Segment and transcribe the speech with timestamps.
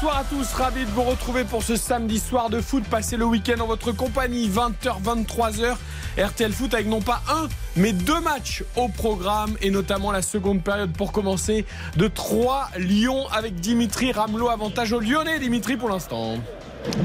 [0.00, 2.84] Bonsoir à tous, ravi de vous retrouver pour ce samedi soir de foot.
[2.88, 5.74] Passez le week-end en votre compagnie, 20h, 23h.
[6.16, 10.62] RTL Foot avec non pas un, mais deux matchs au programme et notamment la seconde
[10.62, 11.66] période pour commencer
[11.96, 14.50] de 3 Lyon avec Dimitri Ramelot.
[14.50, 16.36] Avantage aux Lyonnais, Dimitri, pour l'instant.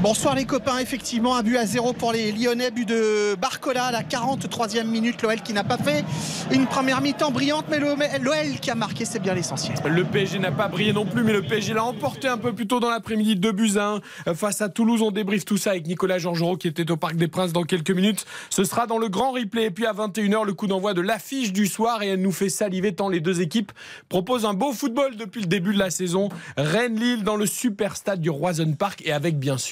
[0.00, 3.92] Bonsoir les copains, effectivement un but à zéro pour les Lyonnais, but de Barcola à
[3.92, 6.04] la 43e minute, l'OL qui n'a pas fait
[6.52, 9.76] une première mi-temps brillante, mais l'OL qui a marqué, c'est bien l'essentiel.
[9.84, 12.66] Le PSG n'a pas brillé non plus, mais le PSG l'a emporté un peu plus
[12.66, 15.02] tôt dans l'après-midi, 2 buts à 1 face à Toulouse.
[15.02, 17.90] On débriefe tout ça avec Nicolas Georgerot qui était au Parc des Princes dans quelques
[17.90, 18.24] minutes.
[18.50, 19.64] Ce sera dans le grand replay.
[19.64, 22.48] Et puis à 21h, le coup d'envoi de l'affiche du soir et elle nous fait
[22.48, 23.72] saliver tant les deux équipes
[24.08, 26.28] proposent un beau football depuis le début de la saison.
[26.56, 29.63] Rennes-Lille dans le super stade du Roison Park et avec bien sûr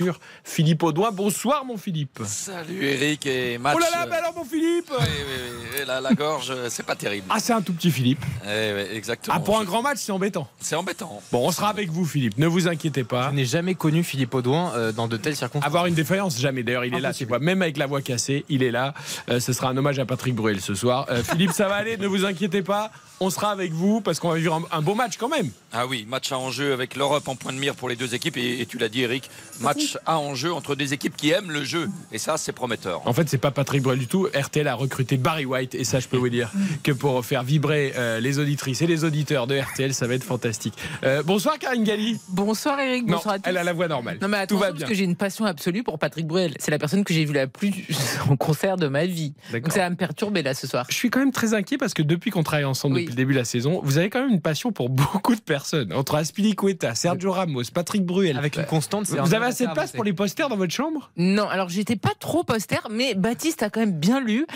[0.45, 1.11] Philippe Audouin.
[1.13, 2.21] Bonsoir mon Philippe.
[2.27, 3.77] Salut Eric et match.
[3.77, 5.85] Oh là là, bah alors mon Philippe Oui, oui, oui.
[5.87, 7.27] La, la gorge, c'est pas terrible.
[7.31, 8.25] Ah c'est un tout petit Philippe.
[8.45, 9.37] Eh oui, exactement.
[9.37, 10.49] Ah pour un grand match c'est embêtant.
[10.61, 11.23] C'est embêtant.
[11.33, 13.31] Bon on sera avec vous Philippe, ne vous inquiétez pas.
[13.31, 15.67] Je n'ai jamais connu Philippe Audouin euh, dans de telles circonstances.
[15.67, 16.63] Avoir une défaillance, jamais.
[16.63, 17.39] D'ailleurs, il est là, tu vois.
[17.39, 18.95] Même avec la voix cassée, il est là.
[19.31, 21.07] Euh, ce sera un hommage à Patrick Bruel ce soir.
[21.11, 22.91] Euh, Philippe, ça va aller, ne vous inquiétez pas.
[23.21, 25.51] On sera avec vous parce qu'on va vivre un, un beau match quand même.
[25.73, 28.37] Ah oui, match à enjeu avec l'Europe en point de mire pour les deux équipes.
[28.37, 31.65] Et, et tu l'as dit Eric, match à enjeu entre des équipes qui aiment le
[31.65, 31.89] jeu.
[32.13, 33.07] Et ça, c'est prometteur.
[33.07, 34.29] En fait, c'est pas Patrick Bruel du tout.
[34.35, 36.51] RTL a recruté Barry White et ça, je peux vous dire
[36.83, 40.25] que pour faire vibrer euh, les auditrices et les auditeurs de RTL, ça va être
[40.25, 40.75] fantastique.
[41.05, 42.19] Euh, bonsoir Karine Galli.
[42.29, 43.49] Bonsoir Eric, Non, bonsoir à tous.
[43.49, 44.19] elle a la voix normale.
[44.21, 44.87] Non mais Tout attention va parce bien.
[44.89, 46.55] que j'ai une passion absolue pour Patrick Bruel.
[46.59, 47.73] C'est la personne que j'ai vue la plus
[48.29, 49.35] en concert de ma vie.
[49.53, 50.87] Donc ça va me perturber là ce soir.
[50.89, 53.03] Je suis quand même très inquiet parce que depuis qu'on travaille ensemble Oui.
[53.03, 55.41] depuis le début de la saison, vous avez quand même une passion pour beaucoup de
[55.41, 55.93] personnes.
[55.93, 58.37] Entre Aspilicueta, Sergio Ramos, Patrick Bruel.
[58.37, 59.87] Avec une constante, c'est Vous un avez assez de avancé.
[59.89, 61.11] place pour les posters dans votre chambre?
[61.17, 64.47] Non, alors j'étais pas trop poster, mais Baptiste a quand même bien lu.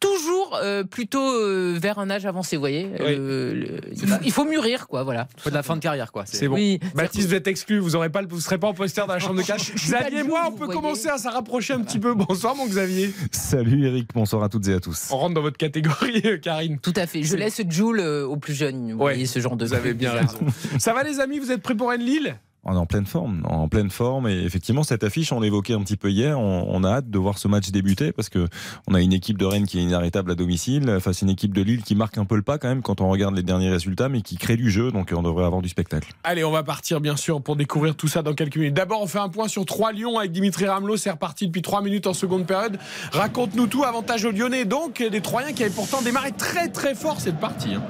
[0.00, 2.90] Toujours euh, plutôt euh, vers un âge avancé, vous voyez.
[3.00, 5.28] Euh, le- il, faut, il faut mûrir, quoi, voilà.
[5.38, 6.24] Faut de la fin de carrière, quoi.
[6.26, 6.56] C'est bon.
[6.56, 9.14] Oui, Baptiste, vous êtes exclu, vous aurez pas, le- vous serez pas en poster dans
[9.14, 9.72] la chambre de cash.
[9.74, 10.74] Xavier et moi, on peut voyez.
[10.74, 12.12] commencer à s'en rapprocher un petit peu.
[12.12, 13.14] Bonsoir, mon Xavier.
[13.32, 15.08] Salut Eric, bonsoir à toutes et à tous.
[15.10, 16.78] On rentre dans votre catégorie, Karine.
[16.80, 17.22] Tout à fait.
[17.22, 18.92] Je laisse Joule euh, aux plus jeunes.
[18.92, 19.64] Vous Ouais, voyez ce genre de.
[19.64, 20.38] Vous avez bien raison.
[20.78, 21.38] Ça va, les amis?
[21.38, 24.28] Vous êtes prêts pour Rennes-Lille On est en pleine forme, en pleine forme.
[24.28, 26.38] Et effectivement, cette affiche, on l'évoquait un petit peu hier.
[26.38, 28.48] On, on a hâte de voir ce match débuter parce que
[28.88, 31.52] on a une équipe de Rennes qui est inarrêtable à domicile face à une équipe
[31.54, 33.70] de Lille qui marque un peu le pas quand même quand on regarde les derniers
[33.70, 34.90] résultats, mais qui crée du jeu.
[34.92, 36.12] Donc on devrait avoir du spectacle.
[36.24, 38.74] Allez, on va partir bien sûr pour découvrir tout ça dans quelques minutes.
[38.74, 40.96] D'abord, on fait un point sur 3 Lyon avec Dimitri Ramelot.
[40.96, 42.78] C'est reparti depuis 3 minutes en seconde période.
[43.12, 44.64] Raconte-nous tout, avantage aux Lyonnais.
[44.64, 47.74] Donc, des Troyens qui avaient pourtant démarré très très fort cette partie.
[47.74, 47.82] hein.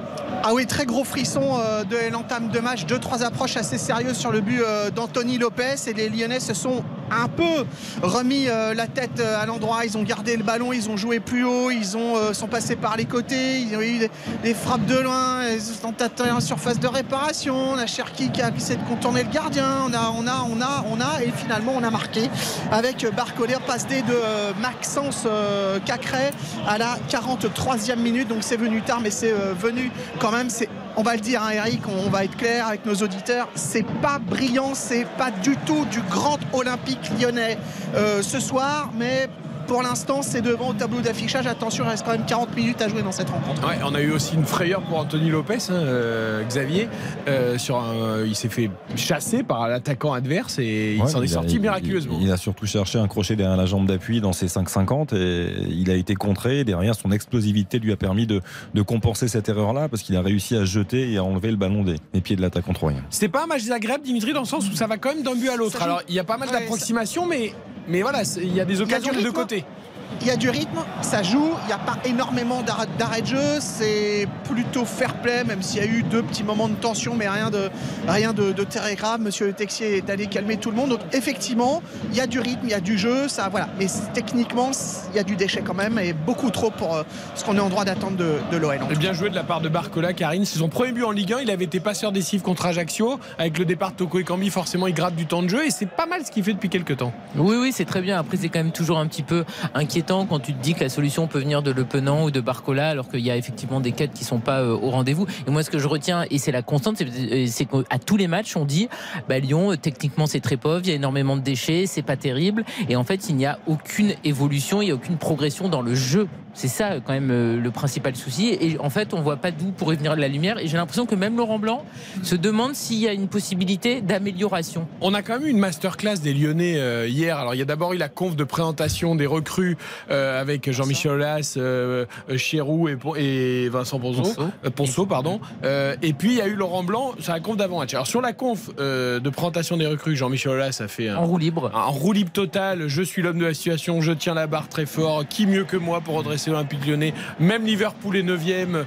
[0.43, 4.17] Ah oui, très gros frisson euh, de l'entame de match, deux trois approches assez sérieuses
[4.17, 4.61] sur le but
[4.95, 7.65] d'Anthony Lopez et les Lyonnais se sont un peu
[8.01, 11.19] remis euh, la tête euh, à l'endroit, ils ont gardé le ballon, ils ont joué
[11.19, 14.09] plus haut, ils ont euh, sont passés par les côtés, ils ont eu
[14.43, 18.41] des, frappes de loin, ils sont atteint en surface de réparation, on a Cherki qui
[18.41, 21.31] a essayé de contourner le gardien, on a on a on a on a et
[21.31, 22.29] finalement on a marqué
[22.71, 26.31] avec Barcolet passe D de euh, Maxence euh, Cacré
[26.67, 28.27] à la 43e minute.
[28.27, 30.49] Donc c'est venu tard mais c'est euh, venu quand même.
[30.49, 33.85] C'est on va le dire hein, Eric on va être clair avec nos auditeurs c'est
[34.01, 37.57] pas brillant c'est pas du tout du grand olympique lyonnais
[37.95, 39.29] euh, ce soir mais
[39.67, 41.47] pour l'instant, c'est devant au tableau d'affichage.
[41.47, 43.61] Attention, il reste quand même 40 minutes à jouer dans cette rencontre.
[43.83, 46.87] On a eu aussi une frayeur pour Anthony Lopez, hein, euh, Xavier.
[47.27, 51.59] Euh, sur euh, il s'est fait chasser par l'attaquant adverse et il s'en est sorti
[51.59, 52.19] miraculeusement.
[52.21, 55.89] Il, a surtout cherché un crochet derrière la jambe d'appui dans ses 5,50 et il
[55.89, 56.63] a été contré.
[56.63, 58.41] Derrière, son explosivité lui a permis de,
[58.85, 62.21] compenser cette erreur-là parce qu'il a réussi à jeter et à enlever le ballon des,
[62.21, 62.99] pieds de l'attaquant troyen.
[63.09, 65.35] C'était pas un match désagréable, Dimitri, dans le sens où ça va quand même d'un
[65.35, 65.81] but à l'autre.
[65.81, 67.53] Alors, il y a pas mal d'approximations, mais
[67.87, 69.33] mais voilà, il y a des occasions des deux hein.
[69.33, 69.54] côtés.
[69.55, 69.84] 50.
[70.21, 73.59] Il y a du rythme, ça joue, il n'y a pas énormément d'arrêt de jeu,
[73.59, 77.27] c'est plutôt fair play, même s'il y a eu deux petits moments de tension, mais
[77.27, 77.69] rien de,
[78.07, 79.21] rien de, de très grave.
[79.21, 80.89] Monsieur Le Texier est allé calmer tout le monde.
[80.89, 81.81] Donc effectivement,
[82.11, 83.67] il y a du rythme, il y a du jeu, ça voilà.
[83.79, 84.71] Mais techniquement,
[85.11, 87.03] il y a du déchet quand même, et beaucoup trop pour euh,
[87.35, 88.79] ce qu'on est en droit d'attendre de, de l'OL.
[88.91, 90.45] Et bien joué de la part de Barcola, Karine.
[90.45, 91.39] C'est son premier but en Ligue 1.
[91.41, 93.19] Il avait été passeur décisif contre Ajaccio.
[93.37, 95.65] Avec le départ de Toko Ekambi, forcément, il gratte du temps de jeu.
[95.65, 97.13] Et c'est pas mal ce qu'il fait depuis quelques temps.
[97.35, 98.19] Oui, oui, c'est très bien.
[98.19, 99.43] Après, c'est quand même toujours un petit peu
[99.73, 102.41] inquiétant quand tu te dis que la solution peut venir de Le Penant ou de
[102.41, 105.25] Barcola, alors qu'il y a effectivement des quêtes qui sont pas euh, au rendez-vous.
[105.47, 108.27] Et moi, ce que je retiens, et c'est la constante, c'est- euh, qu'à tous les
[108.27, 108.89] matchs, on dit,
[109.29, 112.17] bah, Lyon, euh, techniquement, c'est très pauvre, il y a énormément de déchets, c'est pas
[112.17, 112.65] terrible.
[112.89, 115.95] Et en fait, il n'y a aucune évolution, il n'y a aucune progression dans le
[115.95, 116.27] jeu
[116.57, 118.57] C'est ça quand même le principal souci.
[118.61, 120.57] Et en fait, on voit pas d'où pourrait venir la lumière.
[120.57, 121.83] Et j'ai l'impression que même Laurent Blanc
[122.23, 124.87] se demande s'il y a une possibilité d'amélioration.
[125.01, 127.37] On a quand même eu une masterclass des Lyonnais hier.
[127.39, 129.75] Alors il y a d'abord eu la conf de présentation des recrues
[130.11, 132.05] euh, avec Jean-Michel Aulas, euh,
[132.37, 134.41] Chérou et, Vincent Ponceau, Ponceau.
[134.65, 135.39] Euh, Ponceau, pardon.
[135.63, 137.93] Euh, et puis il y a eu Laurent Blanc sur la conf d'avant-match.
[137.93, 141.25] Alors sur la conf euh, de présentation des recrues, Jean-Michel Aulas a fait un, En
[141.25, 141.71] roue libre.
[141.73, 142.87] un roue libre total.
[142.87, 144.01] Je suis l'homme de la situation.
[144.01, 145.27] Je tiens la barre très fort.
[145.27, 147.13] Qui mieux que moi pour redresser l'Olympique Lyonnais?
[147.39, 148.85] Même Liverpool est 9ème.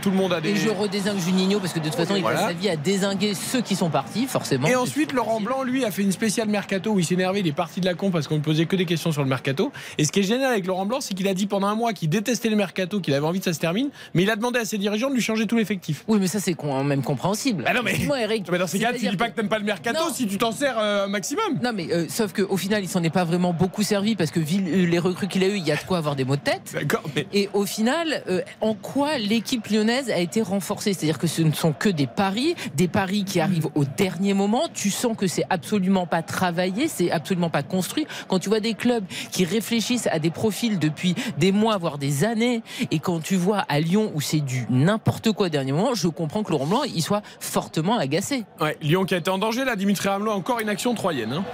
[0.00, 0.50] tout le monde a des.
[0.50, 3.34] Et je redésingue Juninho parce que de toute façon, il passe sa vie à désinguer
[3.34, 4.68] ceux qui sont partis, forcément.
[4.68, 7.40] Et ensuite, Laurent Blanc, lui, a fait une spéciale mercato où il s'est énervé.
[7.40, 9.28] Il est parti de la con parce qu'on ne posait que des questions sur le
[9.28, 9.72] mercato.
[9.98, 11.92] Et ce qui est génial avec Laurent Blanc, c'est qu'il a dit pendant un mois
[11.92, 13.90] qu'il détestait le mercato, qu'il avait envie que ça se termine.
[14.14, 16.04] Mais il a demandé à ses dirigeants de lui changer tout l'effectif.
[16.08, 17.64] Oui, mais ça, c'est quand même compréhensible.
[17.66, 18.46] Ah non, mais- Excuse-moi, Eric.
[18.50, 20.12] Mais dans ces cas, tu dis pas que- t'aimes pas le mercato Non.
[20.14, 21.58] si tu t'en sers euh, un maximum.
[21.62, 24.40] Non, mais euh, sauf qu'au final, il s'en est pas vraiment beaucoup servi parce que
[24.40, 26.40] vu les recrues qu'il a eu, il y a de quoi avoir des mots de
[26.40, 26.72] tête.
[26.74, 27.26] D'accord, mais.
[27.32, 30.92] Et au final, euh, en quoi l'équipe lyonnaise a été renforcée?
[30.94, 34.64] C'est-à-dire que ce ne sont que des paris, des paris qui arrivent au dernier moment.
[34.72, 38.06] Tu sens que c'est absolument pas travaillé, c'est absolument pas construit.
[38.28, 42.24] Quand tu vois des clubs qui réfléchissent à des profils depuis des mois, voire des
[42.24, 45.94] années, et quand tu vois à Lyon où c'est du n'importe quoi au dernier moment,
[45.94, 48.44] je comprends que Laurent Blanc il soit fortement agacé.
[48.60, 51.32] Ouais, Lyon qui a été en danger, là, Dimitri Ramelot, encore une action troyenne.
[51.32, 51.44] hein.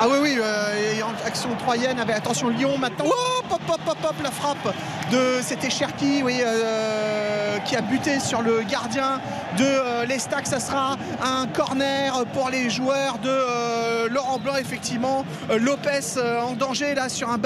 [0.00, 3.06] Ah oui, oui, euh, action troyenne avec attention Lyon maintenant.
[3.06, 4.74] Hop, hop, hop, hop, hop, la frappe
[5.10, 9.20] de c'était Cherki, oui, euh, qui a buté sur le gardien
[9.58, 10.46] de euh, l'Estac.
[10.46, 15.24] Ça sera un corner pour les joueurs de euh, Laurent Blanc, effectivement.
[15.50, 17.38] Euh, Lopez euh, en danger là sur un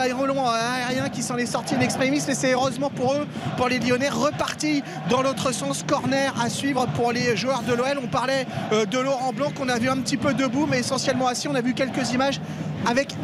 [0.43, 4.09] ballon aérien qui s'en est sorti in mais c'est heureusement pour eux, pour les Lyonnais,
[4.09, 5.85] reparti dans l'autre sens.
[5.87, 7.99] Corner à suivre pour les joueurs de l'OL.
[8.03, 11.27] On parlait euh, de Laurent Blanc qu'on a vu un petit peu debout, mais essentiellement
[11.27, 11.49] assis.
[11.49, 12.41] On a vu quelques images
[12.87, 13.15] avec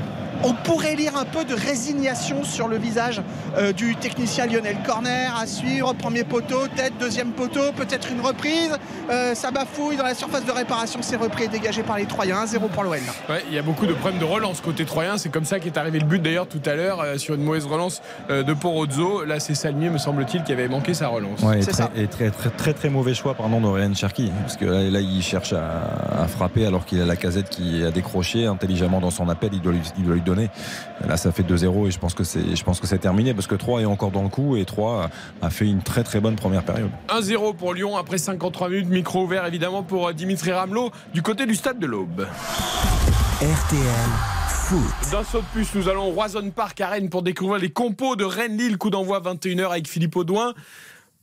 [0.45, 3.21] on pourrait lire un peu de résignation sur le visage
[3.57, 8.71] euh, du technicien Lionel Corner à suivre, premier poteau, tête, deuxième poteau, peut-être une reprise,
[9.11, 12.45] Euh, ça bafouille dans la surface de réparation, c'est repris et dégagé par les Troyens,
[12.45, 12.99] 1-0 pour l'OL.
[13.31, 15.17] Ouais, il y a beaucoup de problèmes de relance côté troyen.
[15.17, 17.65] C'est comme ça qu'est arrivé le but d'ailleurs tout à l'heure euh, sur une mauvaise
[17.65, 19.25] relance euh, de Porozzo.
[19.25, 21.41] Là, c'est Salmier, me semble-t-il, qui avait manqué sa relance.
[21.41, 21.91] Ouais, et C'est très, ça.
[21.97, 24.31] et très, très, très, très mauvais choix pardon, Ryan Cherki.
[24.43, 27.83] Parce que là, là, il cherche à, à frapper alors qu'il a la casette qui
[27.85, 29.51] a décroché intelligemment dans son appel.
[29.55, 30.21] Il doit lui, il doit lui
[31.07, 33.47] Là, ça fait 2-0 et je pense que c'est, je pense que c'est terminé parce
[33.47, 35.11] que 3 est encore dans le coup et 3
[35.43, 36.91] a, fait une très très bonne première période.
[37.09, 38.89] 1-0 pour Lyon après 53 minutes.
[38.89, 42.27] Micro ouvert évidemment pour euh, Dimitri Ramelot du côté du stade de l'Aube.
[43.41, 44.09] RTL
[44.49, 45.13] Foot.
[45.13, 48.17] D'un saut de puce, nous allons au Roison Park à Rennes pour découvrir les compos
[48.17, 48.77] de Rennes-Lille.
[48.79, 50.55] Coup d'envoi 21h avec Philippe Audouin.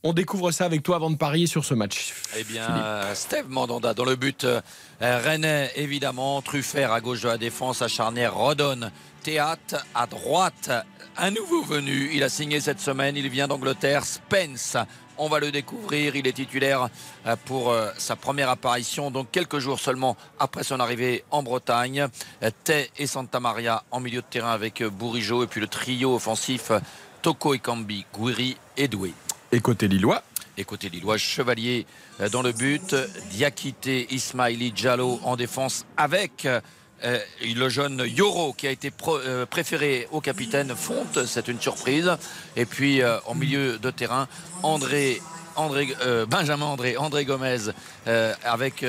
[0.08, 2.14] On découvre ça avec toi avant de parier sur ce match.
[2.38, 4.44] Eh bien, Steve Mandanda dans le but.
[4.44, 4.60] euh,
[5.00, 6.40] Rennais, évidemment.
[6.42, 8.36] Truffert à gauche de la défense, à charnière.
[8.36, 8.92] Rodon,
[9.24, 10.70] Théâtre à droite.
[11.16, 12.10] Un nouveau venu.
[12.14, 13.16] Il a signé cette semaine.
[13.16, 14.04] Il vient d'Angleterre.
[14.04, 14.76] Spence.
[15.18, 16.14] On va le découvrir.
[16.14, 16.88] Il est titulaire
[17.26, 22.06] euh, pour euh, sa première apparition, donc quelques jours seulement après son arrivée en Bretagne.
[22.62, 26.70] Tay et Santa Maria en milieu de terrain avec Bourigeau et puis le trio offensif
[27.22, 29.12] Toko Ekambi, Gouiri et Doué.
[29.52, 30.22] Et côté Lillois,
[30.58, 31.86] Et côté Lillois, Chevalier
[32.20, 32.96] euh, dans le but,
[33.30, 36.60] Diakité, Ismaili, Diallo en défense avec euh,
[37.42, 42.10] le jeune Yoro qui a été euh, préféré au capitaine Fonte, c'est une surprise.
[42.56, 44.28] Et puis en milieu de terrain,
[44.62, 45.20] André.
[46.28, 47.70] Benjamin André, André Gomez
[48.44, 48.84] avec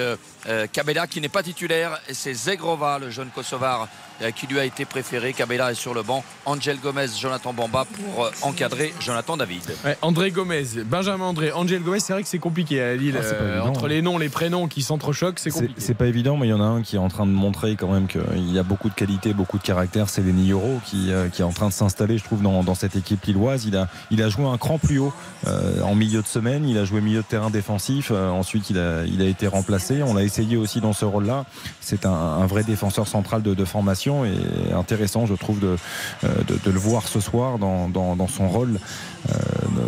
[0.73, 3.87] Cabella qui n'est pas titulaire c'est Zegrova, le jeune Kosovar
[4.35, 5.33] qui lui a été préféré.
[5.33, 6.23] Cabella est sur le banc.
[6.45, 9.61] Angel Gomez, Jonathan Bamba pour euh, encadrer Jonathan David.
[9.85, 13.15] Ouais, André Gomez, Benjamin André, Angel Gomez, c'est vrai que c'est compliqué à Lille.
[13.19, 13.89] Ah, euh, évident, entre hein.
[13.89, 15.73] les noms, les prénoms qui s'entrechoquent, c'est compliqué.
[15.77, 17.75] c'est pas évident, mais il y en a un qui est en train de montrer
[17.75, 20.09] quand même qu'il y a beaucoup de qualité, beaucoup de caractère.
[20.09, 22.75] C'est Lenny Yoro qui, euh, qui est en train de s'installer, je trouve, dans, dans
[22.75, 23.65] cette équipe lilloise.
[23.65, 25.13] Il a, il a joué un cran plus haut
[25.47, 26.67] euh, en milieu de semaine.
[26.67, 28.09] Il a joué milieu de terrain défensif.
[28.11, 30.01] Euh, ensuite, il a, il a été remplacé.
[30.03, 31.45] On l'a essayé aussi dans ce rôle-là.
[31.81, 35.75] C'est un, un vrai défenseur central de, de formation et intéressant, je trouve, de,
[36.23, 38.79] euh, de, de le voir ce soir dans, dans, son rôle
[39.29, 39.33] euh,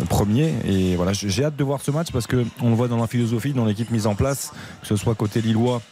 [0.08, 0.54] premier.
[0.64, 3.06] Et voilà, j'ai hâte de voir ce match parce que on le voit dans la
[3.06, 5.82] philosophie, dans l'équipe mise en place, que ce soit côté lillois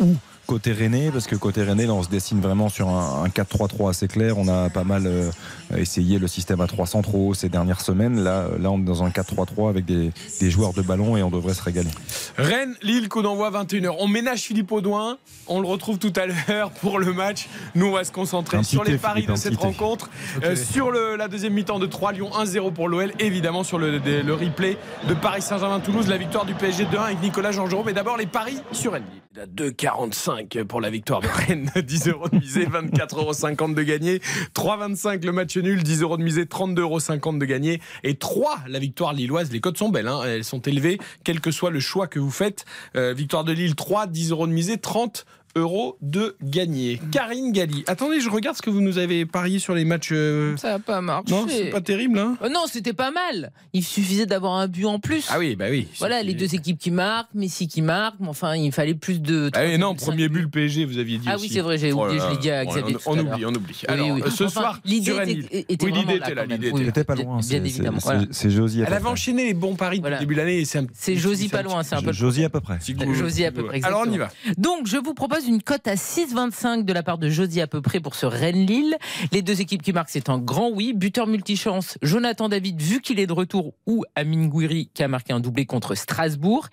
[0.00, 0.14] ou
[0.48, 4.08] côté Rennais, parce que côté là, on se dessine vraiment sur un, un 4-3-3 assez
[4.08, 4.38] clair.
[4.38, 5.30] On a pas mal euh,
[5.76, 8.18] essayé le système à 3 centraux ces dernières semaines.
[8.24, 11.22] Là, euh, là on est dans un 4-3-3 avec des, des joueurs de ballon et
[11.22, 11.90] on devrait se régaler.
[12.38, 13.94] Rennes, Lille, coup d'envoi 21h.
[13.98, 15.18] On ménage Philippe Audouin.
[15.48, 17.46] On le retrouve tout à l'heure pour le match.
[17.74, 20.08] Nous, on va se concentrer sur les paris Philippe, de cette rencontre.
[20.44, 23.12] Euh, sur le- la deuxième mi-temps de 3 Lyon 1-0 pour l'OL.
[23.18, 24.78] Évidemment, sur le, le replay
[25.08, 27.84] de Paris Saint-Germain-Toulouse, la victoire du PSG 2-1 avec Nicolas Jean-Jérôme.
[27.86, 29.04] Mais d'abord, les paris sur Rennes.
[29.34, 31.70] Il a 2,45 pour la victoire de Rennes.
[31.76, 34.20] 10 euros de misée, 24,50 euros de gagné.
[34.54, 37.82] 3,25 le match nul, 10 euros de misée, 32,50 euros de gagné.
[38.04, 39.52] Et 3 la victoire lilloise.
[39.52, 40.22] Les cotes sont belles, hein.
[40.24, 42.64] elles sont élevées, quel que soit le choix que vous faites.
[42.96, 47.00] Euh, victoire de Lille, 3, 10 euros de misée, 30 euros de gagné.
[47.12, 47.84] Karine Galli.
[47.86, 50.10] Attendez, je regarde ce que vous nous avez parié sur les matchs.
[50.12, 51.30] euh, Ça n'a pas marché.
[51.32, 53.52] Non, c'est pas terrible, hein Euh, non, c'était pas mal.
[53.72, 55.26] Il suffisait d'avoir un but en plus.
[55.30, 55.88] Ah oui, bah oui.
[55.98, 59.50] Voilà, les deux équipes qui marquent, Messi qui marque, mais enfin, il fallait plus de.
[59.54, 61.46] Ah oui, non, premier but, le PSG, vous aviez dit Ah aussi.
[61.46, 63.16] oui, c'est vrai, j'ai Oh oublié, je l'ai dit à Xavier on, tout on à
[63.22, 63.32] l'heure.
[63.34, 63.82] oublie, on oublie.
[63.88, 64.22] Alors, oui.
[64.30, 67.40] ce Enfin, soir, l'idée était- était Oui, l'idée était là, l'idée Oui, était pas loin.
[67.40, 67.98] Bien évidemment,
[68.30, 68.80] c'est- Josie.
[68.80, 70.64] Elle peu avait enchaîné les bons paris depuis le début de l'année.
[70.94, 72.12] C'est Josie pas loin, c'est un peu.
[72.12, 72.78] Josie à peu près.
[73.14, 74.28] Josie à peu près, Alors on y va.
[74.56, 77.80] Donc, je vous propose une cote à 6,25 de la part de Josie à peu
[77.80, 78.96] près pour ce Rennes-Lille.
[79.32, 80.92] Les deux équipes qui marquent, c'est un grand oui.
[80.94, 85.32] Buteur multichance, Jonathan David, vu qu'il est de retour, ou Amine Gouiri, qui a marqué
[85.32, 86.68] un doublé contre Strasbourg.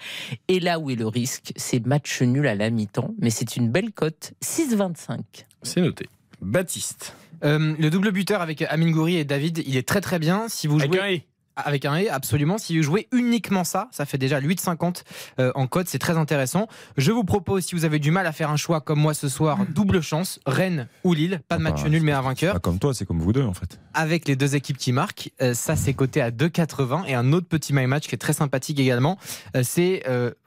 [0.47, 3.13] Et là où est le risque, c'est match nul à la mi-temps.
[3.19, 5.19] Mais c'est une belle cote, 6,25.
[5.63, 6.07] C'est noté.
[6.41, 7.15] Baptiste.
[7.43, 10.47] Euh, le double buteur avec Amine Gouiri et David, il est très très bien.
[10.47, 11.25] Si vous jouez.
[11.55, 12.57] Avec un et absolument.
[12.57, 15.03] Si vous jouez uniquement ça, ça fait déjà 8,50
[15.39, 16.67] euh, en code, c'est très intéressant.
[16.97, 19.29] Je vous propose, si vous avez du mal à faire un choix comme moi ce
[19.29, 22.61] soir, double chance, Rennes ou Lille, pas de match Enfin, nul mais un Pas vainqueur,
[22.61, 23.79] comme toi, c'est comme vous deux en fait.
[23.93, 25.31] avec les deux équipes qui marquent.
[25.41, 28.33] Euh, ça c'est coté à 2,80 et un autre petit my match qui est très
[28.33, 29.17] sympathique également,
[29.55, 30.03] euh, c'est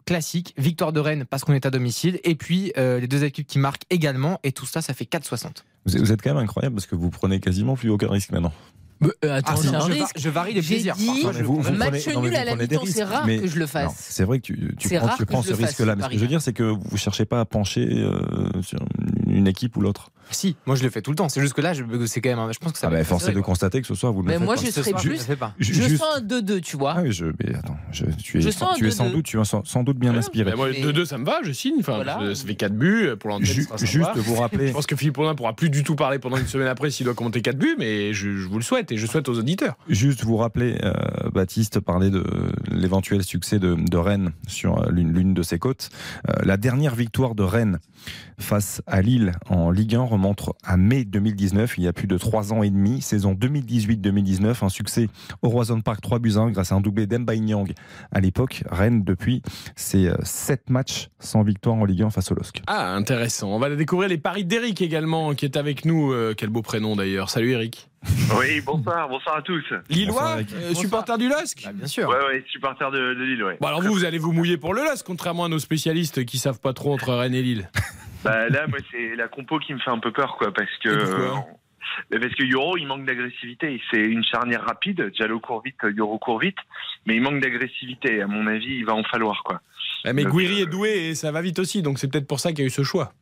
[0.09, 3.47] classique, victoire de Rennes parce qu'on est à domicile et puis euh, les deux équipes
[3.47, 5.65] qui marquent également et tout ça, ça fait 4,60.
[5.85, 8.31] Vous êtes, vous êtes quand même incroyable parce que vous prenez quasiment plus aucun risque
[8.33, 8.53] maintenant.
[9.05, 10.95] Euh, attends, Ah, c'est je, va- je varie les plaisirs.
[10.97, 13.27] dit- Parfois, Vous- vous match prenez- non, mais nul vous à la mi-temps, c'est rare
[13.27, 14.07] Mais- que je le Non, fasse.
[14.11, 15.95] C'est vrai que tu, tu prends, tu prends ce risque-là.
[15.95, 18.19] Mais ce que je veux dire, c'est que vous ne cherchez pas à pencher euh,
[18.63, 18.79] sur
[19.39, 20.11] une équipe ou l'autre.
[20.31, 21.31] Si, moi je le fais tout le temps.
[21.31, 22.39] C'est juste que là, je- c'est quand même.
[22.39, 23.45] un- Je pense que ça Ah va bah, serré, de quoi.
[23.47, 24.61] constater que ce soir, vous le Mais faites moi, pas.
[24.61, 25.19] je serais je plus-
[25.59, 26.97] Je juste- sens un 2-2, tu vois.
[26.99, 29.05] Ah oui, je, mais attends, je, tu es, Je sans, sens un tu es sans
[29.07, 29.13] 2-2.
[29.15, 30.51] doute, tu es sans, sans doute bien inspiré.
[30.51, 31.77] Mais moi, Mais- 2-2, ça me va, je signe.
[31.81, 32.19] Enfin, Voilà.
[32.23, 33.47] je- ça fait 4 buts pour l'antenne.
[33.47, 33.71] Juste
[34.19, 36.69] vous rappeler, Je pense que Philippe Audin pourra plus du tout parler pendant une semaine
[36.69, 39.31] après s'il doit commenter 4 buts, mais je, je vous le souhaite et je souhaite
[39.31, 39.79] aux auditeurs.
[39.89, 40.93] juste vous rappeler, euh,
[41.33, 42.23] Baptiste parlait de
[42.71, 45.89] l'éventuel succès de, de Rennes sur euh, l'une l'une de ses côtes.
[46.29, 47.79] Euh, la dernière victoire de Rennes
[48.39, 52.17] face à Lille en Ligue 1 remonte à mai 2019, il y a plus de
[52.19, 55.09] 3 ans et demi, saison 2018-2019, un succès
[55.43, 57.73] au Roison Park 3 buts à 1 grâce à un doublé d'Emba Nyang
[58.13, 58.63] à l'époque.
[58.71, 59.43] Rennes, depuis,
[59.77, 62.63] c'est 7 matchs sans victoire en Ligue 1 face au LOSC.
[62.67, 63.49] Ah, intéressant.
[63.49, 66.13] On va découvrir les paris d'Eric également, qui est avec nous.
[66.13, 67.31] Euh, quel beau prénom d'ailleurs.
[67.31, 67.89] Salut Eric.
[68.39, 69.65] Oui, bonsoir, bonsoir à tous.
[69.91, 72.09] Lillois, euh, supporter du LOSC Bah, bien sûr.
[72.09, 73.57] Ouais, ouais, supporter de, de Lille, ouais.
[73.61, 76.39] Bon alors vous, vous allez vous mouiller pour le LOSC, contrairement à nos spécialistes qui
[76.39, 77.71] savent pas trop entre Rennes et Lille.
[78.25, 80.89] Bah, là, moi, c'est la compo qui me fait un peu peur, quoi, parce que.
[80.89, 81.35] Euh,
[82.11, 83.81] parce que Euro, il manque d'agressivité.
[83.91, 85.11] C'est une charnière rapide.
[85.15, 86.59] Diallo court vite, Euro court vite,
[87.07, 88.21] mais il manque d'agressivité.
[88.23, 89.61] À mon avis, il va en falloir, quoi.
[90.05, 92.29] Ah, mais Donc, Guiri euh, est doué et ça va vite aussi, donc c'est peut-être
[92.29, 93.13] pour ça qu'il y a eu ce choix.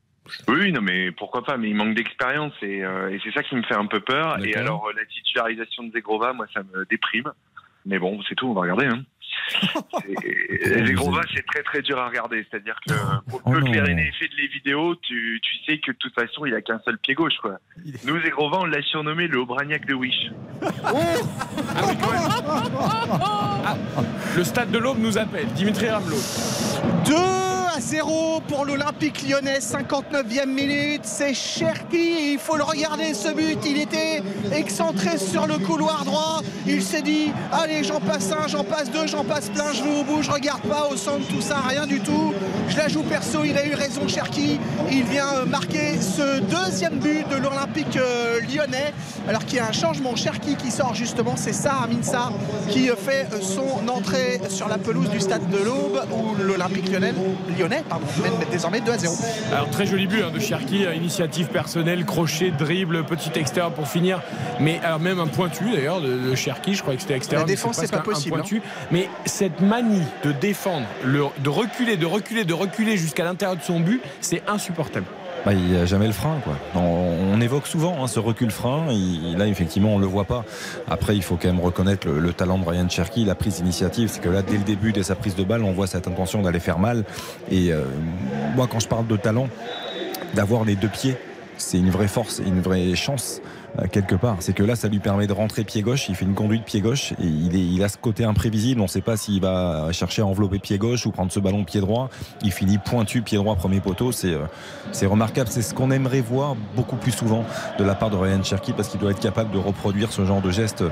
[0.48, 3.54] Oui, non, mais pourquoi pas Mais il manque d'expérience et, euh, et c'est ça qui
[3.54, 4.44] me fait un peu peur.
[4.44, 7.32] Et alors, la titularisation de Zegrova, moi, ça me déprime.
[7.86, 8.86] Mais bon, c'est tout, on va regarder.
[8.86, 9.04] Hein.
[10.64, 12.46] C'est- Zegrova, c'est très très dur à regarder.
[12.50, 12.92] C'est-à-dire que
[13.30, 15.96] pour Oh peu que les aient fait de les vidéos, tu, tu sais que de
[15.98, 17.36] toute façon, il a qu'un seul pied gauche.
[17.40, 17.58] Quoi.
[18.04, 20.30] Nous, Zegrova, on l'a surnommé le Aubragnac de Wish.
[24.36, 26.16] Le stade de l'Aube nous appelle, Dimitri Ramelot.
[27.06, 27.12] 2
[27.76, 31.02] à 0 pour l'Olympique lyonnais, 59e minute.
[31.04, 33.58] C'est Cherki, il faut le regarder ce but.
[33.66, 36.40] Il était excentré sur le couloir droit.
[36.66, 39.72] Il s'est dit Allez, j'en passe un, j'en passe deux, j'en passe plein.
[39.74, 42.32] Je vais au bout, je regarde pas au centre, tout ça, rien du tout.
[42.68, 44.58] Je la joue perso, il a eu raison, Cherki.
[44.90, 48.94] Il vient euh, marquer ce deuxième but de l'Olympique euh, lyonnais.
[49.28, 52.32] Alors qu'il y a un changement, Cherki qui sort justement, c'est Sarr Amin Sarr
[52.70, 57.12] qui euh, fait son entrée sur la pelouse du stade de l'Aube où l'Olympique lyonnais,
[57.58, 59.14] lyonnais pardon, mène désormais 2 à 0.
[59.52, 64.20] Alors très joli but hein, de Cherki, initiative personnelle, crochet, dribble, petit extérieur pour finir.
[64.60, 67.46] Mais alors même un pointu d'ailleurs de, de Cherki, je croyais que c'était extérieur.
[67.46, 68.40] La défense, c'est pas un possible, hein.
[68.40, 68.62] pointu.
[68.90, 73.62] Mais cette manie de défendre, le- de reculer, de reculer, de reculer jusqu'à l'intérieur de
[73.62, 75.06] son but, c'est insupportable.
[75.46, 76.40] Bah, il n'y a jamais le frein.
[76.42, 76.54] Quoi.
[76.74, 78.86] On, évoque souvent hein, ce recul frein.
[78.90, 80.44] Il- là, effectivement, on ne le voit pas.
[80.88, 84.10] Après, il faut quand même reconnaître le, le talent de Ryan Cherky, la prise d'initiative.
[84.12, 86.42] C'est que là, dès le début, dès sa prise de balle, on voit cette intention
[86.42, 87.04] d'aller faire mal.
[87.48, 87.84] Et euh,
[88.56, 89.48] moi, quand je parle de talent,
[90.34, 91.16] d'avoir les deux pieds,
[91.58, 93.40] c'est une vraie force et une vraie chance
[93.92, 94.36] quelque part.
[94.40, 96.08] C'est que là, ça lui permet de rentrer pied gauche.
[96.08, 98.80] Il fait une conduite pied gauche et il, est, il a ce côté imprévisible.
[98.80, 101.64] On ne sait pas s'il va chercher à envelopper pied gauche ou prendre ce ballon
[101.64, 102.08] pied droit.
[102.42, 104.12] Il finit pointu pied droit premier poteau.
[104.12, 104.44] C'est euh,
[104.92, 105.48] c'est remarquable.
[105.50, 107.44] C'est ce qu'on aimerait voir beaucoup plus souvent
[107.78, 110.40] de la part de Ryan Cherky parce qu'il doit être capable de reproduire ce genre
[110.40, 110.82] de geste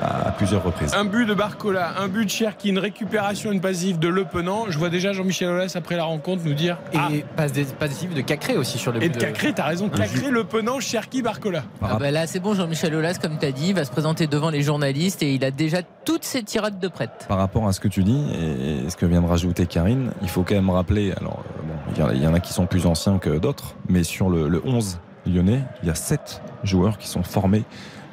[0.00, 0.94] à, à plusieurs reprises.
[0.94, 4.66] Un but de Barcola, un but de Cherki, une récupération, une passive de Le Penant.
[4.68, 6.78] Je vois déjà Jean-Michel Aulas après la rencontre nous dire.
[6.92, 9.64] Et Ah, passe des- passive de Cacré aussi sur le et but de Cacré, t'as
[9.64, 9.88] raison.
[9.88, 11.64] Cacré, Le Penant, Cherki, Barcola.
[11.82, 14.48] Ah bah là, c'est bon, Jean-Michel Aulas, comme tu as dit, va se présenter devant
[14.48, 17.26] les journalistes et il a déjà toutes ses tirades de prête.
[17.28, 20.30] Par rapport à ce que tu dis et ce que vient de rajouter Karine, il
[20.30, 22.40] faut quand même rappeler, alors euh, bon, il y en a- il y, en a
[22.40, 25.94] qui sont plus anciens que d'autres, mais sur le, le 11 lyonnais, il y a
[25.94, 27.64] 7 joueurs qui sont formés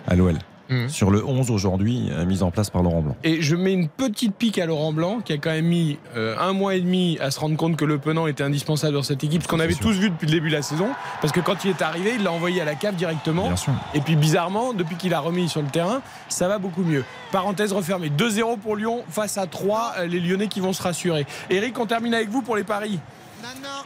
[0.06, 0.36] à l'OL.
[0.70, 0.90] Mhm.
[0.90, 3.16] Sur le 11 aujourd'hui, euh, mis en place par Laurent Blanc.
[3.24, 6.36] Et je mets une petite pique à Laurent Blanc, qui a quand même mis euh,
[6.40, 9.24] un mois et demi à se rendre compte que Le Penant était indispensable dans cette
[9.24, 9.88] équipe, ce qu'on avait sûr.
[9.88, 10.90] tous vu depuis le début de la saison.
[11.22, 13.48] Parce que quand il est arrivé, il l'a envoyé à la cave directement.
[13.48, 13.74] Bien sûr.
[13.94, 17.04] Et puis bizarrement, depuis qu'il a remis sur le terrain, ça va beaucoup mieux.
[17.32, 18.10] Parenthèse refermée.
[18.10, 21.26] 2-0 pour Lyon face à 3, euh, les Lyonnais qui vont se rassurer.
[21.50, 23.00] Eric, on termine avec vous pour les paris.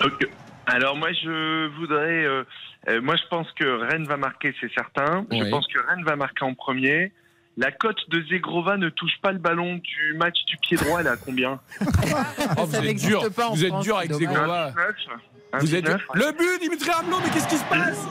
[0.04, 0.28] Ok.
[0.66, 2.44] Alors moi je voudrais, euh,
[2.90, 5.26] euh, moi je pense que Rennes va marquer, c'est certain.
[5.32, 7.12] Je pense que Rennes va marquer en premier.
[7.56, 11.06] La cote de Zegrova ne touche pas le ballon du match du pied droit, elle
[11.08, 11.60] est à combien
[12.58, 13.22] Oh, vous êtes dur,
[13.52, 14.12] vous êtes dur avec.
[14.12, 14.74] 1,19
[15.60, 16.00] Vous êtes 1,19.
[16.16, 18.08] Le but, Dimitri Ramelot, mais qu'est-ce qui se passe?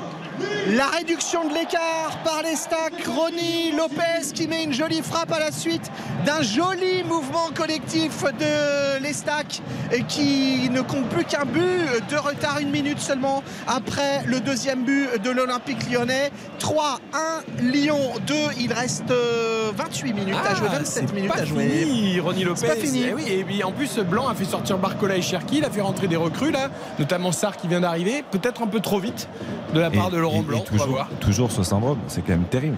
[0.77, 3.05] La réduction de l'écart par les stacks.
[3.07, 5.91] Ronny Lopez qui met une jolie frappe à la suite
[6.25, 9.61] d'un joli mouvement collectif de l'Estac
[9.93, 11.61] et qui ne compte plus qu'un but
[12.11, 16.31] de retard, une minute seulement après le deuxième but de l'Olympique lyonnais.
[16.61, 16.81] 3-1
[17.63, 18.35] Lyon 2.
[18.61, 21.69] Il reste euh, 28 minutes à jouer, 27 Ah, c'est minutes pas à jouer.
[21.69, 22.67] Fini, Ronny Lopez.
[22.67, 23.05] Pas fini.
[23.09, 25.59] Eh oui, et puis en plus, Blanc a fait sortir Barcola et Cherki.
[25.59, 26.69] Il a fait rentrer des recrues, là,
[26.99, 28.25] notamment Sarr qui vient d'arriver.
[28.31, 29.29] Peut-être un peu trop vite
[29.75, 30.59] de la part de Laurent et- et Blanc.
[30.59, 31.09] on va toujours, voir.
[31.21, 32.77] toujours ce syndrome, c'est quand même terrible.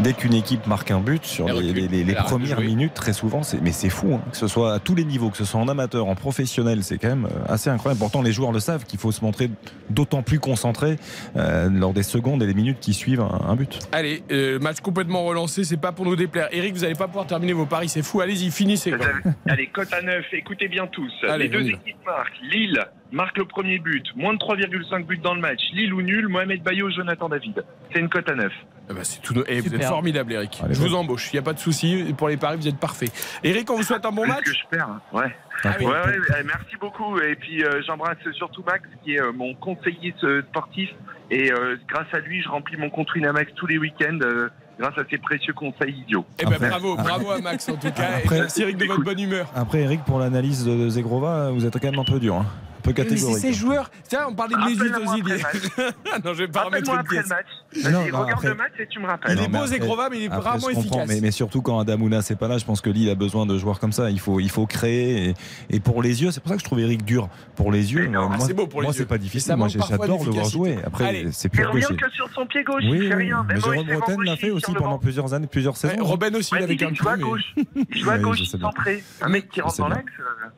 [0.00, 3.90] Dès qu'une équipe marque un but sur les, premières minutes, très souvent, c'est, mais c'est
[3.90, 6.16] fou, hein, que ce soit à tous les niveaux, que ce soit en amateur, en
[6.16, 8.00] professionnel, c'est quand même euh, assez incroyable.
[8.00, 9.50] Pourtant, les joueurs le savent qu'il faut se montrer
[9.90, 10.98] d'autant plus concentré
[11.36, 13.78] euh, lors des secondes et des minutes qui suivent un, un but.
[13.92, 16.48] Allez, euh, match complètement relancé, c'est pas pour nous déplaire.
[16.50, 18.20] Eric, vous n'allez pas pouvoir terminer vos paris, c'est fou.
[18.20, 18.90] Allez-y, finissez.
[18.90, 19.06] quoi.
[19.46, 21.12] Allez, cote à 9, écoutez bien tous.
[21.28, 22.40] Allez, les deux équipes marquent.
[22.52, 25.60] Lille marque le premier but, moins de 3,5 buts dans le match.
[25.72, 27.64] Lille ou nul, Mohamed Bayo, Jonathan David.
[27.92, 28.52] C'est une cote à 9.
[28.90, 29.34] Eh ben, c'est tout.
[29.46, 30.60] Eh, vous êtes formidable, Eric.
[30.62, 31.32] Allez, je vous embauche.
[31.32, 32.14] Il n'y a pas de souci.
[32.18, 33.08] Pour les paris, vous êtes parfait.
[33.42, 34.44] Eric, on vous souhaite un bon match.
[34.44, 35.34] que je perds hein Ouais.
[35.64, 35.86] Ah oui.
[35.86, 37.18] Ouais, ouais, ouais, merci beaucoup.
[37.20, 40.14] Et puis euh, j'embrasse surtout Max, qui est euh, mon conseiller
[40.50, 40.90] sportif.
[41.30, 44.18] Et euh, grâce à lui, je remplis mon compte Winamax tous les week-ends.
[44.22, 44.48] euh,
[44.78, 46.26] grâce à ses précieux conseils idiots.
[46.40, 48.16] Eh ben, Après- bravo, bravo à Max en tout cas.
[48.18, 49.48] Après- et merci Eric de votre bonne humeur.
[49.54, 52.46] Après, Eric, pour l'analyse de Zegrova, vous êtes quand même un peu dur, hein.
[52.90, 53.38] Un peu Mais c'est catégorique.
[53.42, 53.90] ces joueurs.
[54.08, 55.24] Tiens, on parlait de Mesut Ozil.
[56.24, 57.28] non, je vais pas remettre une après le pièce.
[57.30, 57.46] match.
[57.84, 59.36] Non, non, regarde après- le match et tu me rappelles.
[59.38, 61.08] Il est mais beau, Zegrova, mais il est Après, comprends, efficace.
[61.08, 63.56] mais, mais surtout quand Adamouna c'est pas là, je pense que Lille a besoin de
[63.58, 64.10] joueurs comme ça.
[64.10, 65.34] Il faut, il faut créer et,
[65.76, 67.28] et pour les yeux, c'est pour ça que je trouve Eric dur.
[67.56, 68.98] Pour les yeux, Mais non, moi, c'est beau pour les moi, yeux.
[68.98, 69.56] c'est pas Ça difficile.
[69.56, 70.78] Moi j'adore le voir jouer.
[70.84, 71.32] Après, Allez.
[71.32, 71.96] c'est Il plus gaucher.
[71.96, 73.44] que sur son pied gauche, Oui, il fait rien.
[73.48, 75.94] mais Jérôme Bretagne l'a fait aussi pendant plusieurs années, plusieurs saisons.
[76.04, 77.54] Robben aussi, il avait il qu'un joue à mais- gauche.
[77.94, 79.02] Il joue à gauche, centré.
[79.20, 80.04] Un mec qui rentre dans l'axe.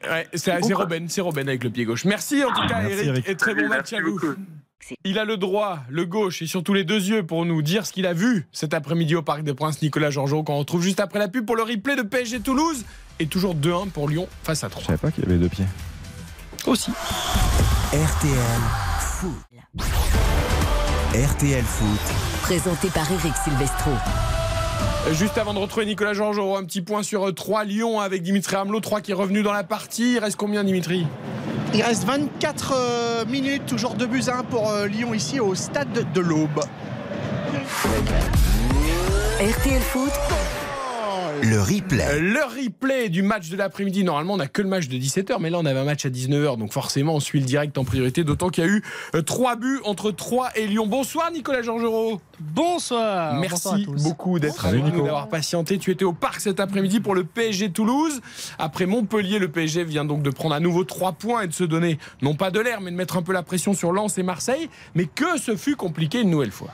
[0.06, 0.52] euh, Ouais, c'est
[1.22, 2.04] Robben avec le pied gauche.
[2.16, 3.28] Merci en tout cas, Merci, Eric, Eric.
[3.28, 4.12] et très bon match à vous.
[4.18, 4.34] beaucoup.
[5.04, 7.92] Il a le droit, le gauche et surtout les deux yeux pour nous dire ce
[7.92, 11.18] qu'il a vu cet après-midi au Parc des Princes, Nicolas Georgeot, qu'on retrouve juste après
[11.18, 12.84] la pub pour le replay de PSG Toulouse.
[13.18, 14.80] Et toujours 2-1 pour Lyon face à 3.
[14.80, 15.66] Je savais pas qu'il y avait deux pieds.
[16.66, 16.90] Aussi.
[17.92, 18.62] RTL
[19.00, 19.84] Foot.
[21.14, 22.14] RTL Foot.
[22.42, 23.90] Présenté par Eric Silvestro.
[25.12, 28.80] Juste avant de retrouver Nicolas Georgeot, un petit point sur 3 Lyon avec Dimitri Hamelot,
[28.80, 30.14] 3 qui est revenu dans la partie.
[30.14, 31.06] Il reste combien, Dimitri?
[31.76, 35.54] Il reste 24 euh, minutes, toujours 2 buts à 1 pour euh, Lyon ici au
[35.54, 36.64] stade de l'Aube.
[39.38, 40.10] RTL Foot,
[41.42, 42.20] Le replay.
[42.20, 44.04] Le replay du match de l'après-midi.
[44.04, 46.08] Normalement, on n'a que le match de 17h, mais là, on avait un match à
[46.08, 46.56] 19h.
[46.56, 48.24] Donc, forcément, on suit le direct en priorité.
[48.24, 48.82] D'autant qu'il y a eu
[49.24, 50.86] 3 buts entre 3 et Lyon.
[50.86, 52.20] Bonsoir, Nicolas Georgerot.
[52.40, 53.34] Bonsoir.
[53.34, 54.02] Bonsoir à Merci tous.
[54.02, 55.78] beaucoup d'être avec nous, d'avoir patienté.
[55.78, 58.20] Tu étais au parc cet après-midi pour le PSG Toulouse.
[58.58, 61.64] Après Montpellier, le PSG vient donc de prendre à nouveau 3 points et de se
[61.64, 64.22] donner, non pas de l'air, mais de mettre un peu la pression sur Lens et
[64.22, 64.68] Marseille.
[64.94, 66.70] Mais que ce fut compliqué une nouvelle fois.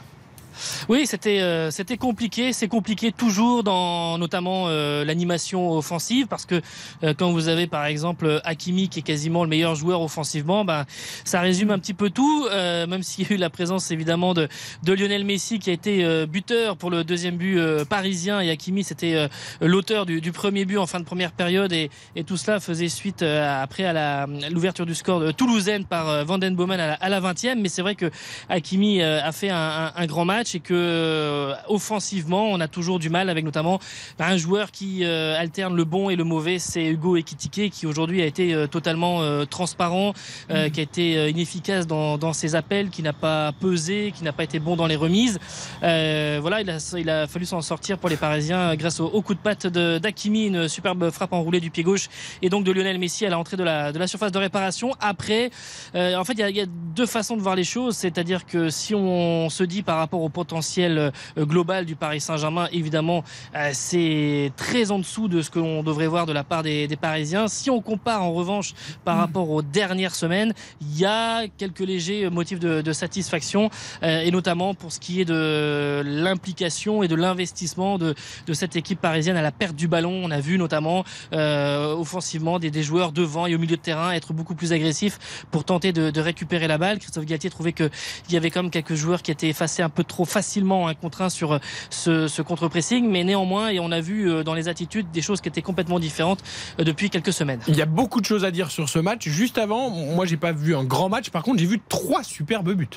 [0.89, 2.53] Oui, c'était euh, c'était compliqué.
[2.53, 6.61] C'est compliqué toujours dans notamment euh, l'animation offensive parce que
[7.03, 10.85] euh, quand vous avez par exemple Hakimi qui est quasiment le meilleur joueur offensivement, ben
[11.25, 12.49] ça résume un petit peu tout.
[12.53, 14.49] même s'il y a eu la présence évidemment de
[14.87, 19.29] Lionel Messi qui a été buteur pour le deuxième but parisien et Hakimi c'était
[19.61, 21.91] l'auteur du, premier but en fin de première période et,
[22.27, 26.55] tout cela faisait suite après à l'ouverture du score de toulousaine par euh, Van Den
[26.55, 27.57] Bomen à la, à la 20e.
[27.61, 28.11] Mais c'est vrai que
[28.49, 30.52] Hakimi a fait un grand match.
[30.53, 33.79] Match et que euh, offensivement, on a toujours du mal avec notamment
[34.19, 38.23] un joueur qui euh, alterne le bon et le mauvais, c'est Hugo Ekitike qui aujourd'hui
[38.23, 40.13] a été euh, totalement transparent,
[40.51, 44.33] euh, qui a été inefficace dans, dans ses appels, qui n'a pas pesé, qui n'a
[44.33, 45.39] pas été bon dans les remises.
[45.83, 49.23] Euh, voilà, il a, il a fallu s'en sortir pour les Parisiens grâce au, au
[49.23, 52.09] coup de patte d'Akimi, une superbe frappe enroulée du pied gauche
[52.41, 54.93] et donc de Lionel Messi à l'entrée de la, de la surface de réparation.
[55.01, 55.51] Après,
[55.95, 57.97] euh, en fait, il y, a, il y a deux façons de voir les choses,
[57.97, 61.11] c'est-à-dire que si on se dit par rapport au potentiel euh,
[61.53, 63.23] global du Paris Saint-Germain, évidemment,
[63.55, 66.89] euh, c'est très en dessous de ce que l'on devrait voir de la part des,
[66.89, 67.47] des Parisiens.
[67.47, 68.75] Si on compare en revanche
[69.05, 73.71] par rapport aux dernières semaines, il y a quelques légers motifs de, de satisfaction,
[74.03, 78.15] euh, et notamment pour ce qui est de l'implication et de l'investissement de,
[78.49, 80.21] de cette équipe parisienne à la perte du ballon.
[80.25, 84.11] On a vu notamment euh, offensivement des, des joueurs devant et au milieu de terrain
[84.11, 86.99] être beaucoup plus agressifs pour tenter de, de récupérer la balle.
[86.99, 87.91] Christophe Galtier trouvait qu'il
[88.31, 91.23] y avait quand même quelques joueurs qui étaient effacés un peu trop facilement un contre
[91.23, 91.59] un sur
[91.91, 95.41] ce, ce contre-pressing, mais néanmoins, et on a vu euh, dans les attitudes des choses
[95.41, 96.43] qui étaient complètement différentes
[96.79, 97.61] euh, depuis quelques semaines.
[97.69, 99.29] Il y a beaucoup de choses à dire sur ce match.
[99.29, 101.31] Juste avant, moi j'ai pas vu un grand match.
[101.31, 102.89] Par contre, j'ai vu trois superbes buts.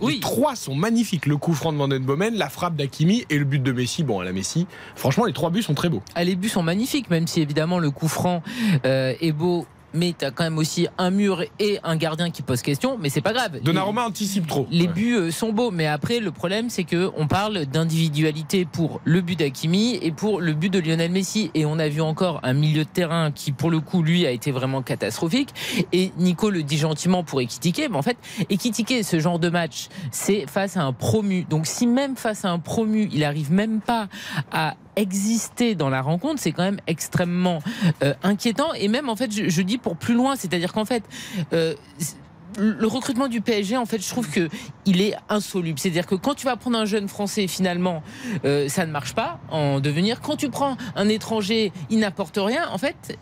[0.00, 0.14] Oui.
[0.14, 1.26] Les trois sont magnifiques.
[1.26, 4.02] Le coup franc de Van den Bomen, la frappe d'Akimi et le but de Messi.
[4.02, 4.66] Bon, à la Messi.
[4.96, 6.02] Franchement, les trois buts sont très beaux.
[6.14, 8.42] Ah, les buts sont magnifiques, même si évidemment le coup franc
[8.84, 9.66] euh, est beau.
[9.94, 13.08] Mais tu as quand même aussi un mur et un gardien qui pose question, mais
[13.08, 13.60] c'est pas grave.
[13.62, 14.66] Donnarumma anticipe trop.
[14.70, 14.92] Les Ouais.
[14.92, 19.20] buts euh, sont beaux, mais après le problème c'est que on parle d'individualité pour le
[19.20, 22.52] but d'Akimi et pour le but de Lionel Messi, et on a vu encore un
[22.52, 25.50] milieu de terrain qui pour le coup lui a été vraiment catastrophique.
[25.92, 28.16] Et Nico le dit gentiment pour Ekitike, mais en fait
[28.50, 31.44] Ekitike ce genre de match c'est face à un promu.
[31.48, 34.08] Donc si même face à un promu il arrive même pas
[34.52, 37.58] à exister dans la rencontre, c'est quand même extrêmement
[38.04, 38.72] euh, inquiétant.
[38.74, 41.04] Et même en fait, je, je dis pour plus loin, c'est-à-dire qu'en fait,
[41.52, 41.74] euh,
[42.58, 44.48] le recrutement du PSG, en fait, je trouve que
[44.86, 45.78] il est insoluble.
[45.78, 48.02] C'est-à-dire que quand tu vas prendre un jeune français, finalement,
[48.46, 50.22] euh, ça ne marche pas en devenir.
[50.22, 52.66] Quand tu prends un étranger, il n'apporte rien.
[52.70, 53.18] En fait,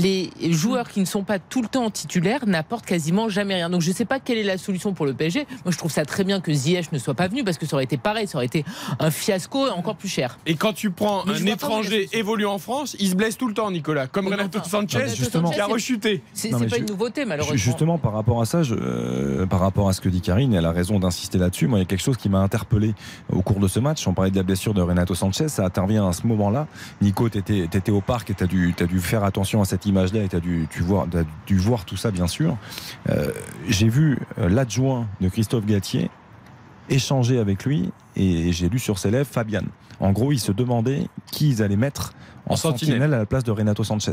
[0.00, 3.70] les joueurs qui ne sont pas tout le temps titulaires n'apportent quasiment jamais rien.
[3.70, 5.46] Donc je ne sais pas quelle est la solution pour le PSG.
[5.64, 7.76] Moi je trouve ça très bien que Ziyech ne soit pas venu parce que ça
[7.76, 8.64] aurait été pareil, ça aurait été
[8.98, 10.38] un fiasco encore plus cher.
[10.46, 13.54] Et quand tu prends Mais un étranger évolué en France, il se blesse tout le
[13.54, 14.06] temps, Nicolas.
[14.06, 15.50] Comme Renato enfin, Sanchez, Renato justement.
[15.50, 16.22] qui a rechuté.
[16.32, 17.56] C'est pas je- une nouveauté malheureusement.
[17.56, 20.66] Justement, par rapport à ça, je- euh, par rapport à ce que dit Karine, elle
[20.66, 21.66] a raison d'insister là-dessus.
[21.66, 22.94] Moi, il y a quelque chose qui m'a interpellé
[23.32, 24.06] au cours de ce match.
[24.06, 25.48] On parlait de la blessure de Renato Sanchez.
[25.48, 26.66] Ça intervient à ce moment-là.
[27.00, 29.83] Nico, tu étais, au parc et tu as, dû t'as dû faire attention à cette
[29.86, 32.56] image-là et tu as dû, tu voir, t'as dû voir tout ça, bien sûr.
[33.08, 33.30] Euh,
[33.68, 36.10] J'ai vu euh, l'adjoint de Christophe Galtier
[36.90, 39.62] échanger avec lui et j'ai lu sur ses lèvres Fabian.
[40.00, 42.12] En gros, il se demandait qui ils allaient mettre
[42.46, 42.94] en, En sentinelle.
[42.94, 44.12] sentinelle à la place de Renato Sanchez.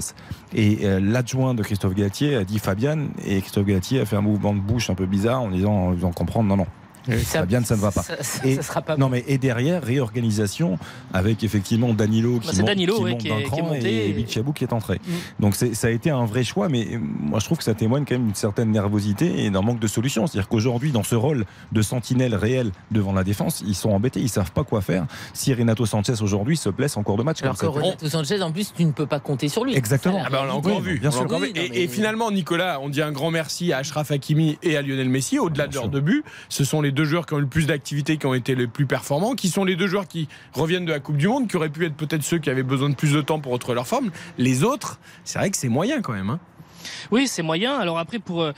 [0.54, 4.22] Et euh, l'adjoint de Christophe Galtier a dit Fabian et Christophe Galtier a fait un
[4.22, 6.68] mouvement de bouche un peu bizarre en disant, en faisant comprendre non, non.
[7.10, 8.04] Fabian, ça ne va pas.
[8.04, 10.78] Ça, ça- Et- ça sera pas Non mais et derrière réorganisation
[11.14, 13.44] avec effectivement Danilo qui Bah, c'est monte, Danilo, qui ouais, monte qui est- qui est
[13.44, 14.96] cran monté et et- Bichabou qui est entré.
[15.06, 15.12] Mm.
[15.42, 18.06] Donc c'est- ça a été un vrai choix, mais moi je trouve que ça témoigne
[18.06, 20.28] quand même d'une certaine nervosité et d'un manque de solution.
[20.28, 24.30] C'est-à-dire qu'aujourd'hui dans ce rôle de sentinelle réel devant la défense, ils sont embêtés, ils
[24.30, 25.06] savent pas quoi faire.
[25.34, 28.10] Si Renato Sanchez aujourd'hui se blesse en cours de match, Alors que comme ça Renato
[28.10, 29.76] Sanchez, en plus, tu ne peux pas compter sur lui.
[29.76, 30.20] Exactement.
[30.20, 31.00] Ça, Ah bah, on l'a encore Oui, vu.
[31.00, 31.22] bien on sûr.
[31.22, 31.48] encore vu.
[31.48, 34.78] Non, et, mais- et finalement, Nicolas, on dit un grand merci à Ashraf Hakimi et
[34.78, 35.40] à Lionel Messi.
[35.40, 37.47] Au-delà de Bien leurs deux buts, ce sont les deux joueurs qui ont eu le
[37.47, 40.86] plus d'activité, qui ont été les plus performants, qui sont les deux joueurs qui reviennent
[40.86, 42.95] de la Coupe du Monde, qui auraient pu être peut-être ceux qui avaient besoin de
[42.95, 44.12] plus de temps pour retrouver leur forme.
[44.38, 46.30] Les autres, c'est vrai que c'est moyen quand même.
[46.30, 46.39] hein.
[47.12, 47.77] Oui, c'est moyen.
[47.77, 48.54] Alors après, pour euh,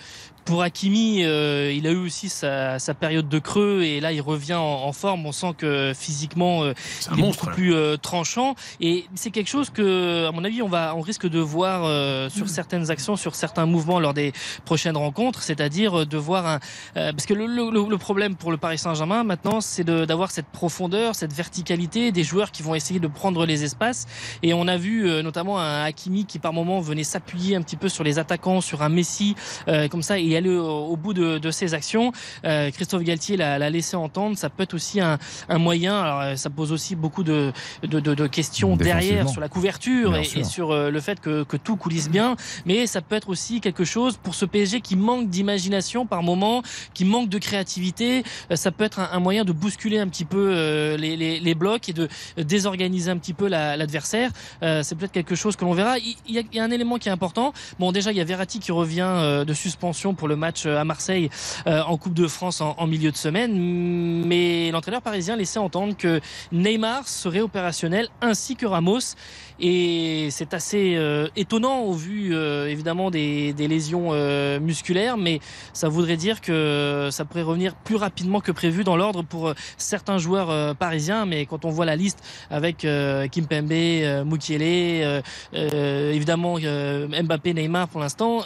[0.46, 4.22] pour Hakimi, euh, il a eu aussi sa, sa période de creux et là il
[4.22, 5.26] revient en, en forme.
[5.26, 6.74] On sent que physiquement euh,
[7.12, 7.46] il est monstre.
[7.46, 7.56] beaucoup là.
[7.56, 11.28] plus euh, tranchant et c'est quelque chose que, à mon avis, on va, on risque
[11.28, 14.34] de voir euh, sur certaines actions, sur certains mouvements lors des
[14.66, 16.60] prochaines rencontres, c'est-à-dire euh, de voir un,
[16.98, 20.48] euh, parce que le, le- le problème pour le Paris Saint-Germain maintenant, c'est d'avoir cette
[20.48, 24.08] profondeur, cette verticalité, des joueurs qui vont essayer de prendre les espaces
[24.42, 27.76] et on a vu euh, notamment un Hakimi qui par moment venait s'appuyer un petit
[27.78, 29.36] peu sur les attaquants, sur un Messi
[29.68, 32.12] euh, comme ça et aller au, au bout de, de ses actions.
[32.46, 34.38] Euh, Christophe Galtier l'a l'a laissé entendre.
[34.38, 35.18] Ça peut être aussi un,
[35.50, 36.00] un moyen.
[36.02, 37.52] Alors euh, ça pose aussi beaucoup de,
[37.84, 41.44] de, de, de questions derrière sur la couverture et, et sur euh, le fait que,
[41.44, 42.36] que tout coulisse bien.
[42.66, 46.62] Mais ça peut être aussi quelque chose pour ce PSG qui manque d'imagination par moment,
[46.94, 48.24] qui manque de créativité.
[48.54, 51.90] Ça peut être un, un moyen de bousculer un petit peu les, les, les blocs
[51.90, 54.32] et de désorganiser un petit peu la- l'adversaire.
[54.62, 55.98] Euh, c'est peut-être quelque chose que l'on verra.
[55.98, 57.54] Il, il y a, il y a un élément qui est important.
[57.80, 61.30] Bon, déjà, il y a Verratti qui revient de suspension pour le match à Marseille
[61.66, 64.26] en Coupe de France en milieu de semaine.
[64.26, 66.20] Mais l'entraîneur parisien laissait entendre que
[66.52, 69.16] Neymar serait opérationnel ainsi que Ramos.
[69.60, 75.40] Et c'est assez euh, étonnant au vu euh, évidemment des, des lésions euh, musculaires, mais
[75.74, 80.18] ça voudrait dire que ça pourrait revenir plus rapidement que prévu dans l'ordre pour certains
[80.18, 81.26] joueurs parisiens.
[81.26, 88.44] Mais quand on voit la liste avec Kimpembe, Mukiele, évidemment Mbappé, Neymar pour l'instant,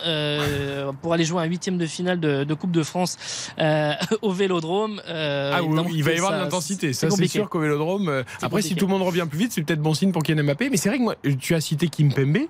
[1.02, 3.18] pour aller jouer un huitième de finale de, de Coupe de France
[4.22, 5.02] au Vélodrome.
[5.08, 6.94] ah oui, il va y avoir de l'intensité.
[6.94, 8.24] Ça c'est sûr qu'au Vélodrome.
[8.42, 10.70] après, si tout le monde revient plus vite, c'est peut-être bon signe pour Kylian Mbappé.
[10.70, 11.07] Mais c'est vrai que
[11.40, 12.48] tu as cité Kim Pembe.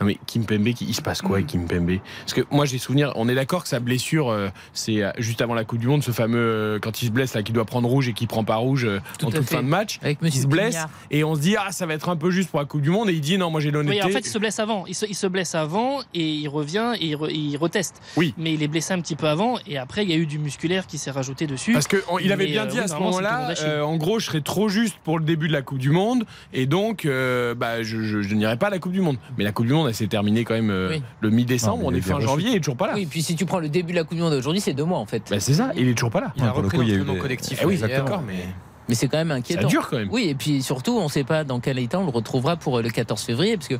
[0.00, 1.98] Non mais Kim Pembe, il se passe quoi avec Kim Pembe?
[2.20, 5.42] Parce que moi j'ai souvenir, on est d'accord que sa blessure, euh, c'est euh, juste
[5.42, 7.66] avant la Coupe du Monde, ce fameux euh, quand il se blesse là, qui doit
[7.66, 8.88] prendre rouge et qui prend pas rouge
[9.22, 10.78] en toute fin de match, avec il se blesse
[11.10, 12.88] et on se dit ah ça va être un peu juste pour la Coupe du
[12.88, 14.02] Monde et il dit non moi j'ai l'honnêteté.
[14.02, 17.08] Oui, en fait il se blesse avant, il se, blesse avant et il revient et
[17.08, 18.00] il, reteste.
[18.16, 18.32] Oui.
[18.38, 20.38] Mais il est blessé un petit peu avant et après il y a eu du
[20.38, 21.74] musculaire qui s'est rajouté dessus.
[21.74, 23.52] Parce qu'il avait bien dit à ce moment-là,
[23.84, 26.64] en gros je serais trop juste pour le début de la Coupe du Monde et
[26.64, 29.18] donc bah, je, je, je n'irai pas à la Coupe du Monde.
[29.36, 32.00] Mais la Coupe du Monde elle s'est terminée quand même euh, le mi-décembre, on est
[32.00, 32.92] fin janvier, il est toujours pas là.
[32.94, 34.84] Oui, puis si tu prends le début de la Coupe du Monde aujourd'hui, c'est deux
[34.84, 35.24] mois en fait.
[35.30, 36.32] Bah, c'est ça, il est toujours pas là.
[36.36, 37.60] Il a repris l'entraînement collectif.
[37.62, 38.46] Eh oui, d'accord, mais.
[38.88, 39.62] Mais c'est quand même inquiétant.
[39.62, 40.08] Ça dure quand même.
[40.10, 42.78] Oui, et puis surtout, on ne sait pas dans quel état on le retrouvera pour
[42.78, 43.76] euh, le 14 février, parce que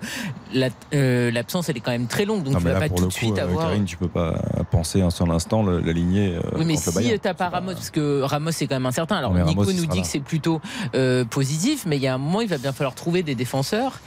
[0.94, 3.36] euh, l'absence, elle est quand même très longue, donc tu vas pas tout de suite
[3.40, 3.70] avoir.
[3.70, 4.34] Karine, tu peux pas
[4.70, 6.38] penser un seul instant l'aligner.
[6.56, 9.16] oui, mais si tu n'as pas Ramos, parce que Ramos c'est quand même incertain.
[9.16, 10.60] Alors Nico nous dit que c'est plutôt
[11.28, 13.98] positif, mais il y a un moment, il va bien falloir trouver des défenseurs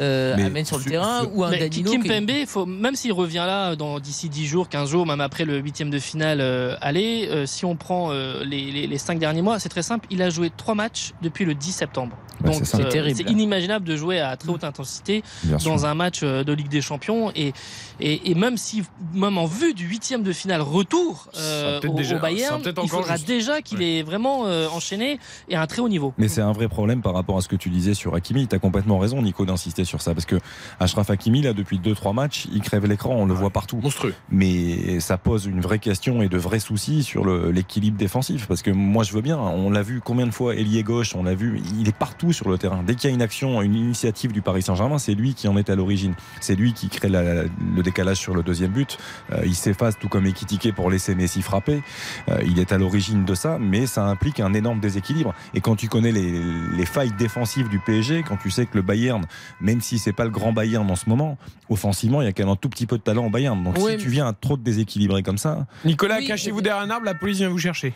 [0.00, 1.90] euh, sur le terrain ou un Danilo.
[1.90, 5.44] Kim Pembe, faut, même s'il revient là dans d'ici 10 jours, 15 jours, même après
[5.44, 9.18] le huitième de finale euh, aller, euh, si on prend euh, les, les, les 5
[9.18, 10.06] derniers mois, c'est très simple.
[10.10, 12.16] Il a joué 3 matchs depuis le 10 septembre.
[12.44, 13.16] Donc c'est terrible.
[13.16, 15.22] C'est inimaginable de jouer à très haute intensité
[15.64, 17.54] dans un match de Ligue des Champions et,
[17.98, 18.82] et, et, même si
[19.14, 23.62] même en vue du huitième de finale retour au, déjà, au, Bayern, il faudra déjà
[23.62, 23.98] qu'il ouais.
[23.98, 26.12] est vraiment enchaîné et à un très haut niveau.
[26.18, 28.46] Mais c'est un vrai problème par rapport à ce que tu disais sur Hakimi.
[28.46, 30.36] Tu as complètement raison, Nico, d'insister sur ça parce que
[30.80, 33.78] Ashraf Hakimi là depuis 2-3 matchs il crève l'écran on le voit partout.
[33.82, 34.14] Monstrueux.
[34.30, 38.70] Mais ça pose une vraie question et de vrais soucis sur l'équilibre défensif parce que
[38.70, 41.60] moi je veux bien on l'a vu combien de fois ailier gauche on l'a vu
[41.78, 42.82] il est partout sur le terrain.
[42.86, 45.56] Dès qu'il y a une action une initiative du Paris Saint-Germain c'est lui qui en
[45.56, 46.14] est à l'origine.
[46.40, 48.98] C'est lui qui crée la, la, le décalage sur le deuxième but.
[49.32, 51.82] Euh, il s'efface tout comme Ekitike pour laisser Messi frapper.
[52.28, 55.34] Euh, il est à l'origine de ça mais ça implique un énorme déséquilibre.
[55.54, 56.42] Et quand tu connais les,
[56.76, 59.24] les failles défensives du PSG quand tu sais que le Bayern
[59.76, 61.36] même si c'est pas le grand Bayern en ce moment,
[61.68, 63.62] offensivement, il y a quand même un tout petit peu de talent au Bayern.
[63.62, 65.66] Donc si tu viens à trop te déséquilibrer comme ça.
[65.84, 67.92] Nicolas, cachez-vous derrière un arbre, la police vient vous chercher.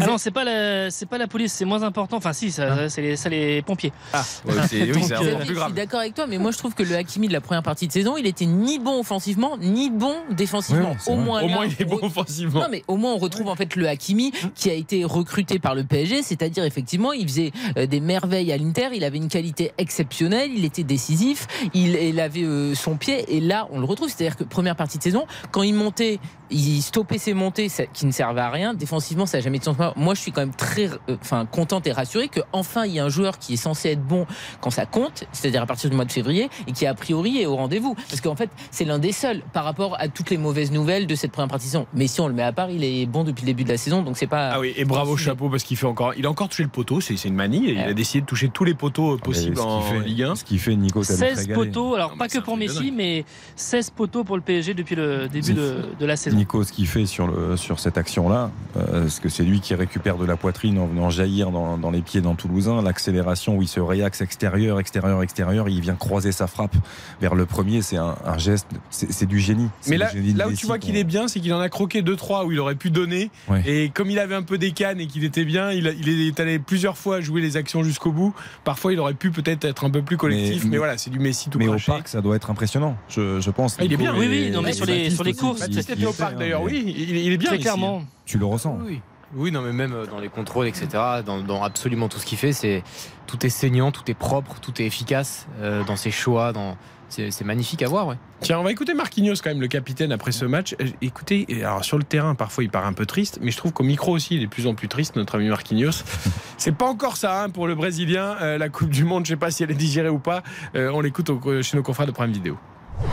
[0.00, 2.16] Ah non, c'est pas la, c'est pas la police, c'est moins important.
[2.16, 2.88] Enfin, si, ça, ah.
[2.88, 3.92] c'est les, ça, les, pompiers.
[4.12, 5.44] Ah, oui, c'est euh, plus grave.
[5.46, 7.62] Je suis d'accord avec toi, mais moi je trouve que le Hakimi de la première
[7.62, 10.96] partie de saison, il était ni bon offensivement, ni bon défensivement.
[11.06, 12.62] au moins, au moins, il est bon offensivement.
[12.62, 15.76] Non, mais au moins on retrouve en fait le Hakimi qui a été recruté par
[15.76, 19.72] le PSG, c'est-à-dire effectivement, il faisait euh, des merveilles à l'Inter, il avait une qualité
[19.78, 24.08] exceptionnelle, il était décisif, il, il avait euh, son pied et là on le retrouve.
[24.08, 26.18] C'est-à-dire que première partie de saison, quand il montait,
[26.50, 28.74] il stoppait ses montées qui ne servaient à rien.
[28.74, 29.76] Défensivement, ça n'a jamais de sens.
[29.96, 33.00] Moi, je suis quand même très, euh, enfin, contente et rassurée que enfin il y
[33.00, 34.26] a un joueur qui est censé être bon
[34.60, 37.46] quand ça compte, c'est-à-dire à partir du mois de février, et qui a priori est
[37.46, 37.94] au rendez-vous.
[38.08, 41.14] Parce qu'en fait, c'est l'un des seuls par rapport à toutes les mauvaises nouvelles de
[41.14, 41.86] cette première partie de saison.
[41.94, 43.78] Mais si on le met à part, il est bon depuis le début de la
[43.78, 44.50] saison, donc c'est pas.
[44.52, 47.00] Ah oui, et bravo chapeau parce qu'il fait encore, il a encore touché le poteau,
[47.00, 47.64] c'est une manie.
[47.68, 50.34] Il a décidé de toucher tous les poteaux possibles en fait, Ligue 1.
[50.36, 53.24] Ce qui fait Nico 16 poteaux, alors pas que pour Messi, mais
[53.56, 56.36] 16 poteaux pour le PSG depuis le début de, de, la saison.
[56.36, 59.74] Nico, ce qu'il fait sur, le, sur cette action-là, euh, parce que c'est lui qui
[59.74, 63.62] récupère de la poitrine en venant jaillir dans, dans les pieds d'un Toulousain, l'accélération où
[63.62, 66.76] il se réaxe extérieur, extérieur, extérieur, il vient croiser sa frappe
[67.20, 69.68] vers le premier, c'est un, un, geste, c'est du génie.
[69.88, 72.02] Mais là, génie là où tu vois qu'il est bien, c'est qu'il en a croqué
[72.02, 73.62] 2-3 où il aurait pu donner, ouais.
[73.66, 76.40] et comme il avait un peu des cannes et qu'il était bien, il, il, est
[76.40, 78.34] allé plusieurs fois jouer les actions jusqu'au bout.
[78.64, 81.10] Parfois, il aurait pu peut-être être un peu plus collectif, mais, mais, mais voilà, c'est
[81.10, 81.90] du Messi tout Mais craché.
[81.90, 83.76] au parc, ça doit être impressionnant, je, je pense.
[83.78, 85.62] Ah, il est bien, oui, oui, non, mais sur les, sur les courses.
[85.70, 87.50] C'était au parc d'ailleurs, oui, il, il, est bien.
[87.50, 88.04] Très clairement.
[88.24, 88.78] Tu le ressens.
[88.84, 89.00] Oui.
[89.34, 90.88] Oui, non, mais même dans les contrôles, etc.,
[91.24, 92.84] dans, dans absolument tout ce qu'il fait, c'est
[93.26, 96.76] tout est saignant, tout est propre, tout est efficace euh, dans ses choix, dans
[97.08, 98.06] c'est magnifique à voir.
[98.08, 98.16] Ouais.
[98.40, 100.74] Tiens, on va écouter Marquinhos quand même, le capitaine après ce match.
[101.00, 103.84] Écoutez, alors sur le terrain, parfois il part un peu triste, mais je trouve qu'au
[103.84, 106.02] micro aussi, il est de plus en plus triste, notre ami Marquinhos.
[106.58, 108.36] C'est pas encore ça hein, pour le Brésilien.
[108.40, 110.42] Euh, la Coupe du Monde, je sais pas si elle est digérée ou pas.
[110.74, 111.30] Euh, on l'écoute
[111.62, 112.58] chez nos confrères de Prime Vidéo.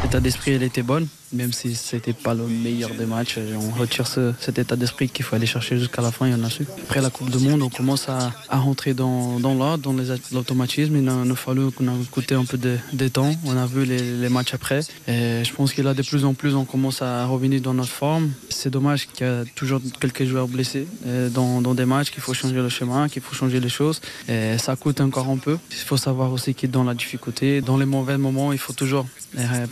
[0.04, 3.38] L'état d'esprit, était bonne, même si c'était pas le meilleur des matchs.
[3.56, 6.43] On retire ce, cet état d'esprit qu'il faut aller chercher jusqu'à la fin, y en
[6.43, 6.65] a su.
[6.84, 9.96] Après la Coupe du Monde, on commence à, à rentrer dans, dans l'ordre, dans
[10.32, 10.96] l'automatisme.
[10.98, 13.34] Il a, nous fallu qu'on a coûté un peu de, temps.
[13.46, 14.82] On a vu les, matchs après.
[15.08, 17.91] Et je pense que là, de plus en plus, on commence à revenir dans notre
[17.91, 18.32] forme.
[18.50, 20.88] C'est dommage qu'il y a toujours quelques joueurs blessés
[21.32, 24.02] dans, dans des matchs, qu'il faut changer le schéma, qu'il faut changer les choses.
[24.28, 25.58] Et ça coûte encore un peu.
[25.72, 27.62] Il faut savoir aussi qu'il est dans la difficulté.
[27.62, 29.06] Dans les mauvais moments, il faut toujours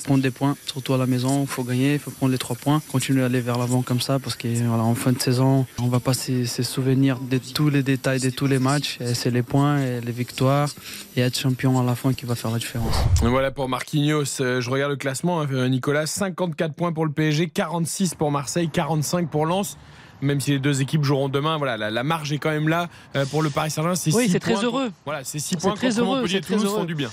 [0.04, 1.42] prendre des points, surtout à la maison.
[1.42, 4.02] Il faut gagner, il faut prendre les trois points, continuer à aller vers l'avant comme
[4.02, 7.70] ça, parce qu'en voilà, en fin de saison, on va pas se souvenir de tous
[7.70, 8.98] les détails de tous les matchs.
[9.14, 10.70] C'est les points et les victoires
[11.16, 12.96] et être champion à la fin qui va faire la différence.
[13.22, 14.24] Voilà pour Marquinhos.
[14.40, 16.06] Je regarde le classement, hein, Nicolas.
[16.06, 19.78] 54 points pour le PSG, 46 pour Marseille, 45 pour Lens
[20.22, 22.90] même si les deux équipes joueront demain, voilà, la, la marge est quand même là
[23.16, 23.98] euh, pour le Paris Saint-Germain.
[24.14, 24.92] Oui, c'est très heureux.
[25.06, 27.10] Voilà, c'est 6 points très heureux, Montpellier Toulouse font du bien.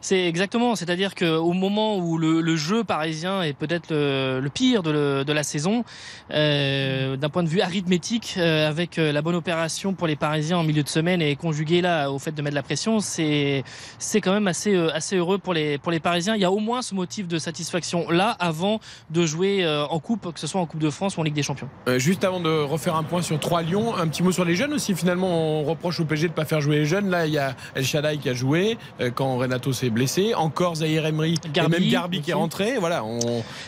[0.00, 4.82] C'est exactement, c'est-à-dire qu'au moment où le, le, jeu parisien est peut-être le, le, pire
[4.82, 5.84] de, le, de, la saison,
[6.30, 10.56] euh, d'un point de vue arithmétique, euh, avec euh, la bonne opération pour les Parisiens
[10.56, 13.62] en milieu de semaine et conjugué là au fait de mettre la pression, c'est
[13.98, 16.34] c'est quand même assez euh, assez heureux pour les pour les Parisiens.
[16.34, 20.32] Il y a au moins ce motif de satisfaction là avant de jouer en coupe,
[20.32, 21.68] que ce soit en Coupe de France ou en Ligue des Champions.
[21.98, 24.72] juste avant de refaire un point sur 3 Lyon, un petit mot sur les jeunes
[24.72, 24.94] aussi.
[24.94, 27.10] Finalement, on reproche au PSG de pas faire jouer les jeunes.
[27.10, 28.78] Là, il y a El Shaddai qui a joué
[29.14, 30.34] quand Renato s'est blessé.
[30.34, 32.76] Encore Zahir Emery et même Garbi qui est rentré.
[32.78, 33.18] Voilà, on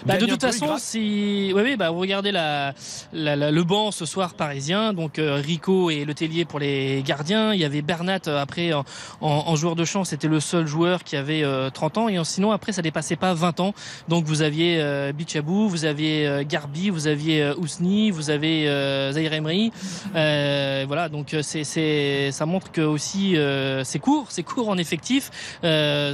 [0.06, 2.74] bah, de toute façon, si oui, oui, bah, vous regardez la,
[3.12, 7.02] la, la, le banc ce soir parisien, donc euh, Rico et Le Tellier pour les
[7.04, 7.52] gardiens.
[7.54, 8.84] Il y avait Bernat euh, après en,
[9.20, 12.08] en, joueur de champ, c'était le seul joueur qui avait euh, 30 ans.
[12.08, 13.74] Et sinon après, ça dépassait pas 20 ans.
[14.08, 18.64] Donc vous aviez euh, Bichabou, vous aviez euh, Garbi, vous aviez euh, Ousni, vous avez
[19.12, 19.72] Zahir Emery.
[20.12, 23.36] voilà, donc c'est ça montre que aussi
[23.84, 25.30] c'est court, c'est court en effectif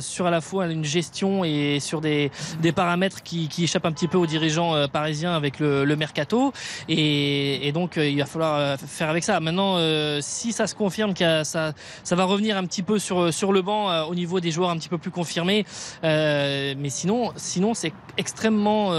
[0.00, 2.30] sur à la fois une gestion et sur des,
[2.61, 6.52] des paramètres qui, qui, échappent un petit peu aux dirigeants euh, parisiens avec le, mercato.
[6.88, 9.40] Et, et, donc, euh, il va falloir euh, faire avec ça.
[9.40, 9.78] Maintenant,
[10.20, 11.72] si ça se confirme que ça,
[12.04, 14.76] ça va revenir un petit peu sur, sur le banc au niveau des joueurs un
[14.76, 15.64] petit peu plus confirmés.
[16.02, 18.92] mais sinon, sinon c'est extrêmement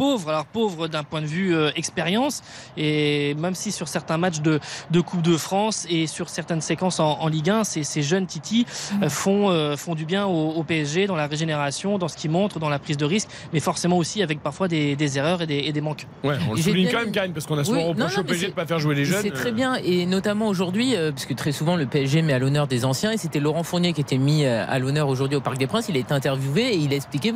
[0.00, 2.40] pauvre, alors pauvre d'un point de vue euh, expérience,
[2.78, 4.58] et même si sur certains matchs de,
[4.90, 8.24] de Coupe de France et sur certaines séquences en, en Ligue 1, ces, ces jeunes
[8.24, 8.64] Titi
[9.02, 12.30] euh, font, euh, font du bien au, au, PSG dans la régénération, dans ce qu'ils
[12.30, 15.46] montrent, dans la prise de risque, mais forcément aussi avec parfois des, des erreurs et
[15.46, 16.06] des, et des, manques.
[16.24, 18.46] Ouais, on le souligne quand même, Karine, parce qu'on a souvent oui, reproché au PSG
[18.46, 19.20] de ne pas faire jouer les jeunes.
[19.20, 22.68] C'est très bien, et notamment aujourd'hui, parce que très souvent le PSG met à l'honneur
[22.68, 25.66] des anciens, et c'était Laurent Fournier qui était mis à l'honneur aujourd'hui au Parc des
[25.66, 25.90] Princes.
[25.90, 27.34] Il a été interviewé et il a expliqué,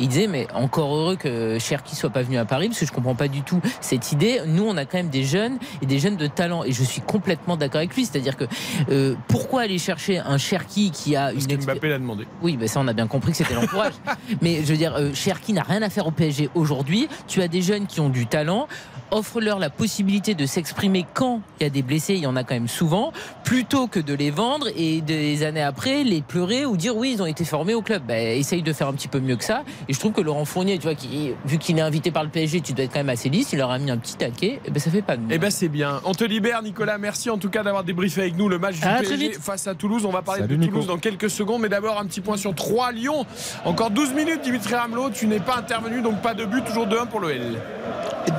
[0.00, 2.92] il disait, mais encore heureux que Cherki soit pas venu à Paris parce que je
[2.92, 4.40] comprends pas du tout cette idée.
[4.46, 7.00] Nous, on a quand même des jeunes et des jeunes de talent et je suis
[7.00, 8.04] complètement d'accord avec lui.
[8.04, 8.44] C'est-à-dire que
[8.90, 12.26] euh, pourquoi aller chercher un Cherki qui a parce une Mbappé l'a demandé.
[12.42, 13.94] Oui, ben ça on a bien compris que c'était l'encourage.
[14.42, 17.08] Mais je veux dire, euh, Cherki n'a rien à faire au PSG aujourd'hui.
[17.26, 18.68] Tu as des jeunes qui ont du talent
[19.10, 22.44] offre-leur la possibilité de s'exprimer quand il y a des blessés, il y en a
[22.44, 23.12] quand même souvent,
[23.44, 27.22] plutôt que de les vendre et des années après les pleurer ou dire oui ils
[27.22, 28.02] ont été formés au club.
[28.06, 29.64] Bah, essaye de faire un petit peu mieux que ça.
[29.88, 32.30] Et je trouve que Laurent Fournier, tu vois, qui, vu qu'il est invité par le
[32.30, 33.52] PSG, tu dois être quand même assez lisse.
[33.52, 34.60] Il leur a mis un petit taquet.
[34.64, 35.32] Et ben ça fait pas de mal.
[35.32, 36.00] Et ben c'est bien.
[36.04, 36.98] On te libère, Nicolas.
[36.98, 39.74] Merci en tout cas d'avoir débriefé avec nous le match du à PSG face à
[39.74, 40.04] Toulouse.
[40.04, 40.92] On va parler Salut, de Toulouse Nico.
[40.92, 43.26] dans quelques secondes, mais d'abord un petit point sur 3 Lyon.
[43.64, 45.10] Encore 12 minutes, Dimitri Ramelot.
[45.10, 47.32] Tu n'es pas intervenu, donc pas de but, toujours 2-1 pour l'OL.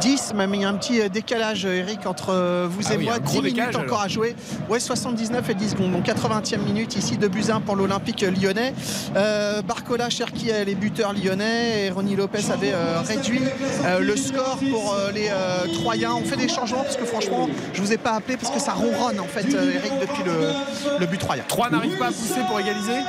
[0.02, 3.20] 10, même il y a un petit décalage, Eric, entre vous ah et oui, moi.
[3.20, 4.02] 10 minutes décalage, encore alors.
[4.02, 4.36] à jouer.
[4.70, 5.92] Ouais, 79 et 10 secondes.
[5.92, 8.74] Donc 80e minute ici, de buts 1 pour l'Olympique lyonnais.
[9.16, 11.86] Euh, Barcola, Cherki, les buteurs lyonnais.
[11.86, 13.42] Et Ronny Lopez avait euh, réduit
[13.86, 15.30] euh, le score pour euh, les
[15.74, 16.14] Troyens.
[16.16, 18.74] On fait des changements parce que franchement, je vous ai pas appelé parce que ça
[18.74, 21.44] ronronne en fait, Eric, depuis le, le but troyen.
[21.48, 23.02] 3 n'arrive pas à pousser pour égaliser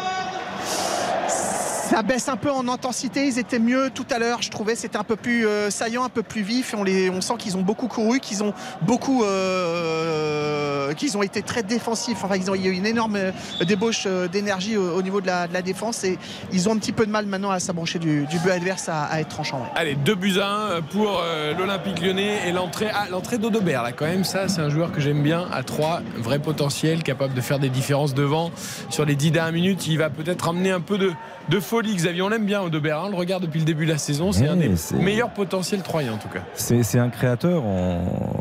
[1.89, 3.27] ça baisse un peu en intensité.
[3.27, 4.43] Ils étaient mieux tout à l'heure.
[4.43, 6.75] Je trouvais c'était un peu plus euh, saillant, un peu plus vif.
[6.77, 12.23] On, sent qu'ils ont beaucoup couru, qu'ils ont beaucoup, euh, qu'ils ont été très défensifs.
[12.23, 13.33] Enfin, ils ont eu une énorme euh,
[13.67, 16.19] débauche d'énergie au, au, niveau de la, défense et
[16.53, 19.21] ils ont un petit peu de mal maintenant à s'abrocher du, du, but adverse à,
[19.21, 19.67] être tranchant.
[19.75, 21.21] Allez, 2 buts à 1 pour
[21.59, 24.25] l'Olympique Lyonnais et l'entrée, ah, l'entrée là quand même.
[24.25, 27.71] Ça, c'est un joueur que j'aime bien à 3 vrai potentiel, capable de faire des
[27.71, 28.53] différences devant
[28.91, 29.87] sur les 10 dernières minutes.
[29.89, 31.13] Il va peut-être amener un peu de,
[31.49, 31.78] de folie.
[31.83, 32.99] Xavier, on l'aime bien Audebert.
[33.01, 34.33] Hein, on le regarde depuis le début de la saison.
[34.33, 34.71] C'est Ouais, un des
[35.03, 36.41] meilleurs potentiels troyens en tout cas.
[36.55, 37.63] C'est un créateur,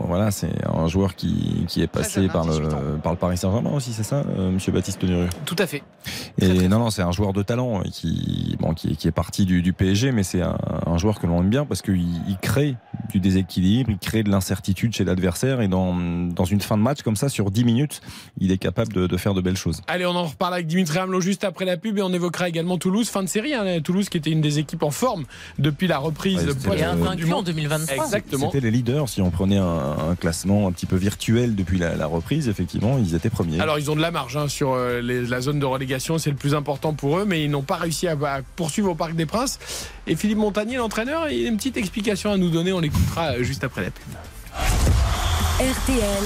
[0.07, 2.79] voilà, c'est un joueur qui, qui est passé jeune, hein, par, 18 le, ans.
[3.03, 5.83] par le Paris Saint-Germain aussi, c'est ça, euh, Monsieur Baptiste Nuru Tout à fait.
[6.39, 9.11] Et non, non, c'est un joueur de talent et qui, bon, qui, est- qui est
[9.11, 11.97] parti du, du PSG, mais c'est un, un joueur que l'on aime bien parce qu'il
[12.27, 12.75] il crée
[13.11, 17.01] du déséquilibre, il crée de l'incertitude chez l'adversaire et dans, dans une fin de match
[17.03, 18.01] comme ça, sur 10 minutes,
[18.39, 19.81] il est capable de, de faire de belles choses.
[19.87, 22.77] Allez, on en reparle avec Dimitri Hamelot juste après la pub et on évoquera également
[22.77, 23.09] Toulouse.
[23.09, 25.25] Fin de série, hein, Toulouse qui était une des équipes en forme
[25.57, 28.03] depuis la reprise Ouais, de Et le- invaincu en 2023.
[28.05, 28.51] Exactement.
[28.51, 29.07] C'était les leaders.
[29.09, 32.97] Si on prenait un, un classement un petit peu virtuel depuis la, la reprise, effectivement,
[32.97, 33.59] ils étaient premiers.
[33.59, 36.29] Alors ils ont de la marge hein, sur euh, les- la zone de relégation, c'est
[36.29, 39.15] le plus important pour eux, mais ils n'ont pas réussi à, à poursuivre au Parc
[39.15, 39.59] des Princes.
[40.09, 43.63] Et Philippe Montagnier, l'entraîneur, il a une petite explication à nous donner, on l'écoutera juste
[43.65, 44.05] après la pub.
[45.59, 46.23] RTL.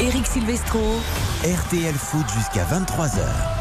[0.00, 0.80] Eric Silvestro.
[1.44, 3.57] RTL Foot jusqu'à 23h.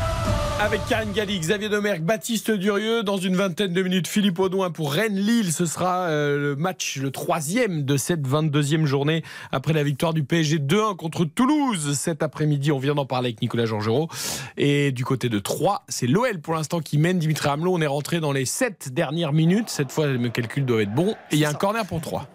[0.60, 4.92] Avec Karine Galli, Xavier Domergue, Baptiste Durieux, dans une vingtaine de minutes, Philippe Audouin pour
[4.92, 5.54] Rennes-Lille.
[5.54, 10.24] Ce sera euh, le match, le troisième de cette 22e journée après la victoire du
[10.24, 12.72] PSG 2-1 contre Toulouse cet après-midi.
[12.72, 14.08] On vient d'en parler avec Nicolas Georgerot.
[14.58, 17.76] Et du côté de Troyes, c'est l'OL pour l'instant qui mène Dimitri Hamelot.
[17.76, 19.70] On est rentré dans les 7 dernières minutes.
[19.70, 21.12] Cette fois, mes calculs doivent être bons.
[21.30, 22.28] Et il y a un corner pour 3.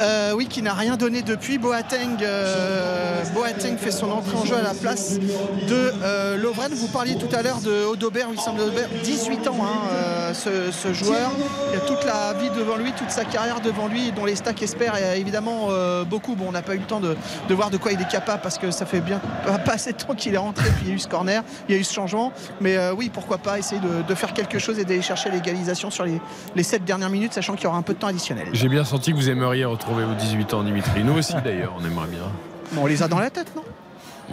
[0.00, 1.58] Euh, oui, qui n'a rien donné depuis.
[1.58, 6.72] Boateng, euh, Boateng fait son entrée en jeu à la place de euh, Lovren.
[6.74, 11.30] Vous parliez tout à l'heure de Odobert, Wissam Odobert, 18 ans, hein, ce, joueur.
[11.72, 14.62] Il a toute la vie devant lui, toute sa carrière devant lui, dont les stacks
[14.62, 15.68] espèrent évidemment
[16.08, 16.34] beaucoup.
[16.34, 17.16] Bon, on n'a pas eu le temps de,
[17.54, 19.20] voir de quoi il est capable parce que ça fait bien
[19.64, 20.68] pas, assez de temps qu'il est rentré.
[20.76, 22.32] Puis il y a eu ce corner, il y a eu ce changement.
[22.60, 26.04] Mais oui, pourquoi pas essayer de, de faire quelque chose et d'aller chercher l'égalisation sur
[26.04, 26.20] les,
[26.54, 28.48] les 7 dernières minutes, sachant qu'il y aura un peu de temps additionnel.
[28.52, 31.04] J'ai bien senti que vous aimeriez retrouver vos 18 ans, Dimitri.
[31.04, 32.20] Nous aussi, d'ailleurs, on aimerait bien.
[32.72, 33.62] Bon, on les a dans la tête, non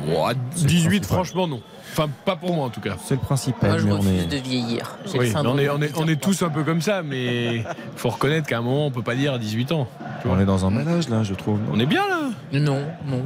[0.07, 1.61] Bon, à 18, franchement, non.
[1.91, 2.95] Enfin, pas pour moi en tout cas.
[3.05, 3.69] C'est le principal.
[3.69, 4.97] Moi, je on refuse est- de vieillir.
[5.13, 7.03] Le Oui, on est, on, est, du on est Peter tous un peu comme ça,
[7.03, 7.63] mais
[7.95, 9.87] faut reconnaître qu'à un moment, on peut pas dire 18 ans.
[10.25, 11.59] on est dans un bel âge là, je trouve.
[11.71, 12.29] On est bien là.
[12.59, 13.23] Non, non.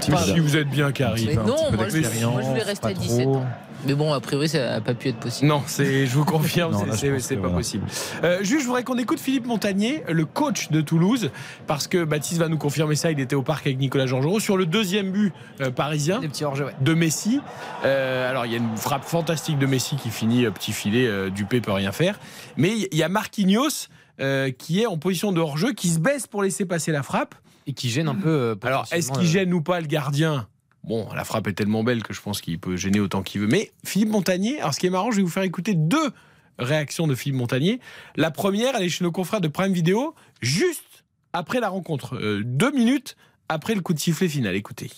[0.00, 1.34] Si vous êtes bien, Carrie.
[1.34, 3.36] Non, petit peu moi je, moi, je voulais rester à 17 trop.
[3.38, 3.46] ans.
[3.86, 5.48] Mais bon, a priori, ça n'a pas pu être possible.
[5.48, 7.56] Non, c'est, je vous confirme, c'est- pas voilà.
[7.56, 7.84] possible.
[8.22, 11.30] Euh, juste, je voudrais qu'on écoute Philippe Montagnier, le coach de Toulouse,
[11.66, 13.10] parce que Baptiste va nous confirmer ça.
[13.10, 16.44] Il était au parc avec Nicolas Georgerot sur le deuxième but euh, parisien Des petits
[16.44, 16.74] hors-jeux, ouais.
[16.80, 17.40] de Messi.
[17.84, 21.06] Euh, alors, il y a une frappe fantastique de Messi qui finit euh, petit filet,
[21.06, 22.18] euh, Dupé peut rien faire.
[22.56, 23.88] Mais il y a Marquinhos
[24.20, 27.34] euh, qui est en position de hors-jeu, qui se baisse pour laisser passer la frappe.
[27.66, 28.28] Et qui gêne un peu.
[28.28, 30.46] euh, Alors, est-ce qu'il euh, gêne ou pas le gardien
[30.84, 33.46] Bon, la frappe est tellement belle que je pense qu'il peut gêner autant qu'il veut.
[33.46, 36.12] Mais Philippe Montagnier, alors ce qui est marrant, je vais vous faire écouter deux
[36.58, 37.80] réactions de Philippe Montagnier.
[38.16, 42.42] La première, elle est chez nos confrères de Prime Video, juste après la rencontre, euh,
[42.44, 43.16] deux minutes
[43.48, 44.54] après le coup de sifflet final.
[44.54, 44.90] Écoutez.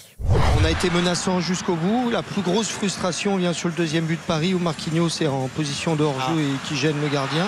[0.60, 2.10] On a été menaçant jusqu'au bout.
[2.10, 5.48] La plus grosse frustration vient sur le deuxième but de Paris où Marquinhos est en
[5.48, 7.46] position de hors-jeu et qui gêne le gardien.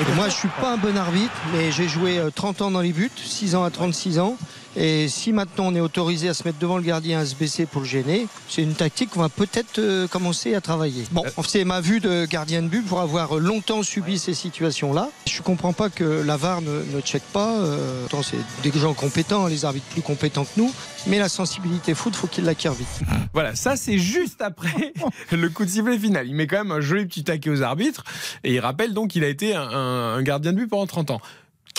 [0.00, 2.80] Et moi, je suis pas un bon arbitre, mais j'ai joué euh, 30 ans dans
[2.80, 4.36] les buts, 6 ans à 36 ans.
[4.76, 7.66] Et si maintenant on est autorisé à se mettre devant le gardien, à se baisser
[7.66, 11.04] pour le gêner, c'est une tactique qu'on va peut-être euh, commencer à travailler.
[11.10, 15.08] Bon, c'est ma vue de gardien de but pour avoir longtemps subi ces situations-là.
[15.26, 17.56] Je comprends pas que la VAR ne, ne check pas.
[17.58, 20.72] Euh, c'est des gens compétents, les arbitres plus compétents que nous.
[21.06, 22.86] Mais la sensibilité foot, faut qu'il l'acquiert vite.
[23.32, 24.92] Voilà, ça c'est juste après
[25.32, 26.28] le coup de sifflet final.
[26.28, 28.04] Il met quand même un joli petit taquet aux arbitres
[28.44, 31.20] et il rappelle donc qu'il a été un gardien de but pendant 30 ans.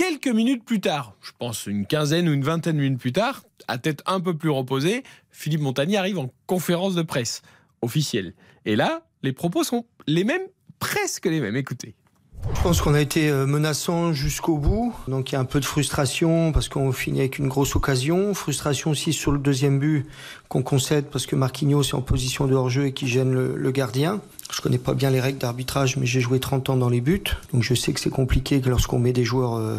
[0.01, 3.43] Quelques minutes plus tard, je pense une quinzaine ou une vingtaine de minutes plus tard,
[3.67, 7.43] à tête un peu plus reposée, Philippe Montagnier arrive en conférence de presse
[7.83, 8.33] officielle.
[8.65, 10.41] Et là, les propos sont les mêmes,
[10.79, 11.55] presque les mêmes.
[11.55, 11.93] Écoutez.
[12.55, 14.91] Je pense qu'on a été euh, menaçant jusqu'au bout.
[15.07, 18.33] Donc il y a un peu de frustration parce qu'on finit avec une grosse occasion.
[18.33, 20.07] Frustration aussi sur le deuxième but
[20.49, 24.19] qu'on concède parce que Marquinhos est en position de hors-jeu et qui gêne le gardien.
[24.53, 27.23] Je connais pas bien les règles d'arbitrage, mais j'ai joué 30 ans dans les buts.
[27.53, 29.77] Donc je sais que c'est compliqué que lorsqu'on met des joueurs euh,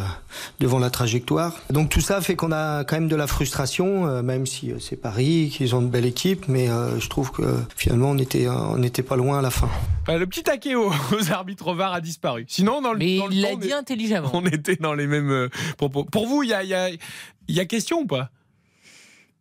[0.60, 1.54] devant la trajectoire.
[1.70, 4.78] Donc tout ça fait qu'on a quand même de la frustration, euh, même si euh,
[4.80, 6.48] c'est Paris, qu'ils ont une belle équipe.
[6.48, 6.68] Mais
[6.98, 7.42] je trouve que
[7.76, 9.68] finalement on était, on n'était pas loin à la fin.
[10.08, 12.44] Le petit taquet aux, aux arbitres au VAR a disparu.
[12.48, 14.30] Sinon, dans le, Mais dans il l'a on dit est- intelligemment.
[14.34, 16.04] on était dans les mêmes propos.
[16.04, 18.30] Pour vous, il y a, il y, a, il y a question ou pas?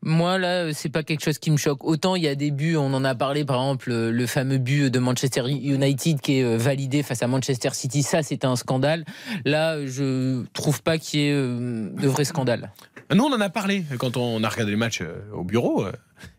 [0.03, 1.83] Moi, là, euh, c'est pas quelque chose qui me choque.
[1.83, 4.89] Autant il y a des buts, on en a parlé, par exemple, le fameux but
[4.89, 8.01] de Manchester United qui est euh, validé face à Manchester City.
[8.01, 9.05] Ça, c'était un scandale.
[9.45, 12.71] Là, je trouve pas qu'il y ait euh, de vrai scandale.
[13.13, 15.85] Nous, on en a parlé quand on a regardé les matchs au bureau.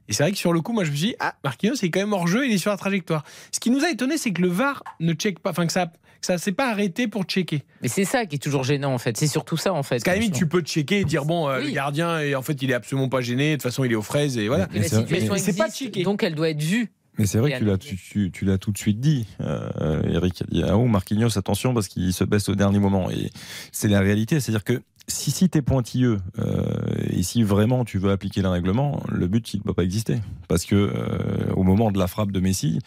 [0.08, 1.86] Et c'est vrai que sur le coup, moi, je me suis dit, ah, Marquinhos, il
[1.86, 3.24] est quand même hors jeu, il est sur la trajectoire.
[3.52, 5.92] Ce qui nous a étonné, c'est que le VAR ne check pas, enfin, que ça
[6.22, 7.62] ça s'est pas arrêté pour checker.
[7.82, 9.16] Mais c'est ça qui est toujours gênant, en fait.
[9.16, 9.96] C'est surtout ça, en fait.
[9.96, 12.42] Parce qu'à la limite, tu peux checker et dire, bon, euh, le gardien, et en
[12.42, 14.68] fait, il est absolument pas gêné, de toute façon, il est aux fraises, et voilà.
[14.72, 16.02] Situation mais c'est pas existe, checké.
[16.04, 16.92] donc elle doit être vue.
[17.18, 20.00] Mais c'est vrai que tu l'as, tu, tu- tu l'as tout de suite dit, euh,
[20.08, 20.44] Eric.
[20.50, 23.10] Il y a oh, Marquinhos, attention parce qu'il se baisse au dernier moment.
[23.10, 23.30] Et
[23.70, 24.40] c'est la réalité.
[24.40, 26.62] C'est-à-dire que si, si tu es pointilleux euh,
[27.10, 30.20] et si vraiment tu veux appliquer le règlement, le but il ne peut pas exister.
[30.48, 32.78] Parce que euh, au moment de la frappe de Messi,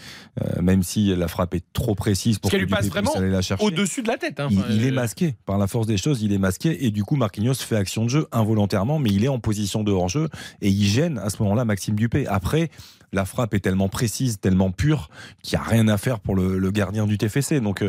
[0.42, 3.14] euh, même si la frappe est trop précise pour Parce qu'elle que lui passe vraiment
[3.16, 4.40] aller la chercher, au-dessus de la tête.
[4.40, 4.48] hein.
[4.70, 5.36] il, est masqué.
[5.46, 6.86] Par la force des choses, il est masqué.
[6.86, 9.92] Et du coup, Marquinhos fait action de jeu involontairement, mais il est en position de
[9.92, 10.30] hors-jeu.
[10.62, 12.28] Et il gêne à ce moment-là Maxime Dupé.
[12.28, 12.70] Après,
[13.12, 15.10] la frappe est tellement précise, tellement pure,
[15.44, 17.60] qu'il n'y a rien à faire pour le, le gardien du TFC.
[17.60, 17.84] Donc,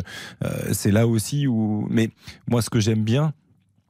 [0.71, 1.87] c'est là aussi où.
[1.89, 2.09] Mais
[2.47, 3.33] moi, ce que j'aime bien,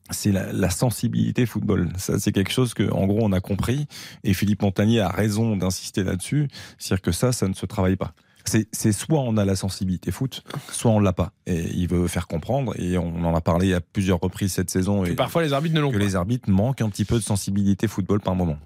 [0.10, 1.90] c'est la, la sensibilité football.
[1.98, 3.88] Ça, c'est quelque chose que, en gros, on a compris.
[4.24, 6.48] Et Philippe Montagnier a raison d'insister là-dessus.
[6.78, 8.14] C'est-à-dire que ça, ça ne se travaille pas.
[8.48, 11.32] C'est soit on a la sensibilité foot, soit on l'a pas.
[11.46, 12.74] Et il veut faire comprendre.
[12.80, 15.06] Et on en a parlé à plusieurs reprises cette saison.
[15.06, 16.04] Et parfois les arbitres ne l'ont que pas.
[16.04, 18.58] les arbitres manquent un petit peu de sensibilité football par moment.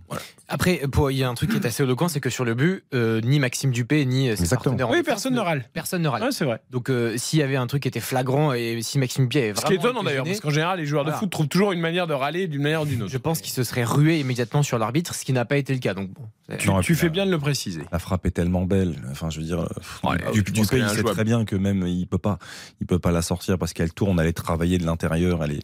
[0.47, 2.83] Après, il y a un truc qui est assez éloquent, c'est que sur le but,
[2.93, 4.75] euh, ni Maxime Dupé ni euh, ses Exactement.
[4.75, 5.65] partenaires Oui, personne ne râle.
[5.73, 6.23] Personne ne râle.
[6.23, 6.59] Ouais, c'est vrai.
[6.71, 9.61] Donc euh, s'il y avait un truc qui était flagrant et si Maxime Dupé Ce
[9.61, 11.79] vraiment qui est étonnant d'ailleurs, parce qu'en général, les joueurs de foot trouvent toujours une
[11.79, 13.11] manière de râler d'une manière ou d'une autre.
[13.11, 15.79] je pense qu'il se serait rué immédiatement sur l'arbitre, ce qui n'a pas été le
[15.79, 15.93] cas.
[15.93, 16.23] Donc bon,
[16.57, 17.83] Tu, Non, tu fais là- bien de le préciser.
[17.91, 18.95] La frappe est tellement belle.
[19.09, 19.65] Enfin, je veux dire,
[20.03, 22.37] Ouais, Du- qu'elle est il sait très bien que même il peut pas,
[22.79, 25.63] il peut pas la sortir parce qu'elle tourne, elle est travaillée de l'intérieur, elle est.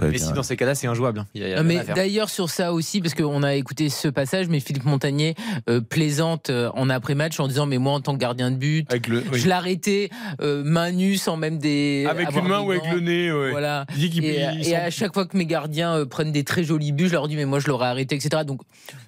[0.00, 1.18] mais si dans ces cas-là, c'est injouable.
[1.18, 1.26] hein.
[1.34, 3.42] Il y a- il y a Non, rien mais d'ailleurs sur ça aussi, parce qu'on
[3.42, 5.34] a écouté ce passage, mais Philippe Montagnier
[5.68, 8.86] euh, plaisante euh, en après-match en disant mais moi en tant que gardien de but,
[8.90, 9.38] Avec le, oui.
[9.38, 10.08] je l'arrêtais
[10.40, 13.30] euh, main nue sans même des avec une main ou avec le nez.
[13.32, 13.50] ouais.
[13.50, 13.84] Voilà.
[13.94, 16.32] Il dit qu'il Et, il et sent- à chaque fois que mes gardiens euh, prennent
[16.32, 18.44] des très jolis buts, je leur dis mais moi je l'aurais arrêté, etc.
[18.46, 18.62] Donc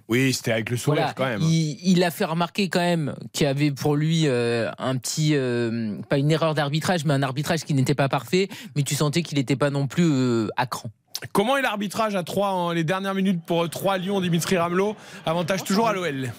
[0.09, 1.43] Oui, c'était avec le sourire voilà, quand même.
[1.43, 5.33] il, il a fait remarquer quand même qu'il y avait pour lui euh, un petit,
[5.35, 9.23] euh, pas une erreur d'arbitrage, mais un arbitrage qui n'était pas parfait, mais tu sentais
[9.23, 10.91] qu'il n'était pas non plus euh, à cran.
[11.33, 14.97] Comment est l'arbitrage à 3 en les dernières minutes pour 3 Lyon, Dimitri Ramelot
[15.27, 16.33] Avantage toujours à l'OL.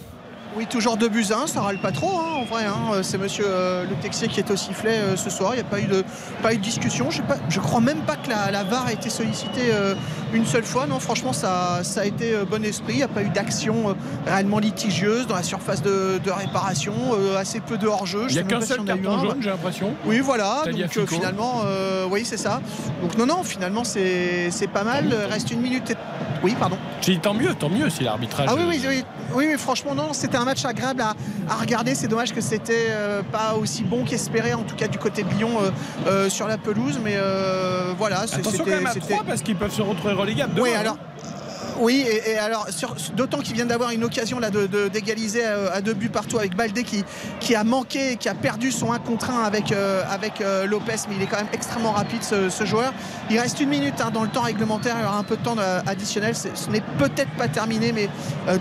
[0.56, 2.66] Oui, toujours 2 buts à 1, ça râle pas trop hein, en vrai.
[2.66, 3.02] hein.
[3.04, 5.52] C'est monsieur euh, Le Texier qui est au sifflet euh, ce soir.
[5.54, 6.04] Il n'y a pas eu de,
[6.42, 7.12] pas eu de discussion.
[7.12, 9.94] Je, pas, je crois même pas que la, la VAR a été sollicitée euh,
[10.34, 10.88] une seule fois.
[10.88, 12.94] Non, franchement, ça, ça a été euh, bon esprit.
[12.94, 13.94] Il n'y a pas eu d'action euh,
[14.26, 16.94] réellement litigieuse dans la surface de, de réparation.
[17.14, 18.26] euh, assez peu de hors-jeu.
[18.30, 19.94] Il n'y a qu'un seul carton jaune, j'ai l'impression.
[20.06, 20.64] Oui, voilà.
[20.66, 22.60] Donc euh, finalement, euh, oui, c'est ça.
[23.04, 25.14] Donc non, non, finalement, c'est pas mal.
[25.30, 25.92] Reste une minute.
[25.92, 25.96] et-
[26.44, 26.78] Oui, pardon.
[27.02, 28.48] J'ai dit tant mieux, tant mieux si l'arbitrage.
[28.50, 29.04] Ah oui, oui, oui,
[29.36, 31.16] oui, oui, franchement, non, c'était un match agréable à,
[31.50, 31.96] à regarder.
[31.96, 35.30] C'est dommage que c'était euh, pas aussi bon qu'espéré, en tout cas du côté de
[35.30, 35.70] Lyon euh,
[36.08, 37.00] euh, sur la pelouse.
[37.04, 38.76] Mais euh, voilà, c'est- Attention quand c'était.
[38.78, 40.54] même à c'était- 3 parce qu'ils peuvent se retrouver relégables.
[40.60, 40.82] Oui, demain, hein.
[40.82, 40.98] alors.
[41.80, 42.68] Oui, et, et alors,
[43.16, 46.38] d'autant qu'ils viennent d'avoir une occasion là de- de- d'égaliser euh, à deux buts partout
[46.38, 47.04] avec Baldé qui,
[47.40, 50.96] qui a manqué, qui a perdu son 1 contre 1 avec, euh, avec euh, Lopez,
[51.10, 52.94] mais il est quand même extrêmement rapide ce, ce joueur.
[53.30, 55.44] Il reste une minute hein, dans le temps réglementaire, il y aura un peu de
[55.44, 55.56] temps
[55.88, 56.36] additionnel.
[56.36, 58.10] Ce n'est peut-être pas terminé, mais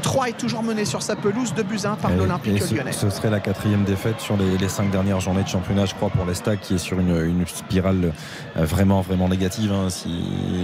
[0.03, 2.93] 3 est toujours mené sur sa pelouse, 2 buts à 1 par l'Olympique lyonnais.
[2.93, 6.11] ce serait la quatrième défaite sur les, les cinq dernières journées de championnat, je crois,
[6.11, 8.13] pour l'Estac, qui est sur une, une spirale
[8.57, 9.73] vraiment, vraiment négative.
[9.73, 10.09] hein, si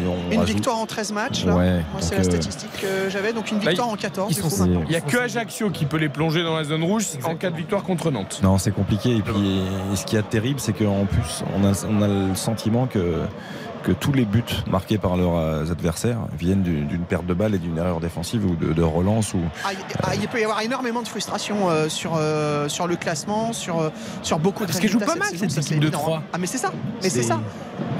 [0.06, 1.54] on Une rajoute- victoire en 13 matchs, là.
[1.56, 2.38] Ouais, Moi, c'est donc, la
[2.80, 4.30] que j'avais, donc une Là, victoire en 14.
[4.30, 4.82] ils du sont coup, c'est- maintenant.
[4.84, 7.50] Il n'y a que Ajaccio qui peut les plonger dans la zone rouge en cas
[7.50, 8.40] de victoire contre Nantes.
[8.42, 9.16] Non, c'est compliqué.
[9.16, 9.60] Et puis,
[9.92, 13.20] et ce qui est terrible, c'est qu'en plus, on a, on a le sentiment que,
[13.84, 17.58] que tous les buts marqués par leurs euh, adversaires viennent d'une perte de balle et
[17.58, 19.34] d'une erreur défensive ou de, de relance.
[19.34, 19.40] Ou...
[19.64, 22.96] Ah, il- ah, il peut y avoir énormément de frustration euh, sur, euh, sur le
[22.96, 25.82] classement, sur, sur beaucoup de Parce qu'elle joue résultats pas mal, cette ça, équipe de
[25.84, 26.18] évident, Troyes.
[26.18, 26.22] hein.
[26.32, 26.72] Ah mais c'est ça,
[27.02, 27.40] mais c'est ça.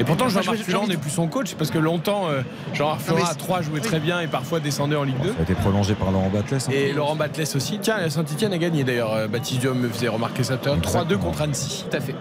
[0.01, 2.41] Et pourtant, Jean-Marc je- Furlan n'est plus son coach parce que longtemps, euh,
[2.73, 3.87] Jean Non, mais Flora à c'est- 3 jouait oui.
[3.87, 5.29] très bien et parfois descendait en Ligue 2.
[5.31, 6.55] Ça a été prolongé par Laurent Batles.
[6.67, 6.73] hein.
[6.73, 7.79] Et Laurent Batles aussi.
[7.81, 9.29] Tiens, Saint-Etienne a gagné d'ailleurs.
[9.29, 10.81] Baptiste Diom me faisait remarquer ça tout à l'heure.
[10.83, 11.85] 3-2 contre Annecy.
[11.91, 12.15] Tout à fait.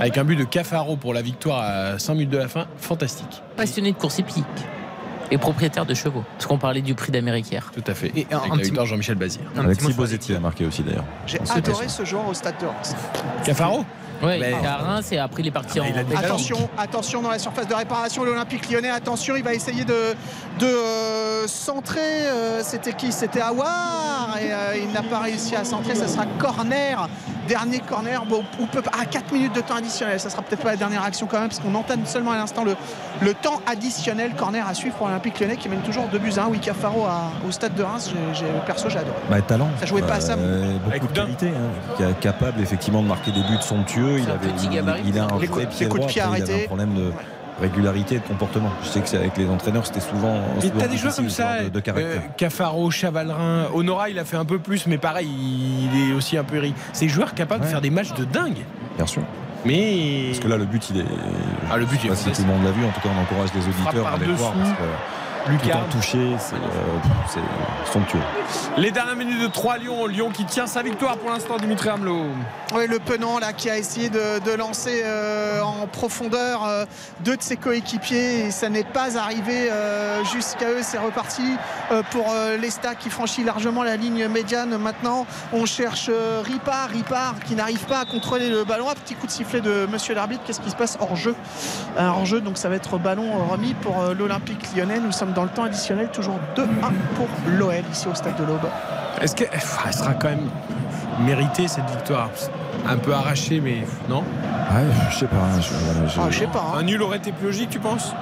[0.00, 2.66] Avec un but de Cafaro pour la victoire à 5 minutes de la fin.
[2.76, 2.97] Fantastique.
[3.56, 4.44] Passionné de course hippique
[5.30, 7.70] et propriétaire de chevaux, parce qu'on parlait du prix d'Amérique hier.
[7.74, 8.12] Tout à fait.
[8.16, 9.42] Et un- Avec un petit- Jean-Michel Bazir.
[9.56, 11.04] Un petit Alexis Bosetti a marqué aussi d'ailleurs.
[11.26, 12.94] J'ai adoré ce joueur au stade de Reims.
[13.44, 13.84] Cafaro
[14.20, 16.16] Ouais, Mais- à Reims et après il est parti Ah, en.
[16.18, 18.90] Attention, attention dans la surface de réparation, l'Olympique lyonnais.
[18.90, 19.94] Attention, il va essayer de,
[20.58, 22.00] de euh, centrer.
[22.26, 24.36] euh, C'était qui C'était Awar.
[24.42, 25.94] Et euh, il n'a pas réussi à centrer.
[25.94, 27.08] Ça sera corner.
[27.48, 28.24] Dernier corner.
[28.26, 30.20] Bon, on peut pas- à 4 minutes de temps additionnel.
[30.20, 32.62] Ça sera peut-être pas la dernière action quand même, parce qu'on entame seulement à l'instant
[32.62, 32.76] le,
[33.22, 34.32] le temps additionnel.
[34.36, 36.48] Corner à suivre pour l'Olympique lyonnais qui mène toujours 2 buts à 1.
[36.48, 38.10] Oui, Cafaro à- au stade de Reims.
[38.34, 39.16] J'ai- j'ai- perso, j'ai adoré.
[39.30, 39.68] Bah, talent.
[39.80, 40.34] Ça jouait pas à ça.
[40.34, 41.48] Euh, Avec beaucoup de qualité.
[41.48, 44.18] hein, qui est capable effectivement de marquer des buts somptueux.
[44.18, 44.48] Il, avait,
[45.04, 46.06] il, a un Les vrai pied les coups de droit.
[46.08, 46.64] pied après, il avait arrêtés.
[46.64, 47.12] un problème de
[47.60, 48.70] régularité et de comportement.
[48.82, 50.40] Je sais que c'est avec les entraîneurs, c'était souvent.
[50.62, 52.20] Mais t'as des joueurs comme ça, de, de caractère.
[52.22, 56.36] euh, Cafaro, Chavalrin, Honora, il a fait un peu plus, mais pareil, il est aussi
[56.36, 56.74] un peu ri.
[56.92, 58.64] C'est des joueurs capables de faire des matchs de dingue.
[58.96, 59.22] Bien sûr.
[59.64, 61.04] Mais Parce que là, le but, il est.
[61.70, 62.84] Ah, le but, je sais il est pas si tout le monde l'a vu.
[62.84, 64.52] En tout cas, on encourage les auditeurs à aller voir.
[64.52, 64.84] Parce que
[65.48, 65.78] Lucas.
[65.90, 66.58] Tout touché, c'est euh,
[67.28, 68.18] c'est somptueux.
[68.76, 70.06] Les dernières minutes de 3 Lyon.
[70.06, 72.24] Lyon qui tient sa victoire pour l'instant, Dimitri Hamelot.
[72.74, 76.84] Oui, le Penant là qui a essayé de, de lancer euh, en profondeur euh,
[77.20, 80.80] deux de ses coéquipiers et ça n'est pas arrivé euh, jusqu'à eux.
[80.82, 81.56] C'est reparti
[81.90, 84.76] euh, pour euh, l'Esta qui franchit largement la ligne médiane.
[84.76, 88.90] Maintenant, on cherche euh, Ripard, Ripard qui n'arrive pas à contrôler le ballon.
[88.90, 90.42] Un petit coup de sifflet de Monsieur l'arbitre.
[90.46, 91.34] Qu'est-ce qui se passe hors jeu?
[91.96, 94.98] Un hors jeu, donc ça va être ballon remis pour euh, l'Olympique Lyonnais.
[95.00, 96.64] Nous sommes dans le temps additionnel, toujours 2-1
[97.16, 98.60] pour l'OL ici au stade de l'Aube.
[99.20, 99.48] Est-ce qu'elle
[99.92, 100.48] sera quand même
[101.24, 102.30] méritée cette victoire?
[102.88, 104.20] Un peu arrachée, mais non?
[104.20, 105.36] Ouais, je sais pas.
[105.60, 106.64] Je, voilà, je- Ah, je sais pas.
[106.74, 106.78] hein.
[106.78, 108.12] Un nul aurait été plus logique, tu penses?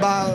[0.00, 0.26] Bah.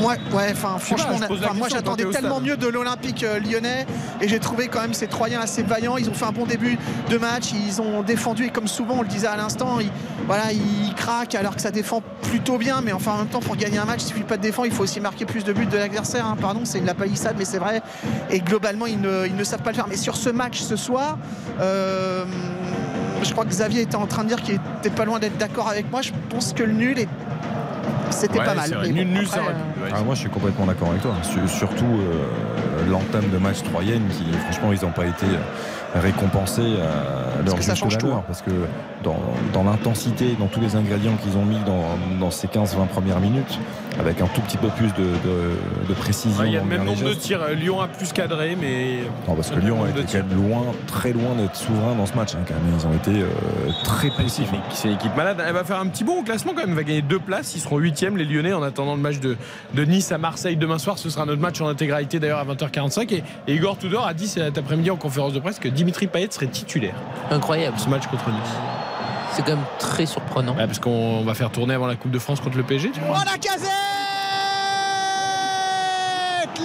[0.00, 3.86] Moi, ouais, enfin, pas, franchement, on a- moi j'attendais tellement mieux de l'Olympique euh, lyonnais
[4.20, 5.96] et j'ai trouvé quand même ces Troyens assez vaillants.
[5.96, 6.78] Ils ont fait un bon début
[7.08, 9.88] de match, ils ont défendu et comme souvent on le disait à l'instant, ils,
[10.26, 12.80] voilà, ils craquent alors que ça défend plutôt bien.
[12.82, 14.74] Mais enfin, en même temps, pour gagner un match, il suffit pas de défendre, il
[14.74, 16.26] faut aussi marquer plus de buts de l'adversaire.
[16.26, 16.36] hein.
[16.40, 17.82] Pardon, c'est de la palissade, mais c'est vrai.
[18.30, 19.86] Et globalement, ils ne, ils ne savent pas le faire.
[19.88, 21.18] Mais sur ce match ce soir,
[21.60, 22.24] euh,
[23.22, 25.68] je crois que Xavier était en train de dire qu'il était pas loin d'être d'accord
[25.68, 26.02] avec moi.
[26.02, 27.08] Je pense que le nul est
[28.10, 28.70] c'était Ouais, pas mal.
[28.72, 28.88] vrai.
[28.90, 29.90] Nul, bon, nul, ça après, euh.
[29.94, 31.12] Ah, moi, je suis complètement d'accord avec toi.
[31.22, 35.26] Sur- Surtout euh, l'entame de match troyenne qui, franchement, ils n'ont pas été
[36.00, 38.22] récompensés à leur que ça juste tout, valeur.
[38.24, 38.50] Parce que
[39.04, 39.16] dans,
[39.52, 41.84] dans l'intensité, dans tous les ingrédients qu'ils ont mis dans,
[42.20, 43.58] dans ces 15-20 premières minutes,
[43.98, 46.40] avec un tout petit peu plus de, de- de précision.
[46.42, 47.40] Ouais, Il y a le même nombre de tirs.
[47.42, 48.98] Euh, Lyon a plus cadré, mais.
[49.26, 50.22] Non, parce que Lyon tirs.
[50.22, 52.34] quand même loin, très loin d'être souverain dans ce match.
[52.34, 52.74] hein, quand même.
[52.78, 53.28] Ils ont été euh,
[53.84, 54.42] très précis.
[54.70, 55.42] C'est une équipe malade.
[55.46, 56.70] Elle va faire un petit bon au classement quand même.
[56.70, 57.54] Elle va gagner deux places.
[57.54, 59.36] Ils seront huitièmes, les Lyonnais, en attendant le match de,
[59.74, 60.98] de Nice à Marseille demain soir.
[60.98, 63.14] Ce sera notre match en intégralité d'ailleurs à 20h45.
[63.14, 66.26] Et, et Igor Tudor a dit cet après-midi en conférence de presse que Dimitri Payet
[66.32, 66.96] serait titulaire.
[67.30, 67.78] Incroyable.
[67.78, 68.40] Ce match contre Nice.
[69.34, 70.52] C'est quand même très surprenant.
[70.56, 72.90] Ouais, parce qu'on va faire tourner avant la Coupe de France contre le PSG.
[72.90, 73.18] tu vois.
[73.20, 73.70] Oh la casette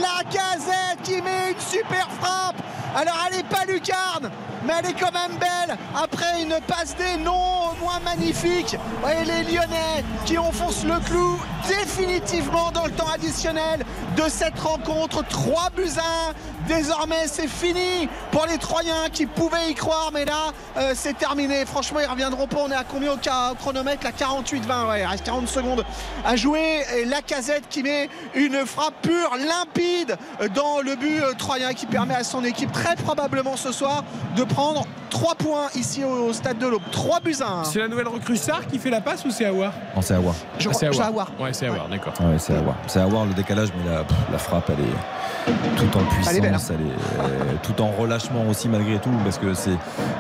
[0.02, 2.56] La casette qui met une super frappe
[2.96, 4.30] Alors elle n'est pas lucarne,
[4.66, 8.76] mais elle est quand même belle après une passe des non moins magnifique.
[9.10, 13.86] Et les Lyonnais qui enfoncent le clou définitivement dans le temps additionnel
[14.18, 15.26] de cette rencontre.
[15.26, 16.34] 3 buts à 1.
[16.68, 21.66] Désormais c'est fini pour les Troyens qui pouvaient y croire, mais là euh, c'est terminé.
[21.66, 22.58] Franchement ils reviendront pas.
[22.60, 24.04] On est à combien au, au chronomètre?
[24.04, 25.86] La 48-20, ouais, il reste 40 secondes
[26.26, 26.84] à jouer.
[26.98, 30.18] Et la casette qui met une frappe pure, limpide
[30.54, 34.04] dans le but euh, troyen qui permet à son équipe très probablement ce soir
[34.36, 36.82] de prendre 3 points ici au stade de l'Aube.
[36.92, 37.64] 3 buts à 1.
[37.66, 40.34] C'est la nouvelle recrue Sarr qui fait la passe ou c'est Aouar Non, c'est Aouar.
[40.58, 41.08] Je Ah, c'est Aouar.
[41.10, 41.32] Aouar.
[41.40, 42.14] Ouais, c'est Aouar, d'accord.
[42.22, 42.76] Ouais, c'est voir.
[42.88, 46.42] C'est le décalage, mais la, pff, la frappe, elle est tout en puissance, Elle est
[46.42, 46.58] belle, hein.
[46.70, 49.72] elle est, euh, tout en relâchement aussi malgré tout, parce que c'est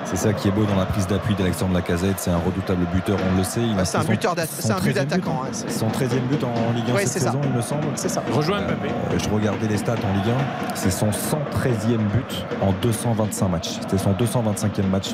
[0.03, 2.15] c'est ça qui est beau dans la prise d'appui d'Alexandre Lacazette.
[2.19, 3.59] C'est un redoutable buteur, on le sait.
[3.61, 6.23] Ouais, c'est un buteur d'atta- son c'est un but 13e d'attaquant, hein, c'est- Son 13e
[6.29, 7.25] but en Ligue 1 Ouais, cette c'est ça.
[7.31, 7.87] saison, il me semble.
[7.95, 8.23] C'est ça.
[8.33, 8.89] Rejoins Mbappé.
[8.89, 10.75] Euh, je regardais les stats en Ligue 1.
[10.75, 13.69] C'est son 113e but en 225 matchs.
[13.81, 15.09] C'était son 225e match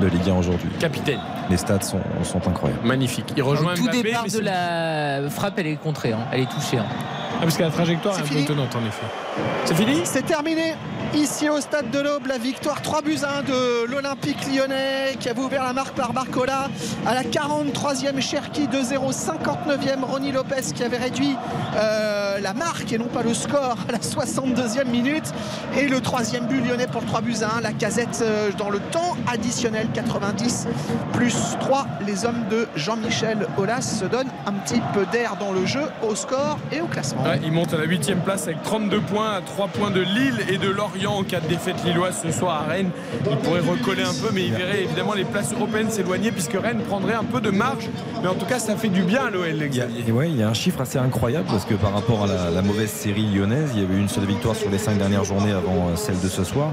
[0.00, 0.68] de, de Ligue 1 aujourd'hui.
[0.78, 1.20] Capitaine.
[1.50, 2.86] Les stats sont, sont incroyables.
[2.86, 3.32] Magnifique.
[3.36, 4.02] Il rejoint Au tout Mbappé.
[4.02, 6.20] départ de la frappe, elle est contrée, hein.
[6.32, 6.78] elle est touchée.
[6.78, 6.84] hein.
[7.36, 8.42] Ah, parce que la trajectoire est C'est un peu fini.
[8.44, 9.06] étonnante en effet.
[9.64, 10.74] C'est fini C'est terminé
[11.14, 12.26] ici au stade de l'Aube.
[12.26, 16.12] La victoire 3 buts à 1 de l'Olympique lyonnais qui avait ouvert la marque par
[16.12, 16.68] Barcola.
[17.06, 19.12] À la 43e, Cherki 2-0.
[19.12, 21.36] 59e, Ronny Lopez qui avait réduit
[21.76, 25.32] euh, la marque et non pas le score à la 62e minute.
[25.76, 27.60] Et le troisième but lyonnais pour 3 buts à 1.
[27.62, 30.68] La casette euh, dans le temps additionnel 90
[31.12, 31.86] plus 3.
[32.06, 36.14] Les hommes de Jean-Michel Aulas se donnent un petit peu d'air dans le jeu, au
[36.14, 37.24] score et au classement.
[37.42, 40.58] Il monte à la 8 place avec 32 points, à 3 points de Lille et
[40.58, 42.90] de Lorient en cas de défaite lilloise ce soir à Rennes.
[43.30, 46.80] Il pourrait recoller un peu, mais il verrait évidemment les places européennes s'éloigner puisque Rennes
[46.88, 47.88] prendrait un peu de marge.
[48.22, 50.12] Mais en tout cas, ça fait du bien à l'OL, Xavier.
[50.12, 52.62] ouais, il y a un chiffre assez incroyable parce que par rapport à la, la
[52.62, 55.52] mauvaise série lyonnaise, il y avait eu une seule victoire sur les cinq dernières journées
[55.52, 56.72] avant euh, celle de ce soir.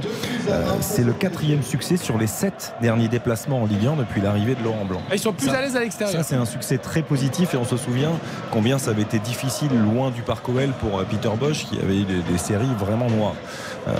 [0.50, 4.56] Euh, c'est le quatrième succès sur les sept derniers déplacements en Ligue 1 depuis l'arrivée
[4.56, 5.02] de Laurent Blanc.
[5.10, 6.16] Ah, Ils sont plus Ça- à l'aise à l'extérieur.
[6.16, 8.12] Ça, c'est un succès très positif et on se souvient
[8.52, 11.98] combien ça avait été difficile loin du Parc OL pour euh, Peter Bosch qui avait
[11.98, 13.36] eu des, des séries vraiment noires
[13.88, 13.92] euh,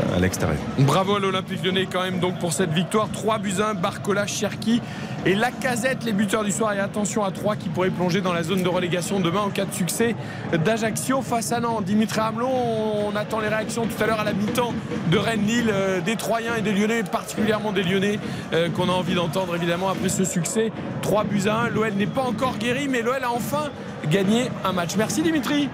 [0.80, 3.10] Bravo à l'Olympique Lyonnais quand même pour cette victoire.
[3.12, 4.82] 3 buts 1, Barcola, Cherki
[5.26, 6.74] et Lacazette, les buteurs du soir.
[6.74, 9.66] Et attention à 3 qui pourraient plonger dans la zone de relégation demain en cas
[9.66, 10.16] de succès
[10.54, 11.86] d'Ajaccio face à Nantes.
[11.86, 14.74] Dimitri Hamelon, on attend les réactions tout à l'heure à la mi-temps
[15.12, 18.20] de Rennes-Lille, euh, des Troyens et des Lyonnais, particulièrement des Lyonnais
[18.54, 20.72] euh, qu'on a envie d'entendre évidemment après ce succès.
[21.04, 21.70] 3 buts à 1.
[21.70, 23.70] L'OL n'est pas encore guéri, mais l'OL a enfin
[24.10, 24.96] gagné un match.
[24.98, 25.70] Merci Dimitri.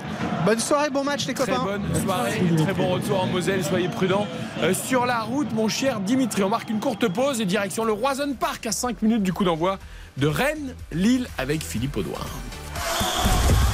[0.45, 1.63] Bonne soirée, bon match les Très copains.
[1.63, 4.28] bonne soirée, très bon retour en Moselle, soyez prudents.
[4.61, 7.93] Euh, sur la route, mon cher Dimitri, on marque une courte pause et direction le
[7.93, 9.80] Roison Park à 5 minutes du coup d'envoi
[10.17, 12.19] de Rennes, Lille avec Philippe Audouin.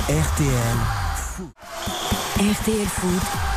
[0.07, 0.49] RTL
[1.15, 1.49] Foot.
[2.37, 3.48] RTL Foot.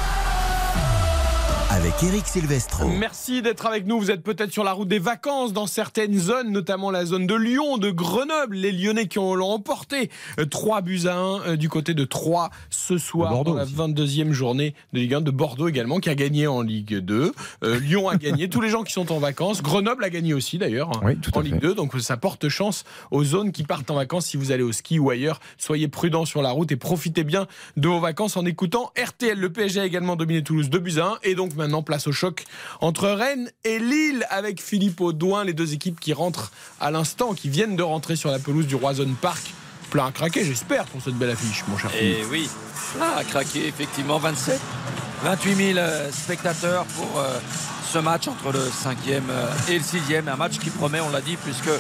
[1.75, 2.87] Avec Eric Silvestro.
[2.87, 3.99] Merci d'être avec nous.
[3.99, 7.35] Vous êtes peut-être sur la route des vacances dans certaines zones, notamment la zone de
[7.35, 8.57] Lyon, de Grenoble.
[8.57, 10.11] Les Lyonnais qui ont l'ont emporté
[10.51, 14.75] 3 buts à 1 euh, du côté de 3 ce soir dans la 22e journée
[14.93, 17.33] de Ligue 1 de Bordeaux également qui a gagné en Ligue 2.
[17.65, 18.51] Euh, Lyon a gagné.
[18.51, 19.63] Tous les gens qui sont en vacances.
[19.63, 21.69] Grenoble a gagné aussi d'ailleurs Oui, tout à en Ligue fait.
[21.69, 21.75] 2.
[21.75, 24.27] Donc ça porte chance aux zones qui partent en vacances.
[24.27, 27.47] Si vous allez au ski ou ailleurs, soyez prudents sur la route et profitez bien
[27.79, 29.39] de vos vacances en écoutant RTL.
[29.39, 32.13] Le PSG a également dominé Toulouse 2 buts à 1 et donc maintenant place au
[32.13, 32.45] choc
[32.81, 36.51] entre Rennes et Lille avec Philippe Audouin, les deux équipes qui rentrent
[36.81, 39.55] à l'instant, qui viennent de rentrer sur la pelouse du Roison Park.
[39.91, 42.19] Plein à craquer, j'espère, pour cette belle affiche, mon cher Philippe.
[42.19, 42.49] Et oui,
[42.99, 44.61] là, a craqué effectivement 27,
[45.23, 47.39] 28 000 euh, spectateurs pour euh,
[47.93, 49.23] ce match entre le 5e
[49.69, 50.29] et le 6e.
[50.29, 51.71] Un match qui promet, on l'a dit, puisque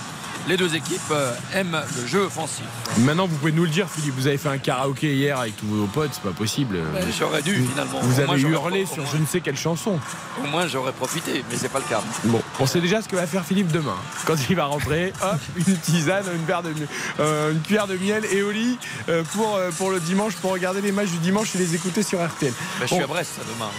[0.48, 2.64] les deux équipes euh, aiment le jeu offensif.
[2.98, 5.66] Maintenant, vous pouvez nous le dire, Philippe, vous avez fait un karaoké hier avec tous
[5.66, 6.78] vos potes, c'est pas possible.
[6.92, 8.00] Ben, J'aurais dû finalement.
[8.02, 9.98] Vous Au avez hurlé sur je ne sais quelle chanson.
[10.42, 12.02] Au moins j'aurais profité, mais c'est pas le cas.
[12.24, 13.96] Bon, on sait déjà ce que va faire Philippe demain.
[14.26, 16.72] Quand il va rentrer, hop, une tisane, une, verre de,
[17.20, 18.78] euh, une cuillère de miel et au lit
[19.08, 22.02] euh, pour, euh, pour le dimanche, pour regarder les matchs du dimanche et les écouter
[22.02, 22.52] sur RTL.
[22.52, 23.04] Ben, je suis Bon.
[23.04, 23.70] à Brest demain.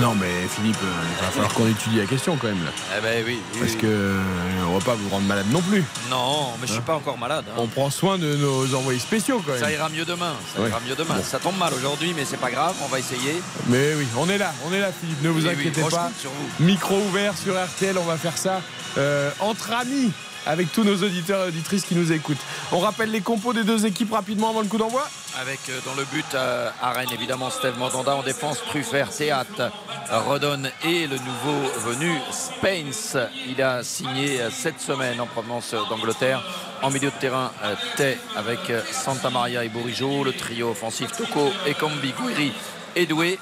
[0.00, 0.86] Non, mais Philippe, euh,
[1.18, 2.62] il va falloir qu'on étudie la question quand même.
[2.64, 2.70] Là.
[2.98, 3.40] Eh ben oui.
[3.54, 4.20] oui, Parce que euh,
[4.68, 5.82] on va pas vous rendre malade non plus.
[6.10, 7.46] Non, mais je suis pas encore malade.
[7.48, 7.54] hein.
[7.56, 9.60] On prend soin de nos envoyés spéciaux quand même.
[9.62, 10.34] Ça ira mieux demain.
[10.54, 10.68] Ça Ouais.
[10.68, 11.14] ira mieux demain.
[11.16, 11.22] Bon.
[11.24, 12.74] Ça tombe mal aujourd'hui, mais c'est pas grave.
[12.84, 13.40] On va essayer.
[13.68, 15.88] Mais oui, on est là, on est là Philippe, ne vous Oui, inquiétez pas.
[15.88, 16.64] compte sur vous.
[16.64, 18.60] Micro ouvert sur RTL, on va faire ça
[18.98, 20.12] euh, entre amis
[20.46, 22.38] avec tous nos auditeurs et auditrices qui nous écoutent.
[22.72, 25.06] On rappelle les compos des deux équipes rapidement avant le coup d'envoi
[25.40, 29.70] Avec euh, dans le but euh, à Rennes, évidemment, Steve Mandanda en défense, Truffert, Théâtre,
[30.10, 33.16] Rodon et le nouveau venu, Spence.
[33.48, 36.42] Il a signé euh, cette semaine en provenance d'Angleterre.
[36.82, 40.24] En milieu de terrain, euh, Tay avec Santa Maria et Bourigeau.
[40.24, 42.52] Le trio offensif, Toko, Ekambi, Guiri
[42.94, 43.38] et Doué.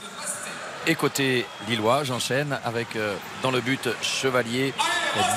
[0.86, 4.74] Et côté lillois, j'enchaîne avec euh, dans le but Chevalier,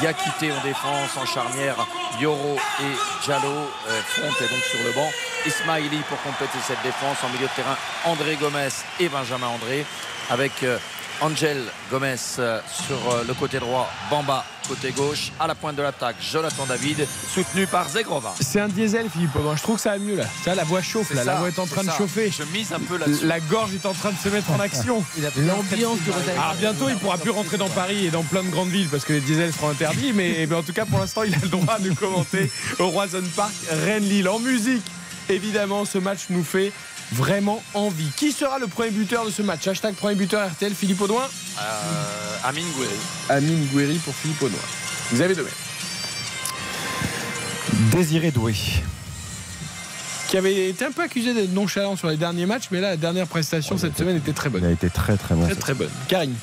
[0.01, 1.75] Diakité en défense, en charnière,
[2.19, 5.09] Yoro et Diallo, euh, Front est donc sur le banc.
[5.45, 8.67] Ismaili pour compléter cette défense en milieu de terrain, André Gomez
[8.99, 9.85] et Benjamin André
[10.29, 10.77] avec euh,
[11.21, 11.57] Angel
[11.89, 16.17] Gomez euh, sur euh, le côté droit, Bamba côté gauche, à la pointe de l'attaque,
[16.19, 18.33] Jonathan David, soutenu par Zegrova.
[18.39, 20.25] C'est un diesel Philippe, je trouve que ça va mieux là.
[20.43, 21.97] Ça, la voix chauffe là, la voix est en train de ça.
[21.97, 22.29] chauffer.
[22.31, 23.25] Je mise un peu là-dessus.
[23.25, 25.03] La gorge est en train de se mettre en action.
[25.37, 26.37] L'ambiance du Rosalie.
[26.37, 29.05] Alors bientôt, il pourra plus rentrer dans Paris et dans plein de grandes villes parce
[29.05, 30.11] que les diesels seront interdits.
[30.13, 33.23] Mais, mais en tout cas, pour l'instant, il a le droit de commenter au Roison
[33.35, 33.53] Park
[33.85, 34.83] Rennes-Lille en musique.
[35.29, 36.71] Évidemment, ce match nous fait
[37.13, 38.09] vraiment envie.
[38.15, 41.23] Qui sera le premier buteur de ce match Hashtag premier buteur RTL, Philippe Audouin.
[41.59, 42.89] Euh, Amine Gouiri.
[43.29, 44.59] Amine Gouiri pour Philippe Audouin.
[45.11, 45.49] Vous avez donné.
[47.91, 48.53] Désiré Doué.
[50.29, 52.97] Qui avait été un peu accusé d'être nonchalant sur les derniers matchs, mais là, la
[52.97, 54.65] dernière prestation cette semaine était très Il bonne.
[54.65, 55.45] a été très très bon.
[55.45, 55.89] Très très bonne.
[56.09, 56.35] Karine.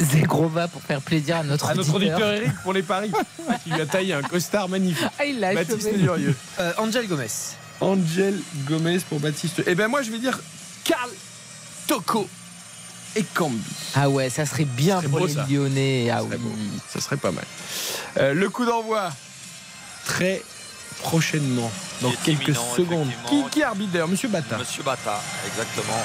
[0.00, 2.14] Zegrova pour faire plaisir à notre À notre auditeur.
[2.16, 3.10] auditeur Eric pour les paris.
[3.48, 5.06] Ah, qui lui a taillé un costard magnifique.
[5.18, 5.94] Ah, il l'a Baptiste.
[5.98, 6.34] Durieux.
[6.60, 7.26] Euh, Angel Gomez.
[7.80, 9.62] Angel Gomez pour Baptiste.
[9.66, 10.38] Eh ben moi je vais dire
[10.84, 11.10] Karl
[11.86, 12.28] Toko
[13.16, 13.60] et Cambi.
[13.94, 15.46] Ah ouais, ça serait bien Ça serait pour beau, les ça.
[15.48, 16.10] Lyonnais.
[16.10, 16.42] Ah Ça serait oui.
[16.42, 16.78] beau.
[16.92, 17.44] Ça serait pas mal.
[18.18, 19.10] Euh, le coup d'envoi
[20.04, 20.42] très
[21.02, 21.70] prochainement,
[22.02, 23.10] dans quelques imminent, secondes.
[23.28, 24.08] Qui, qui arbitre d'ailleurs?
[24.08, 24.58] Monsieur Bata.
[24.58, 26.00] Monsieur Bata, exactement.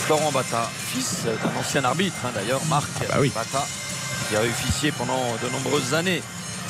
[0.00, 3.30] Florent Bata, fils d'un ancien arbitre hein, d'ailleurs, Marc bah oui.
[3.34, 3.66] Bata,
[4.28, 6.22] qui a officié pendant de nombreuses années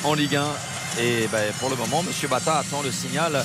[0.04, 0.44] en Ligue 1.
[1.00, 3.44] Et ben, pour le moment, Monsieur Bata attend le signal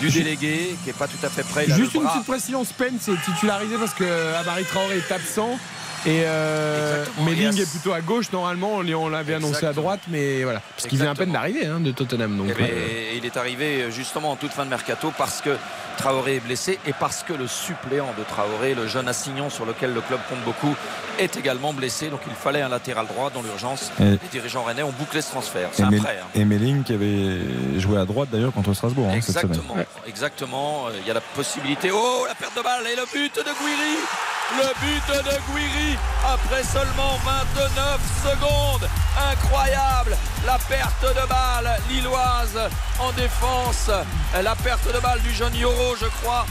[0.00, 1.66] du Ju- délégué qui n'est pas tout à fait prêt.
[1.68, 5.58] Juste une petite précision, Spence est titularisé parce que Amari Traoré est absent.
[6.04, 7.26] Et euh, Exactement.
[7.26, 9.82] Melling Et est plutôt à gauche normalement, on, l'avait annoncé à Exactement.
[9.82, 10.60] droite, mais voilà.
[10.76, 11.54] Parce qu'il vient à peine Exactement.
[11.60, 12.36] d'arriver hein, de Tottenham.
[12.36, 15.56] Donc, Eh ben, euh, il est arrivé justement en toute fin de mercato parce que
[15.98, 19.92] Traoré est blessé et parce que le suppléant de Traoré, le jeune Assignon sur lequel
[19.94, 20.74] le club compte beaucoup,
[21.20, 22.08] est également blessé.
[22.08, 23.92] Donc il fallait un latéral droit dans l'urgence.
[24.00, 25.68] Et- Les dirigeants rennais ont bouclé ce transfert.
[25.72, 26.18] C'est Et, un prêt.
[26.20, 26.26] hein.
[26.34, 27.38] et Melling qui avait
[27.78, 29.50] joué à droite d'ailleurs contre Strasbourg hein, cette semaine.
[29.52, 29.76] Exactement,
[30.06, 30.86] exactement.
[30.88, 31.90] Euh, Il y a la possibilité.
[31.92, 33.98] Oh, la perte de balle et le but de Guiri.
[34.56, 35.91] Le but de Guiri
[36.24, 38.88] après seulement 29 secondes.
[39.30, 40.16] Incroyable.
[40.46, 42.58] La perte de balle lilloise
[42.98, 43.90] en défense.
[44.42, 46.46] La perte de balle du jeune Yoro, je crois,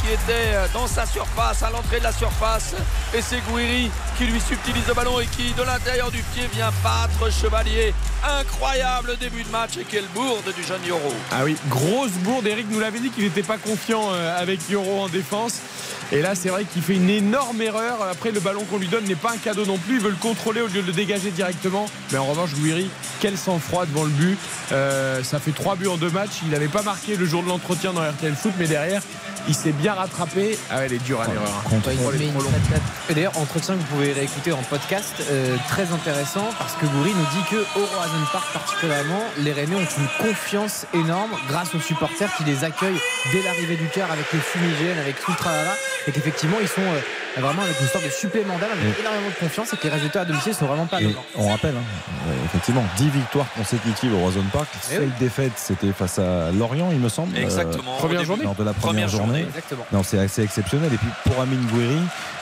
[0.00, 2.74] qui était euh, dans sa surface, à l'entrée de la surface.
[3.14, 6.70] Et c'est Guiri qui lui subtilise le ballon et qui, de l'intérieur du pied, vient
[6.82, 7.94] battre Chevalier.
[8.40, 11.12] Incroyable début de match et quelle bourde du jeune Yoro.
[11.30, 12.46] Ah oui, grosse bourde.
[12.46, 15.60] Eric nous l'avait dit qu'il n'était pas confiant euh, avec Yoro en défense.
[16.12, 18.02] Et là, c'est vrai qu'il fait une énorme erreur.
[18.02, 19.96] Après, le ballon qu'on lui donne n'est pas un cadeau non plus.
[19.96, 21.86] Il veut le contrôler au lieu de le dégager directement.
[22.12, 22.88] Mais en revanche, Guiri,
[23.20, 24.38] quel sang-froid devant le but.
[24.72, 26.40] Euh, ça fait trois buts en deux matchs.
[26.44, 29.02] Il n'avait pas marqué le jour de l'entretien dans RTL Foot, mais derrière,
[29.46, 30.58] Il s'est bien rattrapé.
[30.70, 31.62] Ah ouais, elle est dure à l'erreur.
[33.10, 37.10] Et d'ailleurs, entretien que vous pouvez réécouter en podcast, euh, très intéressant parce que Goury
[37.10, 41.80] nous dit que au Horizon Park particulièrement, les Rennais ont une confiance énorme grâce aux
[41.80, 43.00] supporters qui les accueillent
[43.32, 45.74] dès l'arrivée du car avec le fumigène, avec tout le tralala,
[46.06, 47.00] et qu'effectivement ils sont euh,
[47.40, 49.90] vraiment avec une sorte de supplément d'âme, avec Et- énormément de confiance et que les
[49.92, 54.22] résultats à domicile sont vraiment pas Et on rappelle, hein, effectivement, 10 victoires consécutives au
[54.24, 54.66] Horizon Park.
[54.90, 55.12] Eh Seule oui.
[55.18, 57.36] défaite, c'était face à Lorient, il me semble.
[57.36, 57.96] Exactement.
[57.98, 58.26] première Au début.
[58.26, 59.26] journée lors de la première, Première journée.
[59.40, 59.44] journée.
[59.48, 59.86] Exactement.
[59.92, 60.92] Non, c'est assez exceptionnel.
[60.92, 61.98] Et puis pour Amine Gouiri,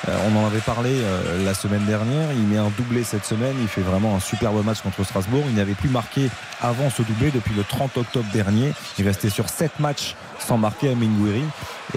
[0.08, 2.28] euh, on en avait parlé euh, la semaine dernière.
[2.32, 3.54] Il met un doublé cette semaine.
[3.60, 5.44] Il fait vraiment un superbe match contre Strasbourg.
[5.48, 6.28] Il n'avait plus marqué
[6.60, 8.72] avant ce doublé depuis le 30 octobre dernier.
[8.98, 10.14] Il restait sur 7 matchs
[10.46, 11.42] sans marquer Amine Gouiri.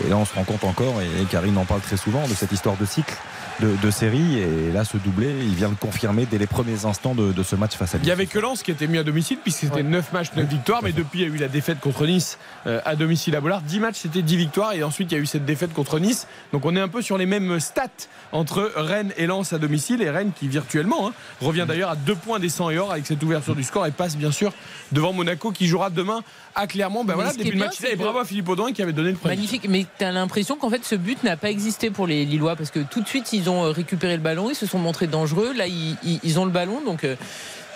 [0.03, 2.33] Et là, on se rend compte encore, et, et Karine en parle très souvent, de
[2.33, 3.13] cette histoire de cycle.
[3.61, 7.15] De, de série et là ce doublé il vient le confirmer dès les premiers instants
[7.15, 8.11] de, de ce match face à Il y Lille.
[8.11, 10.81] avait que Lens qui était mis à domicile puisque c'était 9 matchs, 9 victoires.
[10.83, 12.37] Mais depuis, il y a eu la défaite contre Nice
[12.67, 13.61] euh, à domicile à Bollard.
[13.61, 14.73] 10 matchs, c'était 10 victoires.
[14.73, 16.27] Et ensuite, il y a eu cette défaite contre Nice.
[16.51, 17.87] Donc on est un peu sur les mêmes stats
[18.33, 20.01] entre Rennes et Lens à domicile.
[20.01, 23.07] Et Rennes qui virtuellement hein, revient d'ailleurs à 2 points des 100 et or avec
[23.07, 24.51] cette ouverture du score et passe bien sûr
[24.91, 26.23] devant Monaco qui jouera demain
[26.55, 27.03] à Clermont.
[27.03, 29.17] Ben Mais voilà, début de c'est Et bravo à Philippe Audouin qui avait donné le
[29.17, 29.35] premier.
[29.35, 32.55] Magnifique, mais tu as l'impression qu'en fait ce but n'a pas existé pour les Lillois
[32.55, 35.07] parce que tout de suite ils ont euh, récupéré le ballon, ils se sont montrés
[35.07, 35.53] dangereux.
[35.53, 37.03] Là, ils, ils- ils ont le ballon donc.
[37.03, 37.15] euh,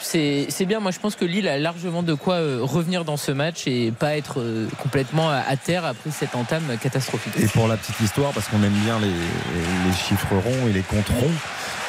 [0.02, 3.18] c'est c'est bien, moi je pense que Lille a largement de quoi euh, revenir dans
[3.18, 4.42] ce match et pas être
[4.82, 7.34] complètement à, terre après cette entame catastrophique.
[7.38, 10.84] Et pour la petite histoire, parce qu'on aime bien les, les chiffres ronds et les
[10.84, 11.30] comptes ronds,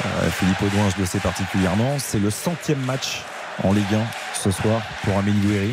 [0.04, 3.22] euh, Philippe Audouin, je le sais particulièrement, c'est le centième match
[3.62, 3.98] en Ligue 1
[4.42, 5.70] ce soir pour Amélie Gouiri.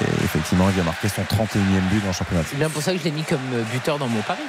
[0.00, 2.42] Et effectivement, il vient marquer son 31e but dans le championnat.
[2.48, 4.42] C'est bien pour ça que je l'ai mis comme euh, buteur dans mon pari.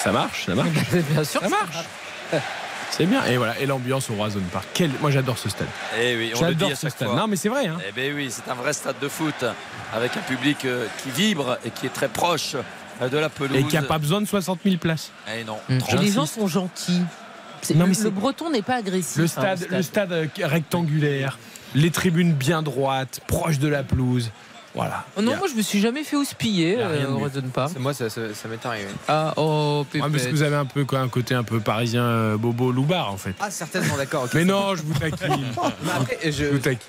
[0.00, 0.68] Ça marche, ça marche.
[1.10, 1.40] bien sûr.
[1.40, 1.84] Ça marche.
[2.90, 3.24] C'est bien.
[3.24, 3.58] Et voilà.
[3.58, 4.66] Et l'ambiance au Horizon Park.
[4.72, 4.90] Quel...
[5.00, 5.66] Moi, j'adore ce stade.
[6.00, 7.08] Eh oui, on le dit J'adore à ce stade.
[7.08, 7.16] fois.
[7.16, 7.66] Non, mais c'est vrai.
[7.66, 7.78] Hein.
[7.88, 9.44] Eh bien oui, c'est un vrai stade de foot
[9.92, 12.54] avec un public euh, qui vibre et qui est très proche
[13.02, 13.56] euh, de la pelouse.
[13.56, 15.10] Et qui n'a pas besoin de 60 000 places.
[15.36, 17.02] Eh non, Et les gens sont gentils.
[17.62, 19.16] C'est- Non, mais le, c'est- le breton n'est pas agressif.
[19.16, 21.38] Le hein, stade, le stade euh, rectangulaire,
[21.74, 24.30] les tribunes bien droites, proches de la pelouse.
[24.74, 25.04] Voilà.
[25.16, 27.06] Oh non, moi je me suis jamais fait houspiller euh.
[27.08, 27.70] Horizon Park.
[27.74, 28.86] C'est- Moi, ça, ça- ça m'est arrivé.
[29.06, 32.02] Ah, oh, Ouais, parce que vous avez un peu quoi, un côté un peu parisien
[32.02, 33.34] euh, bobo loupard en fait?
[33.40, 34.26] Ah, certainement, d'accord.
[34.34, 35.44] Mais non, je vous taquine.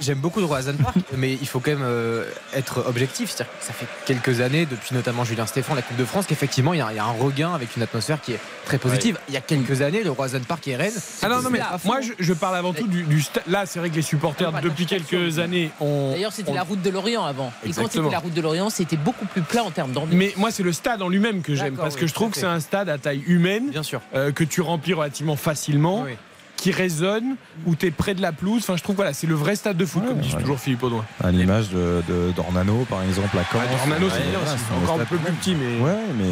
[0.01, 3.29] J'aime beaucoup le Horizon Park, mais il faut quand même euh, être objectif.
[3.31, 6.73] C'est-à-dire que ça fait quelques années, depuis notamment Julien Stéphane, la Coupe de France, qu'effectivement
[6.73, 9.17] il y, a- il y a un regain avec une atmosphère qui est très positive.
[9.27, 10.91] Il y a quelques années, le Horizon Park et Rennes.
[11.21, 13.43] Ah non, non, mais moi je, je parle avant tout du, du stade.
[13.47, 16.11] Là, c'est vrai que les supporters, Pas depuis quelques années, ont.
[16.11, 17.51] D'ailleurs, c'était la route de l'Orient avant.
[17.83, 20.15] Quand c'était la route de l'Orient, c'était beaucoup plus plat en termes d'ambiance.
[20.15, 22.37] Mais moi, c'est le stade en lui-même que j'aime parce oui, que je trouve que
[22.37, 24.01] c'est un stade à taille humaine Bien sûr.
[24.15, 26.01] euh, que tu remplis relativement facilement.
[26.03, 26.11] Oui.
[26.57, 28.61] qui résonne, où tu es près de la pelouse.
[28.63, 30.41] Enfin, je trouve voilà, c'est le vrai stade de foot, Ouais, comme dit ouais.
[30.41, 31.03] toujours Philippe Audouin.
[31.21, 33.59] À l'image de, de Dornano, par exemple, à Caen.
[33.59, 36.29] Ouais, Dornano, c'est Ouais, bien c'est un Encore un peu plus petit, mais Ouais, mais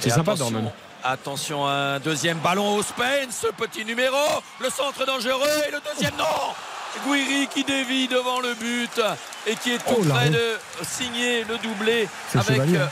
[0.00, 0.70] c'est sympa, Dornano.
[1.04, 4.16] Attention, un deuxième ballon au Spence, petit numéro,
[4.60, 6.24] le centre dangereux et le deuxième non
[7.04, 9.00] Guiri qui dévie devant le but
[9.46, 12.90] et qui est tout Oh, près de signer le doublé c'est avec, Chevalier euh, hein,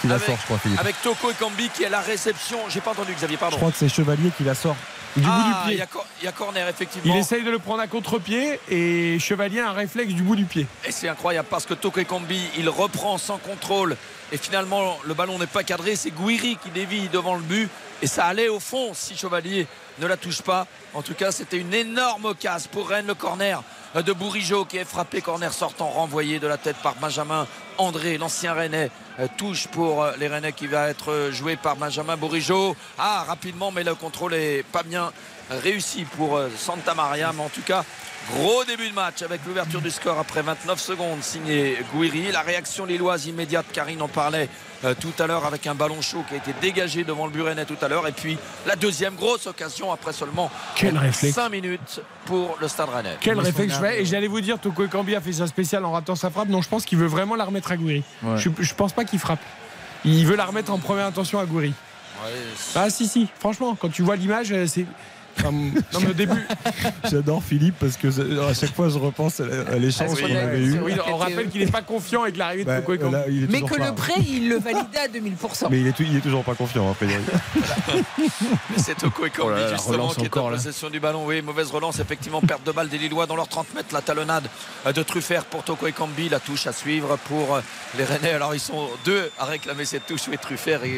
[0.00, 0.80] qui la avec- sort, je crois, Philippe.
[0.80, 2.58] avec Toko Ekambi qui est à la réception.
[2.68, 3.56] J'ai pas entendu Xavier, Je pardon.
[3.56, 4.76] crois que c'est Chevalier qui la sort.
[5.16, 5.82] Du bout ah, du il y, pied.
[5.82, 5.86] a
[6.20, 7.14] il y a corner effectivement.
[7.14, 10.44] Il essaye de le prendre à contre-pied et Chevalier a un réflexe du bout du
[10.44, 10.66] pied.
[10.84, 13.96] Et c'est incroyable parce que Toko Ekambi, il reprend sans contrôle
[14.32, 15.96] et finalement le ballon n'est pas cadré.
[15.96, 17.68] C'est Guiri qui dévie devant le but
[18.02, 19.66] et ça allait au fond si Chevalier
[19.98, 20.66] ne la touche pas.
[20.92, 23.06] En tout cas, c'était une énorme casse pour Rennes.
[23.06, 23.62] Le corner
[23.94, 27.46] de Bourigeau qui est frappé, corner sortant, renvoyé de la tête par Benjamin
[27.78, 28.90] André, l'ancien Rennais.
[29.18, 32.76] Euh, Touche pour euh, les Rennais qui va être euh, joué par Benjamin Bourigeau.
[32.98, 35.12] Ah, rapidement, mais le contrôle est pas bien
[35.50, 37.32] réussi pour Santa Maria.
[37.32, 37.84] Mais en tout cas,
[38.32, 42.32] Gros début de match avec l'ouverture du score après 29 secondes signé Guiri.
[42.32, 44.48] La réaction lilloise immédiate, Karine en parlait
[44.84, 47.64] euh, tout à l'heure avec un ballon chaud qui a été dégagé devant le Burenet
[47.64, 48.06] tout à l'heure.
[48.08, 51.36] Et puis la deuxième grosse occasion après seulement Quel réflexe.
[51.36, 53.16] 5 minutes pour le Stade Rennais.
[53.20, 53.74] Quel réflexe.
[53.96, 56.48] Et j'allais vous dire, Toko Ekambi a fait sa spéciale en ratant sa frappe.
[56.48, 58.02] Non, je pense qu'il veut vraiment la remettre à Gouiri.
[58.24, 58.36] Ouais.
[58.38, 59.40] Je, je pense pas qu'il frappe.
[60.04, 61.72] Il veut la remettre en première intention à Gouiri.
[62.74, 64.86] Ah si si, franchement, quand tu vois l'image, euh, c'est.
[65.38, 66.46] Enfin, non mais au début,
[67.10, 68.08] J'adore Philippe parce que
[68.48, 70.78] à chaque fois je repense à l'échange Ah, qu'on avait eu.
[70.80, 73.12] oui, on rappelle qu'il n'est pas confiant avec l'arrivée de Bah, Toko Ekambi.
[73.12, 75.68] là, Mais que pas- le prêt, il le validait à 2000%.
[75.70, 77.26] Mais il est, tou- il est toujours pas confiant, Frédéric.
[78.26, 78.32] Mais
[78.78, 80.56] C'est Toko Oh là là, la justement qui est en là.
[80.56, 81.24] possession du ballon.
[81.26, 83.88] Oui, mauvaise relance, effectivement, perte de balle des Lillois dans leurs 30 mètres.
[83.92, 84.44] La talonnade
[84.86, 86.28] euh, de Truffert pour Toko Ekambi.
[86.28, 87.60] La touche à suivre pour euh,
[87.98, 88.32] les Rennais.
[88.32, 90.22] Alors ils sont deux à réclamer cette touche.
[90.30, 90.92] Oui, Truffert, il,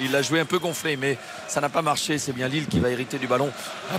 [0.00, 1.18] il- il a joué un peu gonflé, mais
[1.48, 2.18] ça n'a pas marché.
[2.18, 3.50] C'est bien Lille qui va hériter du ballon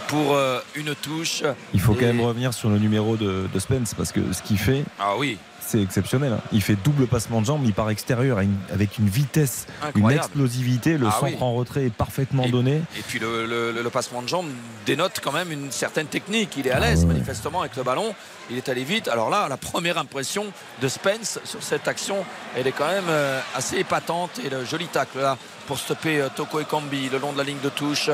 [0.08, 1.44] pour euh, une touche.
[1.74, 4.42] Il faut quand Et- même revenir sur le numéro de, de Spence parce que ce
[4.42, 6.34] qu'il fait, Ah oui, c'est exceptionnel.
[6.34, 6.42] hein.
[6.52, 8.40] Il fait double passement de jambes, il part extérieur
[8.72, 9.66] avec une vitesse,
[9.96, 10.98] une explosivité.
[10.98, 11.38] Le Ah centre oui.
[11.42, 12.82] en retrait est parfaitement donné.
[12.98, 14.48] Et puis le, le- le passement de jambes
[14.86, 16.52] dénote quand même une certaine technique.
[16.58, 17.08] Il est à Ah l'aise ouais.
[17.14, 18.14] manifestement avec le ballon.
[18.52, 19.08] Il est allé vite.
[19.08, 20.46] Alors là, la première impression
[20.82, 22.18] de Spence sur cette action,
[22.56, 24.40] elle est quand même euh, assez épatante.
[24.46, 27.58] Et le joli tacle là pour stopper euh, Toko Ekambi le long de la ligne
[27.64, 28.12] de touche.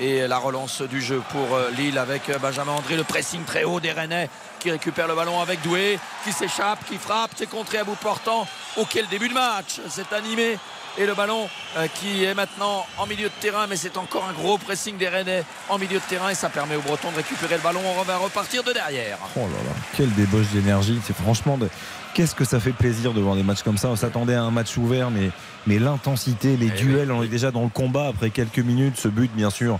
[0.00, 3.64] Et la relance du jeu pour euh, Lille avec euh, Benjamin André, le pressing très
[3.64, 7.78] haut des Rennais qui récupère le ballon avec Doué, qui s'échappe, qui frappe, c'est contré
[7.78, 8.46] à bout portant.
[8.76, 10.58] Auquel début de match, c'est animé
[10.98, 14.32] et le ballon euh, qui est maintenant en milieu de terrain mais c'est encore un
[14.32, 17.56] gros pressing des Rennais en milieu de terrain et ça permet aux Bretons de récupérer
[17.56, 21.00] le ballon on va repartir de derrière Oh là là, quelle débauche d'énergie.
[21.04, 21.68] C'est franchement, de...
[22.14, 23.88] qu'est-ce que ça fait plaisir de voir des matchs comme ça.
[23.88, 25.30] On s'attendait à un match ouvert, mais,
[25.66, 28.96] mais l'intensité, les Eh duels, on est déjà dans le combat après quelques minutes.
[28.98, 29.78] Ce but, bien sûr,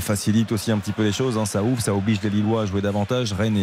[0.00, 1.36] facilite aussi un petit peu les choses.
[1.38, 1.44] hein.
[1.46, 3.32] Ça ouvre, ça oblige les Lillois à jouer davantage.
[3.32, 3.56] Rennes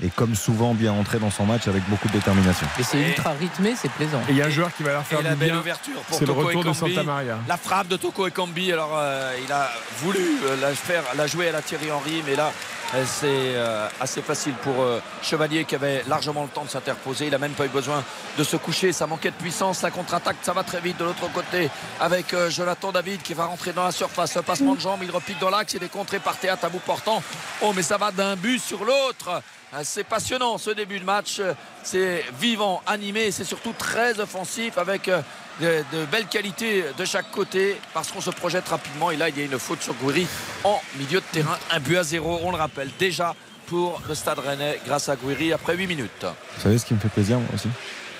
[0.00, 2.66] est, est comme souvent bien entré dans son match avec beaucoup de détermination.
[2.78, 4.20] Et c'est ultra rythmé, c'est plaisant.
[4.28, 5.60] Et il y a un joueur qui va leur faire et la du belle bien.
[5.60, 6.72] ouverture pour C'est le retour de.
[6.72, 7.38] Santa Maria.
[7.48, 9.68] la frappe de Toko Ekambi alors euh, il a
[10.02, 12.52] voulu euh, la faire la jouer à la Thierry Henry mais là
[12.94, 17.26] euh, c'est euh, assez facile pour euh, Chevalier qui avait largement le temps de s'interposer
[17.26, 18.02] il a même pas eu besoin
[18.38, 21.30] de se coucher ça manquait de puissance la contre-attaque ça va très vite de l'autre
[21.32, 21.68] côté
[22.00, 25.10] avec euh, Jonathan David qui va rentrer dans la surface un passement de jambes il
[25.10, 27.22] repique dans l'axe il est contré par Théâtre à bout portant.
[27.62, 29.42] Oh mais ça va d'un but sur l'autre.
[29.74, 31.40] Euh, c'est passionnant ce début de match.
[31.82, 35.20] C'est vivant animé c'est surtout très offensif avec euh,
[35.60, 37.80] de, de belles qualités de chaque côté.
[37.92, 40.26] Parce qu'on se projette rapidement et là il y a une faute sur Gouiri
[40.64, 41.58] en milieu de terrain.
[41.70, 43.34] Un but à zéro on le rappelle déjà
[43.66, 46.24] pour le stade rennais grâce à Gouiri après 8 minutes.
[46.24, 47.68] Vous savez ce qui me fait plaisir, moi aussi?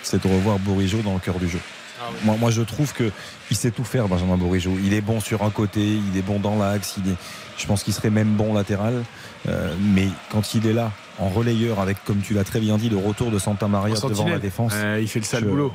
[0.02, 1.58] C'est de revoir Bourigeau dans le cœur du jeu.
[2.24, 3.10] Moi, moi, je trouve que
[3.50, 4.72] il sait tout faire, Benjamin Bourigeau.
[4.82, 6.94] Il est bon sur un côté, il est bon dans l'axe.
[7.04, 7.16] Il est,
[7.56, 9.02] je pense qu'il serait même bon latéral.
[9.48, 12.88] Euh, mais quand il est là, en relayeur, avec, comme tu l'as très bien dit,
[12.88, 15.48] le retour de Santa Maria En devant la défense, Euh, il fait le sale je-
[15.48, 15.72] boulot.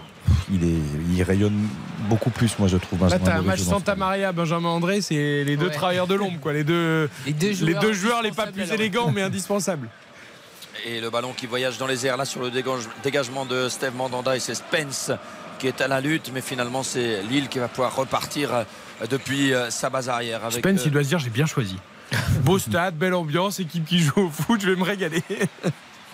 [0.52, 0.80] il, est,
[1.16, 1.68] il rayonne
[2.10, 3.08] beaucoup plus, moi, je trouve.
[3.10, 5.74] Là, t'as un match Santa Maria, Benjamin André, c'est les deux Ouais.
[5.74, 6.54] travailleurs de l'ombre, quoi.
[6.54, 9.90] Les deux, Les deux joueurs, les deux joueurs les pas plus élégants, mais indispensables.
[10.86, 13.96] et le ballon qui voyage dans les airs là sur le dégage- dégagement de Steve
[13.96, 15.12] Mandanda et c'est Spence
[15.64, 18.64] qui est à la lutte mais finalement c'est Lille qui va pouvoir repartir euh,
[19.10, 21.78] depuis euh, sa base arrière avec Spence, euh, il doit se dire j'ai bien choisi.
[22.44, 25.24] Beau stade, belle ambiance, équipe qui joue au foot, je vais me régaler.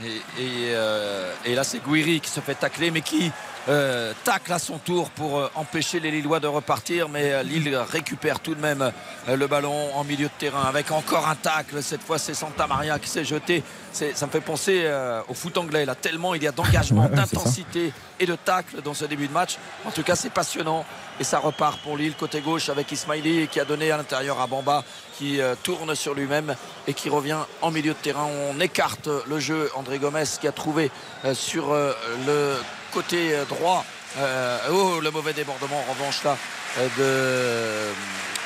[0.06, 0.22] Et, et,
[0.70, 3.32] euh, et là, c'est Guiri qui se fait tacler, mais qui
[3.70, 7.08] euh, tacle à son tour pour euh, empêcher les Lillois de repartir.
[7.08, 8.92] Mais euh, Lille récupère tout de même
[9.28, 11.84] le ballon en milieu de terrain avec encore un tacle.
[11.84, 13.64] Cette fois, c'est Santa Maria qui s'est jeté.
[13.92, 17.10] Ça me fait penser euh, au foot anglais, là, tellement il y a d'engagement, Ouais,
[17.10, 19.58] d'intensité et de tacle dans ce début de match.
[19.86, 20.86] En tout cas, c'est passionnant.
[21.20, 24.48] Et ça repart pour Lille côté gauche avec Ismaili qui a donné à l'intérieur à
[24.48, 24.84] Bamba
[25.18, 26.56] qui euh, tourne sur lui-même
[26.88, 28.28] et qui revient en milieu de terrain.
[28.52, 29.70] On écarte le jeu.
[29.76, 30.92] André Gomez qui a trouvé
[31.26, 32.56] euh, sur le
[32.92, 33.86] côté euh, droit.
[34.18, 36.36] euh, oh, le mauvais débordement en revanche là
[36.80, 36.88] euh,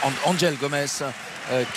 [0.04, 0.86] de An- Angel Gomez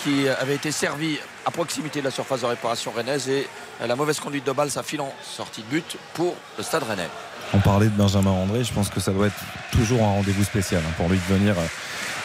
[0.05, 3.49] qui avait été servi à proximité de la surface de réparation rennaise et
[3.85, 7.09] la mauvaise conduite de balle, ça file en sortie de but pour le stade rennais.
[7.53, 9.41] On parlait de Benjamin André, je pense que ça doit être
[9.73, 11.57] toujours un rendez-vous spécial hein, pour lui de venir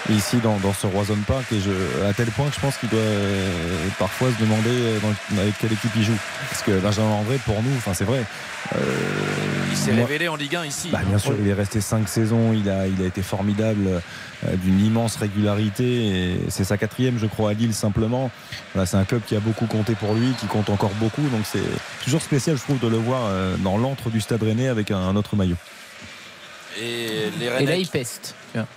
[0.09, 2.89] ici dans, dans ce Roison Park et je, à tel point que je pense qu'il
[2.89, 3.49] doit euh,
[3.99, 6.17] parfois se demander euh, dans- avec quelle équipe il joue.
[6.49, 8.23] Parce que Benjamin André, pour nous, enfin c'est vrai.
[8.75, 8.77] euh,
[9.71, 10.89] Il s'est révélé en Ligue 1 ici.
[10.91, 14.55] bah, bien sûr, il est resté cinq saisons, il a, il a été formidable, euh,
[14.55, 16.07] d'une immense régularité.
[16.07, 18.31] et C'est sa quatrième, je crois, à Lille simplement.
[18.73, 21.21] Voilà, c'est un club qui a beaucoup compté pour lui, qui compte encore beaucoup.
[21.29, 21.59] Donc c'est
[22.03, 24.97] toujours spécial, je trouve, de le voir euh, dans l'antre du Stade Rennais avec un,
[24.97, 25.57] un autre maillot.
[26.81, 28.33] Et les Et là, il peste.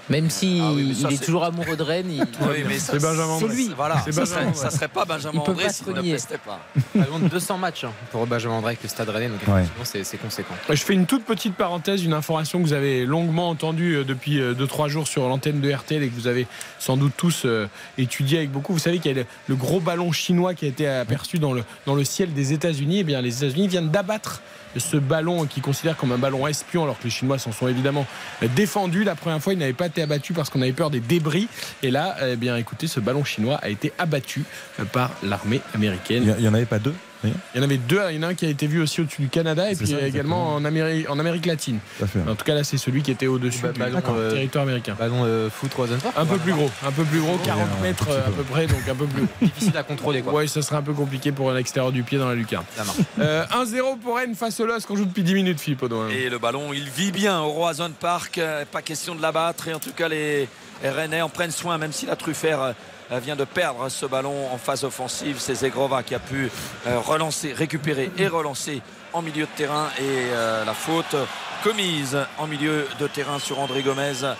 [0.08, 2.20] Même si Ah oui, mais ça, il est toujours amoureux de Rennes, il...
[2.40, 3.54] Oui, C'est Benjamin André.
[3.54, 3.70] lui.
[3.76, 5.90] Voilà, C'est ça Benjamin serait, ça serait pas Benjamin Il peut André pas s'il se
[5.90, 6.60] ne pestait pas.
[6.98, 9.64] Pas loin de 200 matchs hein, pour Benjamin André avec le Stade Rennais, donc Ouais.
[9.84, 10.54] c'est- conséquent.
[10.70, 14.38] Je fais une toute petite parenthèse, une information que vous avez longuement entendue euh, depuis
[14.40, 16.46] 2-3 jours sur l'antenne de RTL et que vous avez
[16.78, 17.66] sans doute tous euh,
[17.98, 18.72] étudié avec beaucoup.
[18.72, 21.52] Vous savez qu'il y a le, le gros ballon chinois qui a été aperçu dans
[21.52, 22.98] le, dans le ciel des États-Unis.
[23.00, 24.40] Eh bien, les États-Unis viennent d'abattre
[24.76, 28.06] ce ballon qu'ils considèrent comme un ballon espion, alors que les Chinois s'en sont évidemment
[28.42, 29.04] euh, défendus.
[29.04, 31.48] La première fois, il n'avait pas été abattu parce qu'on avait peur des débris.
[31.82, 34.44] Et là, eh bien, écoutez, ce ballon chinois a été abattu
[34.80, 36.34] euh, par l'armée américaine.
[36.38, 36.94] Il n'y en avait pas deux?
[37.28, 38.00] Il y en avait deux.
[38.10, 39.86] Il y en a un qui a été vu aussi au-dessus du Canada et puis
[39.86, 41.78] ça, également en Amérique, en Amérique latine.
[41.98, 42.20] Fait.
[42.28, 44.96] En tout cas, là, c'est celui qui était au-dessus Bah, du ballon, euh, territoire américain.
[44.98, 45.70] Ballon euh, foot.
[46.16, 48.42] Un peu plus gros, un peu plus gros, 40 un mètres euh, à peu.
[48.42, 49.24] près, donc un peu plus.
[49.42, 50.32] Difficile à contrôler quoi.
[50.32, 52.64] Ouais, ça serait un peu compliqué pour l'extérieur du pied dans la lucarne.
[52.76, 52.98] Ça marche.
[53.18, 56.08] Euh, 1-0 pour Rennes face au LOSC qu'on joue depuis 10 minutes, Philippe Audouin.
[56.10, 58.40] Et le ballon, il vit bien au Roison Park.
[58.70, 59.68] Pas question de l'abattre.
[59.68, 60.48] Et en tout cas, les
[60.82, 62.74] Rennais en prennent soin, même si la Truffert
[63.11, 65.36] vient de perdre ce ballon en phase offensive.
[65.38, 66.50] C'est Zegrova qui a pu
[66.86, 68.82] relancer, récupérer et relancer
[69.12, 70.30] en milieu de terrain et
[70.66, 71.16] la faute
[71.62, 74.34] commise en milieu de terrain sur André Gomez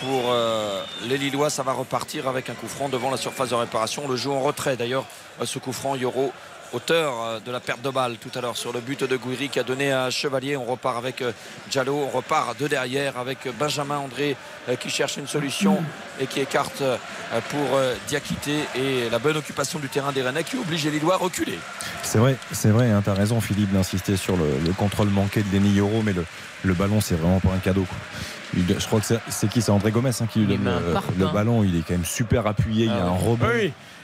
[0.00, 0.34] pour
[1.08, 1.50] les Lillois.
[1.50, 4.08] Ça va repartir avec un coup franc devant la surface de réparation.
[4.08, 5.04] Le jeu en retrait d'ailleurs,
[5.44, 6.32] ce coup franc Euro
[6.72, 9.48] auteur euh, de la perte de balle tout à l'heure sur le but de Gouiri
[9.48, 10.56] qui a donné à Chevalier.
[10.56, 11.32] On repart avec euh,
[11.70, 14.36] Diallo, on repart de derrière avec Benjamin André
[14.68, 15.82] euh, qui cherche une solution
[16.20, 16.82] et qui écarte
[17.50, 21.16] pour Diakité et la bonne occupation du terrain des Rennais qui oblige les Lillois à
[21.16, 21.58] reculer.
[22.02, 25.48] C'est vrai, c'est vrai, hein, tu as raison Philippe d'insister sur le, contrôle manqué de
[25.48, 27.86] Denis Euro, mais le, ballon c'est vraiment pas un cadeau.
[28.54, 30.70] je crois que c'est qui C'est André Gomez hein, qui lui donne
[31.18, 31.64] le, ballon.
[31.64, 32.86] Il est quand même super appuyé.
[32.86, 33.46] il y a ah un rebond.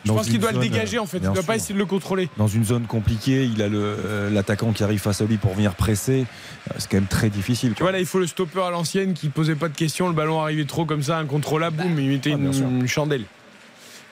[0.06, 1.18] Je pense qu'il doit le dégager en fait.
[1.18, 2.28] Il ne doit pas essayer de le contrôler.
[2.36, 5.74] Dans une zone compliquée, il a euh, l'attaquant qui arrive face à lui pour venir
[5.74, 6.26] presser.
[6.70, 7.74] Euh, c'est quand même très difficile.
[7.74, 10.08] Tu vois, là, il faut le stopper à l'ancienne qui posait pas de questions.
[10.08, 13.24] Le ballon arrivait trop comme ça, incontrôlable, boum, il mettait ah, une, chandelle.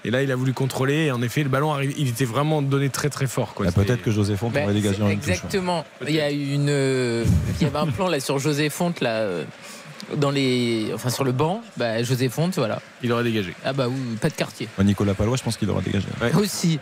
[0.07, 1.07] Et là, il a voulu contrôler.
[1.07, 1.95] Et en effet, le ballon arrive.
[1.97, 3.55] Il était vraiment donné très très fort.
[3.59, 5.85] Bah, peut-être que José Fonte aurait dégagé en Exactement.
[6.07, 6.69] Il y a une.
[6.69, 7.25] Euh,
[7.61, 9.45] il y avait un plan là sur José Fonte là
[10.17, 12.81] dans les, enfin sur le banc, bah, José Fonte, voilà.
[13.03, 13.55] Il aurait dégagé.
[13.65, 14.69] Ah bah oui, pas de quartier.
[14.83, 16.07] Nicolas Palois, je pense qu'il aurait dégagé.
[16.39, 16.79] Aussi.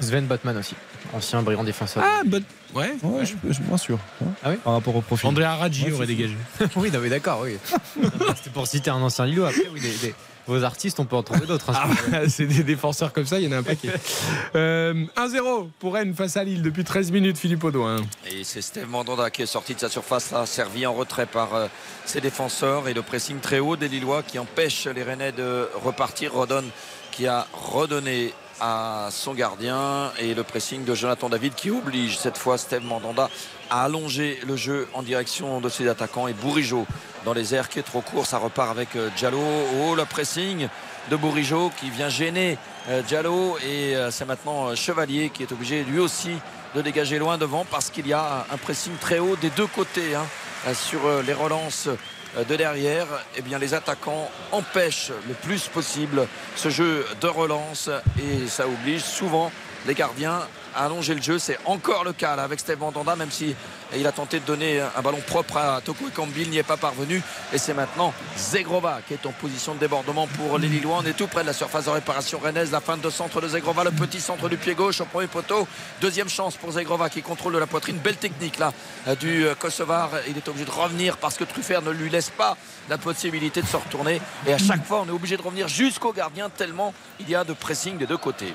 [0.00, 0.74] Sven Botman aussi,
[1.12, 2.04] ancien brillant défenseur.
[2.06, 2.44] Ah, but...
[2.74, 3.98] ouais, ouais, je, suis moins sûr.
[4.44, 5.28] Ah oui Par rapport au profil.
[5.28, 6.36] André Aradji aurait dégagé.
[6.76, 7.56] oui, d'accord, oui.
[8.36, 9.44] C'était pour citer un ancien Lilo.
[9.44, 10.14] Après, oui, des,
[10.46, 11.70] vos artistes, on peut en trouver d'autres.
[11.70, 13.88] Hein, ah, c'est des défenseurs comme ça, il y en a un paquet.
[13.88, 13.94] 1-0
[14.56, 17.96] euh, pour Rennes face à Lille depuis 13 minutes, Philippe Audouin.
[18.30, 21.54] Et c'est Steve Mandanda qui est sorti de sa surface, là, servi en retrait par
[21.54, 21.66] euh,
[22.04, 26.32] ses défenseurs et le pressing très haut des Lillois qui empêche les Rennais de repartir.
[26.32, 26.64] Rodon
[27.10, 32.38] qui a redonné à son gardien et le pressing de Jonathan David qui oblige cette
[32.38, 33.28] fois Steve Mandanda
[33.72, 36.86] à allonger le jeu en direction de ses attaquants et Bourigeau
[37.24, 38.26] dans les airs qui est trop court.
[38.26, 39.40] Ça repart avec euh, Diallo.
[39.80, 40.68] Oh le pressing
[41.10, 42.58] de Bourigeau qui vient gêner
[42.90, 46.36] euh, Diallo et euh, c'est maintenant Chevalier qui est obligé lui aussi
[46.74, 50.14] de dégager loin devant parce qu'il y a un pressing très haut des deux côtés
[50.14, 50.26] hein,
[50.74, 51.88] sur les relances
[52.36, 53.06] de derrière,
[53.36, 59.02] eh bien, les attaquants empêchent le plus possible ce jeu de relance et ça oblige
[59.02, 59.52] souvent
[59.86, 60.40] les gardiens
[60.76, 61.38] allonger le jeu.
[61.38, 63.54] C'est encore le cas avec Steve Mandanda, même si
[63.94, 67.22] il a tenté de donner un ballon propre à Toko Kambil, n'y est pas parvenu.
[67.52, 70.98] Et c'est maintenant Zegrova qui est en position de débordement pour les Lillois.
[71.02, 72.70] On est tout près de la surface de réparation rennaise.
[72.72, 75.66] La fin de centre de Zegrova, le petit centre du pied gauche au premier poteau.
[76.00, 77.98] Deuxième chance pour Zegrova qui contrôle de la poitrine.
[77.98, 78.72] Belle technique là
[79.20, 80.10] du Kosovar.
[80.28, 82.56] Il est obligé de revenir parce que Truffert ne lui laisse pas
[82.88, 84.20] la possibilité de se retourner.
[84.46, 87.44] Et à chaque fois, on est obligé de revenir jusqu'au gardien tellement il y a
[87.44, 88.54] de pressing des deux côtés.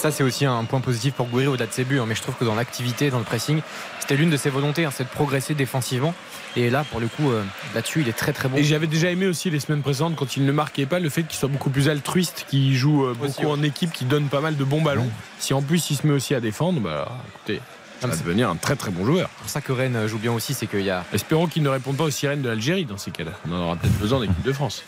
[0.00, 2.00] Ça, c'est aussi un point positif pour Gouiri au-delà de ses buts.
[2.00, 2.06] Hein.
[2.08, 3.60] Mais je trouve que dans l'activité, dans le pressing,
[4.00, 6.14] c'était l'une de ses volontés, hein, c'est de progresser défensivement.
[6.56, 7.44] Et là, pour le coup, euh,
[7.74, 8.56] là-dessus, il est très très bon.
[8.56, 11.24] Et j'avais déjà aimé aussi les semaines précédentes, quand il ne marquait pas, le fait
[11.24, 14.56] qu'il soit beaucoup plus altruiste, qu'il joue euh, beaucoup en équipe, qu'il donne pas mal
[14.56, 15.10] de bons ballons.
[15.38, 17.60] Si en plus il se met aussi à défendre, bah écoutez.
[18.00, 19.28] Ça va devenir un très très bon joueur.
[19.28, 21.04] C'est pour ça que Rennes joue bien aussi, c'est qu'il y a.
[21.12, 23.32] Espérons qu'il ne réponde pas aux sirènes de l'Algérie dans ces cas-là.
[23.46, 24.82] On en aura peut-être besoin d'équipe de France.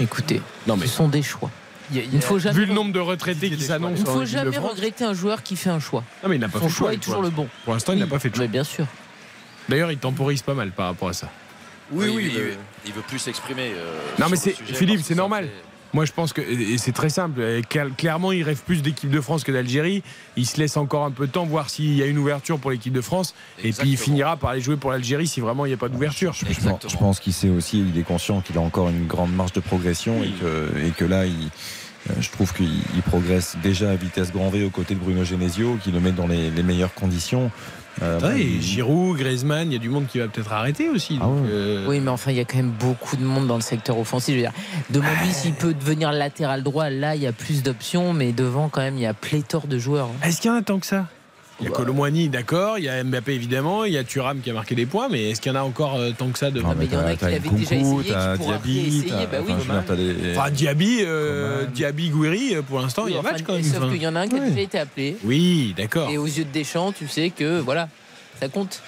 [0.00, 0.88] Écoutez, non, mais...
[0.88, 1.52] ce sont des choix.
[1.92, 3.96] Il, faut jamais Vu le nombre de retraités qui s'annoncent.
[3.96, 6.02] Il ne faut jamais regretter un joueur qui fait un choix.
[6.22, 6.94] Non, mais il n'a pas Son fait choix.
[6.94, 7.48] est toujours le bon.
[7.64, 8.44] Pour l'instant, il n'a pas fait de choix.
[8.44, 8.86] Mais bien sûr.
[9.68, 11.30] D'ailleurs, il temporise pas mal par rapport à ça.
[11.90, 12.32] Oui, oui,
[12.86, 13.72] il, veut, plus s'exprimer.
[13.74, 15.48] Euh, non, mais c'est Philippe, c'est normal.
[15.94, 16.42] Moi, je pense que
[16.76, 17.40] c'est très simple.
[17.96, 20.02] Clairement, il rêve plus d'équipe de France que d'Algérie.
[20.36, 22.70] Il se laisse encore un peu de temps, voir s'il y a une ouverture pour
[22.70, 23.34] l'équipe de France.
[23.62, 25.88] Et puis, il finira par aller jouer pour l'Algérie si vraiment il n'y a pas
[25.88, 26.34] d'ouverture.
[26.34, 29.60] Je, pense qu'il sait aussi, il est conscient qu'il a encore une grande marge de
[29.60, 31.50] progression et, que, et que là, il
[32.10, 35.78] euh, je trouve qu'il progresse déjà à vitesse grand V aux côtés de Bruno Genesio,
[35.82, 37.50] qui le met dans les, meilleures conditions.
[38.02, 41.18] Euh, Giroud, Griezmann, il y a du monde qui va peut-être arrêter aussi.
[41.20, 43.62] Ah euh, oui, mais enfin, il y a quand même beaucoup de monde dans le
[43.62, 44.34] secteur offensif.
[44.34, 44.52] Je veux dire,
[44.90, 46.90] demande-lui s'il peut devenir latéral droit.
[46.90, 49.78] Là, il y a plus d'options, mais devant, quand même, il y a pléthore de
[49.78, 50.08] joueurs.
[50.08, 50.26] Hein.
[50.26, 51.06] Est-ce qu'il y en a tant que ça?
[51.60, 52.78] Il y a Colomboigny, d'accord.
[52.78, 53.84] Il y a Mbappé, évidemment.
[53.84, 55.08] Il y a Thuram qui a marqué des points.
[55.08, 56.92] Mais est-ce qu'il y en a encore euh, tant que ça de ah, mais Il
[56.92, 58.02] y en a qui l'avaient déjà essayé.
[58.02, 59.52] Qui Diaby, bah oui,
[60.36, 63.62] enfin, Diaby, euh, Diaby, Gouiri, euh, pour l'instant, il y a match quand même.
[63.62, 65.16] Sauf qu'il y en a un qui a déjà été appelé.
[65.24, 66.10] Oui, d'accord.
[66.10, 67.88] Et aux yeux de Deschamps, tu sais que voilà,
[68.40, 68.82] ça compte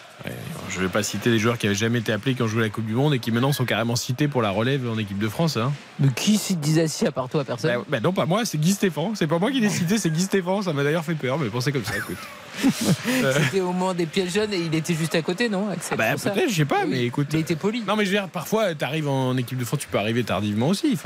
[0.71, 2.63] je ne vais pas citer les joueurs qui avaient jamais été appelés qui ont joué
[2.63, 5.19] la Coupe du Monde et qui maintenant sont carrément cités pour la relève en équipe
[5.19, 5.57] de France.
[5.57, 5.73] Hein.
[6.01, 8.73] Mais qui disait si à part toi, personne bah, bah, Non, pas moi, c'est Guy
[8.73, 9.13] Stéphane.
[9.15, 10.63] C'est pas moi qui l'ai cité, c'est Guy Stéphane.
[10.63, 12.19] Ça m'a d'ailleurs fait peur, mais pensez comme ça, écoute.
[12.61, 16.15] C'était au moment des pièges jeunes et il était juste à côté, non ah bah,
[16.17, 17.29] Peut-être, je sais pas, mais écoute.
[17.33, 17.83] Il était poli.
[17.87, 20.25] Non, mais je veux dire, parfois, tu arrives en équipe de France, tu peux arriver
[20.25, 20.97] tardivement aussi.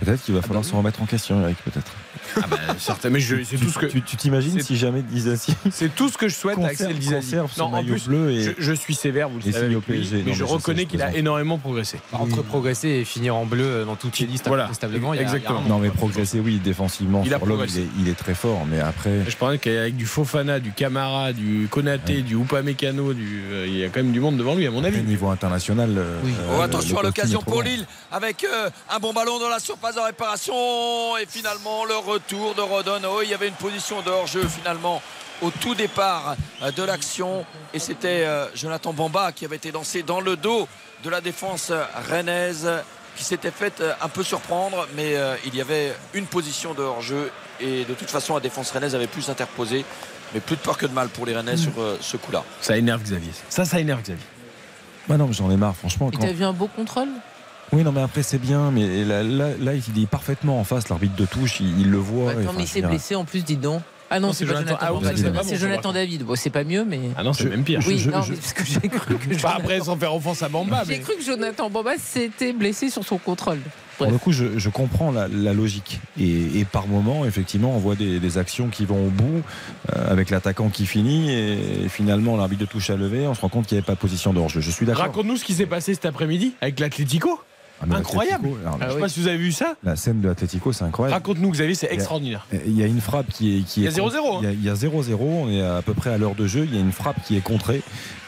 [0.00, 1.92] Peut-être qu'il va falloir se remettre en question, Eric, peut-être.
[2.36, 3.86] Ah bah, certain, mais je- c'est tout ce que.
[3.86, 7.36] Tu t'imagines si jamais Disasi C'est tout ce que je souhaite à Axel Disasi.
[7.58, 10.32] Non, en maillot plus, bleu et- je, je suis sévère, vous le savez, mais mais
[10.34, 11.98] je reconnais qu'il a énormément progressé.
[12.12, 14.64] Entre progresser et finir en bleu euh, dans toutes les listes, Voilà.
[14.64, 15.60] incontestablement, il y a- il y a Exactement.
[15.64, 18.34] un Non mais progresser oui défensivement Il a sur l'homme il est, il est très
[18.34, 23.42] fort mais après Je parlais qu'avec du Fofana, du Camara, du Konaté, du Upamecano, du,
[23.50, 25.02] euh, il y a quand même du monde devant lui, à mon au avis.
[25.02, 26.32] niveau international euh, Oui.
[26.40, 27.62] euh, Oh, attention à l'occasion pour.
[27.62, 28.44] Lille avec
[28.90, 33.00] un bon ballon dans la surface de réparation et finalement le retour de Rodon.
[33.10, 35.02] Oh, il y avait une position de hors-jeu finalement
[35.40, 37.44] au tout départ euh, de l'action
[37.74, 40.68] et c'était euh, Jonathan Bamba qui avait été lancé dans le dos
[41.04, 41.72] de la défense
[42.08, 42.68] rennaise
[43.16, 45.14] qui s'était fait euh, un peu surprendre mais
[45.44, 47.30] il y avait une position de hors-jeu
[47.60, 49.84] et de toute façon la défense rennaise avait pu s'interposer
[50.32, 52.42] mais plus de peur que de mal pour les Rennais sur ce coup-là.
[52.62, 53.32] Ça énerve Xavier.
[53.50, 54.24] Ça, ça énerve Xavier.
[55.08, 57.08] Bah non mais j'en ai marre franchement Et quand- t'as vu un beau contrôle?
[57.72, 60.88] Oui non mais après c'est bien mais là, là, là, il est parfaitement en face
[60.88, 63.56] l'arbitre de touche il, il le voit Attends, mais il s'est blessé en plus, dis
[63.56, 63.82] donc.
[64.14, 65.92] Ah non, Non, c'est pas Jonathan- Jonathan ah oui, c'est pas bon, Jonathan.
[65.94, 66.22] David.
[66.24, 67.00] Bon, c'est pas mieux, mais.
[67.16, 67.80] Ah non, c'est même pire.
[67.86, 70.42] Oui, je- non, je- parce que j'ai cru que Pas Jonathan- après sans faire offense
[70.42, 71.00] à Bamba, J'ai mais.
[71.00, 73.56] cru que Jonathan Bamba s'était blessé sur son contrôle.
[73.96, 74.12] Pour Bref.
[74.12, 75.98] le coup, je, je comprends la, la logique.
[76.20, 79.40] Et, et par moment, effectivement, on voit des, des actions qui vont au bout,
[79.96, 83.48] euh, avec l'attaquant qui finit, et, finalement, l'arbitre de touche à lever, on se rend
[83.48, 84.60] compte qu'il n'y avait pas de position d'orge.
[84.60, 85.04] Je suis d'accord.
[85.04, 87.40] Raconte-nous ce qui s'est passé cet après-midi avec l'Atlético.
[87.90, 88.48] Ah, incroyable.
[88.64, 89.74] alors, Je sais pas si vous avez vu ça.
[89.84, 91.14] La scène de l'Atletico, c'est incroyable.
[91.14, 92.46] Raconte-nous, Xavier, c'est extraordinaire.
[92.66, 93.62] Il y a une frappe qui est.
[93.62, 94.38] Qui Il y a est 0-0, hein.
[94.42, 96.46] Il y a- Il y a 0-0, on est à peu près à l'heure de
[96.46, 96.64] jeu.
[96.64, 97.82] Il y a une frappe qui est contrée,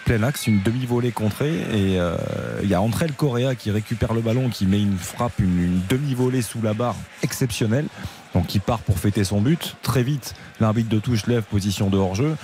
[0.05, 1.55] plein axe, une demi-volée contrée.
[1.55, 2.17] Et euh,
[2.63, 6.43] il y a André Correa qui récupère le ballon, qui met une frappe, une, demi-volée
[6.43, 7.87] sous la barre exceptionnelle.
[8.35, 9.77] Donc qui part pour fêter son but.
[9.83, 12.37] Très vite, l'arbitre de touche lève position de hors-jeu.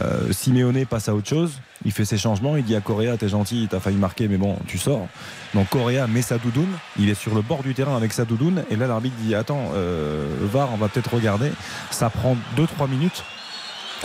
[0.00, 1.60] Euh, Simeone passe à autre chose.
[1.84, 2.56] Il fait ses changements.
[2.56, 5.06] Il dit à Correa T'es gentil, t'as failli marquer, mais bon, tu sors.
[5.52, 6.70] Donc Correa met sa doudoune.
[6.98, 8.64] Il est sur le bord du terrain avec sa doudoune.
[8.70, 11.52] Et là, l'arbitre dit Attends, euh, VAR, on va peut-être regarder.
[11.90, 13.22] Ça prend 2-3 minutes.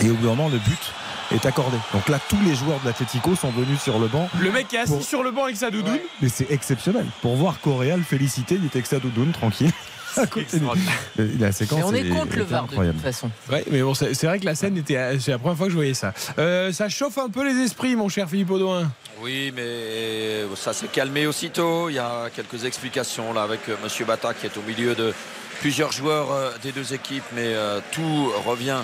[0.02, 0.92] Et au bout d'un moment, le but
[1.32, 1.76] est accordé.
[1.92, 4.28] Donc là, tous les joueurs de l'Atlético sont venus sur le banc.
[4.40, 5.98] Le mec est assis Pour- sur le banc avec sa doudoune.
[6.20, 7.06] Mais c'est exceptionnel.
[7.22, 9.70] Pour voir Correa le féliciter, il était avec sa doudoune, tranquille.
[10.16, 13.30] À côté de- La séquence Mais on est est- contre le VAR de toute façon.
[13.48, 15.16] Ouais, mais bon, c'est vrai que la scène était.
[15.20, 16.12] C'est la première fois que je voyais ça.
[16.36, 18.90] Euh, ça chauffe un peu les esprits, mon cher Philippe Audouin.
[19.22, 21.90] Oui, mais ça s'est calmé aussitôt.
[21.90, 25.14] Il y a quelques explications là avec euh, Monsieur Bata qui est au milieu de
[25.60, 28.78] plusieurs joueurs euh, des deux équipes, mais euh, tout revient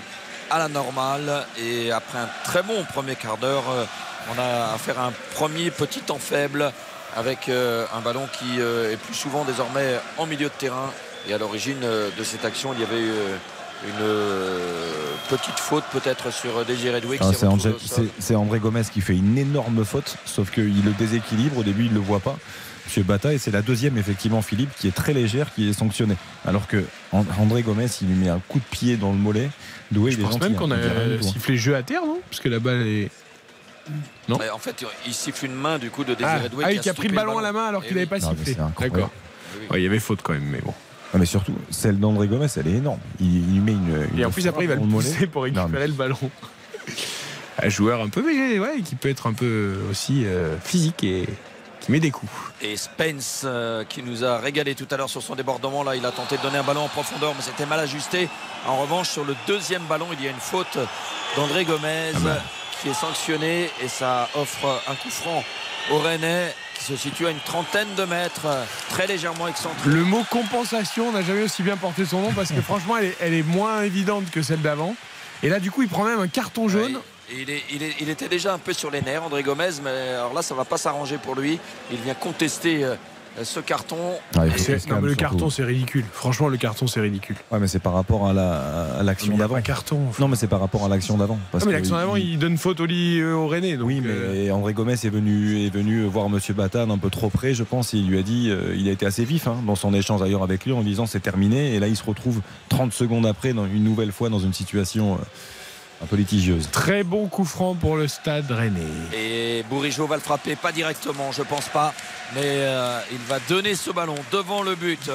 [0.50, 1.46] à la normale.
[1.58, 3.84] Et après un très bon premier quart d'heure, euh,
[4.34, 6.72] on a affaire à un premier petit temps faible
[7.16, 10.90] avec euh, un ballon qui euh, est plus souvent désormais en milieu de terrain.
[11.28, 13.10] Et à l'origine de cette action, il y avait eu
[13.84, 14.06] une
[15.28, 17.30] petite faute peut-être sur Désiré Doué Ah,
[18.20, 21.58] c'est, André Gomez qui fait une énorme faute, sauf qu'il le déséquilibre.
[21.58, 22.36] Au début, il ne le voit pas.
[22.86, 26.16] Monsieur Bata, et c'est la deuxième, effectivement, Philippe, qui est très légère, qui est sanctionnée.
[26.46, 29.50] Alors que An- André Gomez, il lui met un coup de pied dans le mollet.
[29.90, 30.76] Doué, Je il est pense gentil, même qu'on a
[31.22, 32.20] sifflé jeu à terre, non?
[32.30, 33.10] Parce que la balle est.
[34.28, 34.38] Non?
[34.40, 36.80] Mais en fait, il siffle une main du coup de Ah, Désiré Doué ah oui,
[36.80, 38.20] qui a pris le ballon à la main alors Eh qu'il n'avait oui.
[38.20, 38.54] pas Non, sifflé.
[38.54, 39.10] D'accord.
[39.54, 39.66] Oui, oui.
[39.70, 40.74] Ouais, il y avait faute quand même, mais bon.
[41.18, 42.98] Mais surtout, celle d'André Gomez, elle est énorme.
[43.20, 44.06] Il, il lui met une.
[44.12, 46.18] une Et en plus, après, il va le pousser pour récupérer Non, mais- le ballon.
[47.62, 51.24] Un joueur un peu, mais ouais, qui peut être un peu aussi euh, physique et
[51.24, 51.32] qui
[51.88, 52.30] met des coups.
[52.62, 55.82] Et Spence euh, qui nous a régalé tout à l'heure sur son débordement.
[55.82, 58.28] Là, il a tenté de donner un ballon en profondeur, mais c'était mal ajusté.
[58.66, 60.78] En revanche, sur le deuxième ballon, il y a une faute
[61.36, 62.42] d'André Gomez Ah bah.
[62.82, 65.44] qui est sanctionnée et ça offre un coup franc
[65.90, 68.46] au Rennais qui se situe à une trentaine de mètres,
[68.90, 69.88] très légèrement excentré.
[69.88, 73.16] Le mot compensation n'a jamais aussi bien porté son nom parce que franchement, elle est,
[73.20, 74.94] elle est moins évidente que celle d'avant.
[75.42, 76.98] Et là, du coup, il prend même un carton jaune.
[77.32, 79.90] Il, est- il est- il était déjà un peu sur les nerfs, André Gomez, mais
[80.14, 81.58] alors là, ça va pas s'arranger pour lui.
[81.90, 82.94] Il vient contester euh,
[83.42, 83.96] ce carton.
[84.34, 85.14] Ouais, non, mais le surtout.
[85.16, 86.04] carton, c'est ridicule.
[86.10, 87.36] Franchement, le carton, c'est ridicule.
[87.50, 89.60] Ouais, mais c'est par rapport à, la, à l'action d'avant.
[89.60, 90.00] carton.
[90.18, 91.38] Non, mais c'est par rapport à l'action d'avant.
[91.52, 94.48] parce mais que l'action d'avant, il donne faute au lit euh, au donc, Oui, mais
[94.48, 97.62] euh, André Gomez est venu, est venu voir Monsieur Batane un peu trop près, je
[97.62, 99.92] pense, et il lui a dit, euh, il a été assez vif hein, dans son
[99.92, 102.40] échange d'ailleurs avec lui en disant c'est terminé, et là il se retrouve
[102.70, 105.24] 30 secondes après, dans, une nouvelle fois, dans une situation euh,
[106.02, 106.68] un peu litigieuse.
[106.70, 108.80] Très bon coup franc pour le stade Rennais.
[109.14, 111.94] Et Bourigeau va le frapper, pas directement, je pense pas,
[112.34, 115.10] mais euh, il va donner ce ballon devant le but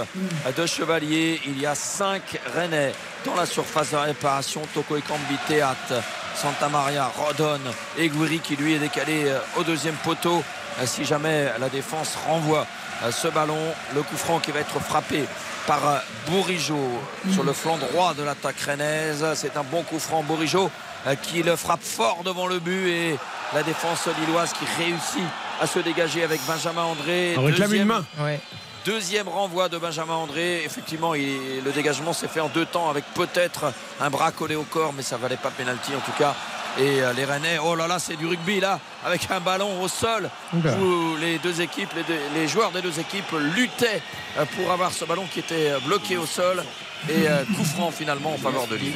[0.57, 1.39] de Chevalier.
[1.45, 2.21] Il y a 5
[2.55, 2.93] Rennais
[3.25, 4.61] dans la surface de réparation.
[4.73, 6.01] Toko Ekambi, Théâtre,
[6.35, 7.59] Santa Maria, Rodon
[7.97, 10.43] et Gouiri qui lui est décalé euh, au deuxième poteau.
[10.81, 12.65] Euh, Si jamais la défense renvoie
[13.11, 13.57] ce ballon,
[13.95, 15.23] le coup franc qui va être frappé
[15.67, 15.97] par euh,
[16.27, 16.99] Bourigeau
[17.33, 19.25] sur le flanc droit de l'attaque rennaise.
[19.35, 20.23] C'est un bon coup franc.
[20.23, 20.69] Bourigeau
[21.07, 23.19] euh, qui le frappe fort devant le but et
[23.53, 25.27] la défense lilloise qui réussit
[25.59, 27.35] à se dégager avec Benjamin André.
[27.37, 28.05] On réclame Deuxième- une main.
[28.19, 28.39] Ouais.
[28.85, 30.63] deuxième renvoi de Benjamin André.
[30.65, 34.63] Effectivement, il- le dégagement s'est fait en deux temps avec peut-être un bras collé au
[34.63, 36.33] corps, mais ça valait pas pénalty en tout cas.
[36.79, 39.87] Et euh, les Rennais, oh là là, c'est du rugby là, avec un ballon au
[39.87, 44.01] sol où les deux équipes, les, deux- les joueurs des deux équipes luttaient
[44.37, 46.63] euh, pour avoir ce ballon qui était euh, bloqué au sol.
[47.09, 47.25] Et
[47.57, 48.93] coup franc finalement en faveur de Lille.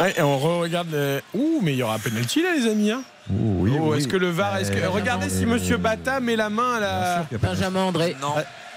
[0.00, 1.22] Ouais, et on regarde le.
[1.32, 2.90] Ouh, mais il y aura penalty là, les amis.
[2.90, 3.98] Hein oui, Oh, oui.
[3.98, 4.56] Est-ce que le VAR.
[4.56, 4.84] Est-ce que...
[4.86, 7.26] Regardez si Monsieur Bata met la main à la.
[7.40, 8.16] Benjamin André.
[8.20, 8.34] Non,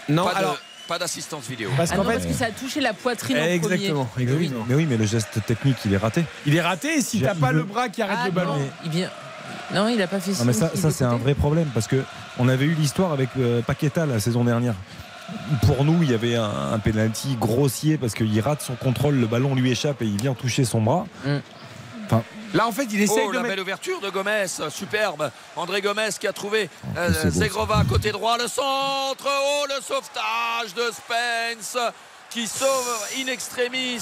[0.07, 0.57] Non, pas de- alors.
[0.87, 1.69] Pas d'assistance vidéo.
[1.77, 2.13] Parce Ah non, fait.
[2.13, 3.53] parce que ça a touché la poitrine en premier.
[3.53, 4.09] Exactement.
[4.17, 6.23] Mais oui, mais oui, mais le geste technique, il est raté.
[6.45, 8.57] Il est raté et si t'as pas le bras qui arrête Ah le ballon.
[8.57, 9.09] non, il vient.
[9.73, 11.87] Non, il a pas fait Non, mais ça, ça qu'il c'est un vrai problème parce
[11.87, 12.01] que
[12.39, 14.75] on avait eu l'histoire avec euh, Paqueta la saison dernière.
[15.65, 19.27] Pour nous, il y avait un, un penalty grossier parce qu'il rate son contrôle, le
[19.27, 21.05] ballon lui échappe et il vient toucher son bras.
[22.53, 23.55] Là, en fait, il essaye Oh, de la mettre.
[23.55, 25.31] belle ouverture de Gomez, superbe.
[25.55, 29.27] André Gomez qui a trouvé euh, beau, Zegrova côté droit, le centre.
[29.27, 31.77] Oh, le sauvetage de Spence
[32.29, 34.01] qui sauve in extremis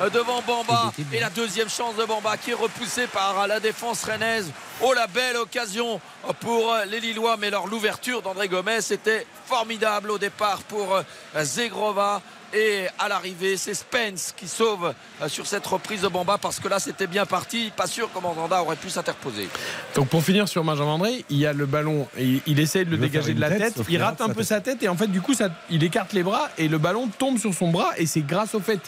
[0.00, 0.92] euh, devant Bamba.
[1.12, 4.50] Et la deuxième chance de Bamba qui est repoussée par la défense rennaise.
[4.82, 6.00] Oh, la belle occasion
[6.40, 7.36] pour les Lillois.
[7.38, 11.02] Mais alors, l'ouverture d'André Gomez était formidable au départ pour euh,
[11.44, 12.20] Zegrova.
[12.54, 14.92] Et à l'arrivée, c'est Spence qui sauve
[15.22, 17.72] euh, sur cette reprise de Bamba parce que là, c'était bien parti.
[17.74, 19.48] Pas sûr que Mandanda aurait pu s'interposer.
[19.94, 22.90] Donc pour finir sur Benjamin André, il y a le ballon et il essaye de
[22.90, 25.06] le dégager de la tête, Il rate un sa peu sa tête et en fait
[25.06, 28.06] du coup ça, il écarte les bras et le ballon tombe sur son bras et
[28.06, 28.80] c'est grâce au fait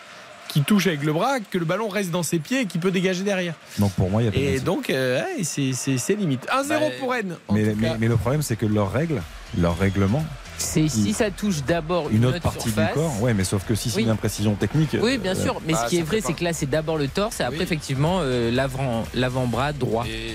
[0.49, 2.91] qu'il touche avec le bras que le ballon reste dans ses pieds et qu'il peut
[2.91, 3.55] dégager derrière.
[3.79, 6.47] Donc pour moi, il y a Et donc euh, ouais, c'est limite.
[6.47, 7.37] 1-0 Bah, pour Rennes.
[7.51, 9.23] mais le problème, c'est que leur règle,
[9.59, 10.25] leur règlement,
[10.59, 12.89] C'est si ça touche d'abord une, une autre partie surface.
[12.89, 13.21] du corps.
[13.23, 14.03] Ouais, mais sauf que si c'est Oui.
[14.05, 14.97] une imprécision technique.
[15.01, 15.61] Oui, bien euh, sûr.
[15.67, 17.59] Mais bah, ce qui est vrai, c'est que là, c'est d'abord le torse et après,
[17.59, 17.63] Oui.
[17.65, 20.05] effectivement, euh, l'avant- l'avant-bras droit.
[20.07, 20.35] Et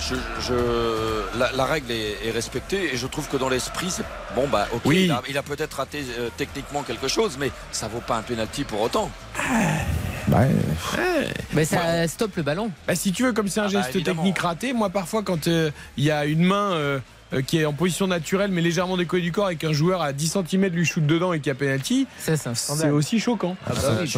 [0.00, 4.04] je, je- la, la règle est, est respectée et je trouve que dans l'esprit, c'est
[4.34, 4.48] bon.
[4.48, 5.04] Bah, ok, Oui.
[5.04, 8.22] il a, il a peut-être raté euh, techniquement quelque chose, mais ça vaut pas un
[8.22, 9.10] penalty pour autant.
[10.30, 10.48] ouais.
[11.52, 12.70] Mais ça stoppe le ballon.
[12.86, 15.46] Bah, si tu veux, comme c'est un Ah bah, geste technique raté, moi parfois quand
[15.48, 16.98] euh, il y a une main euh,
[17.40, 20.36] qui est en position naturelle mais légèrement décollée du corps et qu'un joueur à 10
[20.48, 22.92] cm lui shoot dedans et qu'il y a penalty, Ça, c'est un c'est scandale.
[22.92, 23.56] aussi choquant.
[23.66, 24.10] Ah bah oui,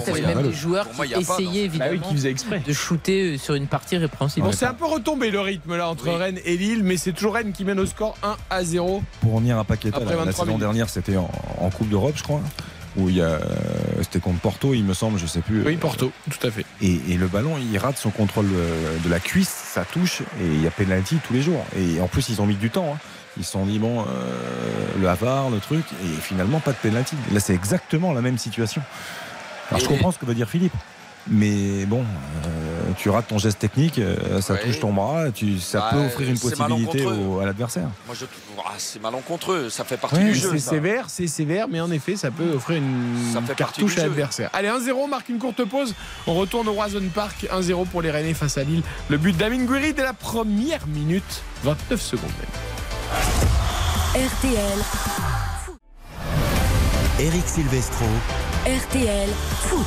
[0.00, 2.62] t'avais même des joueurs qui essayaient Bah évidemment qui exprès.
[2.66, 4.46] de shooter euh, sur une partie répréhensible.
[4.46, 6.10] Bon, c'est un peu retombé le rythme là entre.
[6.10, 9.02] Rennes et Lille, mais c'est toujours Rennes qui mène au score 1 à 0.
[9.20, 12.40] Pour revenir à Paqueta, la, la 23 saison dernière, c'était en Coupe d'Europe, je crois.
[12.96, 13.40] Où il y a, euh,
[14.00, 15.62] c'était contre Porto, il me semble, je sais plus.
[15.62, 16.64] Oui, Porto, tout à fait.
[16.80, 20.46] Et, et le ballon, il rate son contrôle euh, de la cuisse, ça touche, et
[20.46, 21.62] il y a penalty tous les jours.
[21.76, 22.94] Et en plus, ils ont mis du temps.
[22.94, 22.98] hein.
[23.38, 24.04] Ils se sont dit, bon, euh,
[24.98, 27.16] le Havard, le truc, et finalement, pas de penalty.
[27.32, 28.80] Là, c'est exactement la même situation.
[29.68, 30.72] Alors, je comprends ce que veut dire Philippe.
[31.28, 34.60] Mais bon, euh, tu rates ton geste technique, euh, ça Ouais.
[34.60, 37.88] touche ton bras, tu, ça Bah, peut offrir une c'est possibilité au- à l'adversaire.
[38.06, 39.68] Moi, je trouve ah, c'est malencontreux.
[39.70, 40.58] Ça fait partie Ouais, du C'est jeu.
[40.58, 40.70] ça.
[40.70, 44.02] sévère, c'est sévère, mais en effet, ça peut offrir une Ça fait partie cartouche à
[44.02, 44.50] l'adversaire.
[44.52, 45.94] Allez, 1-0, marque une courte pause.
[46.26, 47.46] On retourne au Roison Park.
[47.50, 48.82] 1-0 pour les Rennais face à Lille.
[49.08, 52.30] Le but d'Amin Gouiri dès la première minute, 29 secondes.
[54.14, 54.78] RTL,
[57.20, 58.06] Eric Silvestro.
[58.66, 59.28] RTL
[59.68, 59.86] Foot.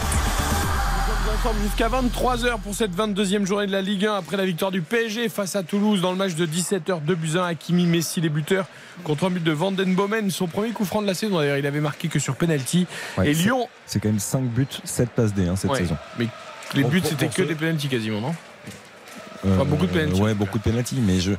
[1.40, 4.82] Ensemble jusqu'à 23h pour cette 22e journée de la Ligue 1 après la victoire du
[4.82, 8.28] PSG face à Toulouse dans le match de 17h 2 buts 1 Hakimi Messi les
[8.30, 8.66] buteurs
[9.06, 11.80] contre un but de Vandenbomen son premier coup franc de la saison d'ailleurs il avait
[11.80, 12.88] marqué que sur penalty
[13.18, 15.78] Ouais, et Lyon C'est quand même 5 buts, 7 passes D hein, cette Ouais.
[15.78, 15.96] saison.
[16.18, 16.28] mais
[16.76, 18.36] les buts c'était que ceux- des penalty quasiment non?
[19.48, 20.98] Enfin, beaucoup de penalty, en Ouais, beaucoup de penalty.
[21.06, 21.32] Mais je,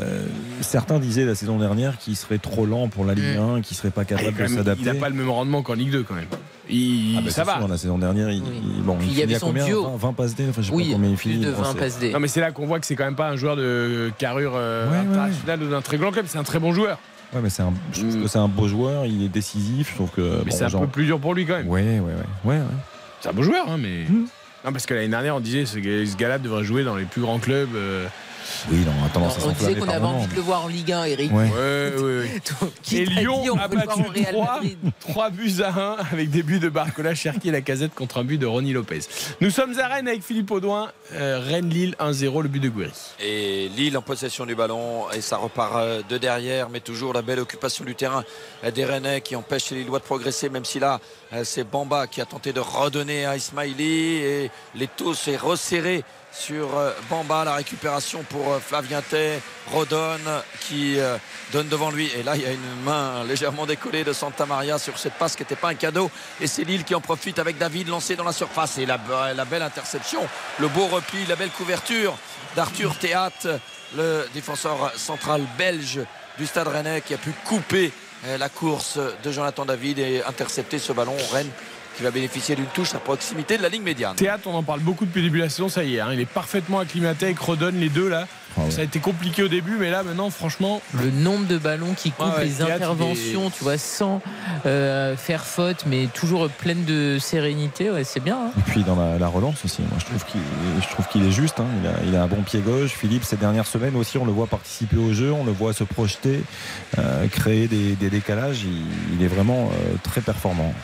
[0.00, 0.26] euh,
[0.62, 3.90] certains disaient la saison dernière qu'il serait trop lent pour la Ligue 1, qu'il serait
[3.90, 4.82] pas Ah, capable de s'adapter.
[4.82, 6.24] il a pas le même rendement qu'en Ligue 2 quand même
[6.70, 8.48] il, Ah bah, ça va sûr, la saison dernière, il, Oui.
[8.78, 9.82] il- bon, il il y avait son combien duo.
[9.82, 11.44] 20, 20 passes D enfin, je sais pas Oui, combien il plus finit.
[11.44, 12.12] de Bon, 20 c'est- passes D.
[12.12, 14.52] non mais c'est là qu'on voit que c'est quand même pas un joueur de carrure
[14.54, 15.08] euh, Ouais, ouais, ouais.
[15.10, 16.98] internationale ou d'un très grand club c'est un très bon joueur
[17.34, 18.22] Ouais, mais c'est un, je trouve Mm.
[18.22, 19.88] que c'est un beau joueur, il est décisif.
[19.90, 20.20] Je trouve que.
[20.20, 22.00] mais Euh, bon, c'est un genre- peu plus dur pour lui quand même Ouais, ouais,
[22.00, 22.12] ouais.
[22.44, 22.64] ouais, ouais.
[23.20, 24.04] C'est un beau joueur, hein, mais.
[24.08, 24.24] Mm.
[24.64, 27.20] Non, parce que l'année dernière, on disait ce ce gars-là devrait jouer dans les plus
[27.20, 27.74] grands clubs.
[27.74, 28.06] euh.
[28.70, 30.68] Oui, non, a tendance à on disait qu'on avait moment, envie de le voir en
[30.68, 31.32] Ligue 1, Eric.
[31.32, 31.50] Ouais.
[31.50, 32.42] Ouais, ouais,
[32.92, 35.54] Et Lyon dit, on a peut le voir battu au Real 3, Madrid 3 buts
[35.62, 38.46] à 1 avec des buts de Barcola, Cherki et la casette contre un but de
[38.46, 39.00] Ronny Lopez.
[39.40, 40.90] Nous sommes à Rennes avec Philippe Audouin.
[41.14, 42.92] Euh, Rennes-Lille 1-0, le but de Gouiri.
[43.20, 47.22] Et Lille en possession du ballon et ça repart euh, de derrière mais toujours la
[47.22, 48.24] belle occupation du terrain
[48.64, 51.00] euh, des Rennais qui empêche les Lillois de progresser même si là
[51.44, 56.92] c'est Bamba qui a tenté de redonner à Ismaili et l'étau s'est resserré sur euh,
[57.10, 59.40] Bamba la récupération pour euh, Flavien Tay
[59.72, 61.16] redonne qui euh,
[61.52, 62.10] donne devant lui.
[62.16, 65.36] Et là il y a une main légèrement décollée de Santa Maria sur cette passe
[65.36, 66.10] qui n'était pas un cadeau.
[66.40, 68.78] Et c'est Lille qui en profite avec David lancé dans la surface.
[68.78, 68.98] Et la,
[69.34, 70.26] la belle interception
[70.58, 72.16] le beau repli la belle couverture
[72.56, 73.60] d'Arthur Théâtre
[73.96, 76.00] le défenseur central belge
[76.38, 77.92] du Stade Rennais qui a pu couper
[78.38, 81.16] la course de Jonathan David et intercepter ce ballon.
[81.32, 81.50] Rennes
[82.02, 84.16] qui va bénéficier d'une touche à proximité de la ligne médiane.
[84.16, 86.08] Théâtre, on en parle beaucoup depuis le début de la saison, ça y est, hein,
[86.12, 88.26] il est parfaitement acclimaté avec Rodon, les deux là.
[88.58, 88.70] Ah ouais.
[88.70, 92.10] Ça a été compliqué au début, mais là maintenant, franchement, Le nombre de ballons qui
[92.10, 94.20] coupent ouais, les Théâtre, interventions, tu vois, sans
[94.66, 98.36] euh, faire faute, mais toujours pleine de sérénité, ouais, c'est bien.
[98.36, 98.50] hein.
[98.58, 100.40] Et puis dans la, la relance aussi, moi je trouve qu'il
[100.82, 101.60] je trouve qu'il est juste.
[101.60, 101.66] hein.
[101.82, 102.90] Il, a, il a un bon pied gauche.
[102.90, 105.84] Philippe, ces dernières semaines aussi, on le voit participer au jeu, on le voit se
[105.84, 106.42] projeter,
[106.98, 108.64] euh, créer des, des décalages.
[108.64, 110.74] Il, il est vraiment euh, très performant.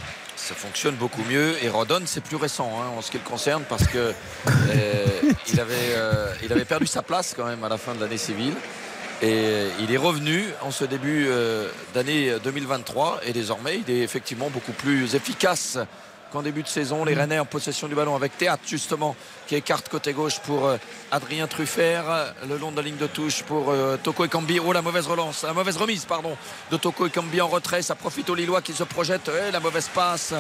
[0.49, 1.63] Ça fonctionne beaucoup mieux.
[1.63, 4.15] Et Rodon, c'est plus récent hein, en ce qui le concerne parce que euh,
[5.53, 8.17] il, avait, euh, il avait perdu sa place quand même à la fin de l'année
[8.17, 8.55] civile.
[9.21, 14.49] Et il est revenu en ce début euh, d'année 2023 et désormais il est effectivement
[14.49, 15.77] beaucoup plus efficace
[16.33, 17.05] qu'en début de saison.
[17.05, 20.77] Les Rennais en possession du ballon avec Théâtre justement qui écarte côté gauche pour euh,
[21.11, 24.61] Adrien Truffert le long de la ligne de touche pour euh, Toko Ekambi.
[24.61, 26.37] Oh la mauvaise relance, la mauvaise remise pardon
[26.71, 27.83] de Toko Ekambi en retrait.
[27.83, 29.31] Ça profite aux Lillois qui se projettent.
[29.49, 30.35] Et la mauvaise passe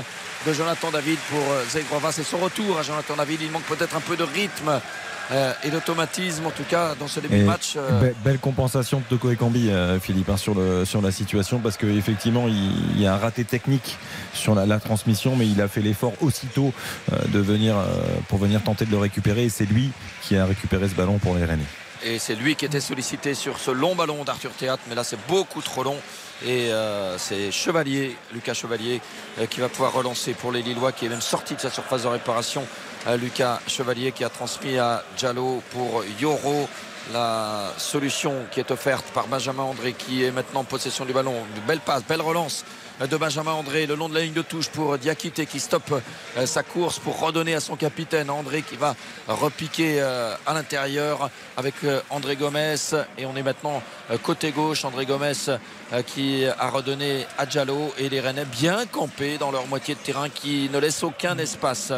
[0.46, 3.42] de Jonathan David pour euh, Zegrovas et son retour à Jonathan David.
[3.42, 4.80] Il manque peut-être un peu de rythme
[5.30, 7.74] euh, et d'automatisme en tout cas dans ce début Et de match.
[7.76, 11.58] euh, be- belle compensation de Toko Ekambi, euh, Philippe, hein, sur, le, sur la situation,
[11.58, 12.56] parce qu'effectivement, il,
[12.96, 13.96] il y a un raté technique
[14.32, 16.72] sur la, la transmission, mais il a fait l'effort aussitôt
[17.28, 17.74] de venir,
[18.28, 19.90] pour venir tenter de le récupérer, et c'est lui
[20.22, 21.64] qui a récupéré ce ballon pour les Rennais.
[22.04, 25.18] Et c'est lui qui était sollicité sur ce long ballon d'Arthur Théâtre, mais là c'est
[25.26, 25.96] beaucoup trop long.
[26.46, 29.00] Et euh, c'est Chevalier, Lucas Chevalier,
[29.40, 32.04] euh, qui va pouvoir relancer pour les Lillois, qui est même sorti de sa surface
[32.04, 32.64] de réparation.
[33.06, 36.68] Euh, Lucas Chevalier qui a transmis à Diallo pour Yoro.
[37.14, 41.32] La solution qui est offerte par Benjamin André, qui est maintenant en possession du ballon.
[41.56, 42.66] Une belle passe, belle relance
[43.00, 46.02] de Benjamin André le long de la ligne de touche pour Diakité qui stoppe
[46.36, 48.94] euh, sa course pour redonner à son capitaine André qui va
[49.28, 51.76] repiquer euh, à l'intérieur avec
[52.10, 52.74] André Gomez
[53.16, 53.82] et on est maintenant
[54.22, 55.58] côté gauche André Gomez
[56.06, 60.28] qui a redonné à Diallo et les Rennais bien campés dans leur moitié de terrain
[60.28, 61.92] qui ne laisse aucun espace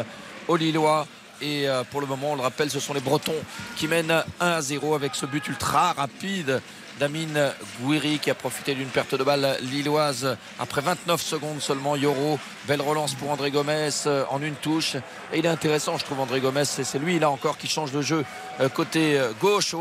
[0.47, 1.07] aux Lillois.
[1.41, 3.33] Et euh, pour le moment on le rappelle ce sont les Bretons
[3.75, 6.61] qui mènent 1 à 0 avec ce but ultra rapide
[6.99, 10.37] d'Amine Gouiri qui a profité d'une perte de balle lilloise.
[10.59, 12.37] Après 29 secondes seulement Yoro
[12.67, 14.97] belle relance pour André Gomez euh, en une touche.
[15.33, 18.03] Et il est intéressant je trouve André Gomez c'est lui là encore qui change de
[18.03, 18.23] jeu
[18.59, 19.73] euh, côté gauche.
[19.73, 19.79] Oh,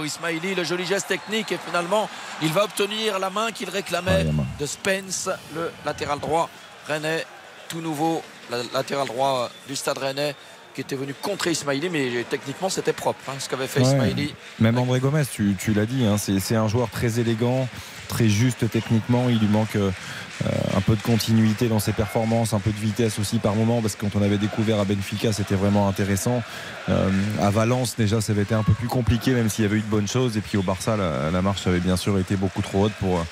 [0.00, 2.08] oh, Ismaili le joli geste technique et finalement
[2.40, 4.26] il va obtenir la main qu'il réclamait
[4.60, 6.48] de Spence le latéral droit.
[6.86, 7.26] Rennais
[7.68, 8.22] tout nouveau
[8.72, 10.34] latéral droit du stade Rennais
[10.74, 13.86] qui était venu contrer Ismaili mais techniquement c'était propre hein, ce qu'avait fait Ouais.
[13.86, 17.68] Ismaili Même André Gomez, tu, tu l'as dit, hein, c'est c'est un joueur très élégant,
[18.08, 19.26] très juste techniquement.
[19.28, 19.90] Il lui manque euh,
[20.76, 23.94] un peu de continuité dans ses performances, un peu de vitesse aussi par moment, parce
[23.94, 26.42] que quand on avait découvert à Benfica, c'était vraiment intéressant.
[26.88, 27.08] Euh,
[27.40, 29.80] à Valence, déjà, ça avait été un peu plus compliqué, même s'il y avait eu
[29.82, 30.36] de bonnes choses.
[30.36, 33.24] Et puis au Barça, la, la marche avait bien sûr été beaucoup trop haute pour,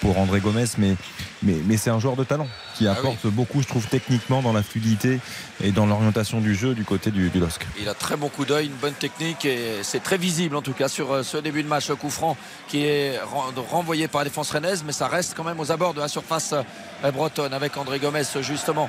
[0.00, 0.94] pour André Gomez, mais,
[1.42, 2.46] mais, mais c'est un joueur de talent
[2.76, 5.18] qui Ah apporte beaucoup, je trouve, techniquement dans la fluidité
[5.62, 7.66] et dans l'orientation du jeu du côté du, du LOSC.
[7.80, 10.72] Il a très bon coup d'œil, une bonne technique et c'est très visible en tout
[10.72, 11.90] cas sur euh, ce début de match.
[12.00, 12.36] Coup franc
[12.68, 15.92] qui est ren- renvoyé par la défense rennaise, mais ça reste quand même aux abords
[15.92, 18.88] de la surface euh, bretonne avec André Gomez justement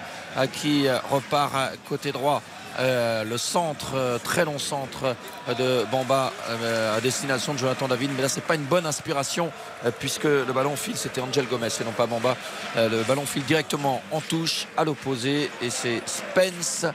[0.53, 2.41] qui repart côté droit.
[2.79, 5.15] Euh, le centre, euh, très long centre
[5.59, 8.11] de Bamba euh, à destination de Jonathan David.
[8.15, 9.51] Mais là, c'est pas une bonne inspiration
[9.99, 12.37] puisque le ballon file, c'était Angel Gomez et non pas Bamba.
[12.75, 16.85] Le ballon file directement en touche à l'opposé et c'est Spence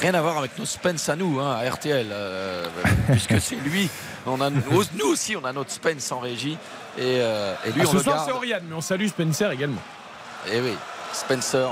[0.00, 2.06] rien à voir avec nos Spence à nous, hein, à RTL,
[3.10, 3.88] puisque c'est lui.
[4.26, 6.56] On a, nous aussi, on a notre Spence en régie.
[6.98, 9.50] Et, euh, et lui, Ah, on ce le soir c'est Oriane, mais on salue Spencer
[9.50, 9.80] également.
[10.52, 10.74] Et oui,
[11.12, 11.68] Spencer,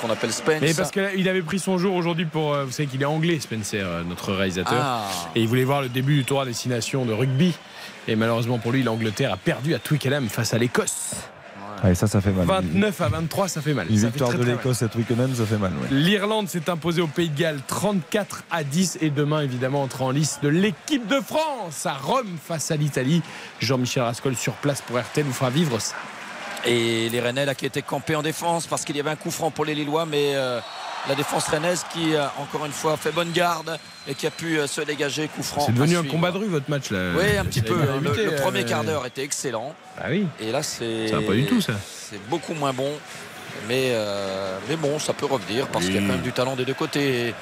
[0.00, 0.60] qu'on appelle Spence.
[0.60, 2.54] Mais parce qu'il avait pris son jour aujourd'hui pour.
[2.54, 4.74] euh, Vous savez qu'il est anglais, Spencer, euh, notre réalisateur.
[4.80, 5.04] Ah.
[5.34, 7.54] Et il voulait voir le début du tour à destination de rugby.
[8.06, 11.14] Et malheureusement pour lui, l'Angleterre a perdu à Twickenham face à l'Écosse.
[11.84, 12.46] Ouais, ça, ça fait mal.
[12.46, 13.86] 29 à 23, ça fait mal.
[13.88, 15.72] Une Ça fait victoire très, de l'Écosse à Twickenham, ça fait mal.
[15.72, 15.88] ouais.
[15.90, 20.10] L'Irlande s'est imposée au Pays de Galles 34 à 10 et demain évidemment entre en
[20.10, 23.22] lice de l'équipe de France à Rome face à l'Italie.
[23.60, 25.94] Jean-Michel Rascol sur place pour RTL vous fera vivre ça.
[26.66, 29.30] Et les Rennais là, qui étaient campés en défense parce qu'il y avait un coup
[29.30, 30.58] franc pour les Lillois, mais euh,
[31.06, 34.58] la défense rennaise qui, euh, encore une fois, fait bonne garde et qui a pu
[34.58, 35.64] euh, se dégager coup franc.
[35.66, 37.10] C'est devenu un combat de rue votre match là.
[37.16, 37.76] Oui, un petit peu.
[37.76, 38.00] bien hein.
[38.02, 39.74] Le, premier euh, quart d'heure était excellent.
[39.98, 40.26] Ah oui.
[40.40, 41.08] Et là, c'est.
[41.08, 41.74] Ça va pas du tout, ça.
[41.84, 42.90] C'est beaucoup moins bon.
[43.66, 46.54] Mais, euh, mais bon, ça peut revenir parce qu'il y a quand même du talent
[46.54, 47.28] des deux côtés.
[47.28, 47.34] Et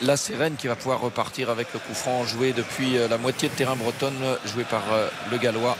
[0.00, 3.48] là, c'est Rennes qui va pouvoir repartir avec le coup franc joué depuis la moitié
[3.48, 4.14] de terrain bretonne,
[4.46, 4.82] joué par
[5.32, 5.76] le Gallois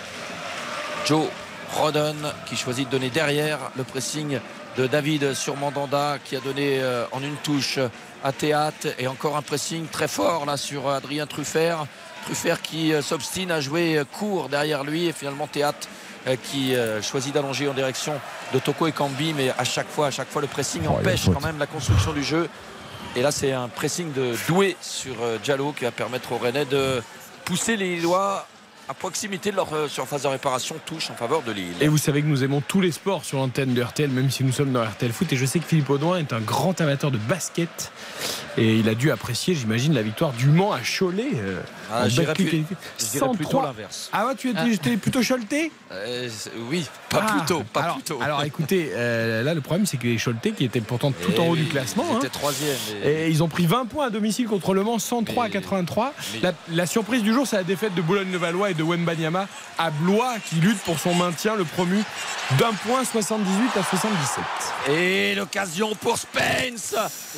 [1.07, 1.27] Joe
[1.75, 2.17] Rodon,
[2.47, 4.41] qui choisit de donner derrière le pressing
[4.77, 7.79] de David sur Mandanda, qui a donné euh, en une touche
[8.25, 8.89] à Théâtre.
[8.99, 11.87] Et encore un pressing très fort là sur Adrien Truffert.
[12.25, 15.07] Truffert qui euh, s'obstine à jouer euh, court derrière lui.
[15.07, 15.89] Et finalement, Théâtre
[16.27, 18.19] euh, qui choisit d'allonger en direction
[18.55, 21.27] de Toko et Kambi, mais à chaque fois, à chaque fois, le pressing Oh, empêche
[21.27, 22.49] quand même la construction du jeu.
[23.17, 27.03] Et là, c'est un pressing de Doué sur Diallo qui va permettre aux Rennais de
[27.45, 28.47] pousser les Lillois
[28.93, 31.73] à proximité de leur euh, surface de réparation, touche en faveur de Lille.
[31.81, 34.45] Et vous savez que nous aimons tous les sports sur l'antenne de RTL, même si
[34.45, 35.33] nous sommes dans RTL Foot.
[35.33, 37.91] Et je sais que Philippe Audouin est un grand amateur de basket.
[38.59, 41.25] Et il a dû apprécier, j'imagine, la victoire du Mans à Cholet.
[41.37, 41.61] euh,
[41.91, 43.63] Ah, en j'irais plus- plutôt 103.
[43.65, 44.11] l'inverse.
[44.13, 45.71] Ah ouais, tu étais, j'étais plutôt Choletais?
[45.91, 46.29] Euh,
[46.71, 48.19] oui, pas Ah, plus tôt, pas alors, plus tôt.
[48.23, 51.39] Alors écoutez, euh, là le problème c'est que les Choletais qui étaient pourtant tout Eh
[51.41, 52.05] en haut oui, du classement.
[52.11, 52.77] Ils hein, étaient troisième.
[53.05, 56.13] et- Et ils ont pris 20 points à domicile contre Le Mans, 103 à 83.
[56.43, 59.47] La, la surprise du jour, c'est la défaite de Boulogne-le-Valois et de Wembanyama
[59.79, 62.03] à Blois qui lutte pour son maintien, le promu,
[62.59, 64.45] d'un point 78 à 77.
[64.95, 66.95] Et l'occasion pour Spence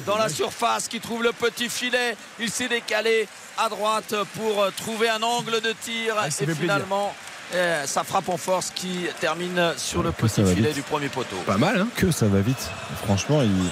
[0.07, 2.17] dans la surface qui trouve le petit filet.
[2.41, 6.15] Il s'est décalé à droite pour trouver un angle de tir.
[6.19, 7.15] Ah, ça et finalement,
[7.55, 10.77] euh, sa frappe en force qui termine sur le Que ça petit filet vite.
[10.77, 11.37] du premier poteau.
[11.47, 12.69] Pas mal, hein que ça va vite.
[13.05, 13.71] Franchement, il-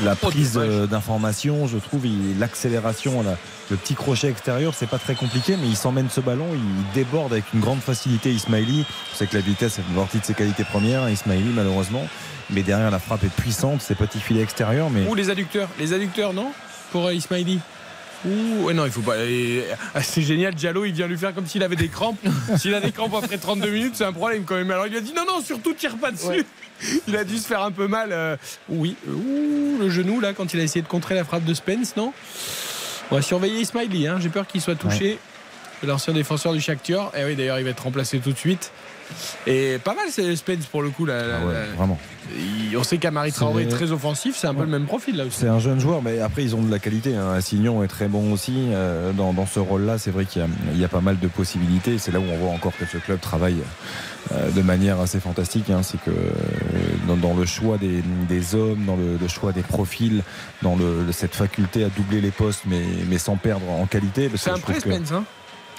[0.00, 2.02] la, la prise euh, d'information, je trouve,
[2.38, 3.36] l'accélération, la-
[3.70, 7.32] le petit crochet extérieur, c'est pas très compliqué, mais il s'emmène ce ballon, il déborde
[7.32, 8.30] avec une grande facilité.
[8.32, 12.06] Ismaili, c'est que la vitesse est une partie de ses qualités premières, Ismaili malheureusement,
[12.50, 15.68] mais derrière la frappe est puissante, ses petits filets extérieurs, mais Ou les adducteurs.
[15.78, 16.52] Les adducteurs, non?
[16.90, 17.60] Pour euh, Ismaili
[18.24, 19.14] Ouh, ouais, non, il faut pas.
[19.94, 22.18] ah, c'est génial, Diallo, il vient lui faire comme s'il avait des crampes.
[22.56, 24.70] S'il a des crampes après 32 minutes, c'est un problème quand même.
[24.70, 26.44] Alors il lui a dit non, non, surtout tire pas dessus.
[27.08, 28.10] Il a dû se faire un peu mal.
[28.12, 28.36] euh,
[28.68, 31.96] oui, ouh, le genou là, quand il a essayé de contrer la frappe de Spence,
[31.96, 32.12] non
[33.10, 34.18] On va surveiller Ismaili, hein.
[34.20, 35.18] j'ai peur qu'il soit touché.
[35.84, 37.10] L'ancien défenseur du Shakhtar.
[37.16, 38.70] Et oui, d'ailleurs, il va être remplacé tout de suite.
[39.46, 41.04] Et pas mal, c'est Spence pour le coup.
[41.06, 41.98] Là, Ah ouais, vraiment.
[42.76, 45.38] On sait qu'Amari Traoré est très offensif, c'est un peu le même profil là aussi.
[45.40, 47.14] C'est un jeune joueur, mais après ils ont de la qualité.
[47.16, 47.32] Hein.
[47.32, 49.98] Assignon est très bon aussi euh, dans, dans ce rôle-là.
[49.98, 51.98] C'est vrai qu'il y, a- il y a pas mal de possibilités.
[51.98, 53.58] C'est là où on voit encore que ce club travaille
[54.32, 55.68] euh, de manière assez fantastique.
[55.70, 55.82] hein.
[55.82, 56.30] C'est que euh,
[57.08, 60.22] dans, dans le choix des, des hommes, dans le, le choix des profils,
[60.62, 64.30] dans le, cette faculté à doubler les postes, mais, mais sans perdre en qualité.
[64.36, 64.54] C'est un
[65.00, 65.24] Spence, hein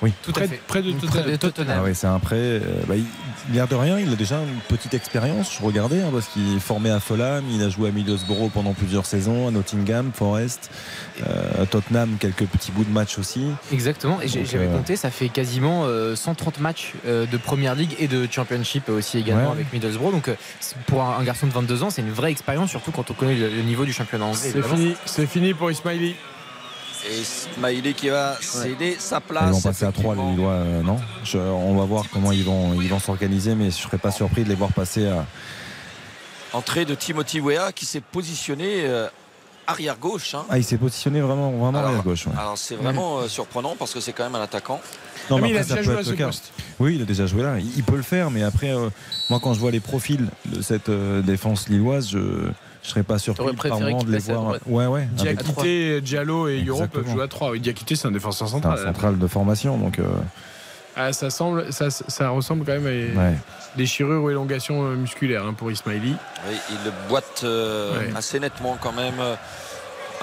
[0.02, 0.12] Oui.
[0.24, 1.32] Tout près, près de Près Tottenham.
[1.32, 1.78] de Tottenham.
[1.80, 2.36] Ah ouais, c'est un prêt.
[2.36, 3.06] euh, bah, il,
[3.54, 5.58] l'air de rien, il a déjà une petite expérience.
[5.60, 8.74] Je regardais hein, parce qu'il est formé à Fulham, il a joué à Middlesbrough pendant
[8.74, 10.72] plusieurs saisons, à Nottingham, Forest,
[11.28, 13.46] euh, à Tottenham, quelques petits bouts de match aussi.
[13.72, 17.76] Exactement, et Donc, j'avais euh, compté, ça fait quasiment euh, 130 matchs euh, de Première
[17.76, 19.52] Ligue et de Championship aussi également Ouais.
[19.52, 20.12] avec Middlesbrough.
[20.12, 20.30] Donc
[20.88, 23.36] pour un, un garçon de 22 ans, c'est une vraie expérience, surtout quand on connaît
[23.36, 24.40] le, le niveau du championnat anglais.
[24.54, 26.16] C'est fini, c'est fini pour Ismaili.
[27.10, 29.44] Et Ismaili qui va céder sa place.
[29.48, 30.22] Ils vont passer à 3 les.
[30.32, 33.76] Lillois, euh, non Je- On va voir comment ils vont ils vont s'organiser, mais je
[33.78, 35.26] serais pas surpris de les voir passer à.
[36.54, 39.08] Entrée de Timothy Weah qui s'est positionné euh,
[39.68, 40.36] arrière gauche.
[40.36, 40.46] hein.
[40.50, 42.28] Ah, il s'est positionné vraiment vraiment Alors, à gauche.
[42.28, 42.34] ouais.
[42.38, 44.80] Alors c'est vraiment euh, surprenant parce que c'est quand même un attaquant.
[45.30, 46.52] Non, mais il a déjà joué à ce poste.
[46.80, 47.60] Oui, il a déjà joué là.
[47.60, 48.90] Il il peut le faire, mais après, euh,
[49.30, 53.18] moi, quand je vois les profils de cette euh, défense lilloise, je ne serais pas
[53.20, 54.58] surpris par moment de les voir.
[54.66, 55.08] Ouais, ouais.
[55.14, 57.52] Diakité, Diallo et Euro peuvent jouer à 3.
[57.52, 58.80] Oui, Diakité, c'est un défenseur un central.
[58.80, 60.00] central de formation, donc.
[60.96, 62.86] Ah, ça, semble, ça, ça ressemble quand même
[63.18, 63.38] à ouais.
[63.76, 66.16] des chirures ou élongations euh, musculaires hein, pour Ismaili.
[66.48, 68.12] Oui, il le boite euh, Ouais.
[68.16, 69.16] assez nettement quand même.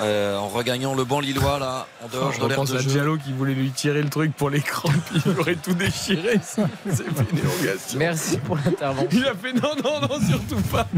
[0.02, 2.88] euh, en regagnant le banc lillois là en dehors je de l'air de à jeu.
[2.90, 6.40] Diallo qui voulait lui tirer le truc pour l'écran, puis il aurait tout déchiré.
[6.44, 7.98] C'est fait une élongation.
[7.98, 9.08] Merci pour l'intervention.
[9.12, 10.86] Il a fait non, non, non, surtout pas.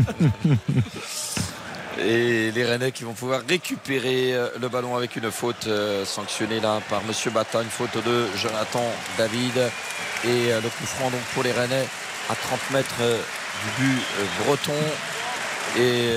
[1.98, 6.58] Et les Rennais qui vont pouvoir récupérer euh, le ballon avec une faute euh, sanctionnée
[6.58, 8.84] là par Monsieur Bata, une faute de Jonathan
[9.18, 9.58] David.
[10.24, 11.86] Et euh, le coup franc donc pour les Rennais
[12.30, 13.02] à 30 mètres
[13.78, 14.02] du but
[14.44, 14.72] breton.
[15.76, 16.10] Et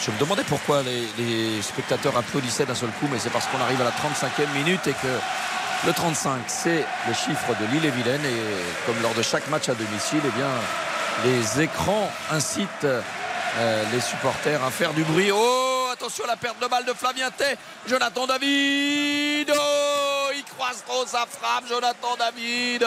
[0.00, 3.80] je me demandais pourquoi les, spectateurs applaudissaient d'un seul coup, mais c'est parce qu'on arrive
[3.80, 8.24] à la 35e minute et que le 35 c'est le chiffre de l'île et Vilaine
[8.24, 10.50] et comme lors de chaque match à domicile, eh bien
[11.24, 12.86] les écrans incitent
[13.56, 15.30] euh, les supporters à faire du bruit.
[15.32, 17.56] Oh, attention à la perte de balle de Flavien Tay.
[17.86, 19.52] Jonathan David.
[19.54, 22.86] Oh, il croise trop sa frappe, Jonathan David.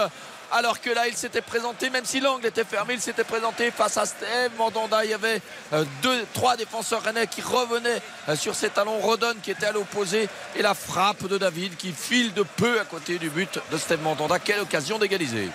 [0.53, 3.95] Alors que là, il s'était présenté, même si l'angle était fermé, il s'était présenté face
[3.97, 5.05] à Steve Mandanda.
[5.05, 8.99] Il y avait euh, deux, trois défenseurs rennais qui revenaient euh, sur ses talons.
[8.99, 10.27] Rodon qui était à l'opposé.
[10.57, 14.01] Et la frappe de David qui file de peu à côté du but de Steve
[14.01, 14.39] Mandanda.
[14.39, 15.49] Quelle occasion d'égaliser.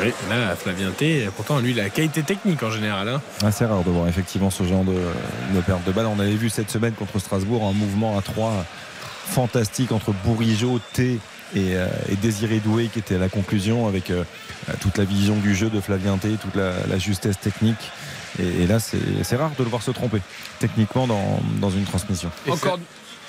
[0.00, 3.08] Oui, là, Flavien T, pourtant, lui, il a la qualité technique en général.
[3.08, 3.20] hein.
[3.44, 6.06] Ah, c'est rare de voir effectivement ce genre de, de perte de balle.
[6.06, 8.64] On avait vu cette semaine contre Strasbourg un mouvement à 3
[9.26, 11.18] fantastique entre Bourigeau, T
[11.54, 14.22] et, euh, et Désiré Doué qui était à la conclusion avec euh,
[14.80, 17.90] toute la vision du jeu de Flavien T, toute la, la justesse technique.
[18.38, 20.20] Et, et là, c'est rare de le voir se tromper
[20.60, 22.30] techniquement dans, dans une transmission.
[22.46, 22.66] Et c'est-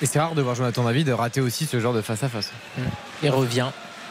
[0.02, 2.52] Et c'est rare de voir Jonathan David rater aussi ce genre de face à face.
[3.24, 3.68] Il revient.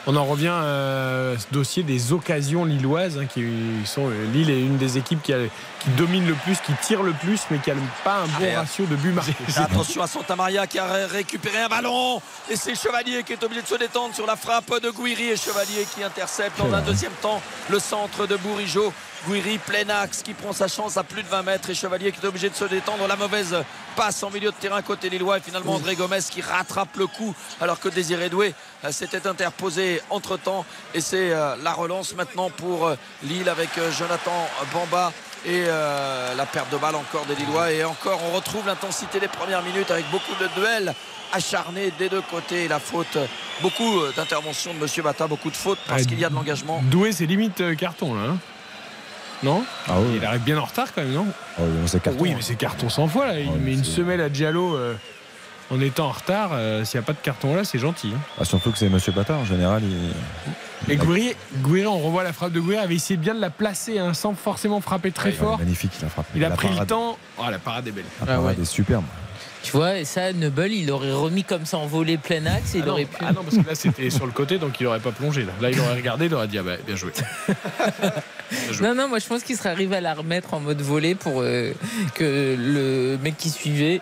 [0.07, 3.45] On en revient à ce dossier des occasions lilloises, hein, qui
[3.85, 5.39] sont euh, Lille est une des équipes qui, a-
[5.81, 8.57] qui domine le plus, qui tire le plus, mais qui n'a pas un bon Allez,
[8.57, 9.35] ratio de buts marqués.
[9.57, 12.23] Attention à Santa Maria qui a ré- récupéré un ballon.
[12.49, 15.29] Et c'est Chevalier qui est obligé de se détendre sur la frappe de Guiri.
[15.31, 18.93] Et Chevalier qui intercepte dans un deuxième temps le centre de Bourigeau.
[19.29, 21.69] Guiri plein axe qui prend sa chance à plus de 20 mètres.
[21.71, 23.07] Et Chevalier qui est obligé de se détendre.
[23.07, 23.55] La mauvaise
[23.97, 25.39] passe en milieu de terrain côté Lillois.
[25.39, 30.01] Et finalement André Gomez qui rattrape le coup alors que Désiré Doué euh, s'était interposé
[30.11, 30.65] entre temps
[30.95, 35.13] et c'est euh, la relance maintenant pour euh, Lille avec euh, Jonathan Bamba
[35.47, 39.29] et euh, la perte de balle encore des Lillois et encore on retrouve l'intensité des
[39.29, 40.95] premières minutes avec beaucoup de duels
[41.33, 43.19] acharnés des deux côtés la faute
[43.63, 46.35] beaucoup euh, d'interventions de Monsieur Bata beaucoup de fautes parce Ouais, qu'il y a de
[46.35, 48.31] l'engagement Doué, c'est limite euh, carton là.
[48.31, 48.39] hein
[49.45, 49.63] non?
[49.87, 50.15] Ah oui.
[50.17, 51.27] Il arrive bien en retard quand même, non?
[51.57, 52.35] Ah oui, c'est carton, Oui, hein.
[52.37, 53.39] mais c'est carton 100 fois là.
[53.39, 54.95] Il met une semelle à Diallo euh,
[55.71, 56.51] en étant en retard.
[56.53, 58.13] euh, S'il n'y a pas de carton là, c'est gentil.
[58.15, 58.21] hein.
[58.41, 59.83] Ah, surtout que c'est Monsieur Bata en général.
[59.85, 60.93] Il...
[60.93, 63.99] Et Gouiri, Gouiri, on revoit la frappe de Gouiri, avait essayé bien de la placer
[63.99, 65.59] hein, sans forcément frapper très Ouais, fort.
[65.59, 66.31] Magnifique, il a frappé.
[66.37, 67.19] Il a La pris le temps.
[67.37, 68.05] Oh, la parade est belle.
[68.21, 69.05] La parade est superbe.
[69.61, 72.79] Tu vois, et ça, Noble, il aurait remis comme ça en volée plein axe et
[72.79, 73.17] il ah, non, aurait pu.
[73.21, 75.43] ah non, parce que là c'était sur le côté, donc il n'aurait pas plongé.
[75.43, 77.11] Là, Là, il aurait regardé, il aurait dit ah bah, bien joué.
[77.49, 78.87] Bien joué.
[78.89, 81.41] Non, non, moi je pense qu'il serait arrivé à la remettre en mode volée pour
[81.43, 81.73] euh,
[82.15, 84.01] que le mec qui suivait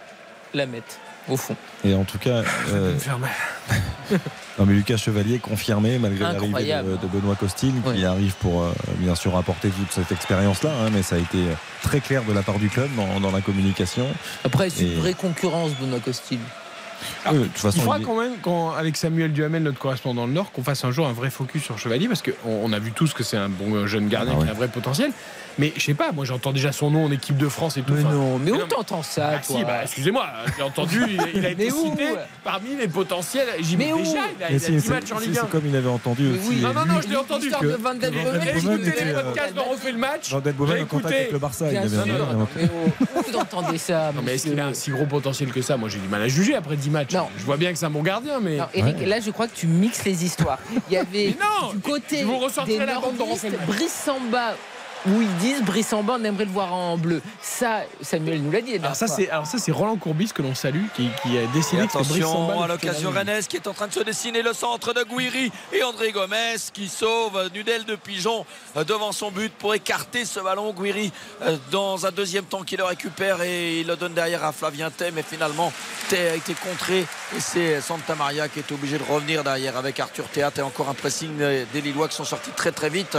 [0.55, 1.57] la mette au fond.
[1.85, 2.43] Et en tout cas,
[2.73, 2.95] euh,
[4.59, 8.73] non, mais Lucas Chevalier confirmé malgré l'arrivée de, de Benoît Costil qui arrive pour euh,
[8.99, 11.39] bien sûr apporter toute cette expérience-là, hein, mais ça a été
[11.83, 14.07] très clair de la part du club dans, dans la communication.
[14.45, 16.39] Après, c'est Et- une vraie concurrence, Benoît Costil.
[17.31, 20.23] Oui, de toute façon, il faudra il quand même, quand, avec Samuel Duhamel, notre correspondant
[20.23, 22.33] dans le Nord, qu'on fasse un jour un vrai focus sur Chevalier, parce qu'on
[22.63, 24.49] on a vu tous que c'est un bon jeune gardien Ah qui ouais.
[24.49, 25.11] a un vrai potentiel.
[25.59, 27.95] Mais je sais pas, moi j'entends déjà son nom en équipe de France et tout.
[27.95, 31.47] Mais Enfin, non, mais où t'entends ça, Ah, si, bah, excusez-moi, j'ai entendu, il, il
[31.47, 32.09] a été Mais où cité
[32.45, 33.49] parmi les potentiels.
[33.61, 35.31] J'y Mais où déjà, il a, Mais il a si, 10 c'est- matchs en Ligue
[35.39, 35.41] 1.
[35.41, 36.49] c'est comme il avait entendu Mais aussi.
[36.51, 36.57] oui.
[36.61, 37.51] Non, non, non, je l'ai entendu.
[37.51, 40.29] J'ai écouté était, le euh, podcast Podcast dont on fait le match.
[40.29, 41.15] Jean en contact écouté.
[41.17, 41.65] avec le Barça.
[41.67, 44.49] il Bien avait sûr, un- un- mais où, où vous entendez ça Non, mais est-ce
[44.49, 45.79] qu'il a un si gros potentiel que ça?
[45.79, 47.13] Moi j'ai du mal à juger après 10 matchs.
[47.13, 47.29] Non.
[47.39, 48.57] Je vois bien que c'est un bon gardien, mais.
[48.57, 50.59] Non, Eric, là, je crois que tu mixes les histoires.
[50.89, 53.51] Il y avait non du côté vous des la bande on fait
[55.07, 57.23] où ils disent Brissamba, on aimerait le voir en bleu.
[57.41, 58.75] Ça, Samuel nous l'a dit.
[58.77, 61.47] Alors ça c'est alors ça c'est Roland Courbis que l'on salue qui, qui a Et
[61.49, 64.43] décidé que c'était Brice Samba, à l'occasion rennaise qui est en train de se dessiner
[64.43, 68.45] le centre de Guiri et André Gomez qui sauve Nudel de Pigeon
[68.87, 70.73] devant son but pour écarter ce ballon.
[70.73, 71.13] Guiri
[71.43, 74.91] euh, dans un deuxième temps qui le récupère et il le donne derrière à Flavien
[74.91, 75.73] Tay mais finalement
[76.09, 80.01] Tay a été contré et c'est Santa Maria qui est obligé de revenir derrière avec
[80.01, 83.17] Arthur Théat et encore un pressing des Lillois qui sont sortis très très vite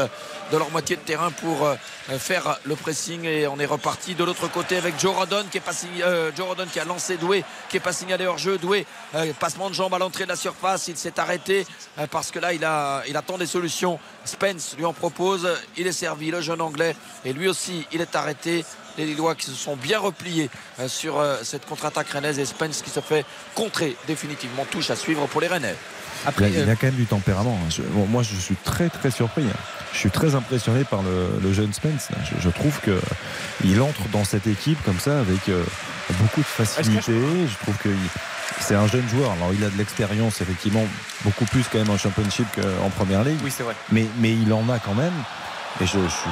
[0.51, 1.75] de leur moitié de terrain pour euh,
[2.17, 3.23] faire le pressing.
[3.25, 5.63] Et on est reparti de l'autre côté avec Joe Rodon qui est
[6.01, 6.31] euh,
[6.71, 8.57] qui a lancé Doué qui est pas signalé hors jeu.
[8.57, 10.87] Doué euh, passement de jambes à l'entrée de la surface.
[10.87, 11.65] Il s'est arrêté
[12.11, 13.99] parce que là il a il attend des solutions.
[14.25, 15.47] Spence lui en propose.
[15.77, 16.95] Il est servi le jeune anglais.
[17.25, 18.65] Et lui aussi il est arrêté.
[18.97, 20.49] Les Lillois qui se sont bien repliés
[20.87, 22.39] sur cette contre-attaque rennaise.
[22.39, 24.65] Et Spence qui se fait contrer définitivement.
[24.71, 25.75] Touche à suivre pour les Rennais.
[26.25, 27.57] Après, il, a, quand même du tempérament.
[27.63, 27.83] hein.
[28.09, 29.45] Moi, je suis très très surpris.
[29.93, 32.09] Je suis très impressionné par le, le jeune Spence.
[32.25, 32.99] Je, je trouve que
[33.63, 35.63] il entre dans cette équipe comme ça avec euh,
[36.19, 37.13] beaucoup de facilité.
[37.13, 37.89] Je trouve que
[38.59, 39.31] c'est un jeune joueur.
[39.31, 40.85] Alors, il a de l'expérience, effectivement,
[41.23, 43.39] beaucoup plus quand même en Championship qu'en Première Ligue.
[43.43, 43.75] Oui, c'est vrai.
[43.91, 45.13] Mais, mais il en a quand même.
[45.81, 46.29] Et je, je suis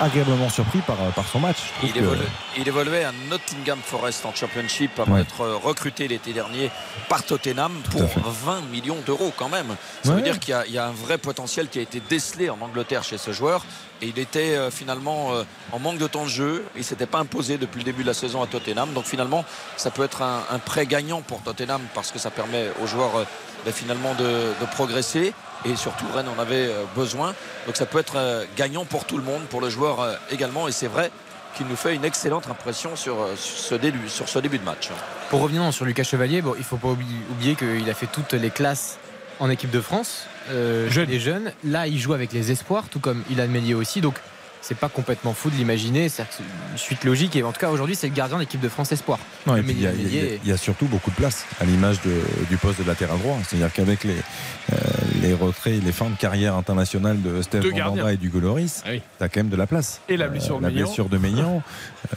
[0.00, 1.58] agréablement surpris par, par son match.
[1.82, 2.20] Il, que- évolue-
[2.56, 5.18] il évoluait à Nottingham Forest en Championship avant Ouais.
[5.20, 6.70] d'être recruté l'été dernier
[7.08, 8.20] par Tottenham pour à fait.
[8.44, 9.76] 20 millions d'euros quand même.
[10.02, 10.16] Ça Ouais.
[10.16, 12.50] veut dire qu'il y a- il y, a un vrai potentiel qui a été décelé
[12.50, 13.64] en Angleterre chez ce joueur.
[14.00, 15.42] Et il était euh, finalement euh,
[15.72, 16.64] en manque de temps de jeu.
[16.76, 18.92] Il ne s'était pas imposé depuis le début de la saison à Tottenham.
[18.92, 19.44] Donc finalement,
[19.76, 23.16] ça peut être un, un prêt gagnant pour Tottenham parce que ça permet aux joueurs
[23.16, 23.24] euh,
[23.64, 25.32] ben, finalement de, de progresser.
[25.64, 27.34] Et surtout, Rennes en avait euh, besoin.
[27.66, 30.68] Donc ça peut être euh, gagnant pour tout le monde, pour le joueur euh, également.
[30.68, 31.10] Et c'est vrai
[31.56, 34.90] qu'il nous fait une excellente impression sur, ce, début, sur ce début de match.
[35.30, 38.34] Pour revenir sur Lucas Chevalier, bon, il faut pas oublier, oublier qu'il a fait toutes
[38.34, 38.98] les classes
[39.40, 41.08] en équipe de France, euh, Jeune.
[41.08, 41.52] les jeunes.
[41.64, 44.00] Là, il joue avec les espoirs, tout comme Ilan Mélier aussi.
[44.00, 44.14] Donc,
[44.60, 46.08] c'est pas complètement fou de l'imaginer.
[46.08, 46.22] C'est
[46.72, 47.36] une suite logique.
[47.36, 49.18] Et en tout cas, aujourd'hui, c'est le gardien de l'équipe de France espoir.
[49.46, 51.98] Il y, a- y y surtout beaucoup de place à l'image
[52.50, 53.38] du poste de latéral droit.
[53.46, 54.16] C'est-à-dire qu'avec les,
[54.72, 54.76] euh,
[55.22, 58.90] les retraits et les fins de carrière internationales de Deux Mandanda et du Goloris, Ah
[58.90, 59.02] oui.
[59.18, 60.00] tu as quand même de la place.
[60.08, 60.84] Et la blessure de la Maignan.
[60.86, 61.62] blessure de Maignan.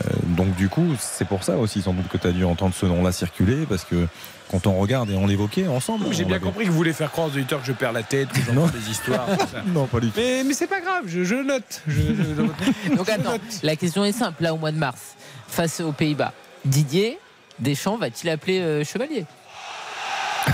[0.05, 2.73] Euh, donc du coup, c'est pour ça aussi sans doute que tu as dû entendre
[2.73, 4.07] ce nom-là circuler, parce que
[4.51, 6.05] quand on regarde et on l'évoquait ensemble.
[6.11, 8.29] J'ai bien compris que vous voulez faire croire aux auditeurs que je perds la tête,
[8.29, 8.65] que Non.
[8.65, 9.27] j'entends des histoires.
[9.51, 9.61] ça.
[9.67, 10.13] Non, pas du tout.
[10.19, 11.81] Mais, mais c'est pas grave, je, je note.
[11.87, 14.43] Je- je- Donc attends, la question est simple.
[14.43, 15.15] Là, au mois de mars,
[15.47, 16.33] face aux Pays-Bas,
[16.65, 17.17] Didier
[17.59, 19.25] Deschamps va-t-il appeler euh, Chevalier?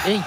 [0.05, 0.21] Eric.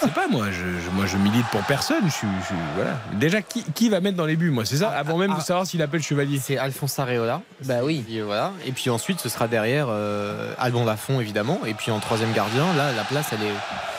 [0.00, 2.04] Je sais pas moi, je, je- moi je milite pour personne.
[2.04, 2.90] Je je voilà.
[3.14, 5.66] Déjà qui, qui va mettre dans les buts moi c'est ça avant même de savoir
[5.66, 6.38] s'il appelle chevalier.
[6.42, 7.40] C'est Alphonse Areola.
[7.64, 8.04] Bah oui.
[8.10, 8.52] Et voilà.
[8.66, 11.60] Et puis ensuite, ce sera derrière euh, Albon Lafont, évidemment.
[11.66, 13.54] Et puis en troisième gardien, là, la place, elle est,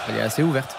[0.09, 0.75] elle est assez ouverte.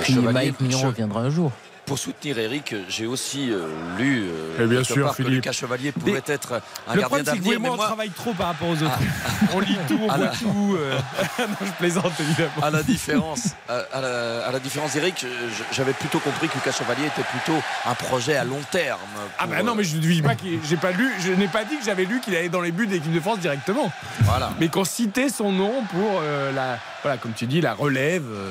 [0.00, 1.52] Puis Mike Mignon reviendra un jour.
[1.92, 3.66] Pour soutenir Eric, j'ai aussi euh,
[3.98, 5.24] lu euh, Eh bien sûr, part que.
[5.24, 6.52] Lucas Chevalier pouvait Des- être
[6.88, 7.74] un Le gardien problème c'est que vous et d'avenir.
[7.74, 8.98] Moi on travaille trop par rapport aux autres.
[9.52, 10.76] on lit tout, on voit la- tout.
[10.80, 10.98] euh.
[11.40, 12.50] non, je plaisante évidemment.
[12.62, 15.26] à la différence, à, à la, à la différence d'Eric,
[15.72, 18.98] j'avais plutôt compris que Lucas Chevalier était plutôt un projet à long terme.
[19.38, 21.48] Ah pour, bah non mais je ne dis pas qu'il j'ai pas lu, je n'ai
[21.48, 23.92] pas dit que j'avais lu qu'il allait dans les buts de l'équipe de France directement.
[24.20, 24.50] Voilà.
[24.58, 28.50] Mais qu'on citait son nom pour euh, la voilà comme tu dis la relève euh,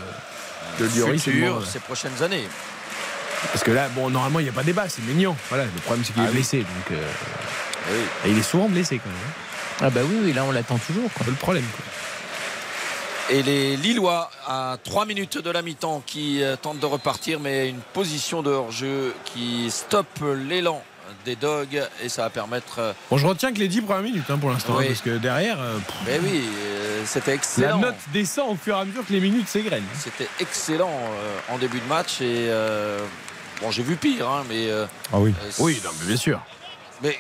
[0.80, 2.48] de Lloris et ces prochaines années.
[3.52, 5.36] Parce que là bon normalement il n'y a pas débat, c'est mignon.
[5.50, 6.36] Voilà, le problème c'est qu'il Ah est oui.
[6.36, 7.08] blessé donc euh,
[7.92, 8.00] Oui.
[8.26, 9.18] et il est souvent blessé quand même.
[9.84, 11.10] Ah bah oui, oui, là on l'attend toujours.
[11.12, 11.86] Peu le problème quoi.
[13.30, 17.70] Et les Lillois, à 3 minutes de la mi-temps, qui euh, tentent de repartir, mais
[17.70, 20.84] une position de hors-jeu qui stoppe l'élan
[21.26, 22.80] des Dogs et ça va permettre.
[22.80, 24.84] euh, Bon je retiens que les 10 premières minutes hein, pour l'instant Oui.
[24.86, 27.78] hein, parce que derrière euh, pff, Mais oui, euh, c'était la excellent.
[27.80, 29.84] note descend au fur et à mesure que les minutes s'égrènent.
[29.98, 33.00] C'était excellent euh, en début de match et euh,
[33.62, 35.34] bon j'ai vu pire, hein, mais euh, Ah oui.
[35.44, 36.40] euh, Oui, non, mais bien sûr.
[37.02, 37.18] Mais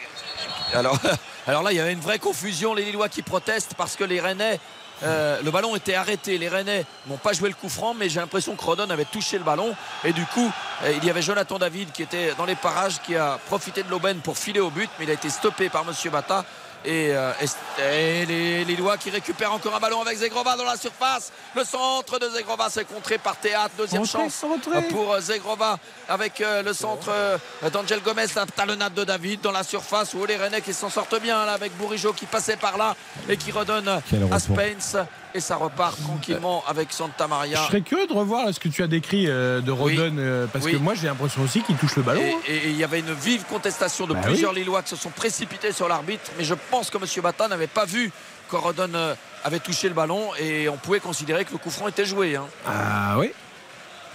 [0.74, 0.98] alors,
[1.48, 2.74] alors là, il y avait une vraie confusion.
[2.74, 4.60] Les Lillois qui protestent parce que les Rennais,
[5.04, 6.38] euh, le ballon était arrêté.
[6.38, 9.38] Les Rennais n'ont pas joué le coup franc, mais j'ai l'impression que Rodon avait touché
[9.38, 9.76] le ballon.
[10.04, 10.52] Et du coup,
[10.84, 13.90] euh, il y avait Jonathan David qui était dans les parages, qui a profité de
[13.90, 16.46] l'aubaine pour filer au but, mais il a été stoppé par Monsieur Bata.
[16.84, 20.78] Et, euh, et- et les Lillois qui récupèrent encore un ballon avec Zegrova dans la
[20.78, 21.32] surface.
[21.56, 23.76] Le centre de Zegrova s'est contré par Théâtre.
[23.78, 24.82] Deuxième chance rentrez.
[24.84, 25.78] pour euh, Zegrova
[26.10, 27.38] avec euh, le centre euh,
[27.72, 31.20] d'Angel Gomez, la talonnade de David dans la surface où les Rennais qui s'en sortent
[31.22, 32.96] bien là avec Bourigeau qui passait par là
[33.30, 34.40] et qui redonne à retour.
[34.40, 34.96] Spence
[35.34, 37.58] et ça repart tranquillement avec Santa Je Maria.
[37.68, 39.72] serais curieux de revoir ce que tu as décrit euh, de.
[39.72, 40.74] Rodon euh, parce Oui.
[40.74, 42.22] que moi j'ai l'impression aussi qu'il touche le ballon.
[42.22, 42.60] Et hein.
[42.66, 44.60] il y avait une vive contestation de Bah plusieurs oui.
[44.60, 47.04] Lillois qui se sont précipités sur l'arbitre, mais je pense que M.
[47.24, 48.12] Bata n'avait pas vu
[48.50, 51.88] que Rodon euh, avait touché le ballon et on pouvait considérer que le coup franc
[51.88, 52.36] était joué.
[52.36, 52.46] hein.
[52.68, 53.32] Ah oui.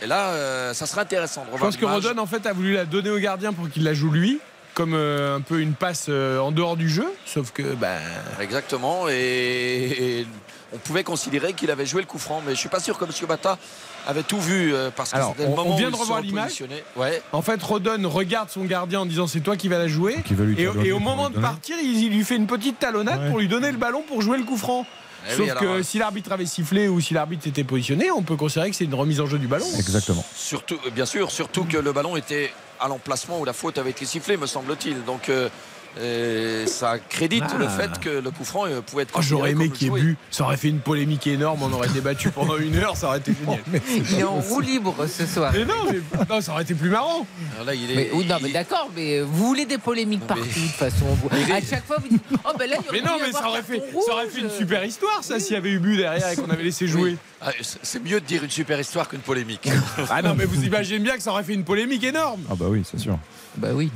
[0.03, 1.87] Et là, euh, ça serait intéressant de Je revoir pense que.
[1.87, 4.41] Rodon en fait a voulu la donner au gardien pour qu'il la joue lui,
[4.75, 7.07] comme euh, un peu une passe euh, en dehors du jeu.
[7.25, 7.97] Sauf que bah,
[8.39, 9.09] Exactement.
[9.09, 9.15] Et,
[10.21, 10.27] et
[10.77, 13.05] on pouvait considérer qu'il avait joué le coup franc, mais je suis pas sûr que
[13.05, 13.11] M.
[13.27, 13.59] Bata
[14.07, 16.63] avait tout vu euh, parce que Alors, c'était le on- vient où de revoir l'image.
[16.97, 17.21] Ouais.
[17.33, 20.17] en fait Rodon regarde son gardien en disant c'est toi qui vas la jouer.
[20.25, 23.21] Qui va lui Et, au moment de partir, il, il lui fait une petite talonnade
[23.21, 23.29] Ouais.
[23.31, 24.87] pour lui donner le ballon pour jouer le coup franc.
[25.29, 28.13] Eh Sauf oui, alors, que euh, si l'arbitre avait sifflé ou si l'arbitre était positionné,
[28.13, 29.67] on peut considérer que c'est une remise en jeu du ballon.
[29.77, 30.25] Exactement.
[30.37, 33.91] Surtout, euh, bien sûr, surtout que le ballon était à l'emplacement où la faute avait
[33.91, 35.03] été sifflée, me semble-t-il.
[35.05, 35.49] Donc euh,
[35.99, 37.57] euh, ça crédite Ah.
[37.59, 39.15] le fait que le coup franc euh, pouvait être.
[39.17, 40.17] Oh, J'aurais aimé qu'il y ait bu.
[40.31, 41.63] Ça aurait fait une polémique énorme.
[41.63, 42.97] On aurait débattu pendant une heure.
[42.97, 43.61] Ça aurait été génial.
[44.11, 45.53] Il est en roue libre ce soir.
[45.55, 47.27] Mais non, mais non, ça aurait été plus marrant.
[47.55, 47.95] Alors là, il est.
[47.97, 51.07] Mais, oui, non, mais d'accord, mais vous voulez des polémiques partout de toute façon.
[51.23, 53.49] Vous- À chaque fois, vous dites Oh, ben là, il Mais aurait non, mais ça
[53.49, 56.29] aurait fait, ça aurait fait une super histoire, ça, s'il y avait eu but derrière
[56.31, 57.17] et qu'on avait laissé jouer.
[57.41, 57.51] Ah,
[57.83, 59.69] C'est mieux de dire une super histoire qu'une polémique.
[60.11, 62.41] Ah non, mais vous imaginez bien que ça aurait fait une polémique énorme.
[62.51, 63.19] Ah bah oui, c'est sûr.
[63.57, 63.91] Bah oui.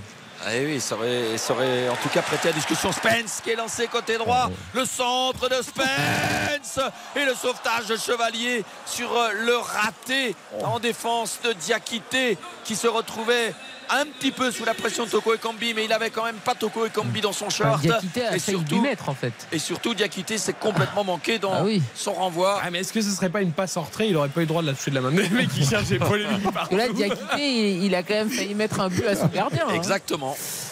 [0.46, 2.90] Ah et oui, ça aurait, ça aurait en tout cas prêté à discussion.
[2.92, 4.50] Spence qui est lancé côté droit.
[4.72, 6.80] Le centre de Spence.
[7.14, 13.54] Et le sauvetage de Chevalier sur le raté en défense de Diakité qui se retrouvait
[13.92, 16.54] un petit peu sous la pression de Toko Ekambi, mais il avait quand même pas
[16.54, 17.80] Toko Ekambi dans son Enfin, short.
[17.80, 19.32] Diakité a et, surtout, mettre en fait.
[19.50, 21.82] et surtout, Diakité s'est complètement manqué dans Ah oui.
[21.94, 22.60] son renvoi.
[22.62, 24.44] Ah, mais est-ce que ce serait pas une passe en retrait Il aurait pas eu
[24.44, 25.10] le droit de la toucher de la main.
[25.16, 26.74] Le mec qui cherchait polémique Parce partout.
[26.76, 29.64] que là, Diakité, il, il a quand même failli mettre un but à son gardien.
[29.68, 29.74] hein.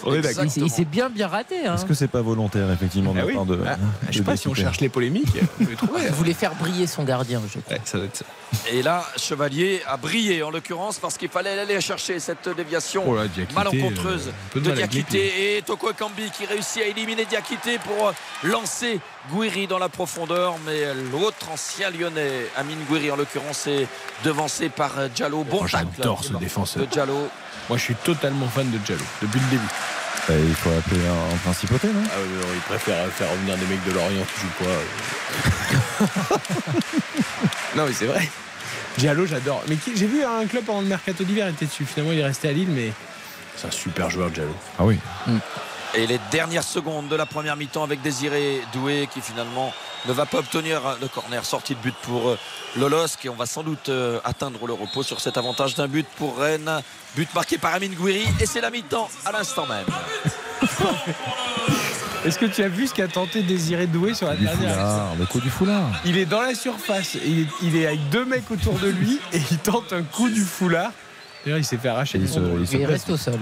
[0.06, 0.10] Exactement.
[0.12, 0.44] On est d'accord.
[0.66, 1.66] Il, s'est- bien bien raté.
[1.66, 1.74] Hein.
[1.74, 3.34] Est-ce que c'est pas volontaire, effectivement, de Ah la oui.
[3.34, 3.58] part de.
[3.66, 3.80] Ah, de
[4.12, 5.28] je sais pas si on cherche les polémiques.
[5.60, 5.66] Il
[6.12, 7.74] voulait faire briller son gardien, je crois.
[7.74, 8.24] Ouais, ça doit être ça.
[8.72, 13.14] Et là, Chevalier a brillé en l'occurrence parce qu'il fallait aller chercher cette déviation Oh
[13.14, 18.08] là, Diakité, malencontreuse euh, de Diakité et Toko Ekambi qui réussit à éliminer Diakité pour
[18.08, 18.12] euh,
[18.44, 19.00] lancer
[19.30, 20.54] Gouiri dans la profondeur.
[20.64, 23.86] Mais l'autre ancien lyonnais, Amine Gouiri en l'occurrence, est
[24.24, 25.44] devancé par euh, Diallo.
[25.44, 26.82] Bon Oh, tacle J'adore ce défenseur.
[26.82, 27.28] de Diallo.
[27.68, 29.68] Moi, je suis totalement fan de Diallo depuis le début.
[30.26, 32.02] Bah, il faut appeler un principauté, non?
[32.06, 36.04] Ah, ouais, il préfère faire revenir des mecs de Lorient qui jouent pas.
[37.76, 38.28] non, mais c'est vrai.
[38.96, 39.62] Diallo, j'adore.
[39.68, 41.84] Mais j'ai vu un club pendant le mercato d'hiver, il était dessus.
[41.84, 42.92] Finalement, il est resté à Lille, mais
[43.56, 44.54] c'est un super joueur, Diallo.
[44.78, 44.98] Ah oui.
[45.94, 49.72] Et les dernières secondes de la première mi-temps avec Désiré Doué qui finalement
[50.06, 52.38] ne va pas obtenir le corner sortie de but pour euh,
[52.76, 56.06] Lolosk et on va sans doute euh, atteindre le repos sur cet avantage d'un but
[56.18, 56.70] pour Rennes.
[57.16, 59.86] But marqué par Amine Gouiri et c'est la mi-temps à l'instant même.
[62.24, 65.14] Est-ce que tu as vu ce qu'a tenté Désiré Doué sur la Du dernière foulard,
[65.18, 65.88] le coup du foulard.
[66.04, 69.18] Il est dans la surface, il est, il est avec deux mecs autour de lui
[69.32, 70.90] et il tente un coup du foulard.
[71.44, 72.88] D'ailleurs, il s'est fait arracher il se- il se Il blesse.
[72.90, 73.38] reste au sol.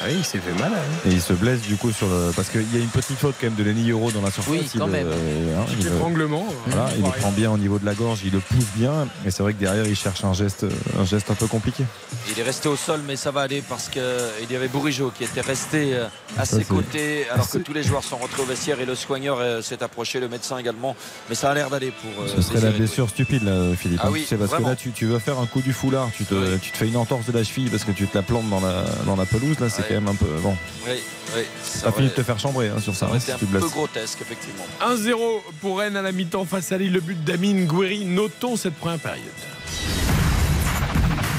[0.00, 0.72] Ah oui, il s'est fait mal.
[0.74, 1.08] hein.
[1.08, 2.30] Et il se blesse du coup sur le.
[2.34, 4.52] Parce qu'il y a une petite faute quand même de Lenny Euro dans la surface.
[4.52, 5.08] Oui, quand il, même.
[5.10, 6.46] euh, hein, il, Étranglement.
[6.66, 9.08] voilà, il le prend bien au niveau de la gorge, il le pousse bien.
[9.26, 10.66] Et c'est vrai que derrière, il cherche un geste,
[10.98, 11.84] un geste un peu compliqué.
[12.30, 14.02] Il est resté au sol, mais ça va aller parce qu'il
[14.50, 16.06] y avait Bourigeau qui était resté euh,
[16.38, 18.80] à Ça, ses c'est- côtés, alors que c'est- tous les joueurs sont rentrés au vestiaire
[18.80, 20.96] et le soigneur euh, s'est approché, le médecin également.
[21.28, 22.24] Mais ça a l'air d'aller pour.
[22.24, 24.00] euh, Ce serait la blessure stupide, là, Philippe.
[24.02, 24.66] Ah hein, oui, sais, parce vraiment.
[24.66, 26.58] que là, tu, tu vas faire un coup du foulard, tu te, Oui.
[26.60, 28.60] tu te fais une entorse de la cheville parce que tu te la plantes dans
[28.60, 29.58] la, dans la pelouse.
[29.60, 29.94] Là, c'est Ouais.
[29.94, 30.26] quand même un peu.
[30.42, 30.56] Bon,
[30.86, 30.92] Oui,
[31.36, 31.42] oui.
[31.62, 33.58] Ça ça finit de te faire chambrer hein, sur ça, ça hein, si un peu
[33.60, 34.66] grotesque, effectivement.
[34.80, 35.14] 1-0
[35.60, 36.92] pour Rennes à la mi-temps face à Lille.
[36.92, 38.04] Le but d'Amine Gouiri.
[38.04, 39.22] Notons cette première période.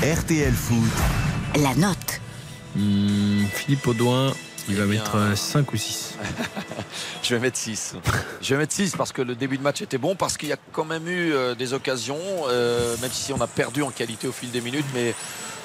[0.04, 2.22] RTL Foot, La note.
[2.76, 4.34] Hmm, Philippe Audouin,
[4.68, 6.16] il va Eh bien, mettre euh, 5 ou 6.
[7.24, 7.96] Je vais mettre 6.
[8.42, 10.54] Je vais mettre 6 parce que le début de match était bon, parce qu'il y
[10.54, 12.18] a quand même eu euh, des occasions,
[12.50, 14.86] euh, même si on a perdu en qualité au fil des minutes.
[14.94, 15.14] Mais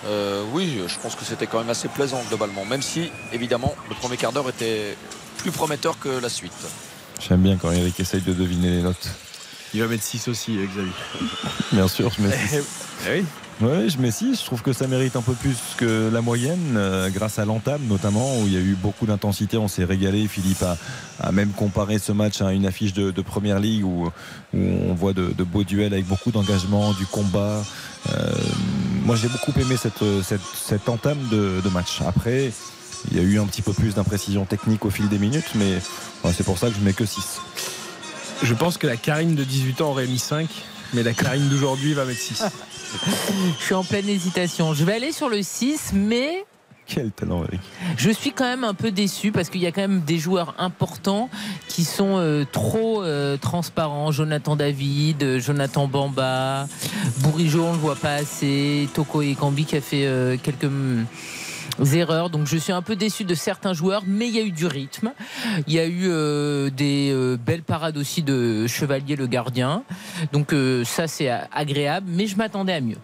[0.06, 3.94] euh, oui, je pense que c'était quand même assez plaisant globalement, même si évidemment le
[3.94, 4.96] premier quart d'heure était
[5.38, 6.52] plus prometteur que la suite.
[7.20, 9.08] J'aime bien quand Eric essaye de deviner les notes.
[9.74, 10.92] Il va mettre 6 aussi, euh, Xavier.
[11.72, 12.58] Bien sûr, je mets six.
[13.08, 13.24] Eh
[13.60, 13.68] oui.
[13.68, 14.40] Ouais, je mets 6.
[14.40, 17.82] Je trouve que ça mérite un peu plus que la moyenne, euh, grâce à l'entame
[17.88, 19.56] notamment, où il y a eu beaucoup d'intensité.
[19.56, 20.26] On s'est régalé.
[20.28, 20.76] Philippe a,
[21.20, 24.06] a même comparé ce match à une affiche de, de première ligue où,
[24.54, 24.58] où
[24.88, 27.62] on voit de, de beaux duels avec beaucoup d'engagement, du combat.
[28.12, 28.32] Euh,
[29.04, 32.00] moi, j'ai beaucoup aimé cette, cette, cette entame de, de match.
[32.06, 32.52] Après,
[33.10, 35.78] il y a eu un petit peu plus d'imprécision technique au fil des minutes, mais
[36.32, 37.40] c'est pour ça que je mets que 6.
[38.42, 40.48] Je pense que la Karine de 18 ans aurait mis 5,
[40.94, 42.42] mais la Karine d'aujourd'hui va mettre 6.
[43.58, 44.74] Je suis en pleine hésitation.
[44.74, 46.44] Je vais aller sur le 6, mais
[46.86, 47.60] Quel talent, Eric.
[47.96, 50.54] je suis quand même un peu déçu parce qu'il y a quand même des joueurs
[50.58, 51.28] importants
[51.68, 54.10] qui sont euh, trop euh, transparents.
[54.10, 56.66] Jonathan David, euh, Jonathan Bamba,
[57.18, 58.88] Bourigeau, on le voit pas assez.
[58.92, 60.66] Toko Ekambi qui a fait euh, quelques
[61.92, 62.30] erreurs.
[62.30, 64.66] Donc je suis un peu déçu de certains joueurs, mais il y a eu du
[64.66, 65.12] rythme.
[65.66, 69.84] Il y a eu euh, des euh, belles parades aussi de Chevalier le gardien.
[70.32, 72.98] Donc euh, ça c'est agréable, mais je m'attendais à mieux.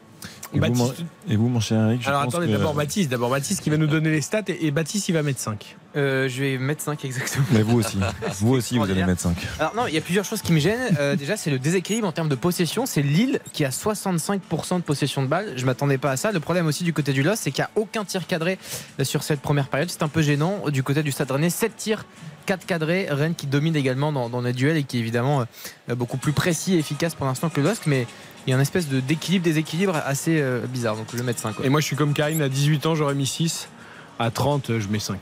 [0.53, 2.75] Et, vous, Baptiste- mon, et vous, mon cher Eric je Alors pense attendez, que- d'abord
[2.75, 5.41] Baptiste, d'abord Baptiste qui va nous donner les stats et, et Baptiste il va mettre
[5.41, 5.77] 5.
[5.97, 7.45] Euh, je vais mettre 5 exactement.
[7.53, 7.97] Mais vous aussi.
[8.41, 9.35] vous aussi, vous allez mettre 5.
[9.59, 10.95] Alors non, il y a plusieurs choses qui me gênent.
[11.01, 12.85] Euh, déjà, c'est le déséquilibre en termes de possession.
[12.87, 15.55] C'est Lille qui a 65% de possession de balle.
[15.57, 16.33] Je m'attendais pas à ça.
[16.33, 18.59] Le problème aussi du côté du LOS, c'est qu'il n'y a aucun tir cadré
[19.01, 19.89] euh, sur cette première période.
[19.91, 20.69] C'est un peu gênant.
[20.69, 22.05] Du côté du Stade Rennais, 7 tirs.
[22.45, 25.45] 4 cadrés, Rennes qui domine également dans, dans les duels et qui est évidemment
[25.91, 28.07] euh, beaucoup plus précis et efficace pour l'instant que le LOSC, mais
[28.47, 30.97] il y a une espèce de d'équilibre, déséquilibre assez euh, bizarre.
[30.97, 31.57] Donc je vais mettre 5.
[31.65, 33.69] Et moi je suis comme Karine, à 18 ans j'aurais mis 6.
[34.19, 35.21] À 30, euh, je mets 5.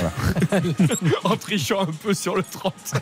[1.24, 2.72] en trichant un peu sur le 30.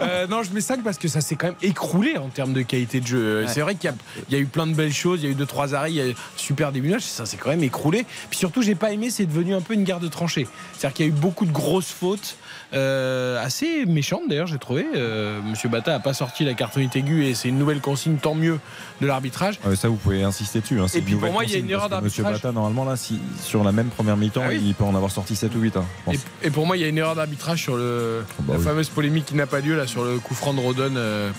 [0.00, 2.62] Euh, non, je mets 5 parce que ça s'est quand même écroulé en termes de
[2.62, 3.18] qualité de jeu.
[3.18, 3.96] Euh, C'est vrai qu'il y, a-
[4.28, 5.96] il y a eu plein de belles choses, il y a eu 2-3 arrêts, il
[5.96, 8.06] y a eu super début de match, ça s'est quand même écroulé.
[8.30, 10.46] Puis surtout, j'ai pas aimé, c'est devenu un peu une garde tranchée.
[10.76, 12.36] C'est-à-dire qu'il y a eu beaucoup de grosses fautes,
[12.74, 14.86] euh, assez méchantes d'ailleurs, j'ai trouvé.
[14.94, 18.34] Euh, Monsieur Bata a pas sorti la cartonnette aiguë et c'est une nouvelle consigne, tant
[18.34, 18.58] mieux,
[19.00, 19.58] de l'arbitrage.
[19.64, 20.78] Ouais, ça, vous pouvez insister dessus.
[20.80, 22.42] hein, Et puis pour moi, il y a une erreur que Monsieur d'arbitrage.
[22.52, 24.60] Bata, normalement, là, si, sur la même première mi-temps, Ah oui.
[24.62, 25.76] il peut en avoir sorti 7 ou 8.
[25.76, 26.14] hein, je pense.
[26.42, 28.64] Et, et pour moi, il y a une erreur d'arbitrage sur le, bah la oui.
[28.64, 31.30] fameuse polémique qui n'a pas lieu là sur le coup franc de Rodon euh,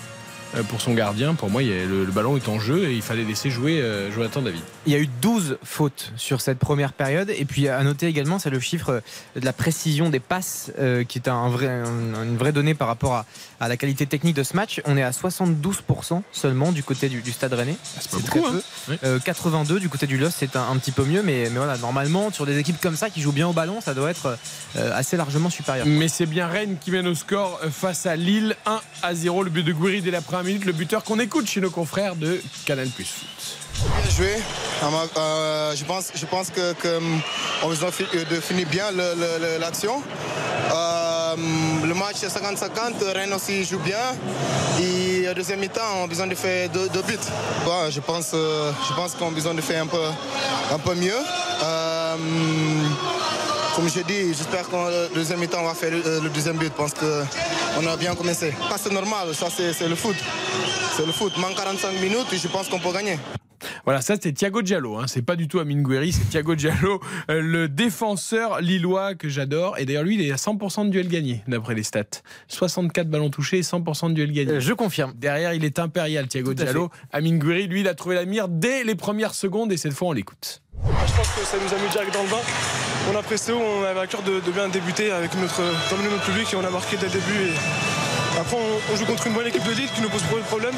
[0.68, 1.34] pour son gardien.
[1.34, 4.42] Pour moi, le, le ballon est en jeu et il fallait laisser jouer euh, Jonathan
[4.42, 4.60] David.
[4.86, 7.30] Il y a eu 12 fautes sur cette première période.
[7.36, 9.02] Et puis à noter également, c'est le chiffre
[9.36, 12.88] de la précision des passes euh, qui est un vrai, un- une vraie donnée par
[12.88, 13.26] rapport à,
[13.60, 14.80] à la qualité technique de ce match.
[14.86, 17.76] On est à 72% seulement du côté du, du Stade Rennais.
[17.82, 18.60] C'est pas C'est très beaucoup, hein.
[18.86, 18.96] peu.
[19.04, 21.22] Euh, 82 du côté du LOS, c'est un, un petit peu mieux.
[21.22, 23.94] Mais, mais voilà, normalement, sur des équipes comme ça qui jouent bien au ballon, ça
[23.94, 24.36] doit être
[24.76, 25.86] euh, assez largement supérieur.
[25.86, 29.44] Mais c'est bien Rennes qui mène au score euh, face à Lille 1 à 0.
[29.44, 30.64] Le but de Gouiri dès la première minute.
[30.64, 33.56] Le buteur qu'on écoute chez nos confrères de Canal Plus Foot.
[34.02, 34.36] Bien joué.
[35.16, 37.20] Euh, je pense, je pense que, que, hum,
[37.62, 37.70] on
[38.14, 40.02] euh, défini bien le- le- le- l'action.
[40.72, 41.34] Euh,
[41.84, 43.96] le match est 50-50, Rennes aussi joue bien.
[44.80, 47.18] Et au deuxième mi-temps, on a besoin de faire deux, buts.
[47.64, 50.02] Bon, je pense, euh, je pense qu'on a besoin de faire un peu,
[50.72, 51.12] un peu mieux.
[51.62, 52.16] Euh,
[53.76, 56.92] comme je dis, j'espère qu'au deuxième mi-temps, on va faire le, deuxième but parce
[57.74, 58.52] qu'on a bien commencé.
[58.76, 60.16] C'est normal, ça, c'est le foot.
[60.96, 61.36] C'est le foot.
[61.38, 63.18] Manque 45 minutes je pense qu'on peut gagner.
[63.90, 64.98] Voilà, ça c'est Thiago Diallo.
[64.98, 65.06] Hein.
[65.08, 69.78] C'est pas du tout Amine Gouiri, c'est Thiago Diallo, euh, le défenseur lillois que j'adore.
[69.78, 72.04] Et d'ailleurs, lui, il est à 100% de duels gagnés, d'après les stats.
[72.46, 74.52] 64 ballons touchés et 100% de duels gagnés.
[74.52, 75.12] Euh, je confirme.
[75.16, 76.88] Derrière, il est impérial, Thiago Diallo.
[77.10, 80.06] Amine Gouiri, lui, il a trouvé la mire dès les premières secondes et cette fois,
[80.06, 80.62] on l'écoute.
[80.84, 82.42] Je pense que ça nous a mis direct dans le bain.
[83.12, 86.24] On a pressé haut, on avait à cœur de, de bien débuter avec notre, notre
[86.26, 87.50] public et on a marqué dès le début.
[88.36, 90.36] Et après, on, on joue contre une bonne équipe de Lille qui nous pose pas
[90.36, 90.74] de problème.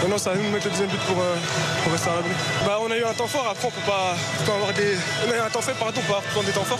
[0.00, 1.34] Maintenant, c'est à nous de mettre le deuxième but pour, euh,
[1.82, 2.30] pour rester à l'abri.
[2.64, 4.94] Bah, on a eu un temps fort, après on peut pas, on peut avoir des.
[5.26, 6.78] On a eu un temps faible, pardon, on peut avoir prendre des temps forts.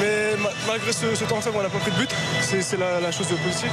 [0.00, 2.10] Mais ma- malgré ce, ce temps faible, on n'a pas pris de but.
[2.42, 3.70] C'est c'est la, la chose positive.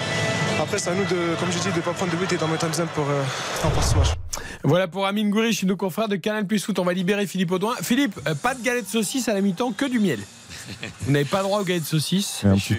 [0.61, 2.37] Après, c'est à nous de, comme j'ai dit, de ne pas prendre de but et
[2.37, 3.23] d'en mettre un deuxième pour euh,
[3.63, 4.07] remporter ce match.
[4.63, 6.77] Voilà pour Amine Gouiri, chez nos confrères de Canal Plus Foot.
[6.79, 7.75] On va libérer Philippe Audouin.
[7.81, 10.19] Philippe, euh, pas de galette de saucisse à la mi-temps, que du miel.
[11.01, 12.41] Vous n'avez pas droit aux galettes de saucisse.
[12.45, 12.75] Un petit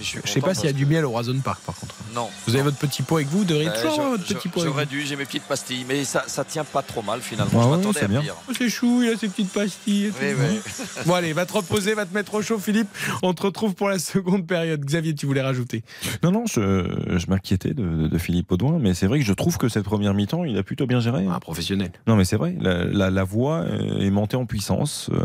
[0.00, 1.94] Je sais pas s'il y a du miel au Roison Park par contre.
[2.14, 2.28] Non.
[2.46, 4.86] Vous avez votre petit pot avec vous, de Euh, toujours votre petit pot avec J'aurais
[4.86, 7.50] dû, j'ai mes petites pastilles, mais ça, ça tient pas trop mal finalement.
[7.54, 8.20] Ah je ouais, m'attendais c'est à bien.
[8.20, 8.34] pire.
[8.48, 10.06] Oh, c'est chou, il a ses petites pastilles.
[10.06, 10.16] et tout.
[10.20, 10.60] Oui, oui.
[11.06, 12.88] Bon allez, va te reposer, va te mettre au chaud Philippe.
[13.22, 14.84] On te retrouve pour la seconde période.
[14.84, 15.82] Xavier, tu voulais rajouter
[16.22, 19.56] Non, non, je, je m'inquiétais de, de Philippe Audouin, mais c'est vrai que je trouve
[19.58, 21.26] que cette première mi-temps, il a plutôt bien géré.
[21.30, 21.90] Ah, professionnel.
[22.06, 25.24] Non, mais c'est vrai, la, la, la voix euh, est montée en puissance, euh,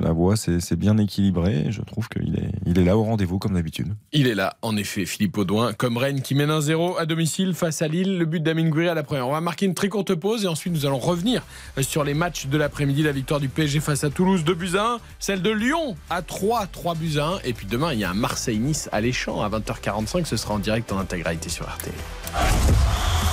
[0.00, 3.38] la voix c'est c'est bien équilibré, je trouve qu'il est, il est là au rendez-vous
[3.38, 3.88] comme d'habitude.
[4.12, 7.82] Il est là, en effet, Philippe Audouin, comme Rennes qui mène 1-0 à domicile face
[7.82, 8.16] à Lille.
[8.16, 9.28] Le but d'Amine Gouiri à la première.
[9.28, 11.42] On va marquer une très courte pause et ensuite nous allons revenir
[11.82, 13.02] sur les matchs de l'après-midi.
[13.02, 14.98] La victoire du PSG face à Toulouse, 2 buts à 1.
[15.18, 17.38] Celle de Lyon à 3, 3 buts à 1.
[17.44, 20.24] Et puis demain, il y a un Marseille-Nice à l'échange à 20h45.
[20.24, 21.92] Ce sera en direct en intégralité sur RTL.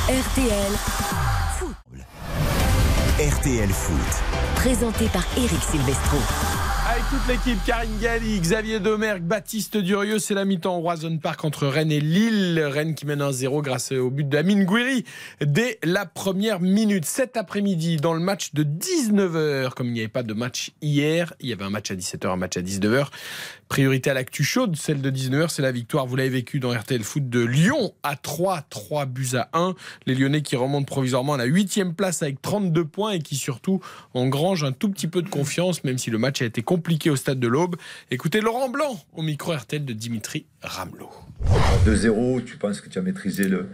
[0.09, 0.71] RTL,
[3.17, 4.23] RTL Foot.
[4.55, 6.17] présenté par Eric Silvestro.
[6.95, 11.43] Avec toute l'équipe, Karine Galli, Xavier Domergue, Baptiste Durieux, c'est la mi-temps au Roison Park
[11.43, 12.57] entre Rennes et Lille.
[12.61, 15.03] Rennes qui mène 1-0 grâce au but d'Amine Gouiri
[15.41, 17.03] dès la première minute.
[17.03, 21.33] Cet après-midi, dans le match de 19h, comme il n'y avait pas de match hier,
[21.41, 23.07] il y avait un match à 17h, un match à 19h.
[23.67, 27.03] Priorité à l'actu chaude, celle de 19h, c'est la victoire, vous l'avez vécu dans RTL
[27.03, 29.73] Foot de Lyon à 3, 3 buts à 1.
[30.05, 33.81] Les Lyonnais qui remontent provisoirement à la 8 place avec 32 points et qui surtout
[34.13, 37.15] engrangent un tout petit peu de confiance, même si le match a été compliqué au
[37.15, 37.75] stade de l'Aube.
[38.11, 41.11] Écoutez Laurent Blanc au micro RTL de Dimitri Ramelot.
[41.85, 43.67] 2-0, tu penses que tu as maîtrisé le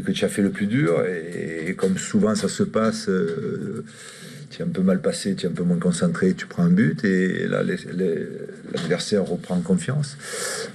[0.00, 3.84] que tu as fait le plus dur et, comme souvent ça se passe, euh,
[4.50, 6.70] tu es un peu mal passé, tu es un peu moins concentré, tu prends un
[6.70, 10.16] but et là l'adversaire reprend confiance.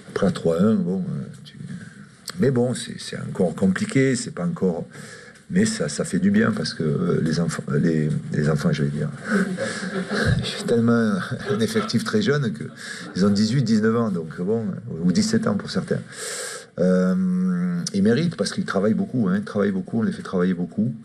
[0.10, 1.56] Après à 3-1, bon, euh, tu-
[2.40, 4.86] mais bon, c'est encore compliqué, c'est pas encore.
[5.54, 8.10] Mais ça, ça fait du bien parce que euh, les enfants, les,
[8.50, 9.10] enfants, je vais dire,
[10.44, 11.16] j'ai tellement
[11.50, 12.64] un effectif très jeune que
[13.18, 14.66] ils ont 18, 19 ans, donc bon,
[15.04, 16.00] ou 17 ans pour certains.
[16.80, 20.54] Euh, ils méritent parce qu'ils travaillent beaucoup, hein, ils travaillent beaucoup, on les fait travailler
[20.54, 20.96] beaucoup,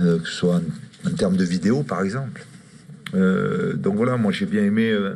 [0.00, 0.62] euh, soit
[1.06, 2.44] en termes de vidéo par exemple.
[3.14, 5.14] Euh, donc voilà, moi j'ai bien aimé euh,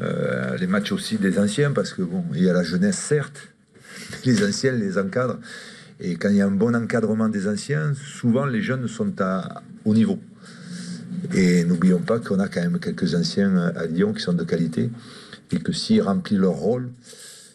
[0.00, 3.48] euh, les matchs aussi des anciens parce que bon, il y a la jeunesse certes,
[4.24, 5.38] les anciens les encadrent.
[6.00, 9.62] Et quand il y a un bon encadrement des anciens, souvent les jeunes sont à
[9.84, 10.18] haut niveau.
[11.34, 14.90] Et n'oublions pas qu'on a quand même quelques anciens à Lyon qui sont de qualité
[15.52, 16.88] et que s'ils remplissent leur rôle,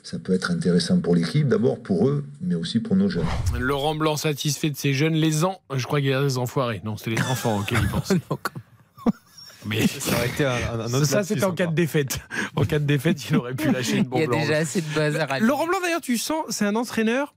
[0.05, 3.25] ça peut être intéressant pour l'équipe, d'abord pour eux, mais aussi pour nos jeunes.
[3.59, 5.15] Laurent Blanc satisfait de ses jeunes.
[5.15, 6.79] Les ans, je crois qu'il y a des enfoirés.
[6.85, 8.13] Non, c'est les enfants auxquels il pense.
[9.65, 12.19] Mais Ça aurait été un, un- un autre ça, c'était en cas de défaite.
[12.55, 14.19] En cas de défaite, il aurait pu lâcher une bombe.
[14.21, 14.61] Il y a déjà Blanc.
[14.61, 17.33] assez de bazar à Laurent Blanc, d'ailleurs, tu sens, c'est un entraîneur.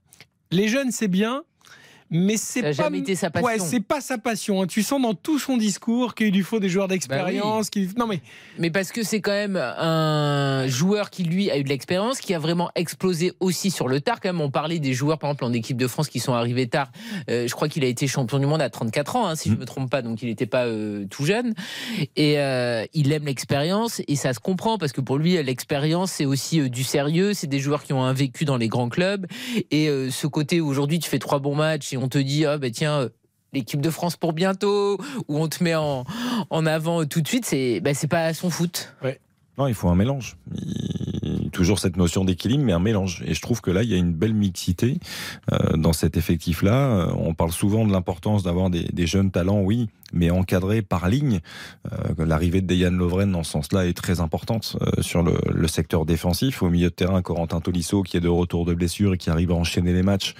[0.50, 1.42] Les jeunes, c'est bien.
[2.10, 3.46] Mais c'est pas, jamais été sa passion.
[3.46, 4.62] Ouais, c'est pas sa passion.
[4.62, 4.66] hein.
[4.66, 7.70] Tu sens dans tout son discours qu'il lui faut des joueurs d'expérience.
[7.70, 8.20] qu'il- Non mais
[8.58, 12.34] Mais parce que c'est quand même un joueur qui, lui, a eu de l'expérience, qui
[12.34, 14.20] a vraiment explosé aussi sur le tard.
[14.20, 16.66] Quand même, on parlait des joueurs, par exemple, en équipe de France qui sont arrivés
[16.66, 16.90] tard.
[17.30, 19.54] Euh, je crois qu'il a été champion du monde à 34 ans, hein, si je
[19.54, 19.58] Mm.
[19.58, 21.54] me trompe pas, donc il n'était pas euh, tout jeune.
[22.16, 26.24] Et euh, il aime l'expérience et ça se comprend parce que pour lui, l'expérience, c'est
[26.26, 27.34] aussi du sérieux.
[27.34, 29.26] C'est des joueurs qui ont un vécu dans les grands clubs.
[29.70, 32.70] Et ce côté aujourd'hui, tu fais trois bons matchs et on te dit, ah ben
[32.70, 33.00] tiens.
[33.00, 33.08] euh,
[33.54, 36.04] L'équipe de France pour bientôt, où on te met en,
[36.50, 38.92] en avant tout de suite, c'est bah, c'est pas son foot.
[39.56, 40.36] Non, il faut un mélange.
[40.54, 41.27] Il-
[41.58, 43.24] Toujours cette notion d'équilibre, mais un mélange.
[43.26, 45.00] Et je trouve que là, il y a une belle mixité
[45.52, 47.08] euh, dans cet effectif-là.
[47.08, 51.08] Euh, On parle souvent de l'importance d'avoir des, des jeunes talents, oui, mais encadrés par
[51.08, 51.40] ligne.
[51.92, 55.66] Euh, L'arrivée de Dejan Lovren, dans ce sens-là, est très importante euh, sur le, le
[55.66, 56.62] secteur défensif.
[56.62, 59.50] Au milieu de terrain, Corentin Tolisso, qui est de retour de blessure et qui arrive
[59.50, 60.34] à enchaîner les matchs,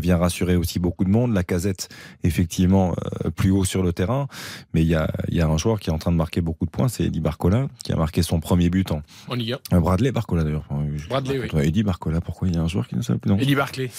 [0.00, 1.34] vient rassurer aussi beaucoup de monde.
[1.34, 1.90] La casette,
[2.22, 2.94] effectivement,
[3.36, 4.28] plus haut sur le terrain.
[4.72, 6.40] Mais il y a, il y a un joueur qui est en train de marquer
[6.40, 9.52] beaucoup de points, c'est Eddie Barcola, qui a marqué son premier but en, en Ligue
[9.70, 9.76] 1.
[9.76, 10.66] euh, Bradley Barcola d'ailleurs.
[10.68, 11.66] Enfin, Bradley, oui.
[11.66, 13.90] Eddie Barcola, pourquoi il y a un joueur qui ne s'appelle non Eddie Barclay.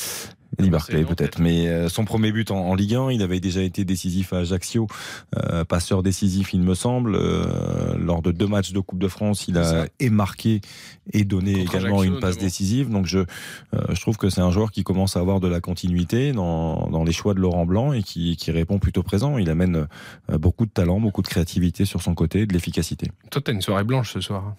[0.57, 3.61] Eddie Barclay peut-être, mais euh, son premier but en, en Ligue 1, il avait déjà
[3.61, 4.87] été décisif à Ajaccio,
[5.35, 9.49] euh, passeur décisif il me semble, euh, lors de deux matchs de Coupe de France,
[9.49, 10.61] il a et marqué
[11.11, 12.45] et donné Contre également Ajaccio, une passe notamment.
[12.45, 13.23] décisive, donc je, euh,
[13.89, 17.03] je trouve que c'est un joueur qui commence à avoir de la continuité dans, dans
[17.03, 19.87] les choix de Laurent Blanc et qui, qui répond plutôt présent, il amène
[20.31, 23.11] beaucoup de talent, beaucoup de créativité sur son côté, de l'efficacité.
[23.29, 24.55] Toi, t'as une soirée blanche ce soir.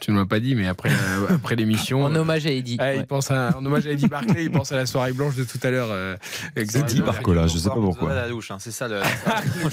[0.00, 2.04] Tu ne m'as pas dit, mais après, euh, après l'émission.
[2.10, 2.76] En hommage à Eddie.
[2.80, 5.36] Ah, il pense à, en hommage à Eddie Barclay, il pense à la soirée blanche
[5.36, 5.88] de tout à l'heure.
[5.90, 6.16] euh.
[6.56, 8.14] Eddie Barcola, je sais pas pourquoi.
[8.14, 9.00] la douche, hein, c'est ça le.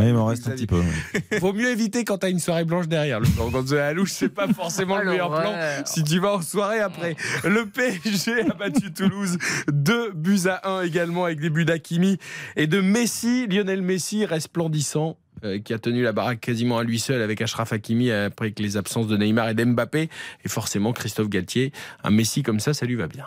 [0.00, 0.80] Ouais, il m'en reste un petit peu.
[1.40, 3.20] Vaut mieux éviter quand t'as une soirée blanche derrière.
[3.20, 5.52] Le plan Gonzo à la louche, c'est pas forcément le meilleur plan
[5.84, 7.16] si tu vas en soirée après.
[7.44, 9.38] Le PSG a battu Toulouse
[9.70, 12.18] 2 buts à 1 également avec des buts d'Akimi
[12.56, 13.46] et de Messi.
[13.46, 15.16] Lionel Messi resplendissant.
[15.44, 18.62] Euh, qui a tenu la baraque quasiment à lui seul avec Ashraf Hakimi après que
[18.62, 20.08] les absences de Neymar et d'Mbappé
[20.44, 21.72] et forcément Christophe Galtier
[22.02, 23.24] un Messi comme ça ça lui va bien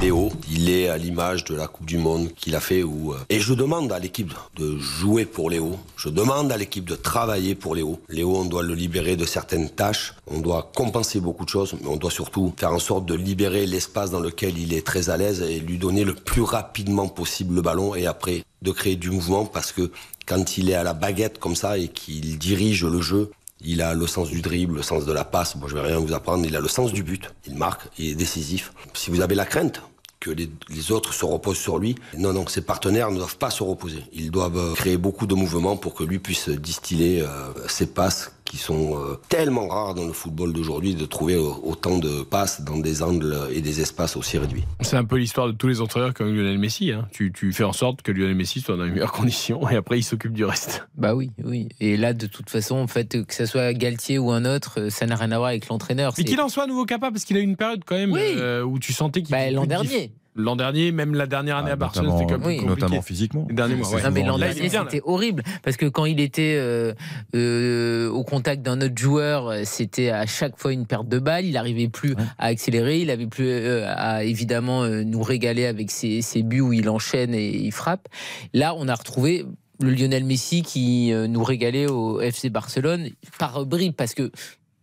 [0.00, 2.82] Léo, il est à l'image de la Coupe du Monde qu'il a fait.
[2.82, 5.78] Euh, et je demande à l'équipe de jouer pour Léo.
[5.96, 8.00] Je demande à l'équipe de travailler pour Léo.
[8.08, 10.14] Léo, on doit le libérer de certaines tâches.
[10.26, 13.66] On doit compenser beaucoup de choses, mais on doit surtout faire en sorte de libérer
[13.66, 17.54] l'espace dans lequel il est très à l'aise et lui donner le plus rapidement possible
[17.54, 19.92] le ballon et après de créer du mouvement parce que
[20.26, 23.30] quand il est à la baguette comme ça et qu'il dirige le jeu,
[23.60, 25.56] il a le sens du dribble, le sens de la passe.
[25.56, 26.44] Bon, je vais rien vous apprendre.
[26.46, 27.30] Il a le sens du but.
[27.46, 28.72] Il marque, il est décisif.
[28.94, 29.82] Si vous avez la crainte
[30.20, 30.48] que les,
[30.90, 34.02] autres se reposent sur lui, non, non, ses partenaires ne doivent pas se reposer.
[34.12, 38.32] Ils doivent euh, créer beaucoup de mouvements pour que lui puisse distiller euh, ses passes
[38.44, 42.76] qui sont euh, tellement rares dans le football d'aujourd'hui de trouver autant de passes dans
[42.78, 44.64] des angles et des espaces aussi réduits.
[44.80, 47.08] c'est un peu l'histoire de tous les entraîneurs comme Lionel Messi hein.
[47.12, 49.98] tu, tu fais en sorte que Lionel Messi soit dans les meilleures conditions et après
[49.98, 51.68] il s'occupe du reste Bah oui, oui.
[51.80, 54.90] Et là, de toute façon, en fait, que ce soit Galtier ou un autre, euh,
[54.90, 56.12] ça n'a rien à voir avec l'entraîneur.
[56.16, 57.94] Mais C'est- qu'il en soit à nouveau capable, parce qu'il a eu une période quand
[57.96, 58.20] même Oui.
[58.36, 59.32] euh, où tu sentais qu'il.
[59.32, 60.12] Bah, l'an dernier.
[60.36, 62.56] L'an dernier, même la dernière année à Barcelone, c'était comme Oui.
[62.56, 62.80] compliqué.
[62.82, 63.46] Notamment physiquement.
[63.48, 64.02] Mois, ouais.
[64.02, 65.42] Non, mais l'an dernier, c'était horrible.
[65.62, 66.92] Parce que quand il était euh,
[67.36, 71.44] euh, au contact d'un autre joueur, euh, c'était à chaque fois une perte de balle.
[71.44, 73.00] Il n'arrivait plus à accélérer.
[73.00, 76.88] Il avait plus euh, à évidemment euh, nous régaler avec ses, ses buts où il
[76.88, 78.08] enchaîne et il frappe.
[78.52, 79.44] Là, on a retrouvé
[79.80, 83.08] le Lionel Messi qui euh, nous régalait au FC Barcelone
[83.38, 84.30] par bribes parce que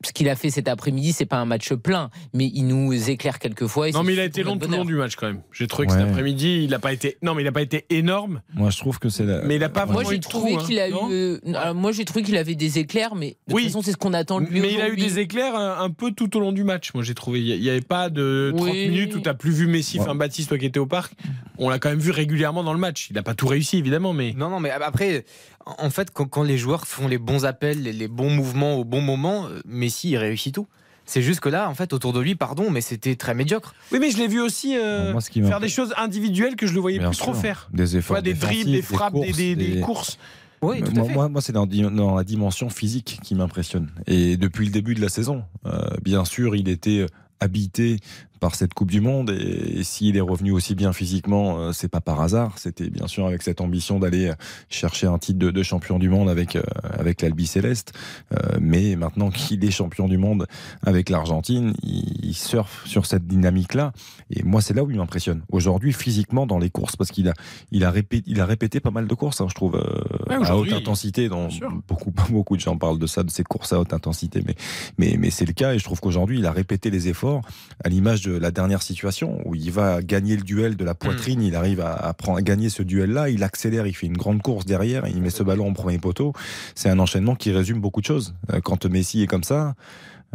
[0.06, 3.40] ce qu'il a fait cet après-midi, c'est pas un match plein, mais il nous éclaire
[3.40, 3.90] quelquefois.
[3.90, 5.41] et Non, mais il a été long tout le long du match quand même.
[5.52, 5.99] J'ai trouvé que Ouais.
[5.99, 7.18] cet après-midi, il n'a pas été.
[7.22, 8.41] Non, mais il n'a pas été énorme.
[8.53, 9.41] Moi, je trouve que c'est la.
[9.44, 10.65] Mais il a pas Moi j'ai trouvé trou, hein.
[10.65, 10.94] qu'il a eu.
[11.11, 13.64] euh, alors, moi j'ai trouvé qu'il avait des éclairs, mais de Oui.
[13.64, 14.61] toute façon c'est ce qu'on attend de lui.
[14.61, 16.94] Mais il a eu des éclairs un, un peu tout au long du match.
[16.94, 17.41] Moi, j'ai trouvé.
[17.41, 18.88] Il n'y avait pas de 30 Oui.
[18.90, 21.14] minutes où tu n'as plus vu Messi, enfin Baptiste, toi qui étais au parc.
[21.57, 23.07] On l'a quand même vu régulièrement dans le match.
[23.10, 24.34] Il n'a pas tout réussi, évidemment, mais.
[24.36, 25.26] Non, non, mais après,
[25.66, 28.84] en fait, quand, quand les joueurs font les bons appels, les, les bons mouvements au
[28.84, 30.68] bon moment, euh, Messi, il réussit tout.
[31.06, 33.74] C'est juste que là, en fait, autour de lui, pardon, mais c'était très médiocre.
[33.92, 36.80] Oui, mais je l'ai vu aussi euh, Moi, faire des choses individuelles que je le
[36.80, 37.70] voyais Bien plus trop faire.
[37.74, 40.18] Des efforts Ouais, des dribbles, des frappes, des, courses, des- des des- courses.
[40.62, 41.14] Oui, tout à moi, fait.
[41.14, 41.68] moi, moi, c'est dans
[42.16, 43.90] la dimension physique qui m'impressionne.
[44.06, 47.08] Et depuis le début de la saison, euh, bien sûr, il était
[47.40, 47.98] habité
[48.41, 51.88] par cette Coupe du Monde et, et s'il est revenu aussi bien physiquement, euh, c'est
[51.88, 52.57] pas par hasard.
[52.57, 54.34] C'était bien sûr avec cette ambition d'aller euh,
[54.68, 57.93] chercher un titre de, de champion du monde avec euh, avec l'Albi Céleste.
[58.59, 60.47] Mais maintenant qu'il est champion du monde
[60.84, 63.93] avec l'Argentine, il, il surfe sur cette dynamique-là.
[64.31, 65.43] Et moi, c'est là où il m'impressionne.
[65.51, 67.34] Aujourd'hui, physiquement dans les courses, parce qu'il a
[67.72, 69.81] il a répété il a répété pas mal de courses, hein, je trouve,
[70.27, 71.30] Ouais, à haute intensité.
[71.30, 71.49] Dont
[71.88, 74.55] beaucoup beaucoup de gens parlent de ça, de ces courses à haute intensité, mais
[74.97, 75.76] mais mais c'est le cas.
[75.76, 77.41] Et je trouve qu'aujourd'hui, il a répété les efforts
[77.84, 81.41] à l'image de la dernière situation où il va gagner le duel de la poitrine,
[81.41, 84.41] il arrive à, à prendre, à gagner ce duel-là, il accélère, il fait une grande
[84.41, 86.34] course derrière, il met ce ballon au premier poteau.
[86.76, 88.34] C'est un enchaînement qui résume beaucoup de choses.
[88.53, 89.76] Euh, Quand Messi est comme ça,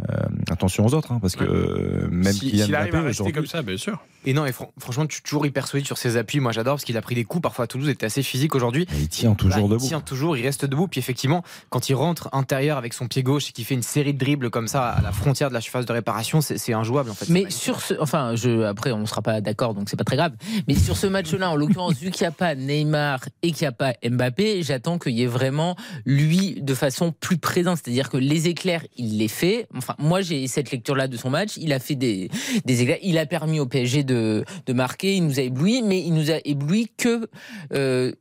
[0.09, 0.15] euh,
[0.51, 3.31] attention aux autres, hein, parce que euh, même Si- Kylian S'il arrive à Mbappé rester
[3.31, 3.99] comme ça, bien sûr.
[4.25, 6.39] Et non, et fran- franchement, tu es toujours hyper solide sur ses appuis.
[6.39, 7.41] Moi, j'adore parce qu'il a pris des coups.
[7.41, 8.85] Parfois, à Toulouse, il était assez physique aujourd'hui.
[8.99, 9.83] il tient toujours Bah, debout.
[9.85, 10.87] Il tient toujours, il reste debout.
[10.87, 14.13] Puis effectivement, quand il rentre intérieur avec son pied gauche et qu'il fait une série
[14.13, 17.09] de dribbles comme ça à la frontière de la surface de réparation, c'est c'est injouable
[17.09, 17.29] en fait.
[17.29, 20.17] Mais sur ce, enfin, je, après, on ne sera pas d'accord, donc c'est pas très
[20.17, 20.33] grave.
[20.67, 23.67] Mais sur ce match-là, en l'occurrence, vu qu'il n'y a pas Neymar et qu'il n'y
[23.69, 25.75] a pas Mbappé, j'attends qu'il y ait vraiment
[26.05, 27.79] lui de façon plus présente.
[27.83, 29.67] C'est-à-dire que les éclairs, il les fait.
[29.75, 31.57] Enfin, moi, j'ai cette lecture-là de son match.
[31.57, 32.29] Il a fait des,
[32.65, 32.97] des éclairs.
[33.03, 35.15] Il a permis au PSG de, de marquer.
[35.15, 37.27] Il nous a ébloui, mais il nous a ébloui que.
[37.73, 38.11] euh,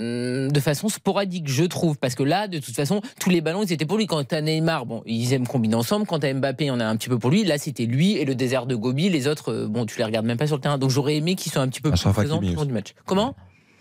[0.00, 3.72] de façon sporadique, je trouve, parce que là, de toute façon, tous les ballons, ils
[3.72, 4.06] étaient pour lui.
[4.06, 6.06] Quand t'as Neymar, bon, ils aiment combiner ensemble.
[6.06, 7.42] Quand t'as Mbappé, il y en a un petit peu pour lui.
[7.42, 9.08] Là, c'était lui et le désert de Gobi.
[9.08, 10.78] Les autres, euh, bon, tu les regardes même pas sur le terrain.
[10.78, 12.94] Donc, j'aurais aimé qu'ils soient un petit peu plus Achraf présents tout du match.
[13.06, 13.34] Comment?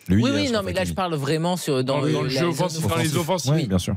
[0.08, 2.46] Lui, oui, euh, oui, non, mais là, je parle vraiment sur, dans, Dans le, jeu
[2.46, 3.18] offensif, dans les offensive.
[3.20, 3.54] offensives.
[3.54, 3.96] Oui, bien sûr.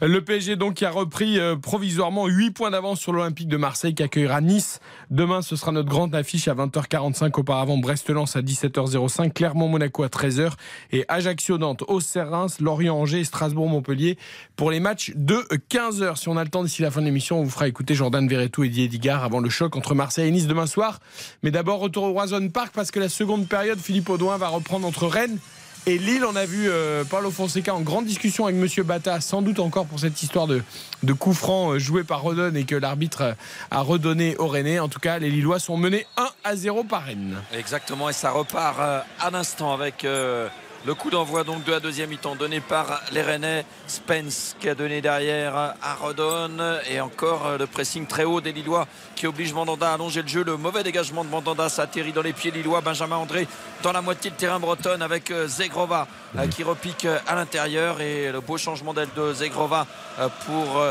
[0.00, 3.94] Le PSG donc qui a repris euh, provisoirement 8 points d'avance sur l'Olympique de Marseille
[3.94, 4.80] qui accueillera Nice.
[5.12, 10.52] Demain ce sera notre grande affiche à 20h45 auparavant Brest-Lens à 17h05, Clermont-Monaco à 13h
[10.90, 14.16] et Ajaccio-Nantes, Auxerre-Reims, Lorient-Angers Strasbourg-Montpellier
[14.56, 16.16] pour les matchs de 15h.
[16.16, 18.26] Si on a le temps d'ici la fin de l'émission, on vous fera écouter Jordan
[18.26, 20.98] Verretou et Didier Digard avant le choc entre Marseille et Nice demain soir.
[21.42, 24.86] Mais d'abord retour au Roison Park parce que la seconde période, Philippe Audouin va reprendre
[24.86, 25.36] entre Rennes
[25.86, 29.42] et Lille, on a vu euh, Paulo Fonseca en grande discussion avec Monsieur Bata, sans
[29.42, 30.62] doute encore pour cette histoire de,
[31.02, 33.34] de coup franc euh, joué par Rodon et que l'arbitre euh,
[33.70, 34.78] a redonné au Rennais.
[34.78, 37.36] En tout cas, les Lillois sont menés 1 à 0 par Rennes.
[37.52, 40.06] Exactement, et ça repart euh, à l'instant avec
[40.84, 43.64] le coup d'envoi donc de la deuxième mi-temps donné par les Rennais.
[43.86, 46.58] Spence qui a donné derrière à Rodon
[46.90, 50.42] et encore le pressing très haut des Lillois qui oblige Mandanda à allonger le jeu.
[50.42, 52.80] Le mauvais dégagement de Mandanda s'atterrit dans les pieds Lillois.
[52.80, 53.46] Benjamin André
[53.82, 56.06] dans la moitié de terrain bretonne avec euh, Zegrova
[56.36, 59.86] euh, qui repique euh, à l'intérieur et le beau changement d'aile de Zegrova
[60.46, 60.84] pour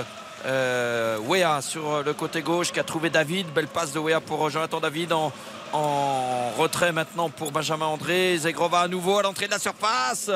[1.27, 3.47] Wea sur le côté gauche qui a trouvé David.
[3.53, 5.31] Belle passe de Wea pour Jonathan David en,
[5.73, 8.37] en retrait maintenant pour Benjamin André.
[8.37, 10.29] Zegrova à nouveau à l'entrée de la surface.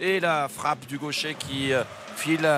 [0.00, 1.82] Et la frappe du gaucher qui euh,
[2.16, 2.48] file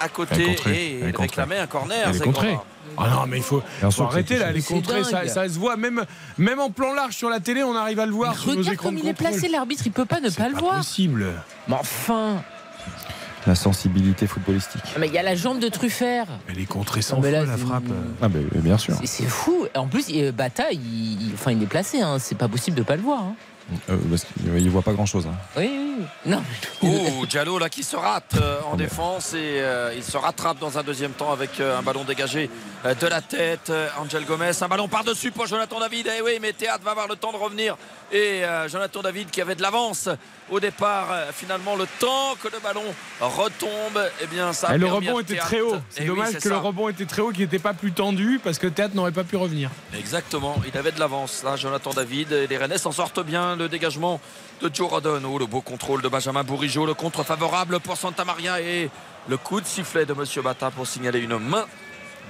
[0.00, 0.86] à côté contrée.
[0.86, 2.02] et il réclamait un corner.
[2.04, 2.32] Elle est Zegrova.
[2.40, 2.58] contrée.
[2.98, 5.58] Ah non, mais il faut, faut arrêter là, elle est C'est contrée, ça, ça se
[5.58, 5.76] voit.
[5.76, 6.04] Même,
[6.36, 8.74] même en plan large sur la télé, on arrive à le voir sur nos Regarde
[8.74, 10.76] écrans comme il est placé, l'arbitre, il peut pas ne pas le Pas voir.
[10.78, 11.26] possible.
[11.68, 12.42] Mais enfin,
[13.46, 14.82] La sensibilité footballistique.
[14.98, 16.26] mais il y a la jambe de Truffert.
[16.48, 17.82] Elle est contrée sans Non, mais feu, là, la frappe.
[18.22, 18.94] Ah, ben bien sûr.
[19.04, 19.66] C'est- fou.
[19.74, 22.00] En plus, euh, Bata, il, il- enfin, il est placé.
[22.00, 22.18] Hein.
[22.20, 23.20] C'est pas possible de pas le voir.
[23.22, 23.34] hein.
[23.88, 25.26] Euh, parce qu'il voit pas grand chose.
[25.56, 26.04] Oui, oui.
[26.26, 26.42] Non.
[26.82, 30.78] Oh, Diallo là qui se rate euh, en défense et euh, il se rattrape dans
[30.78, 32.50] un deuxième temps avec euh, un ballon dégagé
[32.84, 33.70] euh, de la tête.
[33.70, 36.08] Euh, Angel Gomez, un ballon par-dessus pour Jonathan David.
[36.18, 37.76] Eh oui, mais Théâtre va avoir le temps de revenir.
[38.10, 40.08] Et euh, Jonathan David qui avait de l'avance
[40.52, 42.84] au départ, euh, finalement le temps que le ballon
[43.20, 45.74] retombe, eh bien ça a Et le permis à rebond était Théâtre- très haut.
[45.76, 48.40] Eh C'est oui, dommage que le rebond était très haut, qu'il n'était pas plus tendu
[48.42, 49.70] parce que Théâtre n'aurait pas pu revenir.
[49.98, 52.32] Exactement, il avait de l'avance là, Jonathan David.
[52.32, 53.56] Et les Rennais s'en sortent bien.
[53.56, 54.20] Le dégagement
[54.60, 55.22] de Joe Rodon.
[55.26, 56.86] Oh, le beau contrôle de Benjamin Bourigeau.
[56.86, 58.60] Le contre favorable pour Santa Maria.
[58.60, 58.90] Et
[59.28, 61.64] le coup de sifflet de Monsieur Bata pour signaler une main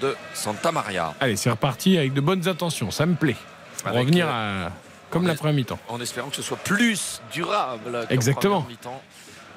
[0.01, 1.15] de Santa Maria.
[1.21, 2.91] Allez, c'est reparti avec de bonnes intentions.
[2.91, 3.37] Ça me plaît.
[3.85, 4.71] Revenir euh, à,
[5.13, 5.79] comme la première mi-temps.
[5.89, 8.07] En espérant que ce soit plus durable.
[8.11, 8.63] Exactement.
[8.63, 9.03] première mi-temps.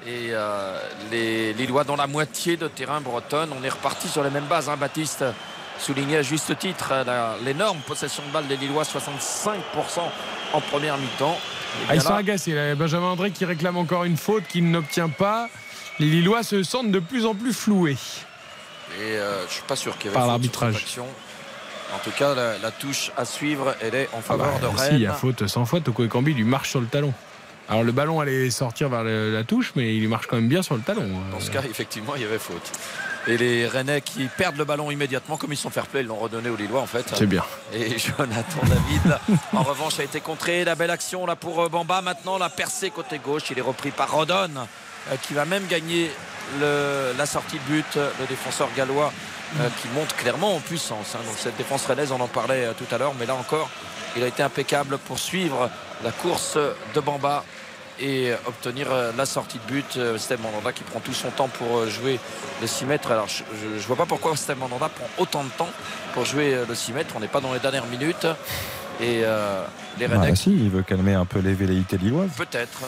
[0.06, 0.78] Et euh,
[1.10, 3.50] les Lillois dans la moitié de terrain bretonne.
[3.58, 4.68] On est reparti sur les mêmes bases.
[4.68, 5.24] Hein, Baptiste
[5.78, 9.60] soulignait à juste titre euh, l'énorme possession de balle des Lillois, 65%
[10.52, 11.36] en première mi-temps.
[11.88, 12.52] Ah, ils sont agacés.
[12.52, 12.74] là.
[12.74, 15.48] Benjamin André qui réclame encore une faute qu'il n'obtient pas.
[15.98, 17.96] Les Lillois se sentent de plus en plus floués.
[18.98, 20.84] Et euh, je suis pas sûr qu'il y avait Par l'arbitrage.
[21.94, 24.76] En tout cas, la, la touche à suivre, elle est en faveur Ah bah, de
[24.78, 24.94] si, Rennes.
[24.96, 25.84] il y a faute sans faute.
[25.84, 27.12] Toko Ekambi lui marche sur le talon.
[27.68, 30.48] Alors le ballon allait sortir vers le- la touche, mais il lui marche quand même
[30.48, 31.02] bien sur le talon.
[31.02, 32.70] Euh, Dans ce cas, effectivement, il y avait faute.
[33.28, 36.14] Et les Rennais qui perdent le ballon immédiatement, comme ils sont fair play, ils l'ont
[36.16, 37.04] redonné aux Lillois en fait.
[37.16, 37.42] C'est bien.
[37.72, 39.18] Et Jonathan David,
[39.52, 40.64] en revanche, a été contré.
[40.64, 42.02] La belle action là pour euh, Bamba.
[42.02, 43.42] Maintenant, la percée côté gauche.
[43.50, 44.50] Il est repris par Rodon,
[45.10, 46.08] euh, qui va même gagner
[46.60, 47.96] le- la sortie de but.
[47.96, 49.12] Le défenseur gallois
[49.60, 51.14] euh, qui monte clairement en puissance.
[51.14, 51.18] hein.
[51.26, 53.12] Donc cette défense rennaise, on en parlait euh, tout à l'heure.
[53.18, 53.68] Mais là encore,
[54.16, 55.70] il a été impeccable pour suivre
[56.04, 56.58] la course
[56.94, 57.44] de Bamba
[57.98, 59.98] et obtenir euh, la sortie de but.
[60.18, 62.18] Steve Mandanda qui prend tout son temps pour jouer
[62.60, 63.10] le 6 mètres.
[63.10, 65.70] Alors je, je, je vois pas pourquoi Steve Mandanda prend autant de temps
[66.14, 67.14] pour jouer le 6 mètres.
[67.16, 68.26] On n'est pas dans les dernières minutes.
[69.00, 69.62] Et euh,
[69.98, 72.30] les Ah, Rennais, si, il veut calmer un peu les velléités lilloises.
[72.36, 72.80] peut-être.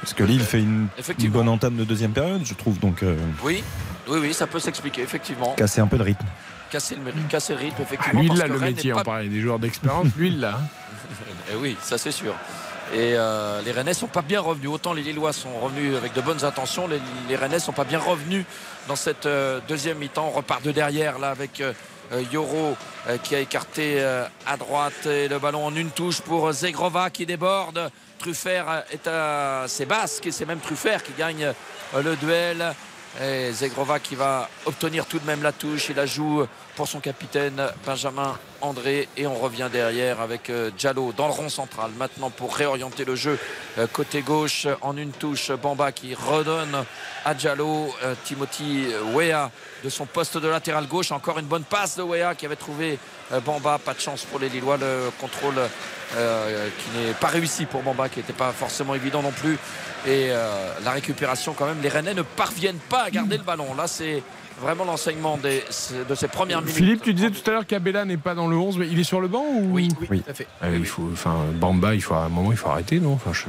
[0.00, 0.88] Parce que Lille fait une,
[1.30, 2.78] bonne entame de deuxième période, je trouve.
[2.80, 3.62] Donc, euh, Oui,
[4.08, 5.54] oui, oui, ça peut s'expliquer, effectivement.
[5.54, 6.24] casser un peu le rythme.
[6.70, 8.20] Casser le, casser le rythme, Ah, effectivement.
[8.20, 10.08] lui, il parce a que le métier, on parlait des joueurs d'expérience.
[10.16, 10.58] lui, il l'a.
[11.52, 12.34] Eh oui, ça c'est sûr.
[12.92, 14.68] Et euh, les Rennais sont pas bien revenus.
[14.70, 18.00] Autant les Lillois sont revenus avec de bonnes intentions, les, les Rennais sont pas bien
[18.00, 18.44] revenus
[18.88, 20.26] dans cette euh, deuxième mi-temps.
[20.26, 21.72] On repart de derrière là avec euh,
[22.32, 22.76] Yoro
[23.08, 27.10] euh, qui a écarté euh, à droite et le ballon en une touche pour Zegrova
[27.10, 27.90] qui déborde.
[28.18, 32.74] Truffert est à ses basques et c'est même Truffert qui gagne euh, le duel.
[33.22, 35.88] Et Zegrova qui va obtenir tout de même la touche.
[35.88, 39.08] Il la joue pour son capitaine Benjamin André.
[39.16, 41.92] Et on revient derrière avec euh, Diallo dans le rond central.
[41.98, 43.38] Maintenant pour réorienter le jeu
[43.78, 45.50] euh, côté gauche en une touche.
[45.50, 46.84] Bamba qui redonne
[47.24, 47.94] à Diallo.
[48.02, 49.50] Euh, Timothy Wea
[49.82, 51.10] de son poste de latéral gauche.
[51.10, 52.98] Encore une bonne passe de Wea qui avait trouvé
[53.46, 53.78] Bamba.
[53.78, 54.76] Pas de chance pour les Lillois.
[54.76, 55.56] Le contrôle
[56.12, 59.58] qui n'est pas réussi pour Bamba, qui n'était pas forcément évident non plus.
[60.06, 63.74] Et euh, la récupération quand même, les Rennais ne parviennent pas à garder le ballon.
[63.76, 64.22] Là, c'est
[64.60, 65.64] vraiment l'enseignement des-
[66.08, 66.74] de ces premières minutes.
[66.76, 69.04] Philippe, tu disais tout à l'heure qu'Abella n'est pas dans le 11, mais il est
[69.04, 69.72] sur le banc ou?
[69.72, 70.46] Oui, oui, tout à fait.
[70.62, 73.14] Ah, il faut, enfin, Bamba, il faut à un moment, il faut arrêter, non?
[73.14, 73.44] Enfin, je...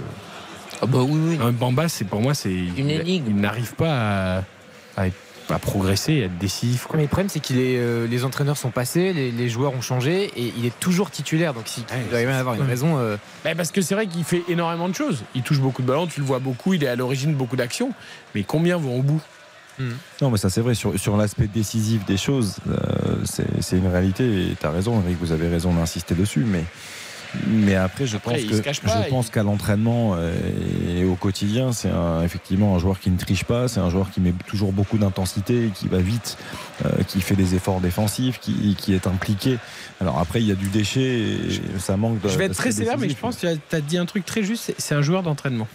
[0.82, 1.40] Ah bah oui, oui.
[1.42, 3.26] Un Bamba, c'est pour moi, c'est Une il- énigme.
[3.30, 4.44] Il n'arrive pas à,
[4.98, 5.16] à être-
[5.50, 6.86] à progresser, à être décisif.
[6.88, 6.98] quoi.
[6.98, 9.82] Mais le problème, c'est qu'il est, euh, les entraîneurs sont passés, les, les joueurs ont
[9.82, 11.54] changé et il est toujours titulaire.
[11.54, 12.98] Donc, il doit y avoir une raison.
[12.98, 15.24] euh, Bah, parce que c'est vrai qu'il fait énormément de choses.
[15.36, 17.56] Il touche beaucoup de ballons, tu le vois beaucoup, il est à l'origine de beaucoup
[17.56, 17.92] d'actions.
[18.36, 19.22] Mais combien vont au bout?
[20.22, 20.74] Non, mais ça c'est vrai.
[20.74, 24.24] Sur, sur l'aspect décisif des choses, euh, c'est c'est une réalité.
[24.48, 26.44] Et tu as raison, Eric, vous avez raison d'insister dessus.
[26.48, 26.64] Mais,
[27.48, 30.34] mais après, je Après, pense il que se cache pas, je pense qu'à l'entraînement euh,
[30.98, 31.90] et au quotidien, c'est
[32.24, 33.68] effectivement un joueur qui ne triche pas.
[33.68, 36.38] C'est un joueur qui met toujours beaucoup d'intensité, qui va vite,
[36.86, 39.58] euh, qui fait des efforts défensifs, qui, qui est impliqué.
[40.02, 42.22] Alors après, il y a du déchet, et ça manque.
[42.22, 44.26] de- Je vais être très sévère, mais je pense que tu as dit un truc
[44.26, 45.68] très juste c'est un joueur d'entraînement.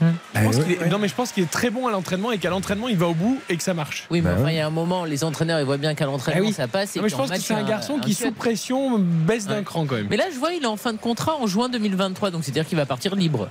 [0.00, 1.90] Je pense Eh qu'il ouais, est- Non, mais je pense qu'il est très bon à
[1.92, 4.06] l'entraînement et qu'à l'entraînement, il va au bout et que ça marche.
[4.10, 4.54] Oui, mais Bah enfin, ouais.
[4.54, 6.52] il y a un moment, les entraîneurs, ils voient bien qu'à l'entraînement, Ah oui.
[6.52, 6.96] ça passe.
[6.96, 9.62] Et Non, mais je pense que c'est un garçon qui, sous pression, baisse d'un Ouais.
[9.64, 10.08] cran quand même.
[10.10, 12.66] Mais là, je vois, il est en fin de contrat en juin 2023, donc c'est-à-dire
[12.66, 13.48] qu'il va partir libre.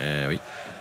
[0.00, 0.38] Euh, oui.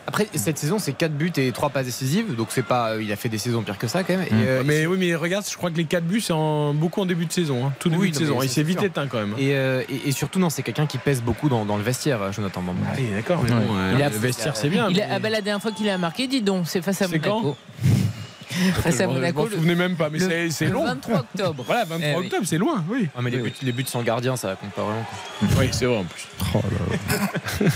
[0.07, 2.36] Après, cette saison, c'est 4 buts et 3 passes décisives.
[2.36, 4.26] Donc, c'est pas, euh, il a fait des saisons pires que ça, quand même.
[4.30, 4.45] Et, Mm.
[4.48, 7.06] euh, mais oui, mais regarde, je crois que les 4 buts, c'est en- beaucoup en
[7.07, 7.65] début de saison.
[7.65, 7.73] hein.
[7.80, 8.41] Tout début Oui, de saison.
[8.44, 9.34] Il s'est vite éteint quand même.
[9.38, 12.32] et, euh, et- et surtout, non, c'est quelqu'un qui pèse beaucoup dans, dans le vestiaire,
[12.32, 12.80] Jonathan Bamba.
[12.91, 13.41] Ah oui, d'accord.
[13.44, 13.60] mais Ouais.
[13.65, 14.88] bon, euh, Il a- le vestiaire, c'est bien.
[14.90, 17.02] Il a, mais- ah bah, la dernière fois qu'il a marqué, dis donc, c'est face
[17.02, 17.57] à C'est quand Monaco.
[18.84, 19.45] face à Je je Monaco.
[19.45, 20.19] le- souvenais même pas, mais
[20.52, 20.86] c'est- long.
[20.86, 21.64] 23 octobre.
[21.68, 22.26] Voilà, 23 Eh oui.
[22.27, 23.10] octobre, c'est loin, oui.
[23.18, 25.03] Ah, mais les, Oui, buts, les buts sans gardien, ça compte pas vraiment.
[25.40, 25.49] quoi.
[25.61, 26.27] Oui, c'est vrai en plus.
[26.53, 27.18] Oh là
[27.65, 27.72] là.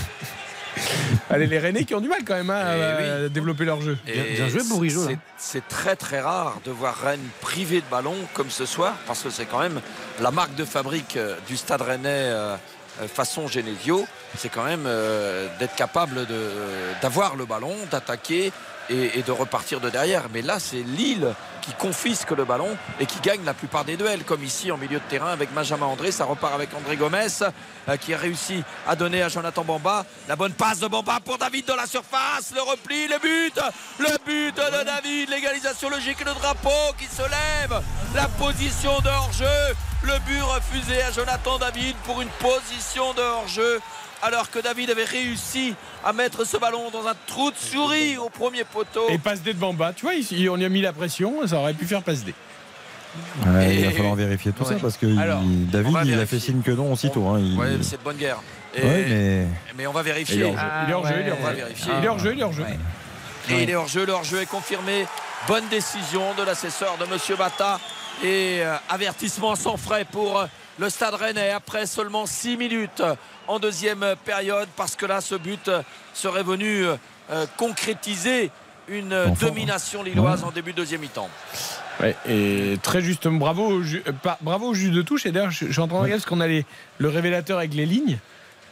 [1.30, 3.96] Allez, les Rennais qui ont du mal quand même hein, Eh à développer leur jeu.
[4.06, 8.50] Et bien joué, Bourigeaud, c'est- très très rare de voir Rennes privé de ballon comme
[8.50, 9.80] ce soir, parce que c'est quand même
[10.20, 12.56] la marque de fabrique euh, du Stade Rennais euh,
[13.00, 14.06] euh, façon Genesio.
[14.36, 16.26] C'est quand même euh, d'être capable
[17.02, 18.52] d'avoir le ballon, d'attaquer
[18.90, 20.24] et, de repartir de derrière.
[20.32, 24.24] Mais là, c'est Lille qui confisque le ballon et qui gagne la plupart des duels,
[24.24, 26.10] comme ici en milieu de terrain avec Benjamin André.
[26.10, 27.28] Ça repart avec André Gomez
[27.88, 31.38] euh, qui a réussi à donner à Jonathan Bamba la bonne passe de Bamba pour
[31.38, 32.52] David dans la surface.
[32.54, 33.60] Le repli, le but,
[33.98, 37.82] le but de David, l'égalisation logique, le drapeau qui se lève,
[38.14, 43.80] la position de hors-jeu, le but refusé à Jonathan David pour une position de hors-jeu.
[44.22, 45.74] Alors que David avait réussi
[46.04, 49.08] à mettre ce ballon dans un trou de souris au premier poteau.
[49.08, 51.56] Et passe D de Bamba, tu vois, ici, on y a mis la pression, ça
[51.56, 52.34] aurait pu faire passe D.
[53.46, 54.74] Ouais, il va falloir vérifier tout Ouais.
[54.74, 57.26] ça parce que Alors, il- David il a fait signe que non aussitôt.
[57.28, 58.36] Hein, il- Ouais, c'est de bonne guerre.
[58.74, 60.44] Et- Ouais, mais mais on va Il est vérifier.
[60.44, 61.64] hors jeu, il est hors jeu, il est hors jeu.
[61.98, 62.64] Il est hors jeu, il est hors jeu.
[63.48, 65.06] Et il est hors jeu, le hors jeu est confirmé.
[65.48, 67.80] Bonne décision de l'assesseur de Monsieur Bata.
[68.22, 70.46] Et euh, avertissement sans frais pour euh,
[70.80, 73.02] le Stade Rennais après seulement 6 minutes
[73.48, 75.70] en deuxième période parce que là ce but
[76.14, 78.50] serait venu euh, concrétiser
[78.88, 80.48] une Enfin, domination lilloise ouais.
[80.48, 81.28] en début de deuxième mi-temps.
[82.00, 85.26] Ouais, et très juste, bravo au, ju- euh, pas- bravo au juge de touche.
[85.26, 86.64] Et d'ailleurs, je, je suis en train de regarder parce qu'on a les-
[86.98, 88.18] le révélateur avec les lignes.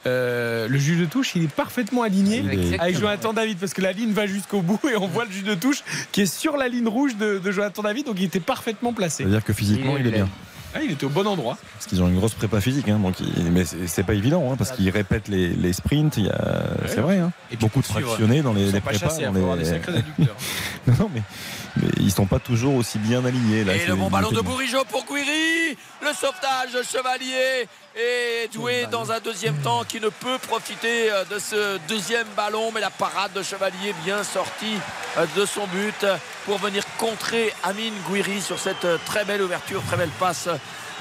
[0.06, 2.42] Euh, le juge de touche, il est parfaitement aligné
[2.80, 5.44] avec Jonathan David parce que la ligne va jusqu'au bout et on voit le juge
[5.44, 8.40] de touche qui est sur la ligne rouge de, de Jonathan David, donc il était
[8.40, 9.24] parfaitement placé.
[9.24, 10.28] ça veut dire que physiquement il est bien.
[10.74, 11.56] Ah, il était au bon endroit.
[11.74, 14.56] Parce qu'ils ont une grosse prépa physique, hein, donc il- mais c'est pas évident hein,
[14.56, 16.16] parce qu'ils répètent les, les sprints.
[16.18, 17.18] il y a- C'est vrai.
[17.18, 17.32] Hein.
[17.50, 18.92] Et Beaucoup de fractionnés dans les, prépas.
[19.32, 19.70] dans les- des
[20.86, 21.22] non, non, mais,
[21.76, 23.64] mais ils sont pas toujours aussi bien alignés.
[23.64, 24.40] Là, Et le bon ballon de.
[24.40, 25.76] Bourigeau pour Guiri.
[26.02, 27.66] Le sauvetage de Chevalier
[27.98, 32.70] est doué dans un deuxième temps qui ne peut profiter euh, de ce deuxième ballon.
[32.72, 34.78] Mais la parade de Chevalier bien sortie
[35.16, 36.06] euh, de son but
[36.44, 40.48] pour venir contrer Amine Guiri sur cette euh, très belle ouverture, très belle passe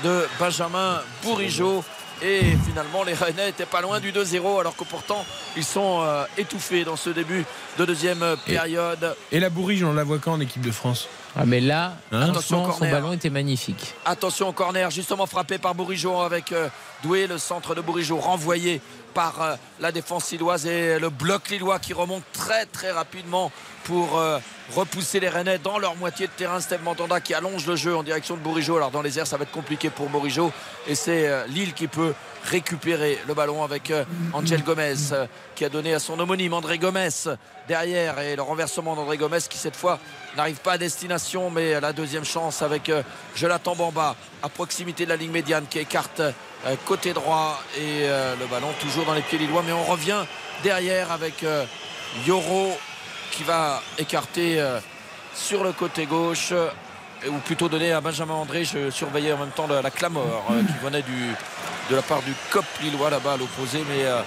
[0.03, 1.83] de Benjamin Bourigeau.
[2.21, 5.23] Et finalement, les Rennais n'étaient pas loin du 2-0, alors que pourtant,
[5.55, 7.45] ils sont euh, étouffés dans ce début
[7.77, 9.15] de deuxième période.
[9.31, 11.07] Et la bourrige, on la voit quand en équipe de France?
[11.35, 12.29] Ah, mais là, Hein?
[12.29, 13.93] Attention, son ballon était magnifique.
[14.05, 16.69] Attention au corner, justement frappé par Bourigeau avec euh,
[17.03, 18.81] Doué, le centre de Bourigeau renvoyé
[19.17, 23.51] par euh, la défense lilloise et le bloc lillois qui remonte très très rapidement
[23.83, 24.37] pour euh,
[24.75, 26.59] repousser les Rennais dans leur moitié de terrain.
[26.59, 28.77] Steve Mandanda qui allonge le jeu en direction de Bourigeau.
[28.77, 30.51] Alors dans les airs, ça va être compliqué pour Bourigeau
[30.87, 32.13] et c'est euh, Lille qui peut
[32.43, 33.91] récupérer le ballon avec
[34.33, 34.93] Angel Gomez
[35.55, 37.09] qui a donné à son homonyme André Gomez
[37.67, 39.99] derrière et le renversement d'André Gomez qui cette fois
[40.37, 42.89] n'arrive pas à destination mais la deuxième chance avec
[43.35, 46.21] Jonathan Bamba à proximité de la ligne médiane qui écarte
[46.85, 50.25] côté droit et euh, le ballon toujours dans les pieds lillois mais on revient
[50.63, 51.65] derrière avec euh,
[52.25, 52.77] Yoro
[53.31, 54.79] qui va écarter euh,
[55.33, 56.69] sur le côté gauche euh,
[57.27, 60.61] ou plutôt donner à Benjamin André je surveillais en même temps la, la clameur euh,
[60.63, 61.03] qui venait
[61.89, 64.21] de la part du COP lillois là-bas à l'opposé mais euh,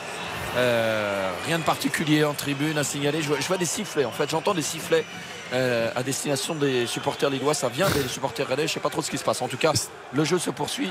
[0.57, 3.23] euh, rien de particulier en tribune à signaler.
[3.23, 5.05] Je vois, des sifflets en fait j'entends des sifflets
[5.53, 7.55] euh, à destination des supporters lillois.
[7.55, 9.43] Ça vient des supporters rennais je sais pas trop ce qui se passe.
[9.43, 9.73] En tout cas
[10.13, 10.91] le jeu se poursuit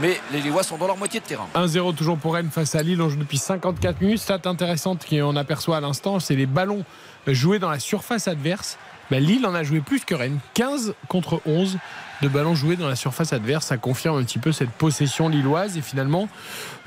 [0.00, 1.46] mais les Lillois sont dans leur moitié de terrain.
[1.54, 3.00] 1-0 toujours pour Rennes face à Lille.
[3.00, 4.18] On joue depuis 54 minutes.
[4.18, 6.84] Stat intéressante qu'on aperçoit à l'instant, c'est les ballons
[7.26, 8.78] joués dans la surface adverse.
[9.10, 10.38] Ben, Lille en a joué plus que Rennes.
[10.54, 11.78] 15 contre 11
[12.22, 13.66] de ballons joués dans la surface adverse.
[13.66, 16.28] Ça confirme un petit peu cette possession lilloise et finalement,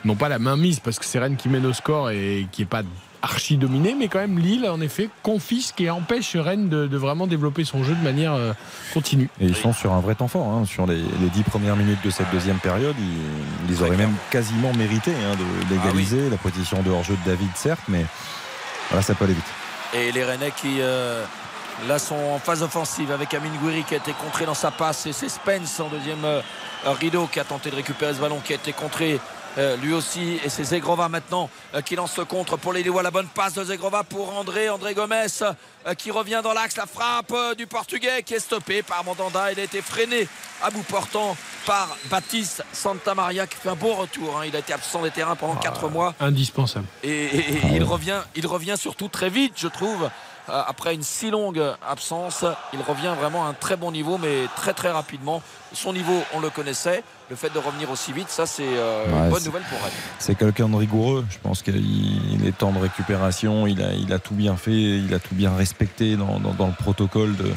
[0.03, 2.61] non pas la main mise parce que c'est Rennes qui mène au score et qui
[2.61, 2.83] n'est pas
[3.27, 7.27] archi dominé, mais quand même Lille en effet confisque et empêche Rennes de, de vraiment
[7.27, 8.53] développer son jeu de manière euh,
[8.93, 9.29] continue.
[9.41, 10.47] Et ils sont sur un vrai temps fort.
[10.47, 10.63] hein.
[10.65, 14.73] Sur les, les dix premières minutes de cette deuxième période, ils, ils auraient même quasiment
[14.73, 16.29] mérité hein, de l'égaliser.
[16.29, 18.05] La position de hors-jeu de David, certes, mais
[18.89, 19.45] voilà, ça peut aller vite.
[19.93, 21.23] Et les Rennais qui euh,
[21.87, 25.05] là sont en phase offensive avec Amin Gouiri qui a été contré dans sa passe
[25.05, 26.41] et c'est Spence en deuxième euh,
[26.85, 29.19] rideau qui a tenté de récupérer ce ballon qui a été contré
[29.57, 33.01] euh, lui aussi et c'est Zegrova maintenant euh, qui lance le contre pour les Lillois
[33.03, 36.75] la bonne passe de Zegrova pour André André Gomez euh, qui revient dans l'axe.
[36.77, 39.51] La frappe du portugais qui est stoppée par Mandanda.
[39.51, 40.27] Il a été freiné
[40.61, 41.35] à bout portant
[41.65, 44.43] par Baptiste Santamaria qui fait un bon retour hein.
[44.45, 46.13] il a été absent des terrains pendant 4 mois.
[46.19, 46.85] Indispensable.
[47.03, 50.09] et, et- et il revient il revient surtout très vite je trouve.
[50.49, 54.73] Après une si longue absence il revient vraiment à un très bon niveau mais très
[54.73, 55.41] très rapidement.
[55.73, 59.25] Son niveau on le connaissait le fait de revenir aussi vite ça c'est euh, Ouais,
[59.25, 61.25] une bonne nouvelle pour elle C'est quelqu'un de rigoureux.
[61.29, 61.75] Je pense qu'il
[62.33, 63.67] il est temps de récupération.
[63.67, 64.71] Il a, il a tout bien fait.
[64.71, 67.51] Il a tout bien respecté dans, dans- dans le protocole de,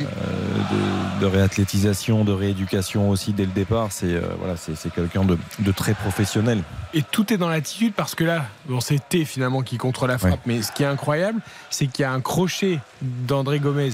[0.00, 3.88] euh, de, de réathlétisation, de rééducation aussi dès le départ.
[3.90, 6.62] C'est euh, voilà, c'est quelqu'un de, de très professionnel.
[6.94, 10.18] Et tout est dans l'attitude parce que là, bon, c'est T finalement qui contre la
[10.18, 10.40] frappe.
[10.46, 11.40] Mais ce qui est incroyable,
[11.70, 13.90] c'est qu'il y a un crochet d'André Gomez.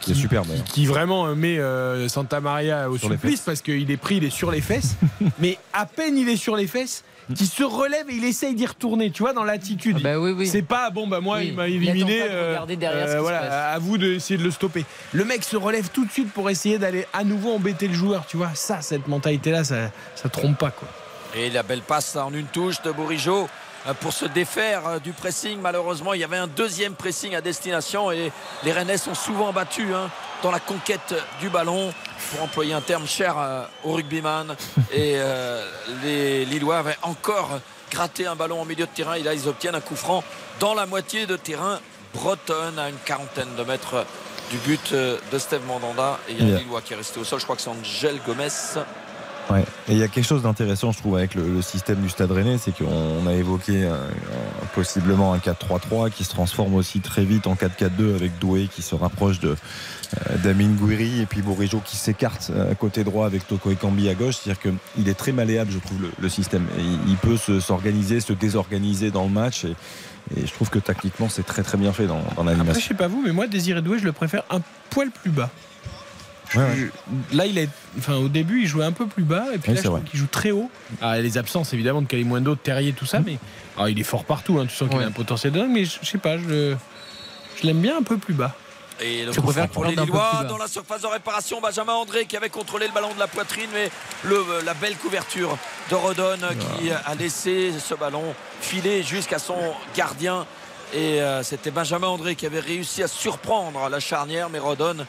[0.00, 0.64] Qui est superbe, d'ailleurs.
[0.64, 4.24] Qui vraiment euh, met euh, Santa Maria au Sur supplice parce qu'il est pris, il
[4.24, 4.96] est sur les fesses.
[5.38, 7.04] mais à peine il est sur les fesses,
[7.34, 9.98] qui se relève et il essaye d'y retourner, tu vois, dans l'attitude.
[10.44, 11.48] C'est pas bon, bah moi Oui.
[11.48, 12.20] il m'a éliminé.
[12.20, 13.76] qui se voilà, passe.
[13.76, 14.84] à vous d'essayer de le stopper.
[15.12, 18.26] Le mec se relève tout de suite pour essayer d'aller à nouveau embêter le joueur,
[18.26, 18.50] tu vois.
[18.54, 20.88] Ça, cette mentalité-là, ça, ça trompe pas, quoi.
[21.36, 23.46] Et la belle passe en une touche de Bourigeau euh,
[23.92, 25.60] pour se défaire euh, du pressing.
[25.60, 28.32] Malheureusement, il y avait un deuxième pressing à destination et
[28.62, 30.10] les Rennais sont souvent battus hein,
[30.42, 31.92] dans la conquête du ballon,
[32.30, 34.56] pour employer un terme cher euh, au rugbyman.
[34.92, 35.68] Et euh,
[36.02, 39.74] les Lillois avaient encore gratté un ballon en milieu de terrain et là ils obtiennent
[39.74, 40.24] un coup franc
[40.58, 41.78] dans la moitié de terrain
[42.12, 44.04] bretonne à une quarantaine de mètres
[44.50, 46.18] du but euh, de Steve Mandanda.
[46.28, 46.58] Et il y a un Yeah.
[46.60, 47.40] Lillois qui est resté au sol.
[47.40, 48.48] Je crois que c'est Angel Gomez.
[49.50, 49.64] Ouais.
[49.88, 52.30] Et il y a quelque chose d'intéressant, je trouve, avec le, le système du Stade
[52.30, 57.24] Rennais, c'est qu'on a évoqué un- un- possiblement un 4-3-3 qui se transforme aussi très
[57.24, 61.82] vite en 4-4-2 avec Doué qui se rapproche de euh, d'Amin Gouiri et puis Bourigeau
[61.84, 64.36] qui s'écarte euh, à côté droit avec Toko Ekambi à gauche.
[64.42, 64.62] C'est-à-dire
[64.94, 66.66] qu'il est très malléable, je trouve, le, le système.
[66.78, 69.64] Et il, il peut se- s'organiser, se, désorganiser dans le match.
[69.66, 69.74] Et,
[70.40, 72.88] et je trouve que tactiquement, c'est très très bien fait dans, dans Après, je l'animation.
[72.88, 75.50] sais pas vous, mais moi, Désiré Doué, je le préfère un poil plus bas.
[76.50, 76.76] Je- Ouais, ouais.
[77.30, 77.68] je- là, il est,
[77.98, 79.90] enfin, au début, il jouait un peu plus bas, et puis Oui, là, c'est je
[79.90, 80.00] vrai.
[80.00, 80.70] trouve qu'il joue très haut.
[81.00, 83.38] Ah, les absences, évidemment, de Kalimundo, de Terrier, tout ça, mais
[83.78, 84.58] ah, il est fort partout.
[84.58, 86.74] hein, tu sens qu'il a un potentiel de dingue, mais je, je sais pas, je,
[87.62, 88.54] l'aime bien un peu plus bas.
[89.00, 91.60] Et le coup préfère pour les Lillois dans la surface de réparation.
[91.60, 93.90] Benjamin André qui avait contrôlé le ballon de la poitrine, mais
[94.22, 95.58] le, la belle couverture
[95.90, 96.36] de Rodon
[96.78, 98.22] qui a laissé ce ballon
[98.60, 99.56] filer jusqu'à son
[99.96, 100.46] gardien.
[100.92, 105.04] Et euh, c'était Benjamin André qui avait réussi à surprendre la charnière, mais Rodon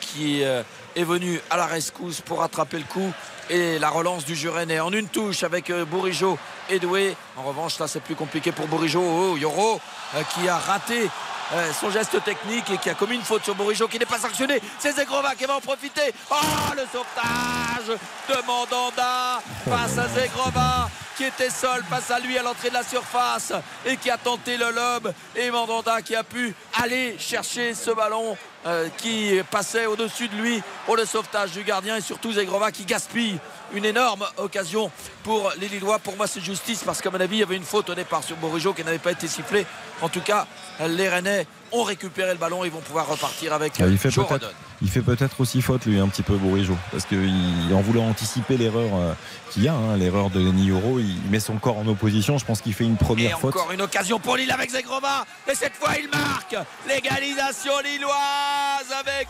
[0.00, 0.62] qui euh,
[0.96, 3.12] est venu à la rescousse pour attraper le coup.
[3.48, 6.36] Et la relance du Jurenais en une touche avec euh, Bourigeau
[6.68, 7.14] et Doué.
[7.36, 9.02] En revanche, là, c'est plus compliqué pour Bourigeau.
[9.02, 9.80] Oh, Yoro
[10.16, 11.08] euh, qui a raté
[11.52, 14.18] euh, son geste technique et qui a commis une faute sur Bourigeau qui n'est pas
[14.18, 14.60] sanctionné.
[14.80, 16.12] C'est Zegrova qui va en profiter.
[16.28, 16.34] Oh,
[16.74, 17.98] le sauvetage
[18.28, 22.82] de Mandanda face à Zegrova qui était seul face à lui à l'entrée de la
[22.82, 23.52] surface
[23.86, 25.12] et qui a tenté le lob.
[25.36, 28.36] Et Mandanda qui a pu aller chercher ce ballon
[28.66, 32.84] euh, qui passait au-dessus de lui pour le sauvetage du gardien et surtout Zegrova qui
[32.84, 33.38] gaspille
[33.72, 34.90] une énorme occasion
[35.22, 35.98] pour les Lillois.
[35.98, 38.22] Pour moi, c'est justice parce qu'à mon avis, il y avait une faute au départ
[38.24, 39.66] sur Bourigeau qui n'avait pas été sifflée.
[40.02, 40.46] En tout cas,
[40.86, 44.46] les Rennais ont récupéré le ballon et vont pouvoir repartir avec Ah, Joe Rodon.
[44.82, 48.06] Il fait peut-être aussi faute lui un petit peu Bourigeau parce que il- en voulant
[48.08, 49.12] anticiper l'erreur euh,
[49.50, 50.40] qu'il y a hein, l'erreur de
[50.70, 53.54] Euro il met son corps en opposition je pense qu'il fait une Et première faute
[53.56, 55.24] encore une occasion pour Lille avec Zegrova.
[55.50, 56.56] Et cette fois, il marque
[56.88, 59.28] l'égalisation lilloise avec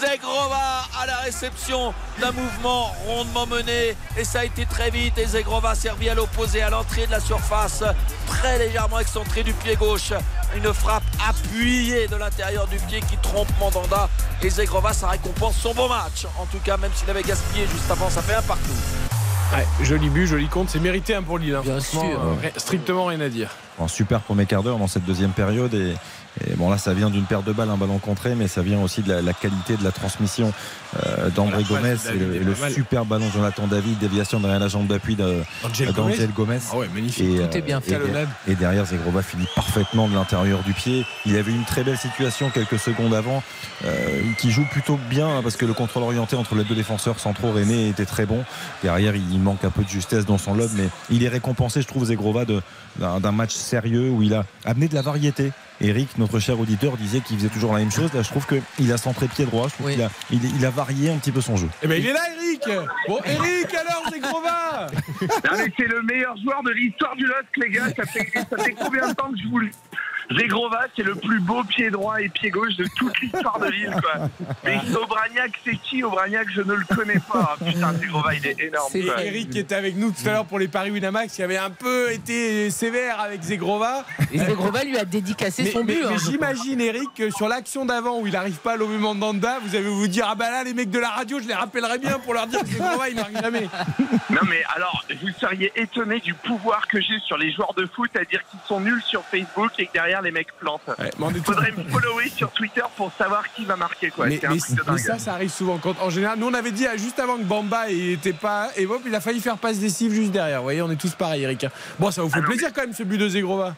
[0.00, 3.96] Zegrova à la réception d'un mouvement rondement mené.
[4.16, 5.16] Et ça a été très vite.
[5.18, 7.82] Et Zegrova servi à l'opposé, à l'entrée de la surface,
[8.26, 10.12] très légèrement excentré du pied gauche.
[10.56, 14.08] Une frappe appuyée de l'intérieur du pied qui trompe Mandanda.
[14.42, 16.26] Et Zegrova, ça récompense son bon match.
[16.36, 18.72] En tout cas, même s'il avait gaspillé juste avant, ça fait un partout.
[19.54, 21.54] Ouais, joli but, joli compte, c'est mérité hein, pour Lille.
[21.54, 21.62] hein.
[21.64, 22.00] Bien sûr.
[22.02, 23.50] euh, ri- strictement rien à dire.
[23.80, 25.94] un super premier quart d'heure dans cette deuxième période et,
[26.44, 28.80] et bon là ça vient d'une paire de balles, un ballon contré, mais ça vient
[28.82, 30.52] aussi de la, la qualité de la transmission
[31.06, 34.86] euh, d'André Gomez et le, et super ballon de Jonathan David, déviation derrière la jambe
[34.86, 36.58] d'appui de- Angel d'Angel Gomez.
[36.72, 37.24] Ah ouais, magnifique.
[37.24, 37.94] Et, Tout est bien euh, fait.
[37.94, 41.04] et der- Et, derrière, Zegrova finit parfaitement de l'intérieur du pied.
[41.26, 43.42] Il avait une très belle situation quelques secondes avant,
[43.84, 47.18] euh, qui joue plutôt bien hein, parce que le contrôle orienté entre les deux défenseurs
[47.20, 48.44] centraux, René, était très bon.
[48.82, 51.86] Derrière, il manque un peu de justesse dans son lob, mais il est récompensé, je
[51.86, 52.62] trouve, Zegrova, de-
[52.98, 55.52] d'un match sérieux où il a amené de la variété.
[55.80, 58.12] Eric, notre cher auditeur, disait qu'il faisait toujours la même chose.
[58.12, 59.68] Là, je trouve qu'il a centré pied droit.
[59.68, 61.68] Je trouve qu'il a, il, il a varié un petit peu son jeu.
[61.82, 62.68] Eh ben il est là, Eric
[63.06, 64.86] Bon, Eric, alors, c'est Grova
[65.20, 67.88] Non, mais c'est le meilleur joueur de l'histoire du LOSC, les gars.
[67.94, 69.70] Ça fait, ça fait combien de temps que je vous le.
[70.30, 73.94] Zegrova, c'est le plus beau pied droit et pied gauche de toute l'histoire de l'île,
[74.02, 74.28] quoi.
[74.64, 77.56] Mais Obraniak, c'est qui Obraniak, je ne le connais pas.
[77.60, 78.88] Ah, Putain, Zegrova, il est énorme.
[78.92, 79.04] C'est.
[79.24, 81.70] Eric qui était avec nous tout à l'heure pour les paris Winamax, qui avait un
[81.70, 84.04] peu été sévère avec Zegrova.
[84.32, 85.98] Et Zegrova lui a dédicacé Mais, son but.
[86.06, 89.58] mais hein, j'imagine, Eric, que sur l'action d'avant où il n'arrive pas à lever Mandanda,
[89.64, 91.98] vous allez vous dire Ah bah là, les mecs de la radio, je les rappellerai
[91.98, 93.68] bien pour leur dire que Zegrova, il marque jamais.
[94.30, 98.10] Non mais alors, vous seriez étonné du pouvoir que j'ai sur les joueurs de foot
[98.16, 100.80] à dire qu'ils sont nuls sur Facebook et que derrière les mecs plantent.
[101.34, 104.26] Il faudrait me follower sur Twitter pour savoir qui va marquer quoi.
[104.26, 105.78] Mais, C'est un mais- truc de mais ça, ça arrive souvent.
[105.78, 108.70] Quand, en général, nous on avait dit ah, juste avant que Bamba il était pas.
[108.76, 110.58] Et hop, il a failli faire passe décisive juste derrière.
[110.58, 111.66] Vous voyez, on est tous pareils, Eric.
[111.98, 113.74] Bon, ça vous fait Ah plaisir quand même ce but de Zegrova.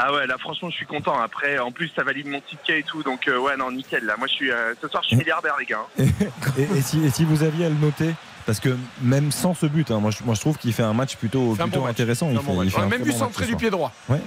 [0.00, 1.18] Ah ouais, là franchement je suis content.
[1.20, 4.04] Après, en plus ça valide mon ticket et tout, donc euh, ouais non nickel.
[4.04, 5.80] Là, moi je suis euh, ce soir je suis milliardaire les gars.
[5.98, 6.04] hein.
[6.56, 8.14] Et, et si, et si vous aviez à le noter
[8.46, 8.70] parce que
[9.02, 11.54] même sans ce but, hein, moi, je, moi je trouve qu'il fait un match plutôt,
[11.54, 11.94] fait un plutôt bon match.
[12.00, 12.28] intéressant.
[12.28, 12.68] C'est Il un bon fait- il match.
[12.74, 13.92] fait On a un même très vu bon match centrer ce du pied droit.
[14.08, 14.20] Ouais.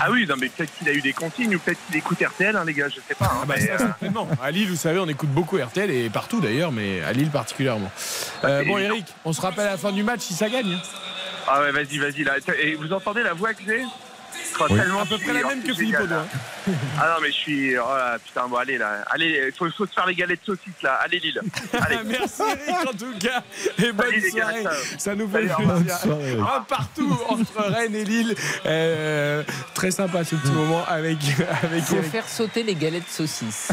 [0.00, 2.56] Ah oui, non mais peut-être qu'il a eu des consignes ou peut-être qu'il écoute RTL,
[2.56, 3.26] hein, les gars, je sais pas.
[3.26, 4.28] hein, Ah bah mais, ça, euh, certainement.
[4.42, 7.90] À Lille, vous savez, on écoute beaucoup RTL et partout d'ailleurs, mais à Lille particulièrement.
[8.44, 10.76] Euh, bon, Eric, on se rappelle à la fin du match si ça gagne.
[11.46, 12.34] Ah ouais, vas-y, vas-y là.
[12.60, 13.84] Et vous entendez la voix que j'ai?
[14.70, 14.78] Oui.
[14.78, 16.16] tellement À peu près la même que Philippe Audouin.
[16.16, 16.26] là.
[16.98, 17.76] Ah non mais je suis.
[17.78, 19.04] Oh là, putain, bon allez là.
[19.10, 20.94] Allez, il faut, faut se faire les galettes de saucisses là.
[21.04, 21.40] Allez Lille.
[21.80, 21.96] Allez.
[22.06, 23.42] Merci Eric en tout cas
[23.82, 24.64] et bonne Salut, les gars, soirée.
[24.98, 25.58] Ça nous fait plaisir.
[26.56, 28.34] Un partout entre Rennes et Lille.
[28.66, 29.42] Euh,
[29.74, 31.18] très sympa ce petit moment avec
[31.62, 32.10] avec Il faut Eric.
[32.10, 33.68] faire sauter les galettes saucisses.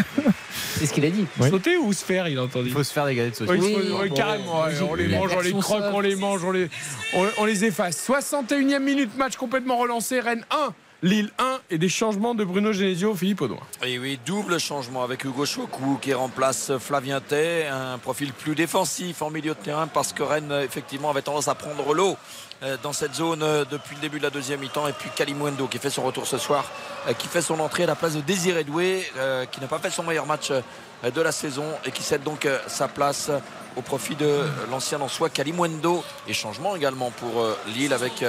[0.77, 1.25] C'est ce qu'il a dit.
[1.49, 2.67] Sauter ou se faire, il a entendu.
[2.69, 3.77] Il faut se faire des galettes de Oui, saucisses.
[3.83, 6.43] il faut- oui, bon, carrément, ouais, on les mange, on les croque, on les mange,
[6.43, 6.69] on les,
[7.13, 7.97] on, on les efface.
[8.05, 10.19] 61e minute, match complètement relancé.
[10.19, 10.70] Rennes 1,
[11.03, 13.57] Lille 1 et des changements de Bruno Genesio, Philippe Audouin.
[13.83, 19.23] Et oui, double changement avec Hugo Choukou qui remplace Flavien Tay, un profil plus défensif
[19.23, 22.17] en milieu de terrain parce que Rennes effectivement avait tendance à prendre l'eau
[22.61, 25.65] euh, dans cette zone euh, depuis le début de la deuxième mi-temps et puis Kalimundo
[25.65, 26.65] qui fait son retour ce soir,
[27.07, 29.11] euh, qui fait son entrée à la place de Désiré Doué,
[29.51, 32.87] qui n'a pas fait son meilleur match de la saison et qui cède donc sa
[32.87, 33.31] place
[33.75, 37.43] au profit de l'ancien Lançois Kalimundo et changement également pour
[37.75, 38.23] Lille avec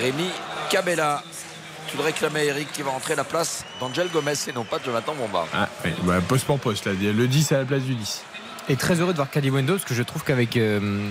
[0.00, 0.28] Rémi
[0.70, 1.22] Cabella.
[1.90, 4.78] Tu le réclamais Eric qui va entrer à la place d'Angel Gomez et non pas
[4.78, 5.48] de Jonathan Bombard.
[5.52, 6.92] Ah, oui, bah, poste pour poste, là.
[6.92, 8.22] le 10 à la place du 10.
[8.68, 11.08] Et très heureux de voir Caliwendo parce que je trouve qu'avec euh,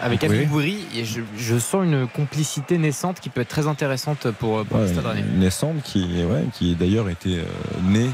[0.00, 0.86] avec Oui.
[1.02, 5.24] Je, je sens une complicité naissante qui peut être très intéressante pour, pour le Ouais,
[5.36, 7.44] naissante qui, ouais, qui d'ailleurs était euh,
[7.82, 8.08] née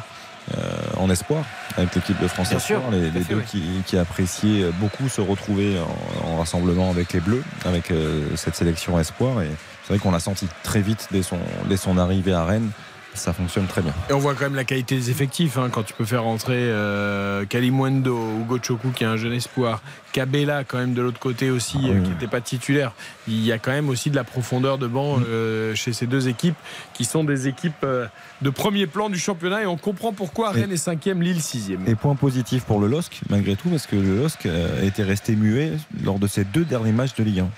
[0.56, 0.62] euh,
[0.96, 1.44] en espoir
[1.76, 3.44] avec l'équipe de France Bien Espoir, sûr, les, fait, deux oui.
[3.46, 5.76] qui, qui appréciaient beaucoup se retrouver
[6.24, 9.42] en, en rassemblement avec les Bleus, avec euh, cette sélection espoir.
[9.42, 9.50] Et
[9.86, 11.38] c'est vrai qu'on l'a senti très vite dès son,
[11.68, 12.70] dès son arrivée à Rennes.
[13.14, 13.94] Ça fonctionne très bien.
[14.10, 16.52] Et on voit quand même la qualité des effectifs hein, quand tu peux faire rentrer
[16.58, 19.80] euh, Kalimundo, Hugo Choku qui est un jeune espoir,
[20.12, 22.92] Cabella quand même de l'autre côté aussi euh, qui n'était pas titulaire.
[23.26, 26.28] Il y a quand même aussi de la profondeur de banc euh, chez ces deux
[26.28, 26.56] équipes
[26.92, 28.06] qui sont des équipes euh,
[28.42, 31.78] de premier plan du championnat et on comprend pourquoi Et- Rennes est 5e, Lille 6e.
[31.88, 35.36] Et point positif pour le LOSC, malgré tout, parce que le LOSC euh, était resté
[35.36, 35.72] muet
[36.04, 37.48] lors de ses deux derniers matchs de Ligue 1.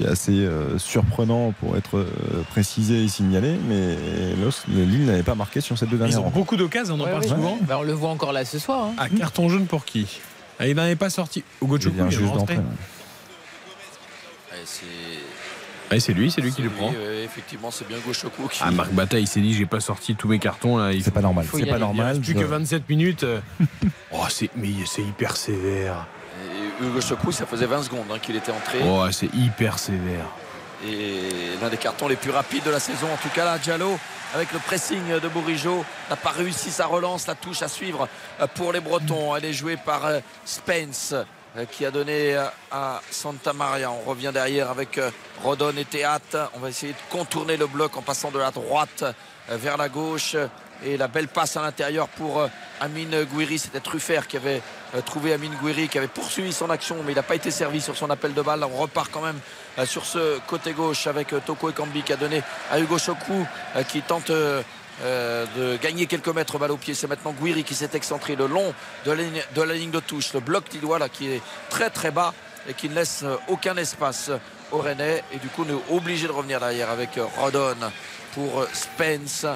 [0.00, 2.06] Qui est assez euh, surprenant pour être euh,
[2.48, 3.96] précisé et signalé, mais
[4.68, 6.36] Lille n'avait pas marqué sur ces deux Ils dernières ont rencontres.
[6.38, 7.28] beaucoup d'occasions, on en Ouais, parle ouais.
[7.28, 7.58] souvent.
[7.68, 8.84] Bah, on le voit encore là ce soir.
[8.86, 8.94] hein.
[8.96, 10.20] Ah, carton jaune pour qui?
[10.58, 11.44] Ah, Il n'en est pas sorti.
[11.62, 12.56] Hugo Il il est juste rentré.
[12.56, 12.68] d'entrer.
[14.54, 14.84] Et c'est
[15.90, 16.92] Ah, c'est lui, c'est lui qui le prend.
[16.96, 18.60] euh, effectivement, c'est bien Gauchoku qui.
[18.64, 20.92] Ah, Marc Bataille, il s'est dit j'ai pas sorti tous mes cartons là.
[20.94, 21.44] Il C'est pas normal.
[21.44, 21.76] faut y C'est pas.
[21.76, 22.06] Il normal.
[22.06, 23.24] reste plus que 27 minutes.
[23.24, 23.40] euh.
[24.12, 26.06] oh, c'est mais c'est hyper sévère.
[27.00, 28.80] Choukou, ça faisait 20 secondes hein, qu'il était entré.
[28.84, 30.24] Oh, c'est hyper sévère.
[30.86, 33.98] Et l'un des cartons les plus rapides de la saison, en tout cas là, Diallo,
[34.34, 38.08] avec le pressing de Bourigeau, n'a pas réussi sa relance, la touche à suivre
[38.40, 39.36] euh, pour les Bretons.
[39.36, 41.12] Elle est jouée par euh, Spence.
[41.12, 42.34] euh, Qui a donné
[42.70, 43.90] à Santa Maria.
[43.90, 44.98] On revient derrière avec
[45.42, 46.50] Rodon et Théâtre.
[46.54, 49.04] On va essayer de contourner le bloc en passant de la droite
[49.48, 50.36] vers la gauche.
[50.84, 52.48] Et la belle passe à l'intérieur pour euh,
[52.80, 54.62] Amine Gouiri, c'était Truffert qui avait
[54.94, 57.80] euh, trouvé Amine Gouiri, qui avait poursuivi son action, mais il n'a pas été servi
[57.80, 58.64] sur son appel de balle.
[58.64, 59.38] On repart quand même
[59.78, 63.46] euh, sur ce côté gauche avec Toko Ekambi qui a donné à Hugo Chokou
[63.76, 66.94] euh, qui tente de gagner quelques mètres balle au pied.
[66.94, 68.74] C'est maintenant Gouiri qui s'est excentré le long
[69.04, 70.32] de la, ligne, de touche.
[70.34, 72.34] Le bloc lillois là qui est très très bas
[72.68, 74.30] et qui ne laisse aucun espace
[74.72, 75.22] au Rennais.
[75.32, 77.76] Et du coup, est obligé de revenir derrière avec Rodon
[78.34, 79.46] pour Spence.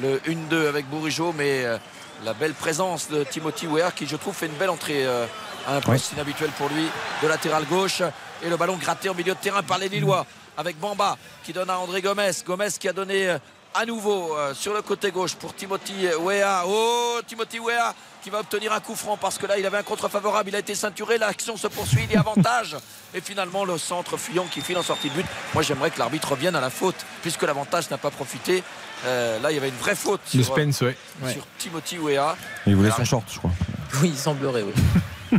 [0.00, 1.76] Le 1-2 avec Bourigeau, mais euh,
[2.24, 5.26] la belle présence de Timothy Weah qui, je trouve, fait une belle entrée euh,
[5.66, 6.86] à un poste inhabituel pour lui
[7.22, 8.02] de latéral gauche.
[8.42, 10.24] Et le ballon gratté au milieu de terrain par les Lillois
[10.56, 12.30] avec Bamba qui donne à André Gomez.
[12.46, 13.38] Gomez qui a donné euh,
[13.74, 16.64] à nouveau euh, sur le côté gauche pour Timothy Weah.
[16.66, 19.82] Oh, Timothy Weah qui va obtenir un coup franc parce que là il avait un
[19.82, 22.76] contre favorable, il a été ceinturé, l'action se poursuit, il y a avantage
[23.14, 25.26] et finalement le centre fuyant qui file en sortie de but.
[25.54, 28.64] Moi j'aimerais que l'arbitre revienne à la faute puisque l'avantage n'a pas profité.
[29.06, 30.96] Euh, là il y avait une vraie faute Le sur, Spence, ouais.
[31.32, 32.36] sur Timothy Weah.
[32.66, 33.50] Il voulait son short, je crois.
[34.02, 35.38] Oui, il semblerait, oui.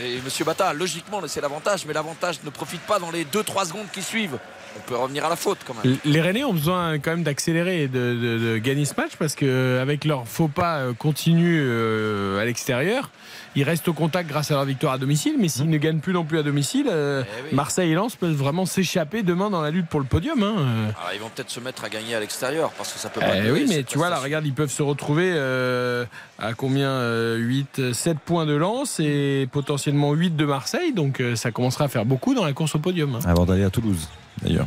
[0.00, 3.86] Et Monsieur Bata, logiquement c'est l'avantage, mais l'avantage ne profite pas dans les 2-3 secondes
[3.92, 4.38] qui suivent.
[4.76, 5.98] On peut revenir à la faute quand même.
[6.04, 9.34] Les Rennais ont besoin quand même d'accélérer et de, de- de gagner ce match parce
[9.34, 13.10] qu'avec leur faux pas euh, continu euh, à l'extérieur,
[13.54, 15.34] ils restent au contact grâce à leur victoire à domicile.
[15.38, 17.22] Mais s'ils ne gagnent plus non plus à domicile, euh,
[17.52, 20.42] Marseille et Lens peuvent vraiment s'échapper demain dans la lutte pour le podium.
[20.42, 20.54] hein.
[20.58, 23.20] Euh, Alors ils vont peut-être se mettre à gagner à l'extérieur parce que ça peut
[23.20, 26.04] pas Eh oui, mais tu vois, là, regarde, ils peuvent se retrouver euh,
[26.38, 30.92] à combien 8, 7 points de lance et potentiellement 8 de Marseille.
[30.92, 33.14] Donc euh, ça commencera à faire beaucoup dans la course au podium.
[33.16, 33.20] hein.
[33.26, 34.08] Avant d'aller à Toulouse,
[34.42, 34.66] d'ailleurs.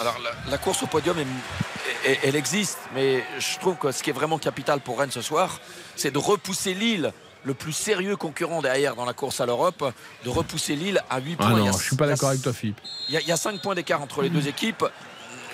[0.00, 4.02] Alors la, la course au podium, est- est- elle existe, mais je trouve que ce
[4.02, 5.58] qui est vraiment capital pour Rennes ce soir,
[5.96, 7.12] c'est de repousser Lille,
[7.48, 9.92] le plus sérieux concurrent derrière dans la course à l'Europe,
[10.24, 11.60] de repousser Lille à 8 Ah points.
[11.60, 12.78] Y non, je suis pas d'accord avec toi, Philippe.
[13.08, 14.84] Il y, a, il y a 5 points d'écart entre les deux équipes.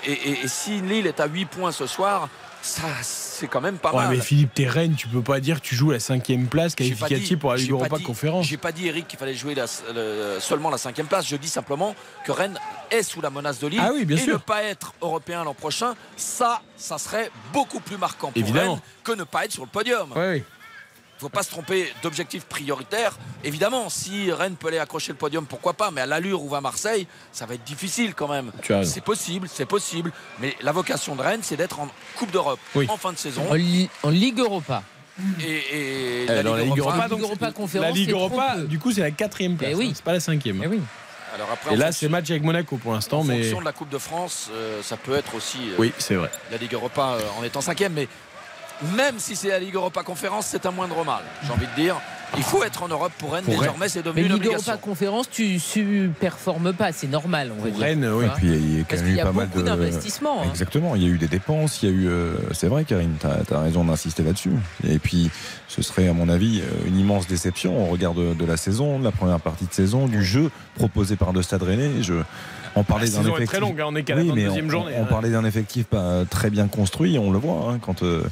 [0.07, 2.29] Et, et- et si Lille est à 8 points ce soir,
[2.61, 4.16] ça c'est quand même pas Ouais, mal.
[4.16, 7.39] mais Philippe, t'es Rennes, tu peux pas dire que tu joues la cinquième place qualificative
[7.39, 8.47] pour la Ligue Europa Conférence.
[8.47, 11.27] J'ai pas dit Eric qu'il fallait jouer la- le- seulement la cinquième place.
[11.29, 11.95] Je dis simplement
[12.25, 12.59] que Rennes
[12.91, 13.81] est sous la menace de Lille.
[13.83, 14.35] Ah oui, bien et sûr.
[14.35, 18.73] ne pas être européen l'an prochain, ça, ça serait beaucoup plus marquant pour Évidemment.
[18.75, 20.11] Rennes que ne pas être sur le podium.
[20.12, 20.45] Ouais, oui.
[21.15, 23.16] Il ne faut pas se tromper d'objectif prioritaire.
[23.45, 25.91] Évidemment, si Rennes peut aller accrocher le podium, pourquoi pas.
[25.93, 28.51] Mais à l'allure où va Marseille, ça va être difficile quand même.
[28.82, 30.11] C'est possible, c'est possible.
[30.41, 32.86] Mais la vocation de Rennes, c'est d'être en Coupe d'Europe Oui.
[32.89, 33.43] en fin de saison.
[33.49, 34.82] En, Li- en Ligue Europa.
[35.41, 38.91] Et, et Eh, dans la Ligue Europa, Ligue Europa Conférence, la Ligue Europa, du coup,
[38.91, 39.70] c'est la quatrième place.
[39.73, 39.89] Eh oui.
[39.91, 40.61] hein, C'est pas la cinquième.
[40.65, 40.81] Eh oui.
[41.36, 43.73] Alors après, Et là, c'est match avec Monaco pour l'instant, En mais fonction de la
[43.73, 46.31] Coupe de France, euh, ça peut être aussi euh, oui, c'est vrai.
[46.51, 47.93] la Ligue Europa euh, en étant cinquième.
[47.93, 48.09] Mais
[48.97, 51.23] même si c'est la Ligue Europa Conférence, c'est un moindre mal.
[51.44, 51.97] J'ai envie de dire,
[52.36, 53.44] il faut être en Europe pour Rennes.
[53.44, 54.73] Pour Désormais, c'est Mais devenu une Ligue obligation.
[54.73, 57.86] Europa Conférence, tu performes pas, c'est normal, on va Pour dire.
[57.86, 58.24] Rennes, oui.
[58.24, 59.62] Et puis il y a quand même eu y a pas mal de.
[59.62, 60.43] d'investissements.
[60.43, 60.47] hein.
[60.51, 62.09] Exactement, il y a eu des dépenses, il y a eu.
[62.09, 64.52] euh, c'est vrai, Karine, tu as, raison d'insister là-dessus.
[64.89, 65.31] Et puis,
[65.69, 68.98] ce serait, à mon avis, euh, une immense déception au regard de, de la saison,
[68.98, 72.02] de la première partie de saison, du jeu proposé par le Stade Rennais.
[72.02, 72.15] Je,
[72.76, 73.46] on parlait La d'un effectif.
[73.48, 75.06] très longue, hein, on est qu'à la Oui, mais 22e on, journée, on hein.
[75.09, 77.70] parlait d'un effectif pas très bien construit, on le voit.
[77.72, 78.22] hein, quand euh,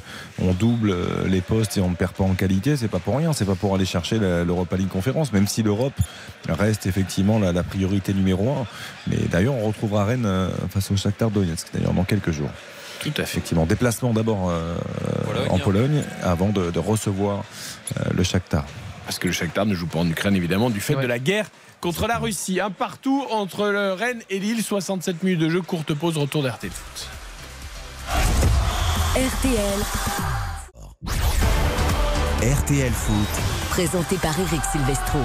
[0.41, 3.17] on double euh, les postes et on ne perd pas en qualité, c'est pas pour
[3.17, 3.31] rien.
[3.33, 5.93] C'est pas pour aller chercher l'Europa League Conférence, même si l'Europe
[6.49, 8.65] reste effectivement la, la priorité numéro un.
[9.07, 12.49] Mais d'ailleurs, on retrouvera Rennes euh, face au Shakhtar Donetsk, d'ailleurs, dans quelques jours.
[12.99, 13.23] Tout à fait.
[13.23, 14.75] Effectivement, déplacement d'abord euh,
[15.49, 17.43] en Pologne avant de, de recevoir
[17.97, 18.65] euh, le Shakhtar.
[19.05, 21.03] Parce que le Shakhtar ne joue pas en Ukraine, évidemment, du fait Ouais.
[21.03, 21.47] de la guerre
[21.83, 22.61] contre la Russie.
[22.61, 24.63] Un partout entre le Rennes et Lille.
[24.63, 27.09] 67 minutes de jeu, courte pause, retour d'RT Foot.
[29.17, 29.79] RTL,
[32.41, 33.27] RTL Foot,
[33.69, 35.19] présenté par Eric Silvestro.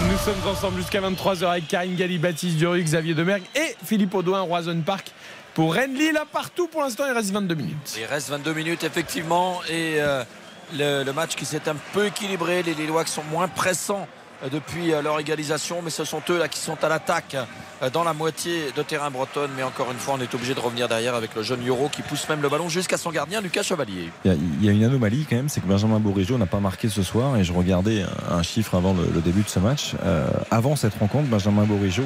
[0.00, 4.40] Nous sommes ensemble jusqu'à 23h avec Karine Galli, Baptiste Durieux, Xavier Demergue et Philippe Audouin,
[4.40, 5.12] Roison Park.
[5.52, 6.68] Pour Rennes, Lille, un partout.
[6.68, 7.96] Pour l'instant, il reste 22 minutes.
[7.98, 10.24] Il reste 22 minutes effectivement et euh,
[10.72, 12.62] le, le match qui s'est un peu équilibré.
[12.62, 14.08] Les Lillois qui sont moins pressants
[14.50, 17.36] depuis euh, leur égalisation, mais ce sont eux là qui sont à l'attaque
[17.82, 19.50] euh, dans la moitié de terrain bretonne.
[19.56, 22.02] Mais encore une fois, on est obligé de revenir derrière avec le jeune Euro qui
[22.02, 24.10] pousse même le ballon jusqu'à son gardien Lucas Chevalier.
[24.24, 27.02] Il y, a, une anomalie quand même, c'est que Benjamin Bourigeau n'a pas marqué ce
[27.02, 29.92] soir et je regardais un, chiffre avant le, début de ce match.
[30.04, 32.04] Euh, avant cette rencontre, Benjamin Bourigeau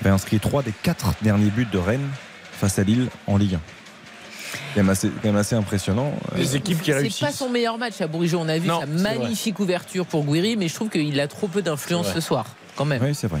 [0.00, 2.08] avait inscrit trois des quatre derniers buts de Rennes
[2.52, 3.81] face à Lille en Ligue 1.
[4.52, 6.12] C'est quand même assez, quand même assez impressionnant.
[6.34, 7.20] Euh, Les équipes qui C'est réussissent.
[7.20, 8.38] pas son meilleur match à Bourigeau.
[8.40, 9.18] On a vu Non, sa c'est vrai.
[9.18, 12.46] magnifique ouverture pour Guiri, mais je trouve qu'il a trop peu d'influence C'est ce soir,
[12.76, 13.02] quand même.
[13.02, 13.40] Oui, c'est vrai.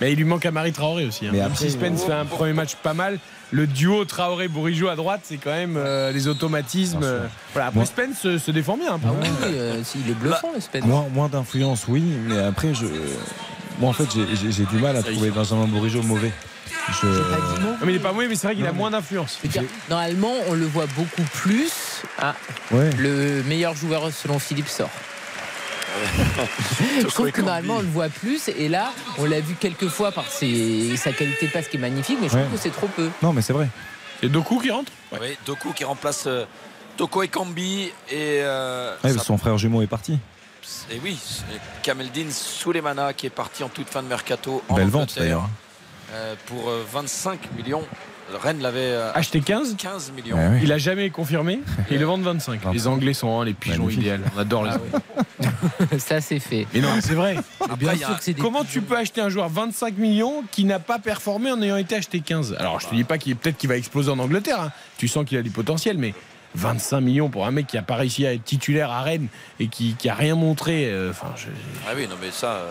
[0.00, 1.26] Mais il lui manque à Marie Traoré aussi.
[1.26, 1.30] hein.
[1.32, 3.18] Mais Même après, si Spence fait un premier match pas mal,
[3.52, 6.98] le duo Traoré-Bourigeau à droite, c'est quand même euh, les automatismes.
[7.04, 8.94] Euh, Voilà, après Moi- Spence euh, se défend bien.
[8.94, 9.06] un peu.
[9.08, 10.82] Ah oui, euh, si, il est bluffant, le Spence.
[10.84, 12.86] Moins, moins d'influence, oui, mais après, je,
[13.78, 14.08] moi en fait,
[14.50, 16.32] j'ai du mal à trouver Benjamin Bourigeau mauvais.
[16.90, 17.70] Je, J'ai pas dit non.
[17.72, 19.38] Non, mais il est pas mauvais, mais c'est vrai qu'il a moins d'influence.
[19.42, 21.70] Je veux dire, Normalement, on le voit beaucoup plus
[22.18, 22.34] Ah,
[22.70, 22.90] Ouais.
[22.98, 24.90] le meilleur joueur selon Philippe sort.
[27.00, 30.10] je trouve que normalement on le voit plus et là on l'a vu quelques fois
[30.10, 32.40] par ses- sa qualité de passe qui est magnifique mais je Ouais.
[32.42, 33.08] trouve que c'est trop peu.
[33.22, 33.68] Non, mais c'est vrai.
[34.22, 34.90] Et Doku qui rentre?
[35.12, 36.44] Oui, Doku qui remplace euh,
[36.96, 40.18] Toko Ekambi et, euh, Ouais, ça- son frère jumeau est parti.
[40.90, 44.88] et oui, c'est Kameldine Souleymana qui est parti en toute fin de mercato en Belle
[44.88, 45.48] vente d'ailleurs.
[46.14, 47.82] Euh, pour euh, 25 millions.
[48.42, 50.36] Rennes l'avait euh, Acheté 15 15 millions.
[50.36, 50.60] Ouais.
[50.62, 51.54] Il a jamais confirmé
[51.90, 52.60] et ils le vendent 25.
[52.72, 54.00] Les Anglais sont hein, les pigeons Magnifique.
[54.06, 54.22] idéaux.
[54.34, 55.98] On adore les Anglais.
[55.98, 56.66] Ça c'est fait.
[56.72, 57.36] Mais non, c'est vrai.
[57.60, 61.50] Après, il a- Comment tu peux acheter un joueur 25 millions qui n'a pas performé
[61.52, 64.10] en ayant été acheté 15 Alors je te dis pas qu'il peut-être qu'il va exploser
[64.10, 64.60] en Angleterre.
[64.60, 64.72] hein.
[64.96, 66.14] Tu sens qu'il a du potentiel, mais
[66.54, 69.28] 25 millions pour un mec qui a pas réussi à être titulaire à Rennes
[69.60, 70.86] et qui, qui a rien montré.
[70.90, 71.46] euh, Enfin, je-
[71.88, 72.46] Ah oui, non mais ça.
[72.52, 72.70] euh,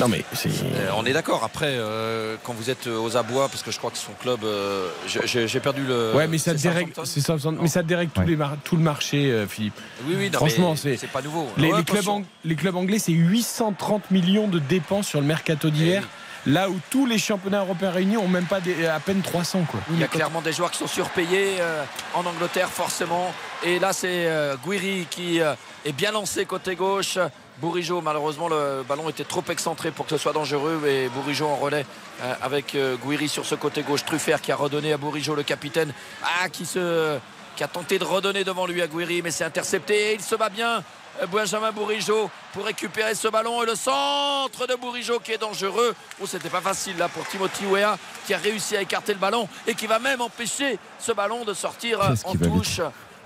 [0.00, 0.48] non mais c'est.
[0.48, 1.42] euh, on est d'accord.
[1.44, 4.88] Après, euh, quand vous êtes aux abois, parce que je crois que son club, euh,
[5.26, 6.12] j'ai- perdu le.
[6.14, 7.58] Ouais, mais ça c'est dérègle, Southampton c'est Southampton.
[7.62, 9.74] mais ça dérègle les mar- tout le marché, Philippe.
[10.06, 11.48] Oui, oui, non, Franchement, c'est- c'est pas nouveau.
[11.56, 12.16] Les, Ouais, les clubs attention.
[12.18, 16.04] ang- les clubs anglais, c'est 830 millions de dépenses sur le mercato d'hier.
[16.46, 19.80] Là où tous les championnats européens réunis ont même pas des- à peine 300 quoi.
[19.90, 21.82] Il y a clairement des joueurs qui sont surpayés euh,
[22.14, 23.32] en Angleterre, forcément.
[23.64, 27.18] Et là, c'est euh, Guiri qui euh, est bien lancé côté gauche.
[27.60, 30.80] Bourigeau, malheureusement, le ballon était trop excentré pour que ce soit dangereux.
[30.86, 31.84] Et Bourigeau en relais
[32.22, 34.04] euh, avec euh, Guiri sur ce côté gauche.
[34.04, 35.92] Truffert qui a redonné à Bourigeau, le capitaine.
[36.22, 37.18] Ah, qui, se,
[37.56, 40.12] qui a tenté de redonner devant lui à Guiri, mais c'est intercepté.
[40.12, 40.84] Et il se bat bien.
[41.26, 45.94] Benjamin Bourigeau pour récupérer ce ballon et le centre de Bourigeau qui est dangereux.
[46.20, 49.48] Oh, c'était pas facile là pour Timothy Weah qui a réussi à écarter le ballon
[49.66, 52.80] et qui va même empêcher ce ballon de sortir euh, en touche.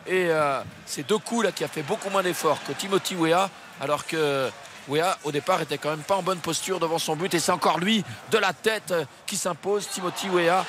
[0.06, 3.48] Et euh, c'est deux coups là qui a fait beaucoup moins d'efforts que Timothy Weah
[3.80, 4.50] alors que
[4.88, 7.52] Weah au départ était quand même pas en bonne posture devant son but et c'est
[7.52, 10.62] encore lui de la tête euh, qui s'impose Timothy euh,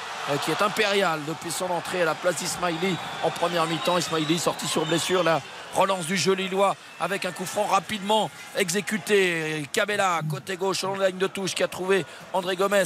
[0.46, 4.68] qui est impérial depuis son entrée à la place d'Ismaili en première mi-temps Ismaili sorti
[4.68, 5.42] sur blessure là
[5.74, 9.66] relance du jeu lillois avec un coup franc rapidement exécuté.
[9.72, 12.84] Cabella côté gauche long de la ligne de touche qui a trouvé André Gomez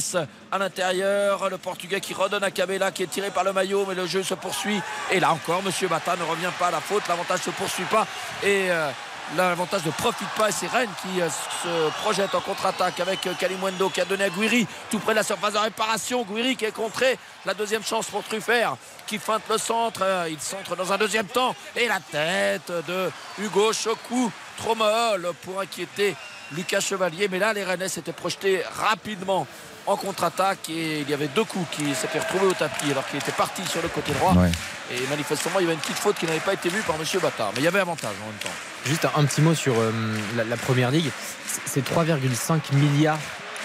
[0.50, 1.48] à l'intérieur.
[1.50, 4.22] Le portugais qui redonne à Cabella qui est tiré par le maillot mais le jeu
[4.22, 4.80] se poursuit.
[5.10, 7.02] Et là encore monsieur Bata ne revient pas à la faute.
[7.08, 8.06] L'avantage se poursuit pas.
[8.42, 8.90] Et euh,
[9.36, 13.34] L'avantage ne profite pas et c'est Rennes qui euh, se projette en contre-attaque avec euh,
[13.34, 16.24] Kalimwendo qui a donné à Guiri tout près de la surface de réparation.
[16.24, 17.18] Guiri qui est contré.
[17.44, 18.76] La deuxième chance pour Truffert
[19.06, 20.00] qui feinte le centre.
[20.02, 21.54] Euh, Il centre dans un deuxième temps.
[21.76, 24.32] Et la tête de Hugo Chocou.
[24.56, 26.16] Trop molle pour inquiéter
[26.56, 27.28] Lucas Chevalier.
[27.30, 29.46] Mais là, les Rennais s'étaient projetés rapidement
[29.86, 33.18] en contre-attaque et il y avait deux coups qui s'étaient retrouvés au tapis alors qu'il
[33.18, 34.34] était parti sur le côté droit.
[34.34, 34.50] Ouais.
[34.92, 37.20] Et manifestement, il y avait une petite faute qui n'avait pas été vue par Monsieur
[37.20, 37.50] Bata.
[37.54, 38.50] Mais il y avait avantage en même temps.
[38.84, 39.90] Juste un, un petit mot sur euh,
[40.36, 41.10] la, la première ligue.
[41.46, 43.18] C'est- C'est 3,5 milliards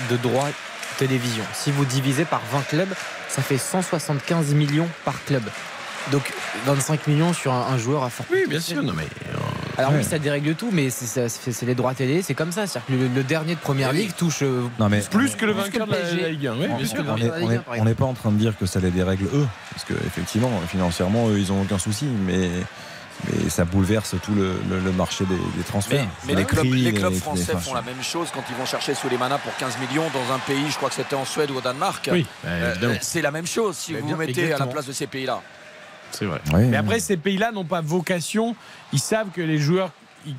[0.10, 0.50] de droits
[0.98, 1.44] télévision.
[1.53, 2.94] Si vous divisez par 20 clubs,
[3.28, 5.44] ça fait 175 millions par club.
[6.12, 6.32] Donc
[6.66, 8.26] 25 millions sur un, un joueur à fort.
[8.32, 8.82] Oui, bien sûr.
[8.84, 9.08] Non mais
[9.77, 9.98] Alors Ouais.
[10.00, 12.68] oui, ça dérègle tout, mais c'est les droits télé, c'est comme ça.
[12.68, 15.53] C'est-à-dire que le, le dernier de première ligue touche euh, Non, mais plus que le
[15.53, 16.53] vainqueur que de la, Ligue 1.
[16.58, 19.93] Oui, on n'est pas en train de dire que ça les dérègle eux, parce que
[20.06, 22.50] effectivement, financièrement, eux, ils ont aucun souci, mais,
[23.27, 26.06] mais ça bouleverse tout le, le- le marché des, des transferts.
[26.26, 28.56] Mais, mais les, clubs, prix, les clubs les- français font la même chose quand ils
[28.56, 31.50] vont chercher Souleymana pour 15 millions dans un pays, je crois que c'était en Suède
[31.52, 32.10] ou au Danemark.
[32.11, 32.93] Oui, bah, Euh, évidemment.
[33.02, 35.42] c'est la même chose si vous bien, vous mettez à la place de ces pays-là.
[36.14, 36.42] C'est vrai.
[36.53, 36.66] Ouais.
[36.67, 38.56] Mais après, ces pays-là n'ont pas vocation.
[38.93, 39.92] Ils savent que les joueurs,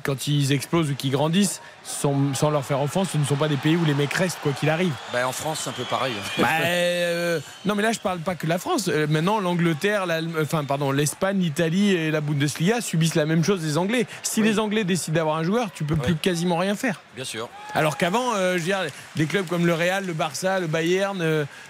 [0.03, 3.47] quand ils explosent ou qu'ils grandissent, sont- sans leur faire offense, ce ne sont pas
[3.47, 4.93] des pays où les mecs restent, quoi qu'il arrive.
[5.13, 6.13] Ben, en France, c'est un peu pareil.
[6.39, 8.87] Bah, euh, non, mais là, je parle pas que de la France.
[8.87, 10.05] Euh, maintenant, l'Angleterre,
[10.41, 14.07] enfin, pardon, l'Espagne, l'Italie et la Bundesliga subissent la même chose des Anglais.
[14.23, 17.01] Si les Anglais décident d'avoir un joueur, tu peux plus quasiment rien faire.
[17.15, 17.47] Bien sûr.
[17.73, 18.79] Alors qu'avant, euh, je veux dire,
[19.15, 21.17] des clubs comme le Real, le Barça, le Bayern,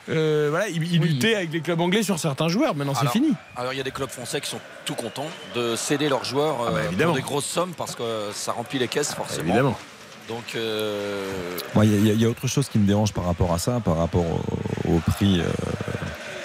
[0.07, 1.09] voilà, ils, ils Oui.
[1.09, 2.75] luttaient avec les clubs anglais sur certains joueurs.
[2.75, 3.33] Maintenant, c'est fini.
[3.55, 6.57] Alors il y a des clubs français qui sont tout contents de céder leurs joueurs
[6.67, 8.03] Ah bah, pour des grosses sommes parce que
[8.33, 9.43] ça remplit les caisses forcément.
[9.43, 9.77] Évidemment.
[10.27, 13.25] Donc euh, Moi, Il y, a- il y a autre chose qui me dérange par
[13.25, 15.43] rapport à ça, par rapport au, au prix euh,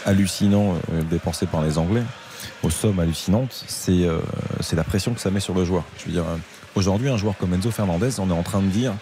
[0.07, 2.03] hallucinant euh, dépensé par les Anglais,
[2.63, 4.19] aux sommes hallucinantes, c'est euh,
[4.61, 5.85] c'est la pression que ça met sur le joueur.
[5.99, 6.37] Je veux dire, euh,
[6.75, 8.93] aujourd'hui, un joueur comme Enzo Fernandez, on est en train de dire,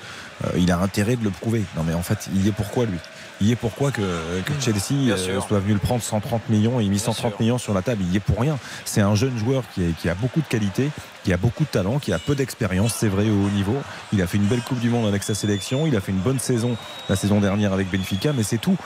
[0.45, 1.65] euh, il a intérêt de le prouver.
[1.77, 2.99] Non, mais en fait, il y est pourquoi lui?
[3.41, 4.01] Il y est pourquoi que,
[4.45, 7.41] que Chelsea euh, soit venu le prendre 130 millions et mis 130 sûr.
[7.41, 8.03] millions sur la table.
[8.07, 8.59] Il y est pour rien.
[8.85, 10.91] C'est un jeune joueur qui, est- qui a beaucoup de qualité,
[11.25, 13.77] qui a beaucoup de talent, qui a peu d'expérience, c'est vrai, au haut niveau.
[14.13, 15.87] Il a fait une belle Coupe du Monde avec sa sélection.
[15.87, 16.77] Il a fait une bonne saison
[17.09, 18.77] la saison dernière avec Benfica, mais c'est tout.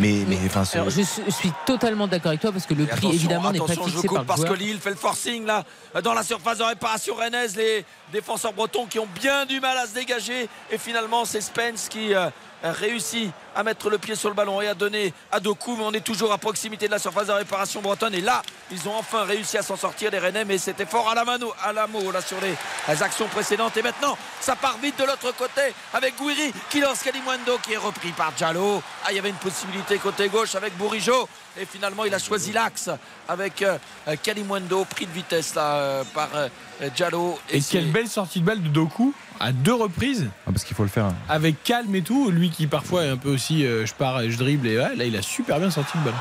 [0.00, 3.08] Mais, mais enfin, c'est- Alors, je suis- totalement d'accord avec toi parce que le prix
[3.08, 4.52] évidemment n'est pas fixé par le parce joueur.
[4.52, 5.64] que Lille fait le forcing là
[6.02, 7.56] dans la surface de réparation rennaise.
[7.56, 11.88] Les défenseurs bretons qui ont bien du mal à se dégager et finalement c'est Spence
[11.88, 12.28] qui euh,
[12.72, 15.92] réussi à mettre le pied sur le ballon et à donner à Doku, mais on
[15.92, 18.14] est toujours à proximité de la surface de réparation bretonne.
[18.14, 21.14] Et là, ils ont enfin réussi à s'en sortir, les Rennais, mais c'était fort à
[21.14, 22.54] la mano, à la mot, là, sur les,
[23.02, 23.76] actions précédentes.
[23.76, 25.62] Et maintenant, ça part vite de l'autre côté
[25.92, 28.82] avec Gouiri qui lance Kalimwendo qui est repris par Diallo.
[29.04, 31.28] Ah, il y avait une possibilité côté gauche avec Bourigeau.
[31.60, 32.90] Et finalement, il a choisi l'axe
[33.28, 33.78] avec euh,
[34.22, 36.48] Kalimwendo, pris de vitesse là, euh, par euh,
[36.94, 37.38] Diallo.
[37.50, 40.28] Et, quelle belle sortie de balle de Doku à deux reprises.
[40.46, 41.12] Ah, parce qu'il faut le faire.
[41.28, 42.30] Avec calme et tout.
[42.30, 44.66] Lui qui parfois est un peu aussi je pars et je dribble.
[44.66, 46.16] Et ouais, là, il a super bien sorti le ballon.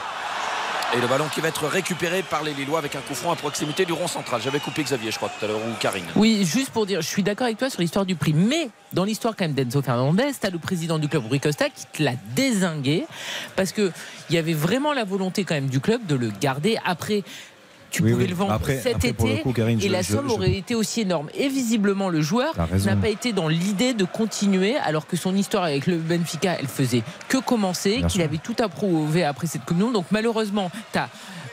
[0.95, 3.35] Et le ballon qui va être récupéré par les Lillois avec un coup franc à
[3.35, 4.39] proximité du rond central.
[4.41, 6.05] J'avais coupé Xavier, je crois, tout à l'heure, ou Karine.
[6.15, 8.33] Oui, juste pour dire, je suis d'accord avec toi sur l'histoire du prix.
[8.33, 11.85] Mais dans l'histoire quand même d'Enzo Fernandez, t'as le président du club, Rui Costa, qui
[11.91, 13.05] te l'a désingué.
[13.57, 13.91] Parce qu'il
[14.29, 16.77] y avait vraiment la volonté quand même du club de le garder.
[16.85, 17.23] Après,
[17.95, 19.43] tu pouvais le vendre cet été
[19.81, 21.29] et la somme aurait été aussi énorme.
[21.33, 22.53] Et visiblement, le joueur
[22.85, 26.67] n'a pas été dans l'idée de continuer alors que son histoire avec le Benfica, elle
[26.67, 29.91] faisait que commencer, qu'il avait tout approuvé après cette communion.
[29.91, 31.09] Donc malheureusement, tu as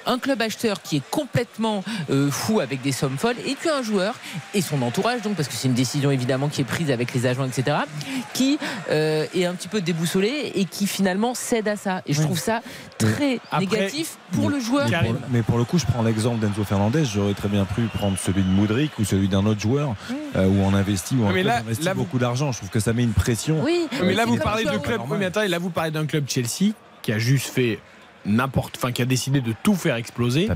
[0.07, 3.83] un club acheteur qui est complètement euh, fou avec des sommes folles, et puis un
[3.83, 4.15] joueur
[4.55, 7.27] et son entourage, donc parce que c'est une décision évidemment qui est prise avec les
[7.27, 7.79] agents, etc.,
[8.35, 8.59] qui
[8.91, 12.03] euh, est un petit peu déboussolé et qui finalement cède à ça.
[12.07, 12.63] Et je trouve ça
[12.99, 14.89] très négatif pour le joueur.
[15.31, 17.05] Mais pour, le coup, je prends l'exemple d'Enzo Fernandez.
[17.05, 19.95] J'aurais très bien pu prendre celui de Moudric ou celui d'un autre joueur
[20.37, 22.53] euh, où on investit, où on investit beaucoup d'argent.
[22.53, 23.63] Je trouve que ça met une pression.
[23.63, 25.01] Oui, mais là, vous parlez de club.
[25.19, 26.73] mais attends, là, vous parlez d'un club Chelsea
[27.03, 27.81] qui a juste fait
[28.27, 30.49] n'importe, enfin qui a décidé de tout faire exploser.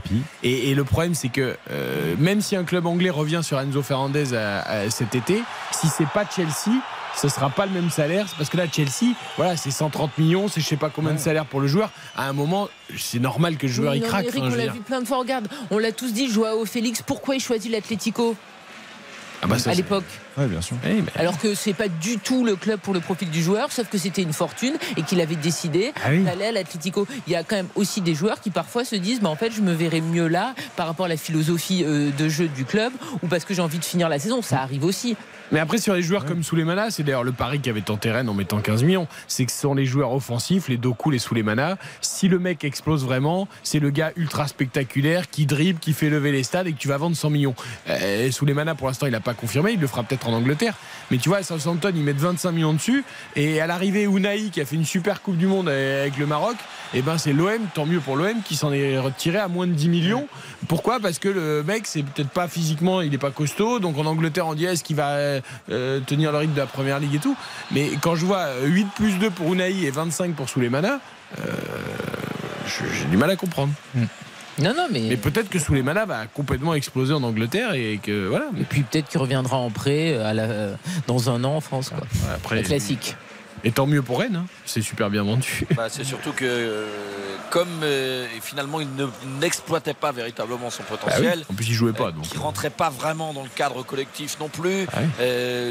[0.43, 4.27] Et, le problème, c'est que euh, même si un club anglais revient sur Enzo Fernandez
[4.91, 6.81] cet été, si c'est pas Chelsea,
[7.17, 8.27] ce sera pas le même salaire.
[8.37, 11.47] Parce que là Chelsea voilà c'est 130 millions c'est je sais pas combien de salaire
[11.47, 11.91] pour le joueur.
[12.17, 15.07] À un moment c'est normal que le joueur il craque on l'a vu plein de
[15.07, 15.49] fois regarde.
[15.71, 18.37] On l'a tous dit Joao Félix pourquoi il choisit l'Atlético
[19.43, 20.05] ah bah à l'époque?
[20.37, 20.77] Bien sûr.
[21.17, 23.99] Alors que c'est pas du tout le club pour le profil du joueur, sauf que
[23.99, 27.07] c'était une fortune et qu'il avait décidé ah d'aller à l'Atlético.
[27.27, 29.51] Il y a quand même aussi des joueurs qui parfois se disent, bah, en fait,
[29.51, 32.93] je me verrais mieux là par rapport à la philosophie euh, de jeu du club
[33.23, 34.43] ou parce que j'ai envie de finir la saison.
[34.43, 35.17] Ça arrive aussi.
[35.53, 38.29] Mais après, sur les joueurs comme Souleymana, c'est d'ailleurs le pari qui avait tenté Rennes
[38.29, 39.07] en mettant 15 millions.
[39.29, 41.79] C'est que ce sont les joueurs offensifs, les Doku, les Souleymana.
[42.01, 46.33] Si le mec explose vraiment, c'est le gars ultra spectaculaire qui dribble, qui fait lever
[46.33, 47.55] les stades et que tu vas vendre 100 millions.
[47.89, 49.73] Euh, Souleymana, pour l'instant, il n'a pas confirmé.
[49.73, 50.75] Il le fera peut-être en Angleterre.
[51.11, 53.05] Mais tu vois, à Southampton, ils mettent 25 millions dessus.
[53.37, 56.57] Et à l'arrivée, Unai, qui a fait une super Coupe du Monde avec le Maroc,
[56.95, 59.67] et eh ben c'est l'OM, tant mieux pour l'OM, qui s'en est retiré à moins
[59.67, 60.29] de 10 millions.
[60.69, 61.01] Pourquoi?
[61.01, 63.79] Parce que le mec, c'est peut-être pas physiquement, il n'est pas costaud.
[63.79, 65.41] Donc en Angleterre, on dit est-ce qu'il va
[65.71, 67.37] euh, tenir le rythme de la première ligue et tout?
[67.71, 71.01] Mais quand je vois 8 plus 2 pour Unai et 25 pour Souleymana,
[71.39, 71.43] euh,
[72.67, 73.73] j'ai du mal à comprendre.
[73.95, 74.05] Hmm.
[74.59, 75.03] Non, non, mais.
[75.09, 78.47] Mais peut-être que Souleymana va complètement exploser en Angleterre et que voilà.
[78.59, 80.47] Et puis peut-être qu'il reviendra en prêt à la...
[81.07, 81.91] dans un an en France.
[81.91, 82.07] Quoi.
[82.35, 83.17] Après, classique.
[83.65, 84.47] Et tant mieux pour Rennes, hein.
[84.65, 85.67] c'est super bien vendu.
[85.75, 86.87] Bah, c'est surtout que euh,
[87.51, 88.89] comme euh, finalement il
[89.41, 92.91] n'exploitait pas véritablement son potentiel, ah en plus il jouait pas, donc il rentrait pas
[92.91, 94.87] vraiment dans le cadre collectif non plus.
[94.93, 95.01] Ah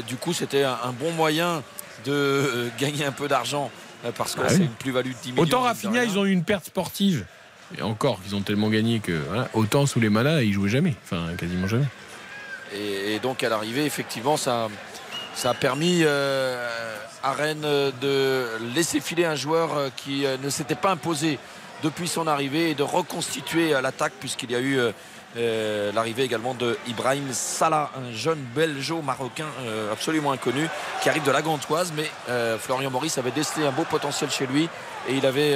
[0.06, 1.62] du coup, c'était un, bon moyen
[2.04, 3.70] de euh, gagner un peu d'argent
[4.18, 5.42] parce que ah c'est une plus-value de 10 millions.
[5.42, 7.24] Autant Rafinha, ils ont eu une perte sportive.
[7.76, 9.22] Et encore, ils ont tellement gagné que
[9.54, 11.86] autant sous les malas, ils jouaient jamais, enfin quasiment jamais.
[12.74, 14.68] Et, donc à l'arrivée, effectivement, ça,
[15.34, 17.66] ça a permis à Rennes
[18.00, 21.38] de laisser filer un joueur qui ne s'était pas imposé
[21.82, 24.78] depuis son arrivée et de reconstituer l'attaque puisqu'il y a eu
[25.36, 30.66] euh, l'arrivée également de Ibrahim Salah, un jeune belgeo-marocain euh, absolument inconnu
[31.02, 31.92] qui arrive de la Gantoise.
[31.94, 34.68] Mais euh, Florian Maurice avait décelé un beau potentiel chez lui
[35.08, 35.54] et il avait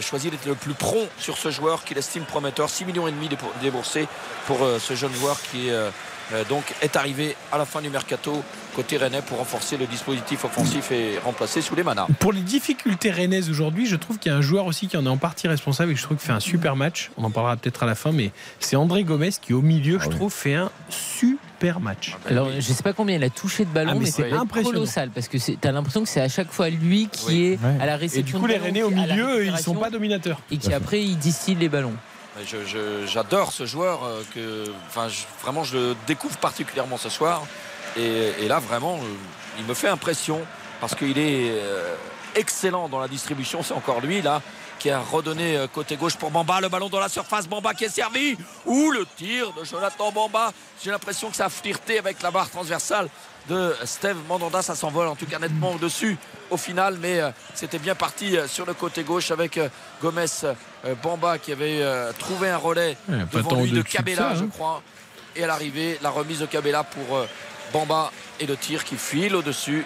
[0.00, 2.70] choisi d'être le plus prompt sur ce joueur qu'il estime prometteur.
[2.70, 3.28] 6 millions et demi
[3.60, 4.06] déboursés
[4.46, 5.90] pour ce jeune joueur qui est
[6.32, 8.42] euh, donc est arrivé à la fin du mercato
[8.74, 12.06] côté rennais pour renforcer le dispositif offensif et remplacer sous les manas.
[12.20, 15.04] Pour les difficultés rennaises aujourd'hui, je trouve qu'il y a un joueur aussi qui en
[15.04, 17.10] est en partie responsable et que je trouve qu'il fait un super match.
[17.18, 18.30] On en parlera peut-être à la fin, mais
[18.60, 22.16] c'est André Gomez qui au milieu, ah je trouve, fait un super match.
[22.28, 24.30] Alors, je ne sais pas combien il a touché de ballon, ah, mais, c'est
[24.62, 27.86] colossal parce que tu as l'impression que c'est à chaque fois lui qui est à
[27.86, 28.38] la réception.
[28.38, 30.40] Et du coup, les Rennais au milieu, ils sont pas dominateurs.
[30.50, 31.94] Et qui après, ils distillent les ballons.
[33.06, 34.04] J'adore ce joueur.
[34.04, 35.08] Euh, que, enfin,
[35.42, 37.42] vraiment, je le découvre particulièrement ce soir.
[37.96, 40.40] Et, là, vraiment, euh, il me fait impression
[40.80, 41.94] parce qu'il est euh,
[42.34, 43.62] excellent dans la distribution.
[43.62, 44.40] C'est encore lui, là,
[44.82, 46.60] qui a redonné côté gauche pour Bamba.
[46.60, 47.48] Le ballon dans la surface.
[47.48, 48.36] Bamba qui est servi.
[48.66, 50.52] Ou le tir de Jonathan Bamba.
[50.82, 53.08] J'ai l'impression que ça a flirté avec la barre transversale
[53.48, 54.60] de Steve Mandanda.
[54.60, 56.18] Ça s'envole en tout cas nettement au-dessus
[56.50, 59.68] au final, mais euh, c'était bien parti euh, sur le côté gauche avec euh,
[60.02, 60.26] Gomez
[61.02, 61.80] Bamba qui avait
[62.18, 62.96] trouvé un relais
[63.32, 64.48] devant lui de Cabella, je hein.
[64.52, 64.82] crois.
[65.36, 67.24] Et à l'arrivée, la remise de Cabella pour
[67.72, 69.84] Bamba et le tir qui file au-dessus.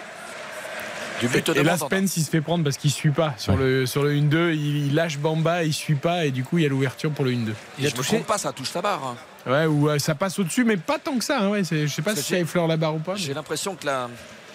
[1.19, 1.97] Du but de Et là, Mandanda.
[1.97, 3.33] Spence, il se fait prendre parce qu'il suit pas.
[3.37, 6.57] Sur le, sur le 1-2, il, il lâche Bamba, il suit pas, et du coup,
[6.57, 7.53] il y a l'ouverture pour le 1-2.
[7.79, 9.01] Il je me trompe pas, ça touche la barre.
[9.03, 9.15] hein.
[9.51, 11.39] Ouais, ou euh, ça passe au-dessus, mais pas tant que ça.
[11.39, 13.13] hein, ouais, je sais pas Ça, si ça effleure la barre ou pas.
[13.13, 14.09] mais- J'ai l'impression que, la-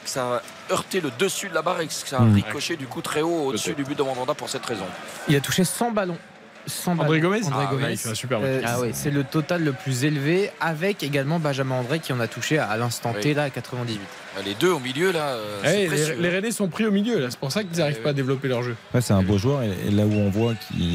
[0.05, 2.35] que ça a heurté le dessus de la barre et que ça a Mm.
[2.35, 4.85] ricoché du coup très haut au-dessus du but de Mandanda pour cette raison.
[5.29, 6.19] Il a touché 100 ballons.
[6.67, 7.21] 100 André.
[7.21, 7.85] Gomez André Ah Gomez.
[7.85, 8.49] ouais, il fait un super match.
[8.51, 12.21] Euh, Ah c'est- C'est le total le plus élevé avec également Benjamin André qui en
[12.21, 14.01] a touché à l'instant T là à 98.
[14.45, 17.27] Les deux au milieu là, euh, Eh, les, les Rennais sont pris au milieu, là.
[17.31, 18.77] C'est pour ça qu'ils n'arrivent pas à développer leur jeu.
[18.95, 20.55] Ouais, c'est un beau joueur et, et là où on voit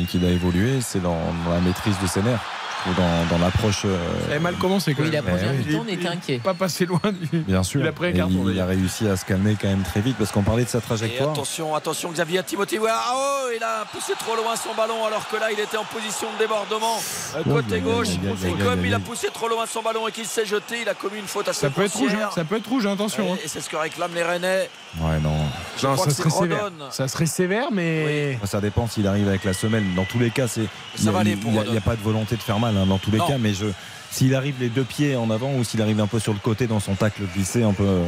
[0.10, 2.40] qu'il a évolué, c'est dans, dans la maîtrise de ses nerfs,
[2.86, 3.82] dans, dans l'approche.
[3.86, 5.26] euh, Ça avait mal commencé quand Oui, même.
[5.26, 6.40] la première Eh mi-temps, on était inquiet.
[6.44, 7.00] Pas passé loin
[7.32, 7.40] du.
[7.40, 7.82] Bien sûr.
[7.82, 8.66] Il a pris un Et carton, il, d'ailleurs.
[8.66, 10.82] a réussi à se calmer quand même très vite parce qu'on parlait de sa Et
[10.82, 11.32] trajectoire.
[11.32, 12.80] attention, attention Xavier Timothée.
[12.80, 15.84] Ouais, oh, il a poussé trop loin son ballon alors que là il était en
[15.86, 17.00] position de débordement
[17.38, 18.08] Oh, côté gauche.
[18.46, 20.94] Et comme il a poussé trop loin son ballon et qu'il s'est jeté, il a
[20.94, 22.30] commis une faute assez Ça peut être rouge, hein.
[22.34, 23.34] ça peut être rouge, hein, attention.
[23.34, 23.38] hein.
[23.44, 24.70] Et c'est ce que réclament les Rennais.
[25.00, 25.32] Ouais, non.
[25.78, 26.70] Je Non, crois ça que serait sévère.
[26.92, 28.40] Ça serait sévère, mais.
[28.46, 29.84] Ça dépend s'il arrive avec la semelle.
[29.96, 30.66] Dans tous les cas, c'est.
[30.96, 32.42] Ça a- va aller il pour n'y a, il y a pas de volonté de
[32.42, 33.28] faire mal hein, dans tous les Non.
[33.28, 33.68] cas, mais je.
[34.10, 36.66] S'il arrive les deux pieds en avant ou s'il arrive un peu sur le côté
[36.66, 37.84] dans son tacle glissé, un peu.
[37.84, 38.06] euh,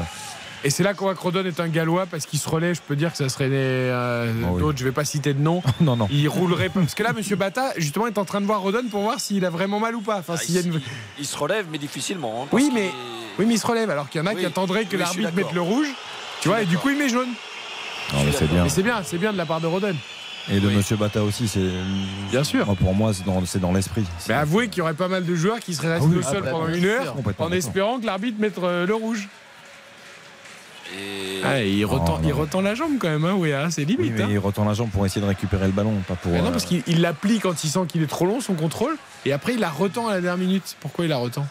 [0.64, 2.74] Et c'est là qu'on voit que Rodon est un gallois parce qu'il se relaie.
[2.74, 4.60] Je peux dire que ça serait des, euh, Oh oui.
[4.62, 5.62] d'autres, je vais pas citer de nom.
[5.82, 6.08] non, non.
[6.12, 6.80] Il roulerait pas.
[6.80, 9.44] Parce que là, Monsieur Bata, justement, est en train de voir Rodon pour voir s'il
[9.46, 10.20] a vraiment mal ou pas.
[10.20, 10.82] Enfin, Ah, s'il y a une- il,
[11.20, 12.44] il se relève mais difficilement.
[12.44, 12.90] hein, Oui, mais,
[13.38, 13.90] oui, mais il se relève.
[13.90, 14.40] Alors qu'il y en a Oui.
[14.40, 15.88] qui attendraient que l'arbitre mette le rouge.
[16.42, 17.30] Tu vois, et du coup, il met jaune.
[18.14, 18.70] Non, mais c'est bien.
[18.70, 19.96] C'est bien, c'est bien de la part de Rodon.
[20.52, 21.70] Et de Monsieur Bata aussi, c'est.
[22.32, 22.66] Bien sûr.
[22.66, 23.12] Moi, pour moi,
[23.46, 24.04] c'est dans, l'esprit.
[24.28, 26.24] Mais avouez qu'il y aurait pas mal de joueurs qui seraient restés Ah oui, au
[26.24, 29.28] sol ah bah, pendant bien une heure en espérant que l'arbitre mette euh, le rouge.
[30.98, 32.38] Et- Ah, et il, retend, Oh, il non.
[32.38, 34.14] retend la jambe quand même, hein, oui, hein, c'est Oui, limite.
[34.18, 34.28] mais hein.
[34.32, 36.32] il retend la jambe pour essayer de récupérer le ballon, pas pour.
[36.32, 38.42] Mais non, euh, parce qu'il il la plie quand il sent qu'il est trop long,
[38.42, 38.96] son contrôle,
[39.26, 40.76] et après il la retend à la dernière minute.
[40.80, 41.46] Pourquoi il la retend?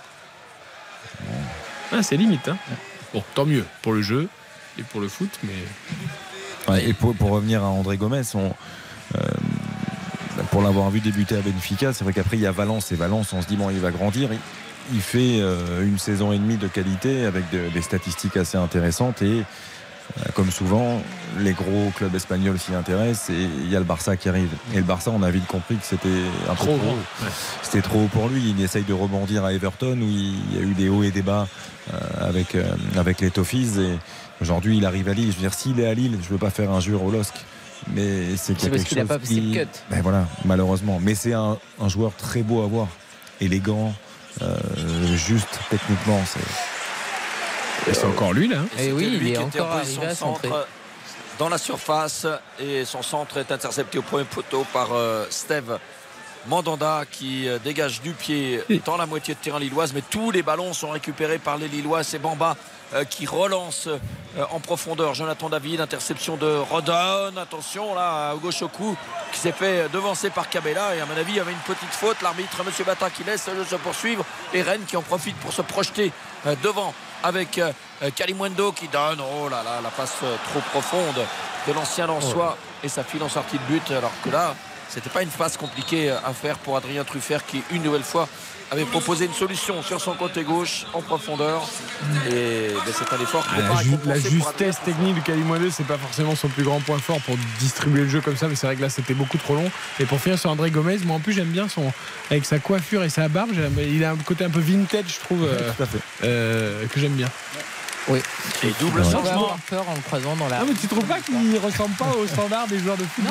[1.92, 2.48] Ah, C'est limite.
[2.48, 2.56] Hein.
[3.14, 4.28] Bon, tant mieux pour le jeu
[4.78, 6.72] et pour le foot, mais.
[6.72, 8.52] Ouais, et pour, pour revenir à André Gomez, on,
[10.50, 13.32] pour l'avoir vu débuter à Benfica, c'est vrai qu'après il y a Valence et Valence,
[13.32, 14.30] on se dit bon, il va grandir.
[14.32, 14.38] Il,
[14.94, 19.20] il fait euh, une saison et demie de qualité avec de- des statistiques assez intéressantes
[19.20, 21.02] et euh, comme souvent,
[21.38, 24.48] les gros clubs espagnols s'y intéressent et il y a le Barça qui arrive.
[24.72, 26.08] Et le Barça, on a vite compris que c'était
[26.50, 26.76] un Trop trop.
[26.76, 27.28] Ouais.
[27.62, 28.54] C'était trop haut pour lui.
[28.56, 31.20] Il essaye de rebondir à Everton où il y a eu des hauts et des
[31.20, 31.46] bas
[31.92, 32.64] euh, avec, euh,
[32.96, 33.78] avec les Toffees.
[33.78, 33.98] Et
[34.40, 35.30] aujourd'hui, il arrive à Lille.
[35.32, 37.34] Je veux dire, s'il est à Lille, je veux pas faire un jure au LOSC.
[37.94, 39.70] Mais c'est a parce quelque qu'il a chose pas qui- le cut.
[39.90, 40.98] Ben voilà, malheureusement.
[41.02, 42.88] Mais c'est un, un joueur très beau à voir.
[43.40, 43.94] Élégant,
[44.42, 44.56] euh,
[45.16, 46.20] juste techniquement.
[46.26, 48.58] C'est Et c'est encore lui là.
[48.60, 48.66] hein.
[48.78, 50.50] Et Et oui, c'était il lui est encore arrivé à centrer.
[51.38, 52.26] dans la surface
[52.60, 55.78] et son centre est intercepté au premier poteau par euh, Steve
[56.48, 60.42] Mandanda qui euh, dégage du pied dans la moitié de terrain lilloise mais tous les
[60.42, 62.77] ballons sont récupérés par les Lillois c'est Bamba euh,
[63.10, 63.88] qui relance
[64.36, 67.36] euh, en profondeur Jonathan David interception de Rodon.
[67.36, 68.96] Attention là gauche au cou
[69.32, 70.94] qui s'est fait devancer par Cabella.
[70.94, 72.20] Et à mon avis il y avait une petite faute.
[72.22, 74.24] L'arbitre Monsieur Bata qui laisse le jeu se poursuivre.
[74.52, 76.12] Et Rennes qui en profite pour se projeter
[76.46, 76.92] euh, devant
[77.22, 81.24] avec euh, euh, Kalimwendo qui donne oh là là la passe euh, trop profonde
[81.66, 84.54] de l'ancien Lançois et ça file en sortie de but alors que là
[84.88, 88.28] c'était pas une passe compliquée à faire pour Adrien Truffert qui une nouvelle fois
[88.70, 91.66] avait proposé une solution sur son côté gauche en profondeur
[92.30, 95.70] et ben, c'est un effort qui n'est pas la, ju- la justesse technique de Calimoine,
[95.70, 98.54] c'est pas forcément son plus grand point fort pour distribuer le jeu comme ça, mais
[98.56, 99.70] c'est vrai que là c'était beaucoup trop long.
[100.00, 101.90] Et pour finir sur André Gomez, moi en plus j'aime bien son
[102.30, 105.44] avec sa coiffure et sa barbe, il a un côté un peu vintage, je trouve,
[105.44, 105.98] euh, tout à fait.
[106.24, 107.28] euh, que j'aime bien.
[108.08, 108.20] Oui.
[108.64, 109.30] Et double changement.
[109.30, 110.60] avoir peur en le croisant dans la.
[110.60, 113.24] Non mais tu trouves pas qu'il ressemble pas au standard des joueurs de foot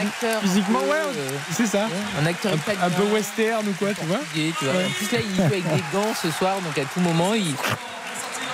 [0.00, 0.40] acteur.
[0.42, 1.86] Physiquement, un peu, ouais, euh, c'est ça.
[2.20, 4.74] Un acteur Un, peu western ou quoi, tu vois tu vois.
[4.74, 4.84] Ouais.
[4.86, 7.54] En plus là, il joue avec des gants ce soir, donc à tout moment, il.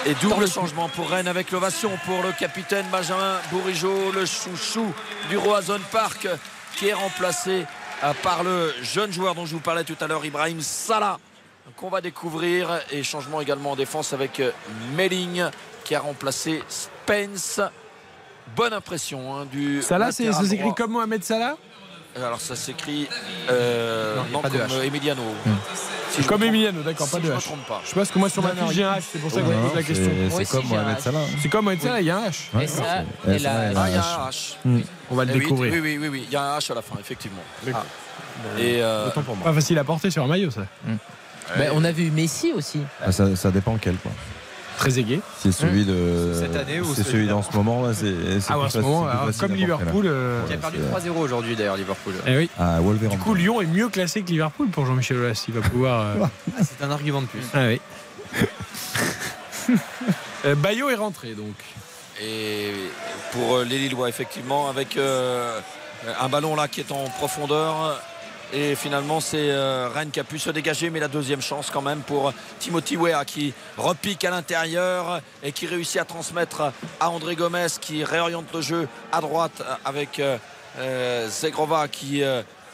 [0.06, 4.92] Et double le- changement pour Rennes avec l'ovation pour le capitaine Benjamin Bourigeau, le chouchou
[5.28, 6.28] du Roazhon Park,
[6.76, 7.66] qui est remplacé
[8.04, 11.18] euh, par le jeune joueur dont je vous parlais tout à l'heure, Ibrahim Salah,
[11.76, 12.80] qu'on va découvrir.
[12.90, 14.50] Et changement également en défense avec euh,
[14.96, 15.44] Melling,
[15.84, 17.60] qui a remplacé Spence.
[18.56, 19.82] Bonne impression hein, du.
[19.82, 21.56] Salah, c'est- ça s'écrit comme Mohamed Salah
[22.16, 23.06] Alors ça s'écrit
[23.50, 24.72] euh, Non, pas comme H.
[24.72, 25.22] euh, Emiliano.
[26.10, 27.42] Si je Comme me trompe- Emiliano, d'accord, si pas de je me H.
[27.44, 27.82] trompe pas.
[27.86, 29.52] Je parce que moi sur ma fiche j'ai un H, c'est pour ça que je
[29.52, 30.10] pose la question.
[30.30, 31.00] Moi C'est comme Mohamed H.
[31.02, 31.18] Salah.
[31.42, 32.62] C'est comme Mohamed Salah, il y a un H.
[32.62, 32.82] Et ça,
[33.26, 34.26] il Ah, y a H.
[34.26, 34.82] un H.
[35.10, 35.70] On va le Eh découvrir.
[35.74, 37.42] Oui, oui, oui, oui, il y a un H à la fin, effectivement.
[37.62, 37.84] D'accord.
[38.58, 39.44] Et euh, Autant pour moi.
[39.44, 40.62] Pas facile à porter sur un maillot, ça.
[41.56, 42.80] Ben, on a vu Messi aussi.
[43.02, 43.96] Ah, ça, ça dépend lequel.
[43.96, 44.12] Quoi.
[44.76, 45.20] Très aigué.
[45.38, 46.32] C'est celui de.
[46.38, 48.40] Cette année ou C'est celui dans ce moment là, c'est.
[48.40, 49.54] c'est Ah ouais, en ce moment, alors, comme.
[49.54, 50.04] Liverpool.
[50.06, 52.14] euh, Qui a perdu c'est- 3-0 aujourd'hui d'ailleurs, Liverpool.
[52.26, 52.50] eh oui.
[52.58, 52.78] Ah,
[53.10, 55.44] Du coup, Lyon est mieux classé que Liverpool pour Jean-Michel Aulas.
[55.48, 56.00] Il va pouvoir.
[56.02, 56.14] euh,
[56.58, 57.42] Ah, c'est un argument de plus.
[57.54, 57.80] Ah oui.
[60.44, 61.54] Euh, Bayo est rentré donc.
[62.22, 62.72] et
[63.32, 65.60] pour les Lillois, effectivement, avec euh,
[66.20, 68.00] un ballon là qui est en profondeur.
[68.52, 71.82] Et finalement, c'est euh, Rennes qui a pu se dégager, mais la deuxième chance quand
[71.82, 77.36] même pour Timothy Weah qui repique à l'intérieur et qui réussit à transmettre à André
[77.36, 80.38] Gomez qui réoriente le jeu à droite avec euh,
[80.78, 82.22] euh, Zegrova qui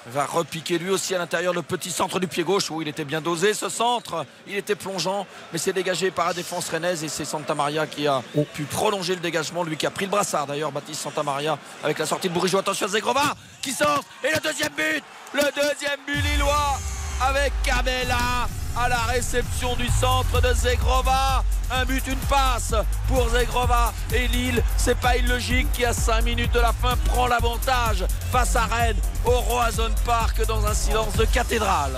[0.06, 3.04] va repiquer lui aussi à l'intérieur le petit centre du pied gauche où il était
[3.04, 4.26] bien dosé ce centre.
[4.46, 8.06] Il était plongeant mais c'est dégagé par la défense rennaise et c'est Santa Maria qui
[8.06, 8.22] a
[8.54, 11.98] pu prolonger le dégagement lui qui a pris le brassard d'ailleurs Baptiste Santa Maria avec
[11.98, 12.58] la sortie de Bourigeau.
[12.58, 15.02] Attention à Zegrova qui sort et le deuxième but
[15.32, 16.78] le deuxième but lillois
[17.20, 21.44] avec Cabella à la réception du centre de Zegrova.
[21.70, 22.74] Un but, une passe
[23.08, 23.92] pour Zegrova.
[24.12, 28.56] Et Lille, c'est pas illogique, qui à 5 minutes de la fin prend l'avantage face
[28.56, 31.96] à Rennes au Roazhon Park dans un silence de cathédrale.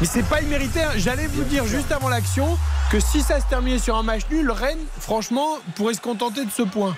[0.00, 0.82] Mais c'est pas immérité.
[0.82, 0.90] hein.
[0.96, 2.58] J'allais vous dire juste avant l'action
[2.90, 6.50] que si ça se terminait sur un match nul, Rennes, franchement, pourrait se contenter de
[6.50, 6.94] ce point.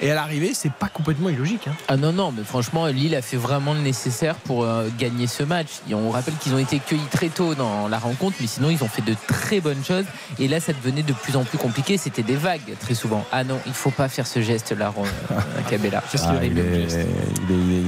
[0.00, 1.68] Et à l'arrivée, c'est pas complètement illogique.
[1.68, 1.74] hein.
[1.88, 5.42] Ah non, non, mais franchement, Lille a fait vraiment le nécessaire pour euh, gagner ce
[5.42, 5.68] match.
[5.88, 8.84] Et on rappelle qu'ils ont été cueillis très tôt dans la rencontre, mais sinon, ils
[8.84, 10.04] ont fait de très bonnes choses.
[10.38, 11.96] Et là, ça devenait de plus en plus compliqué.
[11.96, 13.24] C'était des vagues très souvent.
[13.32, 15.34] Ah non, il faut pas faire ce geste-là, euh,
[15.70, 16.02] Cabella.
[16.24, 17.06] Ah, il, est, il, est,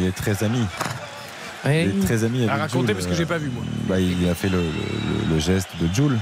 [0.01, 0.65] il est très ami.
[1.73, 3.63] Il est très ami avec À raconter Jul, parce que j'ai pas vu, moi.
[3.89, 6.19] bah, il a fait le, le- le geste de Jules.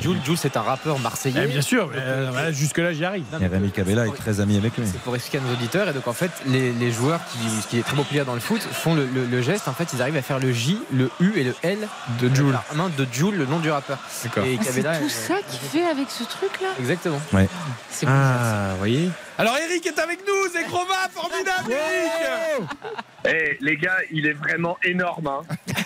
[0.00, 1.42] Jules, Jules, c'est un rappeur marseillais.
[1.44, 3.24] Eh, bien sûr, euh, voilà, jusque-là, j'y arrive.
[3.40, 4.84] Et Rémi Cabella est très ami avec lui.
[4.90, 5.88] C'est pour expliquer à nos auditeurs.
[5.88, 8.40] Et donc, en fait, les, les joueurs qui, ce qui est très populaire dans le
[8.40, 9.68] foot font le, le- le geste.
[9.68, 11.78] En fait, ils arrivent à faire le J, le U et le L
[12.20, 12.58] de Jules.
[12.74, 13.98] Non, de Jules, le nom du rappeur.
[14.24, 14.44] D'accord.
[14.44, 16.68] Et Ah, c'est tout euh, ça qu'il fait avec ce truc-là?
[16.80, 17.20] Exactement.
[17.32, 17.48] Ouais.
[17.90, 22.68] C'est Ah, vous voyez Alors, Eric est avec nous, Zegrova, formidable, Eric
[23.24, 25.26] Eh, les gars, il est vraiment énorme.
[25.26, 25.42] hein.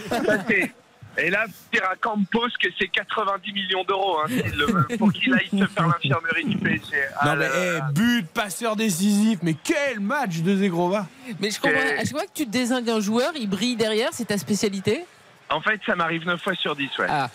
[0.09, 0.73] Ça, c'est-
[1.19, 5.49] Et là, dire à Campos que c'est 90 millions d'euros hein, le pour qu'il aille
[5.49, 6.95] se faire l'infirmerie du PSG.
[7.19, 7.55] Ah Non, mais là
[7.89, 11.07] eh, but, passeur décisif, mais quel match de Zegrova
[11.41, 11.79] Mais je comprends.
[11.81, 14.11] À chaque fois que tu désingues un joueur, il brille derrière.
[14.13, 15.07] C'est ta spécialité
[15.49, 17.07] En fait, ça m'arrive 9 fois sur 10, ouais.
[17.09, 17.31] Ah.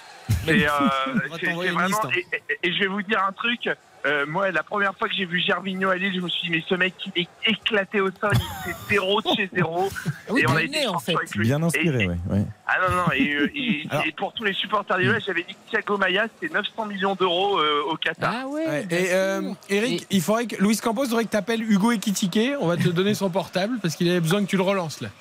[0.45, 1.87] C'est, euh, vraiment.
[1.87, 2.09] liste, hein.
[2.15, 3.67] Et, et- et je vais vous dire un truc.
[4.05, 6.49] Euh, moi, la première fois que j'ai vu Gervinho à Lille, je me suis dit,
[6.57, 9.89] mais ce mec, il est éclaté au sol, il fait zéro de chez zéro.
[10.05, 11.15] Ah oui, et on a été en fait.
[11.15, 11.47] avec lui.
[11.47, 12.17] Bien inspiré, Et- ouais.
[12.29, 12.45] ouais.
[12.67, 15.53] Ah non, non, et, euh, et- Alors- et pour tous les supporters lillois, j'avais dit
[15.53, 18.33] que Thiago Maia, c'était 900 millions d'euros euh, au Qatar.
[18.43, 18.85] Ah ouais.
[18.89, 22.53] Et euh, Eric, il faudrait que Luis Campos faudrait que tu appelles Hugo Ekitike.
[22.61, 25.09] On va te donner son portable parce qu'il avait besoin que tu le relances là.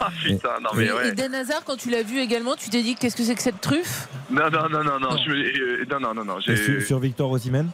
[0.00, 1.08] Ah putain, non mais Et ouais.
[1.08, 3.60] Eden Hazard, quand tu l'as vu également, tu t'es dit qu'est-ce que c'est que cette
[3.60, 4.06] truffe?
[4.30, 5.16] Non, non, non, non, non, Non.
[5.16, 7.68] je euh, non, non, non, non, Et j'ai- sur, sur Victor Osimhen?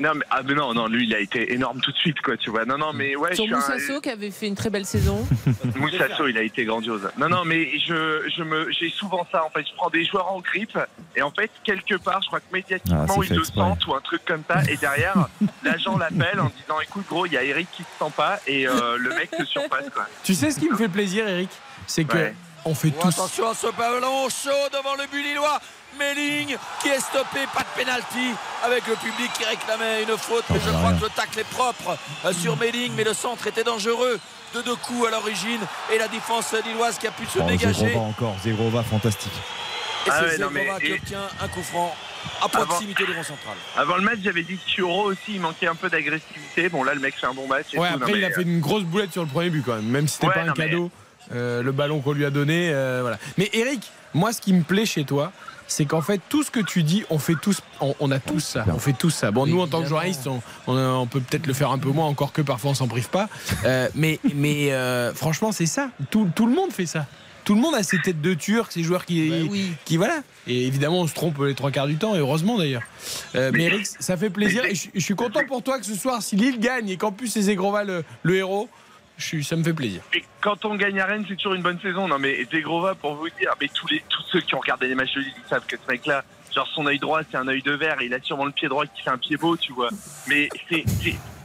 [0.00, 2.36] Non, mais, ah, mais non, non, lui, il a été énorme tout de suite, quoi,
[2.36, 2.64] tu vois.
[2.64, 4.84] Non, non, mais ouais, Sur je suis un- Moussasso qui avait fait une très belle
[4.86, 5.26] saison.
[5.76, 7.08] Moussasso, il a été grandiose.
[7.18, 9.44] Non, non, mais je, je me, j'ai souvent ça.
[9.44, 10.78] En fait, je prends des joueurs en grippe
[11.16, 14.00] et en fait, quelque part, je crois que médiatiquement, Ah, ils le sentent ou un
[14.00, 14.62] truc comme ça.
[14.70, 15.28] Et derrière,
[15.64, 18.68] l'agent l'appelle en disant, écoute, gros, il y a Eric qui se sent pas et
[18.68, 20.06] euh, le mec se surpasse, quoi.
[20.24, 21.50] Tu sais ce qui me fait plaisir, Eric?
[21.86, 22.34] C'est que Ouais.
[22.64, 23.08] on fait Oh, tous.
[23.08, 25.60] attention à ce ballon chaud devant le but lillois.
[25.98, 30.44] Melling qui est stoppé, pas de pénalty avec le public qui réclamait une faute.
[30.50, 33.64] Mais je crois que le tacle est propre euh, sur Melling, mais le centre était
[33.64, 34.18] dangereux
[34.54, 35.60] de deux coups à l'origine
[35.92, 37.86] et la défense lilloise qui a pu se Oh, dégager.
[37.86, 39.32] Zegrova encore, Zegrova fantastique.
[40.06, 41.94] Et Ah c'est ouais, mais- qui et- obtient un coup franc
[42.42, 43.54] à proximité du rond central.
[43.76, 46.68] Avant le match, j'avais dit que Chioro aussi, il manquait un peu d'agressivité.
[46.68, 47.66] Bon, là, le mec fait un bon match.
[47.74, 47.96] Et Ouais, tout.
[47.96, 50.08] après Non, il a fait une grosse boulette sur le premier but quand même, même
[50.08, 50.90] si c'était Ouais, pas un mais- cadeau.
[51.34, 53.18] euh, le ballon qu'on lui a donné, euh, voilà.
[53.36, 55.30] Mais Eric, moi, ce qui me plaît chez toi,
[55.68, 58.40] c'est qu'en fait tout ce que tu dis, on fait tous, on, on a tous
[58.40, 59.30] ça, on fait tous ça.
[59.30, 61.90] Bon, nous en tant que journalistes, on, on, on peut peut-être le faire un peu
[61.90, 63.28] moins, encore que parfois on s'en prive pas.
[63.64, 65.90] Euh, mais mais euh, franchement, c'est ça.
[66.10, 67.06] Tout, tout le monde fait ça.
[67.44, 69.72] Tout le monde a ses têtes de turc, ces joueurs qui, Bah oui.
[69.86, 70.18] qui voilà.
[70.46, 72.82] Et évidemment, on se trompe les trois quarts du temps, et heureusement d'ailleurs.
[73.36, 74.66] Euh, mais Eric, ça fait plaisir.
[74.66, 77.10] Et je, je suis content pour toi que ce soir, si Lille gagne et qu'en
[77.12, 78.68] plus c'est Zegrova le, le héros,
[79.18, 80.00] je suis, ça me fait plaisir.
[80.14, 82.08] Et quand on gagne à Rennes, c'est toujours une bonne saison.
[82.08, 84.94] Non, mais Zegrova, pour vous dire, mais tous, les, tous ceux qui ont regardé les
[84.94, 86.24] matchs de Lille, ils savent que ce mec-là,
[86.54, 88.00] genre son œil droit, c'est un œil de verre.
[88.00, 89.90] Et il a sûrement le pied droit qui fait un pied beau, tu vois.
[90.28, 90.84] Mais c'est.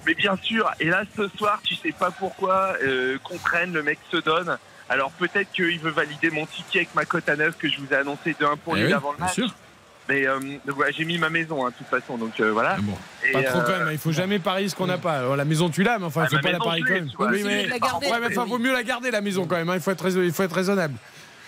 [0.05, 3.83] Mais bien sûr, et là ce soir, tu sais pas pourquoi euh, contre Rennes, le
[3.83, 4.57] mec se donne.
[4.89, 7.87] Alors peut-être qu'il veut valider mon ticket avec ma cote à 9 que je vous
[7.93, 9.35] ai annoncé de 1 pour Eh lui oui, avant le match.
[9.35, 9.55] sûr.
[10.09, 10.39] Mais euh,
[10.95, 12.17] j'ai mis ma maison, hein, de toute façon.
[12.17, 12.75] Donc euh, voilà.
[12.77, 12.93] Ah bon.
[13.25, 13.91] Et, Pas trop euh, quand même, hein.
[13.93, 15.19] il faut jamais parier ce qu'on n'a pas.
[15.19, 16.93] Alors, la maison tu l'as, mais enfin il Ah, faut ma pas la parier quand
[16.93, 17.09] même.
[17.19, 18.49] Oui, mais, ouais, mais enfin, Oui.
[18.49, 19.75] vaut mieux la garder la maison quand même, hein.
[19.75, 20.95] il, faut être, il faut être raisonnable.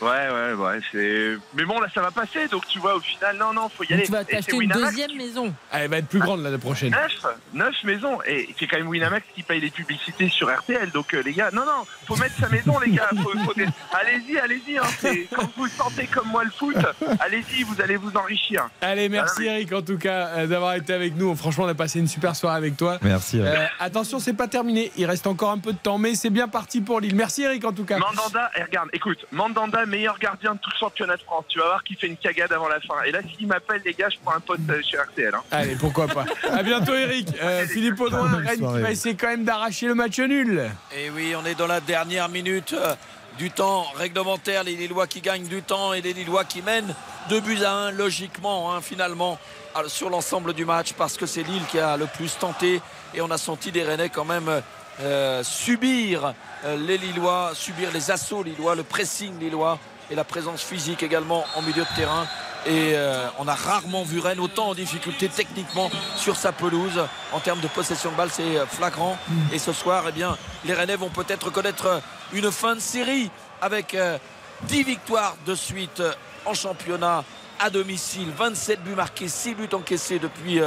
[0.01, 0.79] Ouais, ouais, ouais.
[0.91, 1.37] C'est...
[1.55, 2.47] Mais bon, là, ça va passer.
[2.49, 4.03] Donc, tu vois, au final, non, non, faut y aller.
[4.03, 5.53] Tu vas t'acheter une deuxième maison.
[5.71, 6.91] Ah, Elle va être plus grande l'année prochaine.
[6.91, 8.19] Neuf, neuf maisons.
[8.27, 10.91] Et c'est quand même Winamax qui paye les publicités sur RTL.
[10.91, 13.09] Donc, euh, les gars, non, non, faut mettre sa maison, les gars.
[13.15, 13.53] Faut- faut-
[13.93, 14.77] Allez-y, allez-y.
[14.77, 14.81] Hein.
[14.99, 16.75] C'est- Quand vous sentez comme moi le foot,
[17.19, 18.67] allez-y, vous allez vous enrichir.
[18.81, 21.35] Allez, merci Eric en tout cas euh, d'avoir été avec nous.
[21.35, 22.97] Franchement, on a passé une super soirée avec toi.
[23.01, 23.37] Merci.
[23.39, 23.49] Eric.
[23.53, 24.91] Euh, attention, c'est pas terminé.
[24.97, 27.15] Il reste encore un peu de temps, mais c'est bien parti pour Lille.
[27.15, 27.97] Merci Eric en tout cas.
[27.97, 31.45] Mandanda, et regarde, écoute, Mandanda, meilleur gardien de tout le championnat de France.
[31.47, 33.01] Tu vas voir qu'il fait une cagade avant la fin.
[33.05, 35.33] Et là, s'il m'appelle, les gars, je prends un pote euh, chez RTL.
[35.33, 35.43] Hein.
[35.51, 36.25] Allez, pourquoi pas.
[36.51, 37.29] À bientôt Eric.
[37.41, 40.69] Euh, Philippe Audouin, Rennes qui va essayer quand même d'arracher le match nul.
[40.95, 42.95] Et oui, on est dans la dernière minute euh,
[43.37, 44.63] du temps réglementaire.
[44.63, 46.93] Les Lillois qui gagnent du temps et les Lillois qui mènent
[47.29, 49.39] 2 buts à 1, logiquement, hein, finalement,
[49.87, 52.81] sur l'ensemble du match, parce que c'est Lille qui a le plus tenté.
[53.13, 54.61] Et on a senti des Rennais quand même
[55.01, 56.33] euh, subir
[56.63, 61.45] euh, les Lillois, subir les assauts Lillois, le pressing Lillois et la présence physique également
[61.55, 62.25] en milieu de terrain.
[62.65, 67.05] Et euh, on a rarement vu Rennes autant en difficulté techniquement sur sa pelouse.
[67.31, 69.17] En termes de possession de balle, c'est flagrant.
[69.53, 72.01] Et ce soir, eh bien, les Rennais vont peut-être connaître
[72.33, 73.29] une fin de série
[73.61, 74.17] avec euh,
[74.63, 76.01] 10 victoires de suite
[76.45, 77.23] en championnat
[77.59, 80.59] à domicile, 27 buts marqués, 6 buts encaissés depuis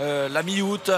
[0.00, 0.90] euh, la mi-août.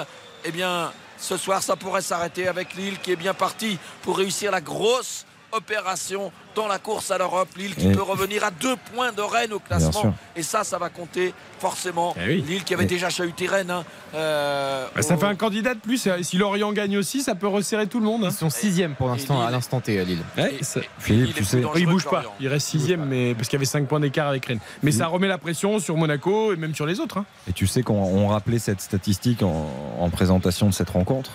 [0.45, 4.51] Eh bien, ce soir, ça pourrait s'arrêter avec Lille qui est bien parti pour réussir
[4.51, 7.49] la grosse opération dans la course à l'Europe.
[7.57, 10.15] Lille qui Et- peut revenir à deux points de Rennes au classement.
[10.37, 12.15] Et ça, ça va compter forcément.
[12.21, 12.45] Eh oui.
[12.47, 13.71] Lille qui avait Et- déjà chahuté Rennes.
[13.71, 16.09] hein, euh, Bah, ça au- fait un candidat de plus.
[16.23, 18.25] Si Lorient gagne aussi, ça peut resserrer tout le monde.
[18.25, 18.29] hein.
[18.31, 20.23] Ils sont sixième pour l'instant, à l'instant T à Lille.
[20.37, 22.25] Ouais, Et- ça- et puis Philippe, Lille est tu sais- il bouge pas.
[22.41, 24.61] Il reste sixième, mais parce qu'il y avait 5 points d'écart avec Rennes.
[24.83, 27.19] Mais ça remet la pression sur Monaco et même sur les autres.
[27.19, 27.25] hein.
[27.49, 29.67] Et tu sais qu'on on rappelait cette statistique en,
[29.99, 31.33] en présentation de cette rencontre.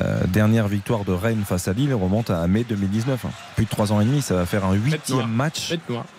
[0.00, 3.24] Euh, dernière victoire de Rennes face à Lille remonte à mai 2019.
[3.24, 3.30] hein.
[3.54, 5.72] Plus de trois ans et demi, ça va faire un huitième match,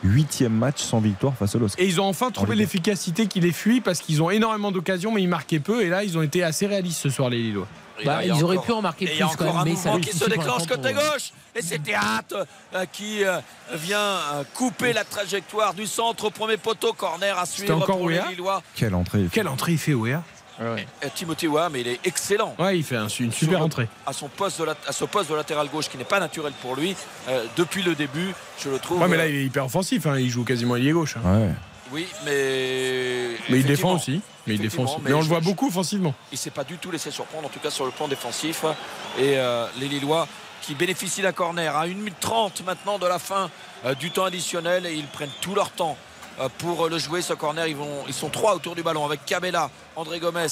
[0.04, 1.80] huitième match sans victoire face au LOSC.
[1.80, 5.22] Et ils ont enfin trouvé l'efficacité qui les fuit parce qu'ils ont énormément d'occasions, mais
[5.24, 5.84] ils marquaient peu.
[5.84, 7.68] Et là, ils ont été assez réalistes ce soir, les Lillois.
[8.04, 9.68] Bah, ils auraient encore- pu en marquer Et il y a plus quand encore même,
[9.68, 11.32] un mais ça mouvement qui se déclenche côté pour- gauche.
[11.56, 13.40] Et c'est Théâtre euh, qui euh,
[13.74, 16.92] vient euh, couper la trajectoire du centre au premier poteau.
[16.92, 18.62] Corner à suivre encore pour les Lillois.
[18.76, 20.24] Quelle entrée Quelle entrée il fait, Ouéa
[20.62, 20.78] Euh,
[21.14, 22.56] Timothy mais il est excellent.
[22.58, 23.88] Ouais, il fait un- une super Sur entrée.
[24.06, 26.54] À, son poste de la- à ce poste de latéral gauche qui n'est pas naturel
[26.62, 26.96] pour lui.
[27.28, 29.02] euh, depuis le début, je le trouve.
[29.02, 30.06] Ouais, mais là, euh, il est hyper offensif.
[30.06, 30.18] hein.
[30.18, 31.16] Il joue quasiment ailier gauche.
[31.18, 31.40] hein.
[31.40, 31.50] Ouais.
[31.92, 33.30] Oui, mais.
[33.50, 34.22] Mais il défend aussi.
[34.48, 34.96] Mais il défend aussi.
[35.04, 36.14] Mais on le voit je- beaucoup offensivement.
[36.32, 38.64] il s'est pas du tout laissé surprendre, en tout cas sur le plan défensif.
[39.18, 40.28] Et euh, les Lillois
[40.62, 43.50] qui bénéficient d'un corner à 1 minute 30 maintenant de la fin
[43.86, 45.96] euh, du temps additionnel et ils prennent tout leur temps
[46.58, 47.68] pour le jouer ce corner.
[47.68, 50.48] Ils, vont, ils sont trois autour du ballon avec Cabella, André Gomez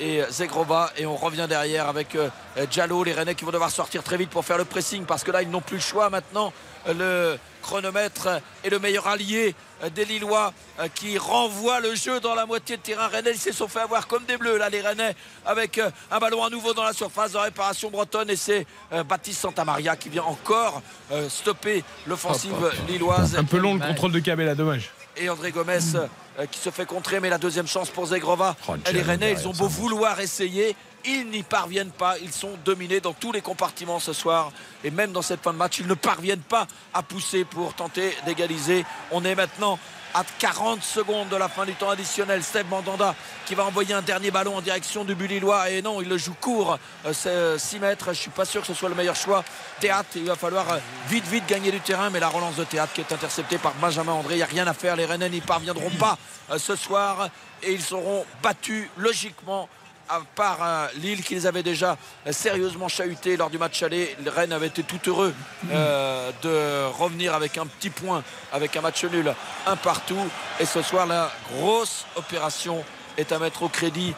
[0.00, 2.28] et Zegrova et on revient derrière avec euh,
[2.70, 5.30] Diallo, les Rennais qui vont devoir sortir très vite pour faire le pressing parce que
[5.30, 6.52] là ils n'ont plus le choix maintenant.
[6.86, 12.34] Le chronomètre est le meilleur allié euh, des Lillois euh, qui renvoie le jeu dans
[12.34, 13.08] la moitié de terrain.
[13.08, 16.18] Rennais ils se sont fait avoir comme des bleus là les Rennais avec euh, un
[16.18, 20.08] ballon à nouveau dans la surface de réparation bretonne et c'est euh, Baptiste Santamaria qui
[20.08, 22.54] vient encore euh, stopper l'offensive
[22.88, 23.36] lilloise.
[23.36, 24.90] Un peu long le contrôle de Cabella, dommage.
[25.20, 28.56] Et André Gomez euh, qui se fait contrer, mais la deuxième chance pour Zegrova.
[28.68, 32.18] Oh, Et les Rennais, ils ont beau vouloir essayer, ils n'y parviennent pas.
[32.18, 34.52] Ils sont dominés dans tous les compartiments ce soir.
[34.84, 38.14] Et même dans cette fin de match, ils ne parviennent pas à pousser pour tenter
[38.26, 38.84] d'égaliser.
[39.10, 39.78] On est maintenant
[40.18, 42.42] à 40 secondes de la fin du temps additionnel.
[42.42, 43.14] Steve Mandanda
[43.46, 45.70] qui va envoyer un dernier ballon en direction du but lillois.
[45.70, 46.76] Et non, il le joue court.
[47.06, 48.08] Euh, C'est euh, 6 mètres.
[48.12, 49.44] Je suis pas sûr que ce soit le meilleur choix.
[49.78, 52.10] Théâtre, il va falloir euh, vite, vite gagner du terrain.
[52.10, 54.34] Mais la relance de Théâtre qui est interceptée par Benjamin André.
[54.34, 54.96] Il n'y a rien à faire.
[54.96, 56.18] Les Rennais n'y parviendront pas
[56.50, 57.28] euh, ce soir.
[57.62, 59.68] Et ils seront battus logiquement
[60.08, 61.96] à part euh, Lille qui les avait déjà
[62.26, 64.16] euh, sérieusement chahutés lors du match aller.
[64.24, 65.34] Le Rennes avait été tout heureux
[65.70, 68.22] euh, de revenir avec un petit point,
[68.52, 69.34] avec un match nul,
[69.66, 70.28] un partout.
[70.60, 72.84] Et ce soir, la grosse opération
[73.16, 74.14] est à mettre au crédit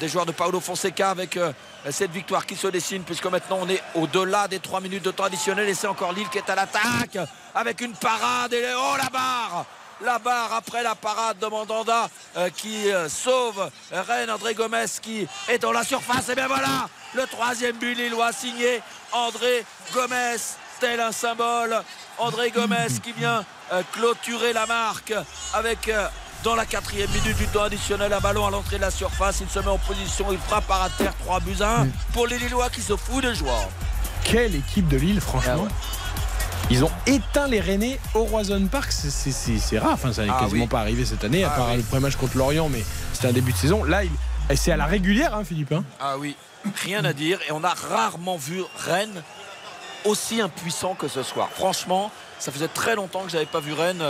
[0.00, 1.38] des joueurs de Paolo Fonseca avec
[1.90, 5.24] cette victoire qui se dessine puisque maintenant on est au-delà des 3 minutes de temps
[5.24, 7.16] additionnel et c'est encore Lille qui est à l'attaque
[7.54, 9.64] avec une parade et oh la barre
[10.04, 15.26] la barre après la parade de Mandanda euh, qui euh, sauve Rennes André Gomez qui
[15.48, 16.28] est dans la surface.
[16.28, 18.80] Et bien voilà le troisième but lillois signé.
[19.12, 20.36] André Gomez
[20.80, 21.82] tel un symbole.
[22.18, 25.14] André Gomez qui vient euh, clôturer la marque
[25.54, 26.06] avec euh,
[26.44, 29.40] dans la quatrième minute du temps additionnel un ballon à l'entrée de la surface.
[29.40, 32.26] Il se met en position il frappe par à terre 3 buts à 1 pour
[32.26, 33.68] les Lillois qui se foutent de joie
[34.24, 35.68] Quelle équipe de Lille, franchement.
[36.70, 38.92] Ils ont éteint les Rennais au Roison Park.
[38.92, 39.92] C'est- rare.
[39.94, 40.68] Enfin, ça n'est Ah quasiment oui.
[40.68, 41.76] pas arrivé cette année, à Ah part oui.
[41.78, 43.84] le premier match contre Lorient, mais c'était un début de saison.
[43.84, 44.02] Là,
[44.54, 45.72] c'est à la régulière, hein, Philippe.
[45.72, 45.82] hein.
[45.98, 46.36] Ah oui,
[46.84, 47.38] rien à dire.
[47.48, 49.22] Et on a rarement vu Rennes
[50.04, 51.48] aussi impuissant que ce soir.
[51.54, 54.04] Franchement, ça faisait très longtemps que j'avais pas vu Rennes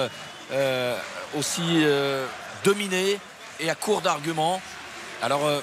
[0.53, 0.97] euh,
[1.39, 2.27] aussi euh,
[2.65, 3.19] dominé
[3.61, 4.61] et à court d'arguments.
[5.23, 5.61] Alors, euh,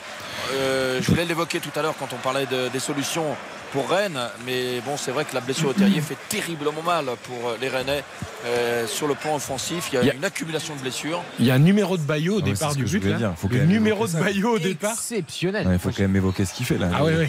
[0.54, 3.36] euh, je voulais l'évoquer tout à l'heure quand on parlait de- des solutions
[3.76, 7.50] pour Rennes, mais bon, c'est vrai que la blessure au terrier fait terriblement mal pour
[7.50, 8.06] euh, les Rennais
[8.45, 9.90] euh, sur le plan offensif.
[9.92, 11.22] Il y a, Il y a- une accumulation de blessures.
[11.40, 13.00] Il y a un numéro de Bayo au Ouais, départ du but.
[13.00, 13.18] voulais là.
[13.18, 13.34] dire.
[13.36, 14.14] Faut quand Le numéro de.
[14.18, 14.94] Bayo au départ.
[14.94, 15.68] Exceptionnel.
[15.70, 16.90] Il faut quand même évoquer ce qu'il fait là.
[16.95, 17.28] Ah oui, oui.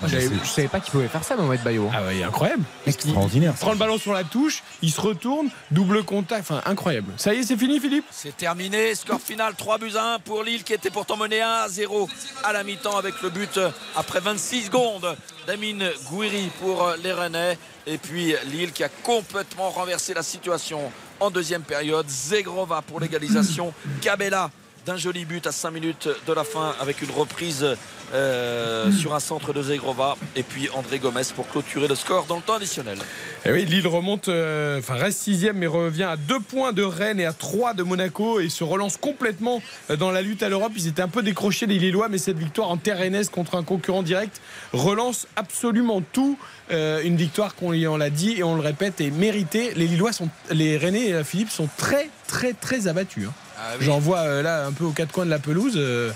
[0.00, 1.90] Moi, je Je savais pas qu'il pouvait faire ça, Mohamed Bayo.
[1.94, 2.64] Ah ouais, incroyable.
[2.86, 3.52] Extraordinaire.
[3.56, 7.12] Il prend le ballon sur la touche, il se retourne, double contact, enfin incroyable.
[7.16, 8.04] Ça y est, c'est fini Philippe?
[8.10, 8.94] C'est terminé.
[8.94, 12.08] Score final 3 buts à 1 pour Lille qui était pourtant mené 1 à 0
[12.44, 13.60] à la mi-temps avec le but
[13.96, 17.58] après 26 secondes d'Amine Gouiri pour les Rennais.
[17.86, 22.08] Et puis Lille qui a complètement renversé la situation en deuxième période.
[22.08, 23.72] Zegrova pour l'égalisation.
[24.00, 24.50] Cabella
[24.86, 27.66] d'un joli but à 5 minutes de la fin avec une reprise
[28.14, 30.16] euh, sur un centre de Zegrova.
[30.36, 32.98] Et puis André Gomez pour clôturer le score dans le temps additionnel.
[33.44, 36.82] Et Eh oui, Lille remonte, euh, enfin reste sixième, mais revient à deux points de
[36.82, 40.48] Rennes et à trois de Monaco et se relance complètement euh, dans la lutte à
[40.48, 40.72] l'Europe.
[40.76, 43.62] Ils étaient un peu décrochés les Lillois, mais cette victoire en terre rennaise contre un
[43.62, 44.40] concurrent direct
[44.72, 46.38] relance absolument tout.
[46.70, 49.72] Euh, une victoire qu'on on l'a dit et on le répète est méritée.
[49.74, 53.26] Les Lillois sont, les Rennais, Philippe, sont très très très abattus.
[53.28, 53.32] hein.
[53.62, 53.84] Ah oui.
[53.86, 55.74] J'en vois euh, là un peu aux quatre coins de la pelouse.
[55.76, 56.10] euh,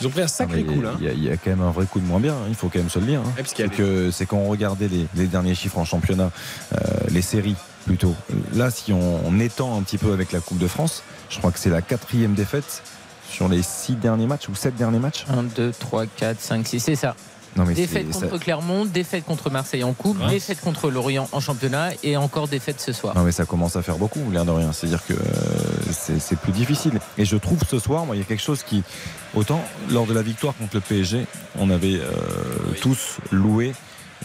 [0.00, 0.94] ils ont pris un sacré Ah, coup là.
[1.00, 2.46] Il y, a- il y a quand même un vrai coup de moins bien, hein,
[2.48, 3.20] il faut quand même se le dire.
[3.20, 3.32] hein.
[3.36, 6.30] Ouais, C'est que c'est quand on regardait les, les derniers chiffres en championnat,
[6.72, 6.76] euh,
[7.10, 7.56] les séries
[7.86, 8.14] plutôt.
[8.54, 11.52] Là, si on, on étend un petit peu avec la Coupe de France, je crois
[11.52, 12.82] que c'est la quatrième défaite
[13.30, 15.24] sur les six derniers matchs ou sept derniers matchs.
[15.28, 17.14] 1, 2, 3, 4, 5, 6, c'est ça.
[17.56, 20.30] Non, mais défaite contre ça- Clermont, défaite contre Marseille en coupe, Reims.
[20.30, 23.14] défaite contre Lorient en championnat et encore défaite ce soir.
[23.14, 24.72] Non mais ça commence à faire beaucoup, l'air de rien.
[24.72, 25.16] C'est-à-dire que euh,
[25.92, 26.98] c'est c'est plus difficile.
[27.18, 28.82] Et je trouve ce soir, moi, il y a quelque chose qui,
[29.34, 29.60] autant
[29.90, 31.26] lors de la victoire contre le PSG,
[31.58, 32.10] on avait euh,
[32.80, 33.72] tous loué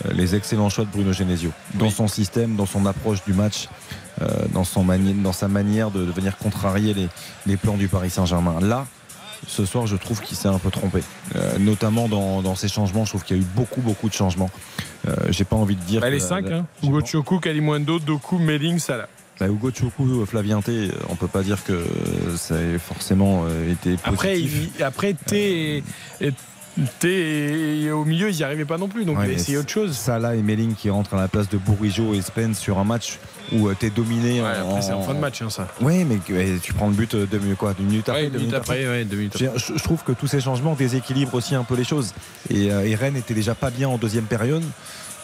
[0.06, 3.68] euh, les excellents choix de Bruno Genesio dans son système, dans son approche du match,
[4.22, 7.08] euh, dans, son mani- dans sa manière de, de venir contrarier les,
[7.46, 8.60] les plans du Paris Saint-Germain.
[8.62, 8.86] Là.
[9.52, 11.02] Ce soir, je trouve qu'il s'est un peu trompé,
[11.36, 13.04] Euh, notamment dans, dans ces changements.
[13.04, 14.52] Je trouve qu'il y a eu beaucoup, beaucoup de changements.
[15.08, 16.02] Euh, J'ai pas envie de dire.
[16.02, 16.66] Bah, les la- cinq, la- hein.
[16.84, 19.08] Hugo Choku, Kalimundo, Doku, Melling, Salah.
[19.40, 21.84] bah, Hugo Choukou, Flavien T, on peut pas dire que
[22.38, 24.84] ça ait forcément euh, été positif.
[24.84, 25.84] Après, après T
[26.22, 26.34] et,
[27.04, 29.04] et- au milieu, ils n'y arrivaient pas non plus.
[29.06, 29.96] Donc, Ouais, il a essayé autre chose.
[29.96, 33.18] Salah et Melling qui rentrent à la place de Bourigeau et Spence sur un match
[33.52, 34.42] où tu es dominé.
[34.42, 35.68] Ouais, en, après, c'est en fin de match, hein, ça.
[35.82, 38.24] Oui, mais et tu prends le but euh, deux minutes, quoi, deux minutes après.
[38.24, 41.56] Ouais, deux minutes après, ouais, deux minutes Je, trouve que tous ces changements déséquilibrent aussi
[41.56, 42.14] un peu les choses.
[42.50, 44.64] Et, euh, et Rennes était déjà pas bien en deuxième période.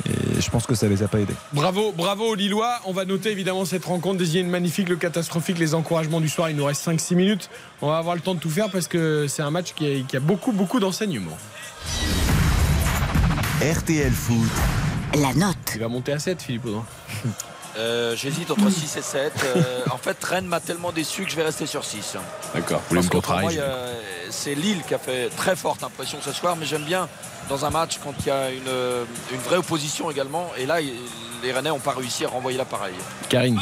[0.10, 1.34] Et je pense que ça les a pas aidés.
[1.54, 2.80] Bravo, bravo aux Lillois.
[2.86, 6.50] On va noter évidemment cette rencontre désignée le magnifique, le catastrophique, les encouragements du soir.
[6.50, 7.50] Il nous reste 5-6 minutes.
[7.82, 10.04] On va avoir le temps de tout faire parce que c'est un match qui a,
[10.06, 11.38] qui a beaucoup, beaucoup d'enseignements.
[13.62, 14.50] RTL Foot.
[15.16, 15.56] La note.
[15.76, 16.86] Il va monter à 7, Philippe Audran.
[17.78, 19.34] Euh, J'hésite entre 6 et 7.
[19.44, 22.18] Euh, en fait, Rennes m'a tellement déçu que je vais rester sur 6.
[22.54, 23.10] D'accord, vous voulez me
[24.30, 27.08] c'est Lille qui a fait très forte impression ce soir, mais j'aime bien
[27.50, 28.68] dans un match quand il y a une,
[29.32, 30.52] une vraie opposition également.
[30.58, 32.96] Et là, les Rennais n'ont pas réussi à renvoyer l'appareil.
[33.30, 33.62] Karine.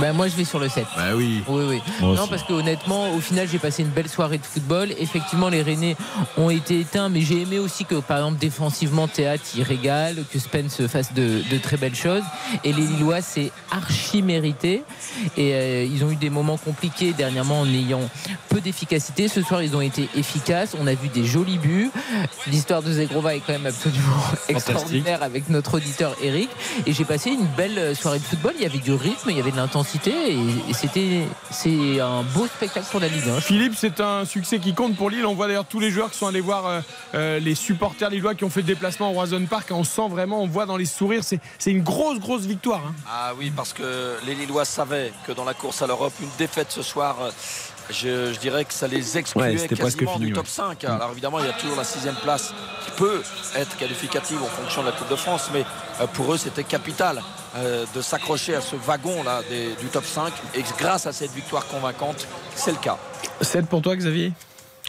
[0.00, 0.84] Bah, moi, je vais sur le 7.
[0.96, 1.42] Bah oui.
[1.48, 1.82] Oui, oui.
[2.00, 2.30] Moi non, aussi.
[2.30, 4.90] parce que honnêtement, au final, j'ai passé une belle soirée de football.
[4.98, 5.96] Effectivement, les Rennais
[6.36, 10.38] ont été éteints, mais j'ai aimé aussi que, par exemple, défensivement, Théâtre, il régale, que
[10.38, 12.22] Spence fasse de, de très belles choses.
[12.62, 14.82] Et les Lillois, c'est archi mérité.
[15.36, 18.02] Et euh, ils ont eu des moments compliqués dernièrement en ayant
[18.50, 19.28] peu d'efficacité.
[19.28, 20.76] Ce soir, ils ont été efficaces.
[20.78, 21.90] On a vu des jolis buts.
[22.48, 26.50] L'histoire de Zegrova est quand même absolument extraordinaire avec notre auditeur Eric.
[26.84, 28.52] Et j'ai passé une belle soirée de football.
[28.56, 29.85] Il y avait du rythme, il y avait de l'intensité.
[29.94, 33.22] Et, et c'était c'est un beau spectacle pour la Ligue.
[33.40, 35.24] Philippe, c'est un succès qui compte pour Lille.
[35.26, 36.80] On voit d'ailleurs tous les joueurs qui sont allés voir euh,
[37.14, 39.68] euh, les supporters lillois qui ont fait le déplacement au Roison Park.
[39.70, 42.82] On sent vraiment, on voit dans les sourires, c'est c'est une grosse, grosse victoire.
[42.86, 42.94] hein.
[43.08, 46.70] Ah oui, parce que les Lillois savaient que dans la course à l'Europe, une défaite
[46.70, 47.30] ce soir, euh,
[47.90, 50.50] je, je dirais que ça les excluait Ouais, c'était presque quasiment fini, du top ouais.
[50.50, 50.84] 5.
[50.84, 52.52] Alors évidemment, il y a toujours la sixième place
[52.84, 53.22] qui peut
[53.56, 55.64] être qualificative en fonction de la Coupe de France, mais
[56.00, 57.22] euh, pour eux, c'était capital
[57.56, 59.42] euh, de s'accrocher à ce wagon-là
[59.80, 60.32] du top 5.
[60.54, 62.96] Et grâce à cette victoire convaincante, c'est le cas.
[63.40, 64.32] 7 pour toi, Xavier?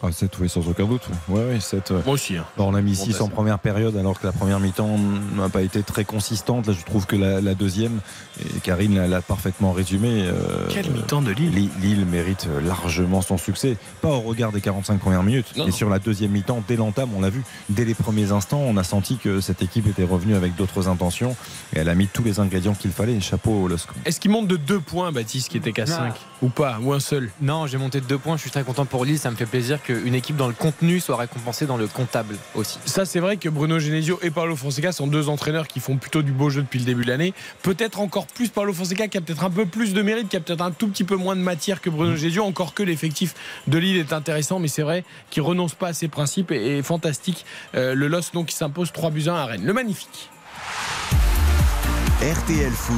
[0.04, 1.02] Ah, 7, oui, sans aucun doute.
[1.28, 1.90] Ouais, ouais, 7.
[2.06, 2.38] Moi aussi.
[2.38, 2.46] hein.
[2.58, 4.96] on a mis Bon, 6 bah, en première période alors que la première mi-temps
[5.36, 6.68] n'a pas été très consistante.
[6.68, 8.00] Là, je trouve que la, la deuxième,
[8.40, 10.24] et Karine l'a- parfaitement résumé.
[10.28, 13.78] euh, Quelle mi-temps de Lille Lille, Lille mérite largement son succès.
[14.02, 15.76] Pas au regard des 45 premières minutes, Non, mais non.
[15.76, 17.44] sur la deuxième mi-temps, dès l'entame, on l'a vu.
[17.70, 21.36] Dès les premiers instants, on a senti que cette équipe était revenue avec d'autres intentions
[21.76, 23.20] et elle a mis tous les ingrédients qu'il fallait.
[23.20, 23.88] Chapeau au LOSC.
[24.06, 25.96] Est-ce qu'il monte de 2 points, Baptiste, qui était qu'à Non.
[25.96, 28.36] 5 Ou pas Ou un seul Non, j'ai monté de deux points.
[28.38, 29.18] Je suis très content pour Lille.
[29.20, 32.78] Ça me fait plaisir qu'une équipe dans le contenu soit récompensée dans le comptable aussi.
[32.86, 36.22] Ça, c'est vrai que Bruno Genesio et Paulo Fonseca sont deux entraîneurs qui font plutôt
[36.22, 37.34] du beau jeu depuis le début de l'année.
[37.64, 40.40] Peut-être encore plus Paulo Fonseca qui a peut-être un peu plus de mérite, qui a
[40.40, 43.34] peut-être un tout petit peu moins de matière que Bruno Genesio, encore que l'effectif
[43.68, 46.84] de Lille est intéressant, mais c'est vrai qu'il renonce pas à ses principes et, et
[46.84, 47.46] fantastique.
[47.76, 49.66] Euh, le LOS donc qui s'impose 3 buts 1 à Rennes.
[49.66, 50.30] Le magnifique.
[52.22, 52.96] RTL Foot,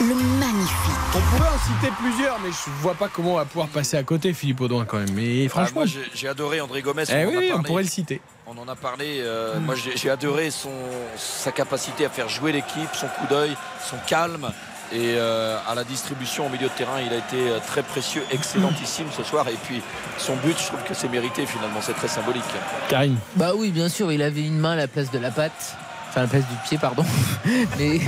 [0.00, 1.16] Le magnifique.
[1.16, 4.04] On pourrait en citer plusieurs, mais je vois pas comment on va pouvoir passer à
[4.04, 5.10] côté, Philippe Audouin, quand même.
[5.14, 5.80] Mais Ah, franchement.
[5.80, 5.84] moi,
[6.14, 7.02] j'ai- adoré André Gomez.
[7.08, 7.66] Eh on en a oui, on parlé.
[7.66, 8.20] pourrait le citer.
[8.46, 9.18] On en a parlé.
[9.20, 10.70] euh, Moi, j'ai adoré son,
[11.16, 13.56] sa capacité à faire jouer l'équipe, son coup d'œil,
[13.90, 14.48] son calme.
[14.92, 18.22] Et euh, à la distribution au milieu de terrain, il a été euh, très précieux,
[18.30, 19.48] excellentissime ce soir.
[19.48, 19.82] Et puis
[20.18, 22.44] son but, je trouve que c'est mérité finalement, c'est très symbolique.
[22.88, 23.16] Karine.
[23.34, 25.76] Bah oui, bien sûr, il avait une main à la place de la patte.
[26.12, 27.04] Enfin, à la place du pied, pardon.
[27.78, 28.00] Mais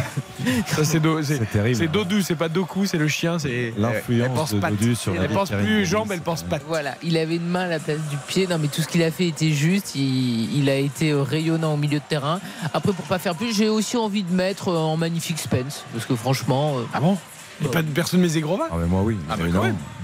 [0.82, 1.76] c'est terrible.
[1.76, 3.38] c'est Dodou, c'est pas Doku, c'est le chien.
[3.38, 4.60] c'est L'influence elle pense de.
[4.60, 6.64] Dodu sur la Elle pense plus jambes, elle pense patte.
[6.68, 8.46] voilà, il avait une main à la place du pied.
[8.46, 9.94] Non, mais tout ce qu'il a fait était juste.
[9.94, 12.40] Il, il a été euh, rayonnant au milieu de terrain.
[12.74, 15.84] Après, pour pas faire plus, j'ai aussi envie de mettre euh, en magnifique Spence.
[15.94, 16.74] Parce que franchement.
[16.92, 17.16] Ah bon?
[17.62, 19.16] Et pas de personne mais Zegrova Ah mais moi oui.
[19.30, 19.44] Ah bah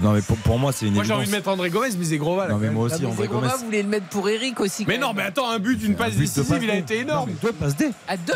[0.01, 0.13] non.
[0.13, 2.47] mais pour, pour moi c'est une Moi j'ai envie de mettre André Gomez, mais Zegrova.
[2.47, 3.47] là, Non mais moi aussi Ah, mais André Gomez.
[3.65, 4.85] voulait le mettre pour Eric aussi.
[4.87, 7.31] Mais non, mais attends, un but, une passe décisive, il a été énorme.
[7.41, 7.89] Deux passes D.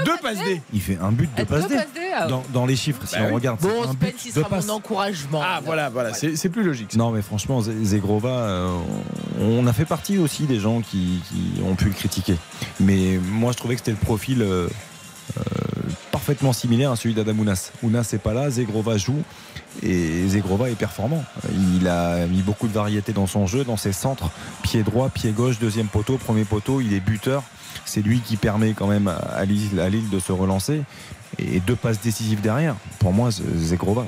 [0.06, 0.62] Deux, passes D.
[0.74, 1.76] Il fait un but de À passe deux D.
[1.76, 2.28] passes D, ah.
[2.54, 4.68] Dans, les chiffres, si Bah on regarde, Bon, un but Spence, il de sera passe.
[4.68, 5.42] mon encouragement.
[5.44, 6.96] Ah voilà, voilà, c'est c'est plus logique.
[6.96, 8.78] Non mais franchement Ze- Zegrova, euh,
[9.40, 11.22] on a fait partie aussi des gens qui,
[11.66, 12.36] ont pu le critiquer.
[12.80, 14.70] Mais moi je trouvais que c'était le profil euh, euh,
[16.12, 17.72] parfaitement similaire à celui d'Adam Ounas.
[17.84, 19.22] Ounas n'est pas là, Zegrova joue
[19.84, 21.24] et Zegrova est performant.
[21.78, 24.30] Il a mis beaucoup de variété dans son jeu, dans ses centres,
[24.64, 27.44] pied droit, pied gauche, deuxième poteau, premier poteau, il est buteur.
[27.86, 30.82] C'est lui qui permet quand même à Lille, à Lille de se relancer
[31.38, 32.76] et deux passes décisives derrière.
[33.00, 34.06] Pour moi, Zegrova.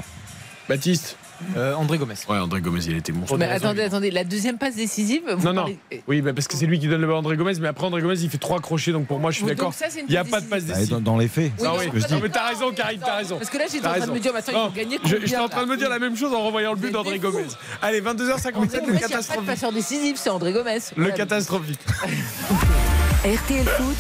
[0.70, 1.17] Baptiste
[1.56, 2.16] Euh, André Gomez.
[2.30, 3.38] Ouais, André Gomez, il a été monstre.
[3.38, 5.22] Mais attendez, attendez, la deuxième passe décisive.
[5.36, 5.62] vous Non, non.
[5.64, 7.68] parlez- Oui, bah, parce que c'est lui qui donne le ballon à André Gomez, mais
[7.68, 9.74] après André Gomez, il fait trois crochets, donc pour moi, je suis d'accord.
[9.98, 10.96] Il n'y a pas de passe Bah, décisive.
[10.96, 11.86] Dans, dans les faits, Ah oui.
[11.86, 12.14] ce que je dis.
[12.14, 13.38] Non, mais t'as raison, Karine, t'as raison.
[13.38, 14.14] Parce que là, j'étais en train de raison.
[14.14, 15.90] me dire, attends, ils Non, vont gagner je- combien J'étais en train de me dire
[15.90, 17.46] la même chose en revoyant le but d'André Gomez.
[17.82, 19.46] Allez, 22h57, André le Gomez, il n'y a pas de catastrophique.
[19.46, 20.80] passeur décisif, c'est André Gomez.
[20.96, 21.80] Le catastrophique.
[23.26, 23.96] RTL Foot,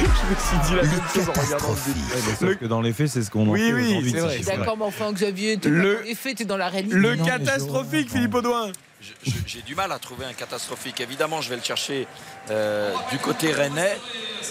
[0.00, 1.76] Je me suis dit la même chose en regardant le
[2.32, 4.20] sauf Le- que dans les faits, c'est ce qu'on en Oui, fait oui, aujourd'hui, c'est
[4.20, 4.38] vrai.
[4.56, 6.94] D'accord, mais enfin, Xavier, t'es Le- dans les faits, t'es dans la réalité.
[6.94, 8.72] Le catastrophique, je- Philippe Audouin.
[9.46, 11.00] J'ai du mal à trouver un catastrophique.
[11.00, 12.06] Évidemment, je vais le chercher
[12.50, 13.96] euh, du côté rennais.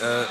[0.02, 0.26] Euh,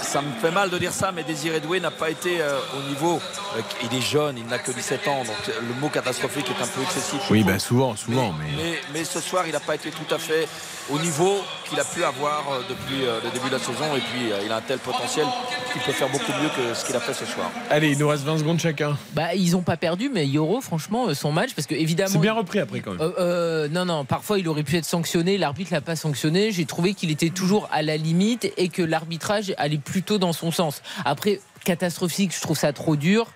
[0.00, 2.88] ça me fait mal de dire ça, mais Désiré Doué n'a pas été euh, au
[2.88, 3.20] niveau.
[3.56, 6.66] euh, il est jeune, il n'a que 17 ans, donc le mot catastrophique est un
[6.66, 7.20] peu excessif.
[7.30, 8.50] Oui, bah souvent, souvent, mais.
[8.56, 10.48] Mais, mais ce soir, il n'a pas été tout à fait
[10.88, 11.38] au niveau
[11.70, 13.96] qu'il a pu avoir euh, depuis euh, le début de la saison.
[13.96, 15.26] Et puis, euh, il a un tel potentiel
[15.72, 17.50] qu'il peut faire beaucoup mieux que ce qu'il a fait ce soir.
[17.70, 18.96] Allez, il nous reste 20 secondes chacun.
[19.12, 22.10] Bah, ils ont pas perdu, mais Yoro, franchement, son match, parce que évidemment.
[22.10, 23.00] C'est bien repris après quand même.
[23.00, 26.50] Euh, euh, non, non, parfois il aurait pu être sanctionné, l'arbitre l'a pas sanctionné.
[26.50, 30.50] J'ai trouvé qu'il était toujours à la limite et que l'arbitrage allait plutôt dans son
[30.50, 30.82] sens.
[31.04, 33.26] Après, catastrophique, je trouve ça trop dur,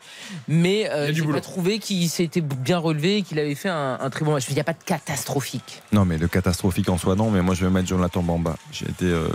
[0.49, 4.11] mais euh, j'ai pas trouvé qu'il s'était bien relevé et qu'il avait fait un, un
[4.11, 4.44] très bon match.
[4.49, 5.83] Il n'y a pas de catastrophique.
[5.93, 7.31] Non, mais le catastrophique en soi, non.
[7.31, 8.57] Mais moi, je vais mettre Jonathan Bamba.
[8.73, 9.28] J'ai été euh,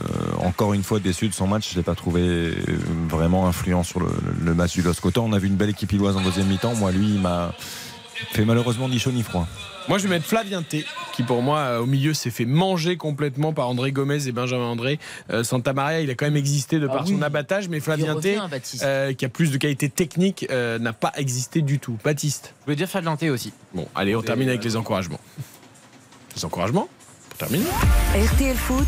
[0.44, 1.72] encore une fois déçu de son match.
[1.72, 2.56] Je l'ai pas trouvé euh,
[3.08, 4.10] vraiment influent sur le,
[4.42, 5.06] le match du LOSC.
[5.06, 6.76] Autant on a vu une belle équipe illoise en deuxième mi-temps.
[6.76, 7.54] Moi, lui, il m'a
[8.32, 9.48] fait malheureusement ni chaud ni froid.
[9.90, 12.96] Moi, je vais mettre Flavien T, qui pour moi, euh, au milieu, s'est fait manger
[12.96, 15.00] complètement par André Gomez et Benjamin André.
[15.32, 17.14] Euh, Santa Maria, il a quand même existé de Ah par oui.
[17.14, 18.38] son abattage, mais Flavien T,
[18.84, 21.98] euh, qui a plus de qualité technique, euh, n'a pas existé du tout.
[22.04, 22.54] Baptiste.
[22.60, 23.52] Je voulais dire Fabien T aussi.
[23.74, 25.20] Bon, allez, on termine avec les encouragements.
[26.36, 26.88] Les encouragements
[27.40, 27.70] Pour terminer.
[28.34, 28.88] RTL Foot,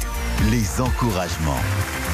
[0.50, 1.60] Les encouragements.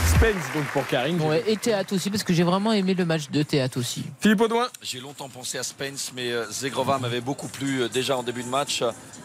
[0.07, 1.17] Spence, donc pour Karine.
[1.17, 4.03] Bon, et théâtre aussi, parce que j'ai vraiment aimé le match de théâtre aussi.
[4.19, 4.67] Philippe Audouin.
[4.83, 8.43] J'ai longtemps pensé à Spence, mais euh, Zegrova m'avait beaucoup plu euh, déjà en début
[8.43, 8.83] de match.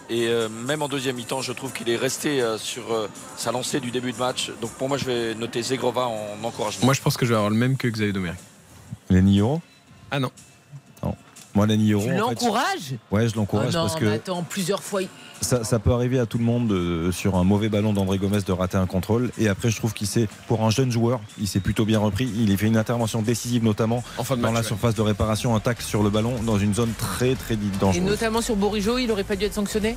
[0.08, 2.84] Et euh, même en deuxième mi-temps, je trouve qu'il est resté sur
[3.36, 4.50] sa lancée du début de match.
[4.62, 6.86] Donc pour moi, je vais noter Zegrova en encouragement.
[6.86, 8.38] Moi, je pense que je vais avoir le même que Xavier Domergue.
[9.10, 9.60] Lenny Euro
[10.10, 10.30] Ah non.
[11.54, 12.04] Moi, Lenny Euro.
[12.06, 15.02] Tu en fait, l'encourages Ouais, je Ah l'encourage non, parce que attends, plusieurs fois.
[15.42, 18.40] ça, ça peut arriver à tout le monde de- sur un mauvais ballon d'André Gomez
[18.40, 19.30] de rater un contrôle.
[19.38, 22.30] Et après, je trouve qu'il s'est, pour un jeune joueur, il s'est plutôt bien repris.
[22.36, 24.66] Il a fait une intervention décisive, notamment En fin de dans match, la ouais.
[24.66, 28.02] surface de réparation, un tacle sur le ballon dans une zone très très Et dangereuse.
[28.08, 29.96] notamment sur Borijo, il aurait pas dû être sanctionné?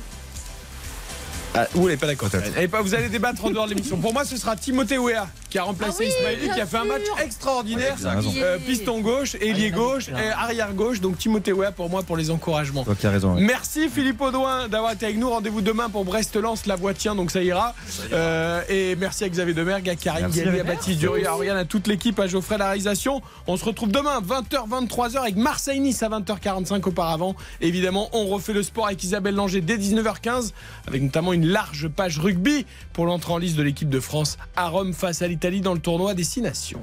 [1.56, 2.28] Ah, vous n'êtes pas d'accord.
[2.56, 3.96] Allez, pas, vous allez débattre en dehors de l'émission.
[3.96, 6.66] Pour moi, ce sera Timothée Weah qui a remplacé Ah oui, Ismaili, bien qui a
[6.66, 7.96] fait un match extraordinaire.
[8.04, 11.00] Euh, piston gauche, ailier gauche, et arrière gauche.
[11.00, 12.84] Donc Timothée Weah pour moi pour les encouragements.
[13.04, 13.34] As raison.
[13.34, 13.40] ouais.
[13.42, 15.30] Merci Philippe Audouin d'avoir été avec nous.
[15.30, 16.66] Rendez-vous demain pour Brest-Lens.
[16.66, 17.74] La voix tient, donc ça ira.
[18.12, 20.28] Euh, et merci à Xavier Demergue, à Karine.
[20.28, 23.22] Galli, à Baptiste Dury, à Oriane, à toute l'équipe, à Geoffrey la réalisation.
[23.46, 27.36] On se retrouve demain 20h, 23h avec Marseille-Nice à 20h45 auparavant.
[27.60, 30.52] Évidemment, on refait le sport avec Isabelle Langer dès 19h15
[30.86, 34.36] avec notamment une une large page rugby pour l'entrée en liste de l'équipe de France
[34.56, 36.80] à Rome face à l'Italie dans le tournoi Destination.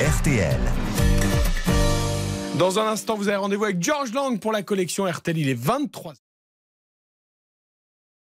[0.00, 0.58] RTL.
[2.58, 5.38] Dans un instant, vous avez rendez-vous avec George Lang pour la collection RTL.
[5.38, 6.14] Il est 23.